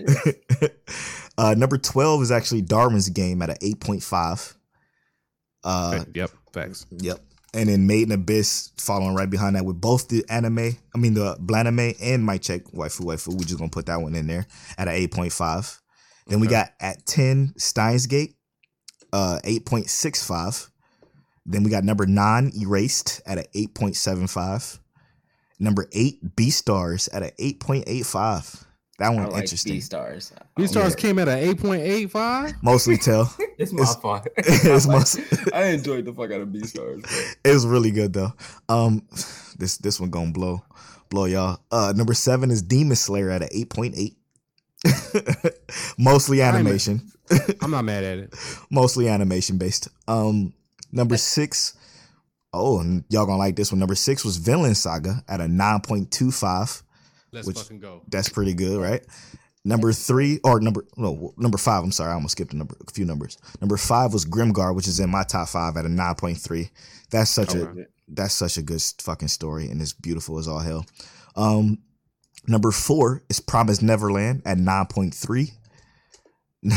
is. 0.61 0.69
uh, 1.37 1.55
number 1.55 1.79
12 1.79 2.21
is 2.21 2.31
actually 2.31 2.61
Darwin's 2.61 3.09
Game 3.09 3.41
at 3.41 3.49
an 3.49 3.55
8.5. 3.57 4.55
Uh, 5.63 5.99
Okay, 6.01 6.11
yep. 6.13 6.29
Facts. 6.53 6.85
Yep. 6.91 7.19
And 7.55 7.69
then 7.69 7.87
Made 7.87 8.03
in 8.03 8.11
Abyss 8.11 8.71
following 8.77 9.15
right 9.15 9.29
behind 9.29 9.55
that 9.55 9.65
with 9.65 9.81
both 9.81 10.09
the 10.09 10.23
anime, 10.29 10.77
I 10.93 10.97
mean 10.97 11.15
the 11.15 11.35
Blanime 11.41 11.97
and 12.01 12.23
Mic 12.25 12.43
Check 12.43 12.65
waifu 12.65 13.01
waifu. 13.01 13.29
We're 13.33 13.45
just 13.45 13.57
gonna 13.57 13.69
put 13.71 13.87
that 13.87 13.99
one 14.01 14.13
in 14.15 14.27
there 14.27 14.45
at 14.77 14.87
an 14.87 14.93
8.5. 14.93 15.79
Then 16.27 16.39
we 16.39 16.45
got 16.47 16.69
at 16.79 17.05
10 17.07 17.55
Steins 17.57 18.05
Gate, 18.05 18.35
uh 19.11 19.39
8.65. 19.43 20.69
Then 21.47 21.63
we 21.63 21.71
got 21.71 21.83
number 21.83 22.05
nine 22.05 22.51
Erased 22.55 23.21
at 23.25 23.39
an 23.39 23.45
8.75. 23.55 24.79
Number 25.61 25.87
eight 25.93 26.35
Beastars 26.35 27.07
at 27.13 27.23
an 27.23 27.31
8.85. 27.39 28.65
That 28.97 29.05
I 29.05 29.09
one 29.15 29.29
like 29.31 29.43
interesting. 29.43 29.77
Beastars. 29.77 30.31
B 30.55 30.67
stars 30.67 30.95
came 30.95 31.17
at 31.19 31.27
an 31.27 31.39
eight 31.39 31.59
point 31.59 31.81
eight 31.81 32.11
five. 32.11 32.53
Mostly 32.61 32.97
tell. 32.97 33.33
It's 33.57 33.71
my 33.73 33.81
It's- 33.83 33.95
fault. 33.95 34.27
it's 34.37 34.87
I, 34.89 34.91
most- 34.91 35.19
I 35.53 35.63
enjoyed 35.65 36.05
the 36.05 36.13
fuck 36.13 36.31
out 36.31 36.41
of 36.41 36.49
Beastars. 36.49 37.05
It's 37.45 37.63
really 37.63 37.91
good 37.91 38.13
though. 38.13 38.33
Um, 38.69 39.07
this 39.57 39.77
this 39.77 39.99
one 39.99 40.09
gonna 40.09 40.31
blow 40.31 40.63
blow 41.09 41.25
y'all. 41.25 41.59
Uh, 41.71 41.93
number 41.95 42.13
seven 42.15 42.49
is 42.51 42.61
Demon 42.63 42.95
Slayer 42.95 43.29
at 43.29 43.41
an 43.43 43.49
eight 43.51 43.69
point 43.69 43.95
eight. 43.97 44.17
Mostly 45.97 46.41
animation, 46.41 47.01
I'm 47.61 47.71
not 47.71 47.85
mad 47.85 48.03
at 48.03 48.17
it. 48.19 48.35
mostly 48.69 49.07
animation 49.07 49.57
based. 49.57 49.87
Um, 50.07 50.53
number 50.91 51.17
six, 51.17 51.75
oh, 52.53 52.79
and 52.79 53.03
y'all 53.09 53.25
gonna 53.25 53.37
like 53.37 53.55
this 53.55 53.71
one. 53.71 53.79
Number 53.79 53.95
six 53.95 54.23
was 54.25 54.37
Vinland 54.37 54.77
Saga 54.77 55.23
at 55.27 55.41
a 55.41 55.47
nine 55.47 55.81
point 55.81 56.11
two 56.11 56.31
five. 56.31 56.83
Let's 57.31 57.47
Which- 57.47 57.57
fucking 57.57 57.79
go. 57.79 58.01
That's 58.07 58.29
pretty 58.29 58.53
good, 58.53 58.79
right? 58.79 59.05
Number 59.63 59.93
three 59.93 60.39
or 60.43 60.59
number 60.59 60.85
no 60.97 61.33
number 61.37 61.59
five. 61.59 61.83
I'm 61.83 61.91
sorry, 61.91 62.09
I 62.09 62.15
almost 62.15 62.31
skipped 62.31 62.53
a 62.53 62.57
number 62.57 62.75
a 62.87 62.91
few 62.91 63.05
numbers. 63.05 63.37
Number 63.61 63.77
five 63.77 64.11
was 64.11 64.25
Grimgar, 64.25 64.75
which 64.75 64.87
is 64.87 64.99
in 64.99 65.11
my 65.11 65.23
top 65.23 65.49
five 65.49 65.77
at 65.77 65.85
a 65.85 65.89
nine 65.89 66.15
point 66.15 66.39
three. 66.39 66.71
That's 67.11 67.29
such 67.29 67.53
a 67.53 67.71
that's 68.07 68.33
such 68.33 68.57
a 68.57 68.63
good 68.63 68.81
fucking 68.99 69.27
story 69.27 69.67
and 69.69 69.79
it's 69.79 69.93
beautiful 69.93 70.39
as 70.39 70.47
all 70.47 70.59
hell. 70.59 70.85
Um, 71.35 71.77
number 72.47 72.71
four 72.71 73.23
is 73.29 73.39
Promise 73.39 73.83
Neverland 73.83 74.41
at 74.45 74.57
nine 74.57 74.87
point 74.87 75.13
three. 75.13 75.51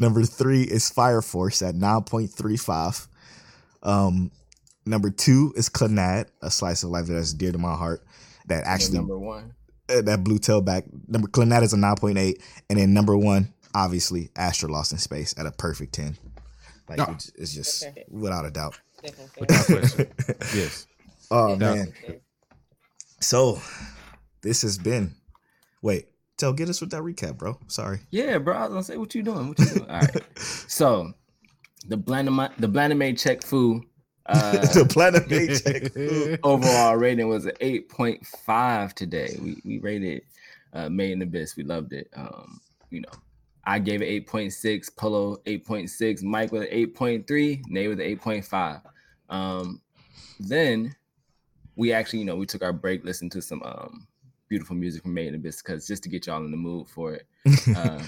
number 0.00 0.24
three 0.24 0.62
is 0.62 0.90
Fire 0.90 1.22
Force 1.22 1.62
at 1.62 1.76
nine 1.76 2.02
point 2.02 2.32
three 2.32 2.56
five. 2.56 3.06
Um, 3.82 4.30
number 4.86 5.10
two 5.10 5.52
is 5.56 5.68
Clannad, 5.68 6.26
a 6.42 6.50
slice 6.50 6.82
of 6.82 6.90
life 6.90 7.06
that's 7.06 7.32
dear 7.32 7.52
to 7.52 7.58
my 7.58 7.74
heart. 7.74 8.04
That 8.48 8.64
actually 8.64 8.98
number 8.98 9.18
one. 9.18 9.54
uh, 9.88 10.02
that 10.02 10.24
blue 10.24 10.38
tailback. 10.38 10.84
Number 11.08 11.28
Clannad 11.28 11.62
is 11.62 11.72
a 11.72 11.76
nine 11.76 11.96
point 11.96 12.18
eight, 12.18 12.42
and 12.68 12.78
then 12.78 12.92
number 12.94 13.16
one, 13.16 13.52
obviously, 13.74 14.30
Astra 14.36 14.70
Lost 14.70 14.92
in 14.92 14.98
Space 14.98 15.34
at 15.38 15.46
a 15.46 15.52
perfect 15.52 15.94
ten. 15.94 16.16
Like 16.88 17.00
Ah. 17.00 17.12
it's, 17.12 17.30
it's 17.36 17.54
just 17.54 17.86
without 18.10 18.44
a 18.46 18.50
doubt. 18.50 18.78
Without 19.38 19.66
question. 19.66 20.06
Yes. 20.54 20.86
Oh 21.30 21.50
Yeah. 21.50 21.56
man. 21.56 21.92
So 23.20 23.60
this 24.42 24.62
has 24.62 24.78
been. 24.78 25.14
Wait, 25.82 26.08
tell 26.36 26.52
get 26.52 26.68
us 26.68 26.80
with 26.80 26.90
that 26.90 27.02
recap, 27.02 27.38
bro. 27.38 27.58
Sorry. 27.68 28.00
Yeah, 28.10 28.38
bro. 28.38 28.56
I 28.56 28.60
was 28.62 28.68
gonna 28.70 28.82
say 28.82 28.96
what 28.96 29.14
you 29.14 29.22
doing. 29.22 29.48
What 29.48 29.58
you 29.58 29.66
doing? 29.66 29.90
All 29.90 30.00
right. 30.00 30.22
So 30.68 31.12
the 31.86 31.96
Blanime 31.96 32.50
the 32.58 32.68
Blanime 32.68 33.18
check 33.18 33.42
foo 33.42 33.82
uh 34.26 34.52
the 34.72 34.84
planet 34.84 35.28
paycheck. 35.28 35.96
Ooh. 35.96 36.36
overall 36.44 36.96
rating 36.96 37.28
was 37.28 37.46
an 37.46 37.54
8.5 37.60 38.92
today. 38.92 39.36
We 39.40 39.56
we 39.64 39.78
rated 39.78 40.22
uh 40.72 40.88
Made 40.88 41.12
in 41.12 41.18
the 41.18 41.24
Abyss. 41.24 41.56
We 41.56 41.64
loved 41.64 41.92
it. 41.92 42.08
Um, 42.14 42.60
you 42.90 43.00
know, 43.00 43.10
I 43.64 43.78
gave 43.78 44.02
it 44.02 44.26
8.6, 44.26 44.96
Polo 44.96 45.36
8.6, 45.46 46.22
Mike 46.22 46.52
with 46.52 46.62
an 46.62 46.68
8.3, 46.68 47.62
Nate 47.68 47.88
with 47.88 48.00
an 48.00 48.18
8.5. 48.18 48.82
Um, 49.28 49.80
then 50.38 50.94
we 51.76 51.92
actually, 51.92 52.18
you 52.20 52.24
know, 52.24 52.36
we 52.36 52.46
took 52.46 52.62
our 52.62 52.72
break, 52.72 53.04
listened 53.04 53.32
to 53.32 53.42
some 53.42 53.62
um 53.62 54.06
beautiful 54.48 54.76
music 54.76 55.02
from 55.02 55.14
Made 55.14 55.28
in 55.28 55.36
Abyss 55.36 55.62
because 55.62 55.86
just 55.86 56.02
to 56.02 56.08
get 56.08 56.26
y'all 56.26 56.44
in 56.44 56.50
the 56.50 56.56
mood 56.56 56.88
for 56.88 57.14
it. 57.14 57.26
Uh, 57.76 58.02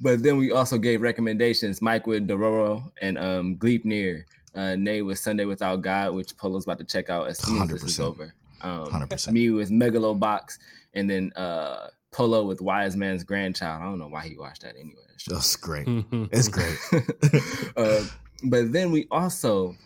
but 0.00 0.22
then 0.22 0.36
we 0.38 0.52
also 0.52 0.78
gave 0.78 1.00
recommendations. 1.00 1.80
Mike 1.82 2.06
with 2.06 2.26
Dororo 2.28 2.90
and 3.00 3.18
um 3.18 3.56
Gleipnir. 3.56 4.24
Uh 4.54 4.74
Nay 4.76 5.02
with 5.02 5.18
Sunday 5.18 5.44
Without 5.44 5.80
God, 5.82 6.14
which 6.14 6.36
Polo's 6.36 6.64
about 6.64 6.78
to 6.78 6.84
check 6.84 7.08
out 7.10 7.28
as 7.28 7.38
soon 7.38 7.62
as 7.62 7.68
this 7.68 7.82
is 7.84 7.98
100%. 7.98 8.04
over. 8.04 8.34
Um 8.62 8.90
Hundred 8.90 9.10
percent. 9.10 9.34
me 9.34 9.50
with 9.50 9.70
Megalobox, 9.70 10.58
and 10.94 11.08
then 11.08 11.32
uh 11.36 11.88
Polo 12.12 12.44
with 12.44 12.60
Wise 12.60 12.96
Man's 12.96 13.22
Grandchild. 13.22 13.80
I 13.82 13.84
don't 13.84 13.98
know 13.98 14.08
why 14.08 14.26
he 14.26 14.36
watched 14.36 14.62
that 14.62 14.74
anyway. 14.76 14.94
That's 15.28 15.54
great. 15.56 15.86
It's 16.32 16.48
great. 16.48 16.76
uh, 17.76 18.04
but 18.44 18.72
then 18.72 18.90
we 18.90 19.06
also 19.10 19.76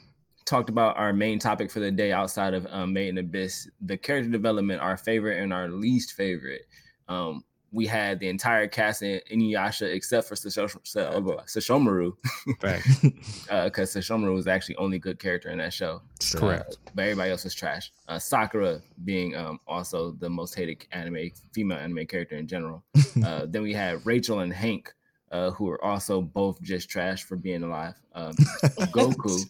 talked 0.46 0.68
about 0.70 0.96
our 0.96 1.12
main 1.12 1.38
topic 1.38 1.70
for 1.70 1.80
the 1.80 1.90
day 1.90 2.12
outside 2.12 2.54
of 2.54 2.66
um, 2.70 2.92
Made 2.92 3.08
in 3.08 3.18
Abyss, 3.18 3.68
the 3.80 3.96
character 3.96 4.30
development, 4.30 4.80
our 4.80 4.96
favorite 4.96 5.42
and 5.42 5.52
our 5.52 5.68
least 5.68 6.12
favorite. 6.12 6.62
Um, 7.08 7.44
we 7.74 7.86
had 7.88 8.20
the 8.20 8.28
entire 8.28 8.68
cast 8.68 9.02
in 9.02 9.20
Inuyasha 9.30 9.92
except 9.92 10.28
for 10.28 10.34
uh, 10.34 10.36
Sesshomaru, 10.36 12.12
because 12.46 13.92
Sesshomaru 13.92 14.32
was 14.32 14.46
actually 14.46 14.76
only 14.76 15.00
good 15.00 15.18
character 15.18 15.50
in 15.50 15.58
that 15.58 15.72
show. 15.72 16.00
Straight 16.20 16.40
Correct. 16.40 16.70
up. 16.70 16.90
But 16.94 17.02
everybody 17.02 17.32
else 17.32 17.42
was 17.42 17.52
trash. 17.52 17.90
Uh, 18.06 18.20
Sakura 18.20 18.80
being 19.04 19.34
um, 19.34 19.58
also 19.66 20.12
the 20.12 20.30
most 20.30 20.54
hated 20.54 20.86
anime 20.92 21.30
female 21.52 21.78
anime 21.78 22.06
character 22.06 22.36
in 22.36 22.46
general. 22.46 22.84
Uh, 23.24 23.46
then 23.48 23.62
we 23.62 23.72
had 23.72 24.04
Rachel 24.04 24.40
and 24.40 24.52
Hank, 24.52 24.92
uh, 25.30 25.50
who 25.52 25.70
are 25.70 25.82
also 25.82 26.20
both 26.20 26.60
just 26.60 26.90
trash 26.90 27.22
for 27.22 27.36
being 27.36 27.62
alive. 27.62 27.94
Um, 28.12 28.32
Goku, 28.92 29.40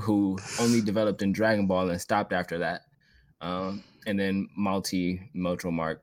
who 0.00 0.38
only 0.60 0.80
developed 0.80 1.20
in 1.20 1.32
Dragon 1.32 1.66
Ball 1.66 1.90
and 1.90 2.00
stopped 2.00 2.32
after 2.32 2.58
that. 2.58 2.82
Um, 3.40 3.82
and 4.06 4.18
then 4.18 4.48
Multi 4.56 5.30
Motro 5.34 5.72
Mark, 5.72 6.02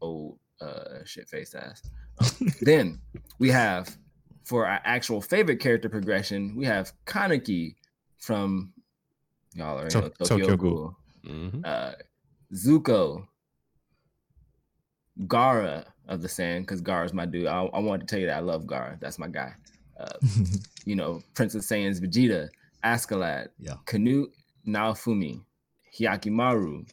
old 0.00 0.38
uh, 0.60 1.04
shit 1.04 1.28
faced 1.28 1.54
ass. 1.54 1.82
Then 2.60 3.00
we 3.38 3.50
have 3.50 3.96
for 4.44 4.66
our 4.66 4.80
actual 4.84 5.20
favorite 5.20 5.60
character 5.60 5.88
progression, 5.88 6.54
we 6.56 6.64
have 6.66 6.92
Kaneki 7.06 7.74
from 8.18 8.72
y'all 9.54 9.78
are 9.78 9.88
To- 9.90 10.00
know, 10.02 10.08
Tokyo, 10.08 10.38
Tokyo 10.38 10.56
Ghoul. 10.56 10.96
Ghoul. 11.26 11.34
Mhm. 11.34 11.62
Uh, 11.66 11.92
Zuko, 12.54 13.26
Gaara 15.26 15.84
of 16.08 16.22
the 16.22 16.28
Sand, 16.28 16.66
because 16.66 16.80
Gaara's 16.82 17.12
my 17.12 17.26
dude. 17.26 17.46
I, 17.46 17.64
I 17.64 17.78
wanted 17.80 18.06
to 18.06 18.12
tell 18.12 18.20
you 18.20 18.26
that 18.26 18.36
I 18.36 18.40
love 18.40 18.64
Gaara. 18.64 18.98
That's 19.00 19.18
my 19.18 19.28
guy. 19.28 19.52
uh, 19.98 20.12
you 20.84 20.94
know, 20.94 21.20
Princess 21.34 21.66
Saiyan's 21.66 22.00
Vegeta, 22.00 22.48
Askeladd, 22.84 23.48
Yeah. 23.58 23.74
Canute 23.86 24.30
Naofumi, 24.66 25.40
Hyakkimaru. 25.98 26.88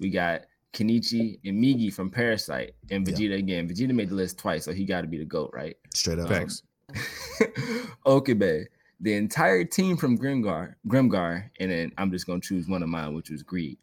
We 0.00 0.10
got 0.10 0.42
Kenichi 0.72 1.38
and 1.44 1.62
Migi 1.62 1.92
from 1.92 2.10
Parasyte, 2.10 2.72
and 2.90 3.06
Yeah. 3.06 3.14
Vegeta 3.14 3.38
again. 3.38 3.68
Vegeta 3.68 3.92
made 3.92 4.08
the 4.08 4.14
list 4.14 4.38
twice, 4.38 4.64
so 4.64 4.72
he 4.72 4.84
got 4.84 5.02
to 5.02 5.06
be 5.06 5.18
the 5.18 5.24
goat, 5.24 5.50
right? 5.52 5.76
Straight 5.94 6.18
up. 6.18 6.28
Facts. 6.28 6.62
Okabe, 8.06 8.66
the 9.00 9.14
entire 9.14 9.64
team 9.64 9.96
from 9.96 10.16
Grimgar, 10.18 10.74
Grimgar, 10.86 11.50
and 11.60 11.70
then 11.70 11.92
I'm 11.98 12.10
just 12.10 12.26
gonna 12.26 12.40
choose 12.40 12.68
one 12.68 12.82
of 12.82 12.88
mine, 12.88 13.14
which 13.14 13.30
was 13.30 13.42
Greed, 13.42 13.78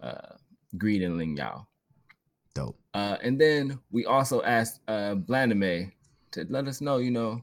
uh, 0.00 0.36
Greed 0.78 1.02
and 1.02 1.16
Ling 1.16 1.36
Yao. 1.36 1.66
Dope. 2.54 2.78
Uh, 2.94 3.16
and 3.22 3.40
then 3.40 3.78
we 3.90 4.06
also 4.06 4.42
asked 4.42 4.80
uh, 4.88 5.14
Blanime 5.14 5.92
to 6.32 6.46
let 6.48 6.66
us 6.68 6.80
know, 6.80 6.98
you 6.98 7.10
know, 7.10 7.42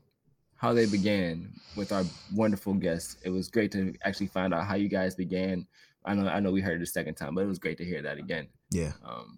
how 0.56 0.74
they 0.74 0.86
began 0.86 1.52
with 1.76 1.92
our 1.92 2.04
wonderful 2.34 2.74
guests. 2.74 3.18
It 3.24 3.30
was 3.30 3.50
great 3.50 3.72
to 3.74 3.94
actually 4.04 4.28
find 4.28 4.54
out 4.54 4.66
how 4.66 4.76
you 4.76 4.88
guys 4.88 5.16
began. 5.16 5.66
I 6.06 6.14
know, 6.14 6.28
I 6.28 6.40
know, 6.40 6.52
we 6.52 6.62
heard 6.62 6.78
it 6.78 6.80
the 6.80 6.86
second 6.86 7.16
time, 7.16 7.36
but 7.36 7.42
it 7.42 7.48
was 7.48 7.60
great 7.60 7.78
to 7.80 7.86
hear 7.86 8.02
that 8.02 8.18
again. 8.18 8.48
Yeah. 8.72 8.94
Um, 9.06 9.38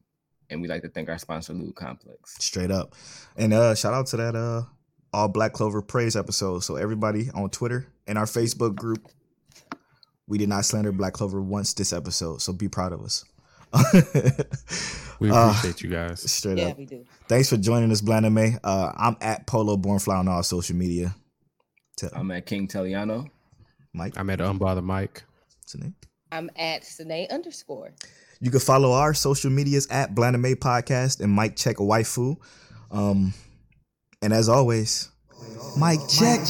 and 0.49 0.61
we 0.61 0.67
like 0.67 0.83
to 0.83 0.89
thank 0.89 1.09
our 1.09 1.17
sponsor, 1.17 1.53
Lou 1.53 1.71
Complex. 1.73 2.35
Straight 2.39 2.69
up. 2.71 2.93
And 3.35 3.53
uh 3.53 3.73
shout 3.75 3.93
out 3.93 4.07
to 4.07 4.17
that 4.17 4.35
uh 4.35 4.63
all 5.11 5.27
Black 5.27 5.53
Clover 5.53 5.81
praise 5.81 6.15
episode. 6.15 6.59
So 6.63 6.75
everybody 6.75 7.29
on 7.33 7.49
Twitter 7.49 7.87
and 8.07 8.17
our 8.17 8.25
Facebook 8.25 8.75
group, 8.75 9.07
we 10.27 10.37
did 10.37 10.49
not 10.49 10.65
slander 10.65 10.91
Black 10.91 11.13
Clover 11.13 11.41
once 11.41 11.73
this 11.73 11.91
episode. 11.93 12.41
So 12.41 12.53
be 12.53 12.67
proud 12.67 12.93
of 12.93 13.01
us. 13.01 13.25
We 15.19 15.29
Uh, 15.31 15.49
appreciate 15.51 15.81
you 15.81 15.89
guys. 15.89 16.29
Straight 16.29 16.57
Yeah, 16.57 16.65
up. 16.69 16.77
we 16.77 16.85
do. 16.85 17.05
Thanks 17.29 17.49
for 17.49 17.55
joining 17.57 17.91
us, 17.91 18.01
Blanime. 18.01 18.59
Uh 18.63 18.91
I'm 18.95 19.15
at 19.21 19.47
Polo 19.47 19.77
Bornfly 19.77 20.13
on 20.13 20.27
all 20.27 20.43
social 20.43 20.75
media. 20.75 21.15
Tell 21.95 22.09
I'm 22.13 22.29
at 22.31 22.45
King 22.45 22.67
Teliano. 22.67 23.29
Mike. 23.93 24.13
I'm 24.17 24.29
at 24.29 24.39
Unbother 24.39 24.81
Mike. 24.83 25.23
what's 25.61 25.75
your 25.75 25.83
name? 25.83 25.95
I'm 26.31 26.49
at 26.57 26.83
Sine 26.83 27.27
underscore. 27.31 27.93
You 28.43 28.51
can 28.51 28.59
follow 28.59 28.91
our 28.91 29.13
social 29.13 29.49
medias 29.49 29.87
at 29.87 30.13
Blanime 30.13 30.57
Podcast 30.57 31.21
and 31.21 31.33
Mic 31.33 31.55
Check 31.55 31.77
Waifu. 31.77 32.35
Um, 32.91 33.33
and 34.21 34.33
as 34.33 34.49
always, 34.49 35.09
Mike 35.77 36.01
Check. 36.09 36.41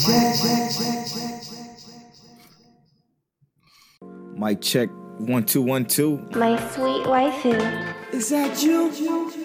Mic 4.36 4.60
check 4.60 4.88
one 5.18 5.46
two 5.46 5.62
one 5.62 5.84
two. 5.84 6.18
My 6.32 6.56
sweet 6.72 7.06
waifu. 7.06 8.12
Is 8.12 8.30
that 8.30 8.60
you? 8.60 9.43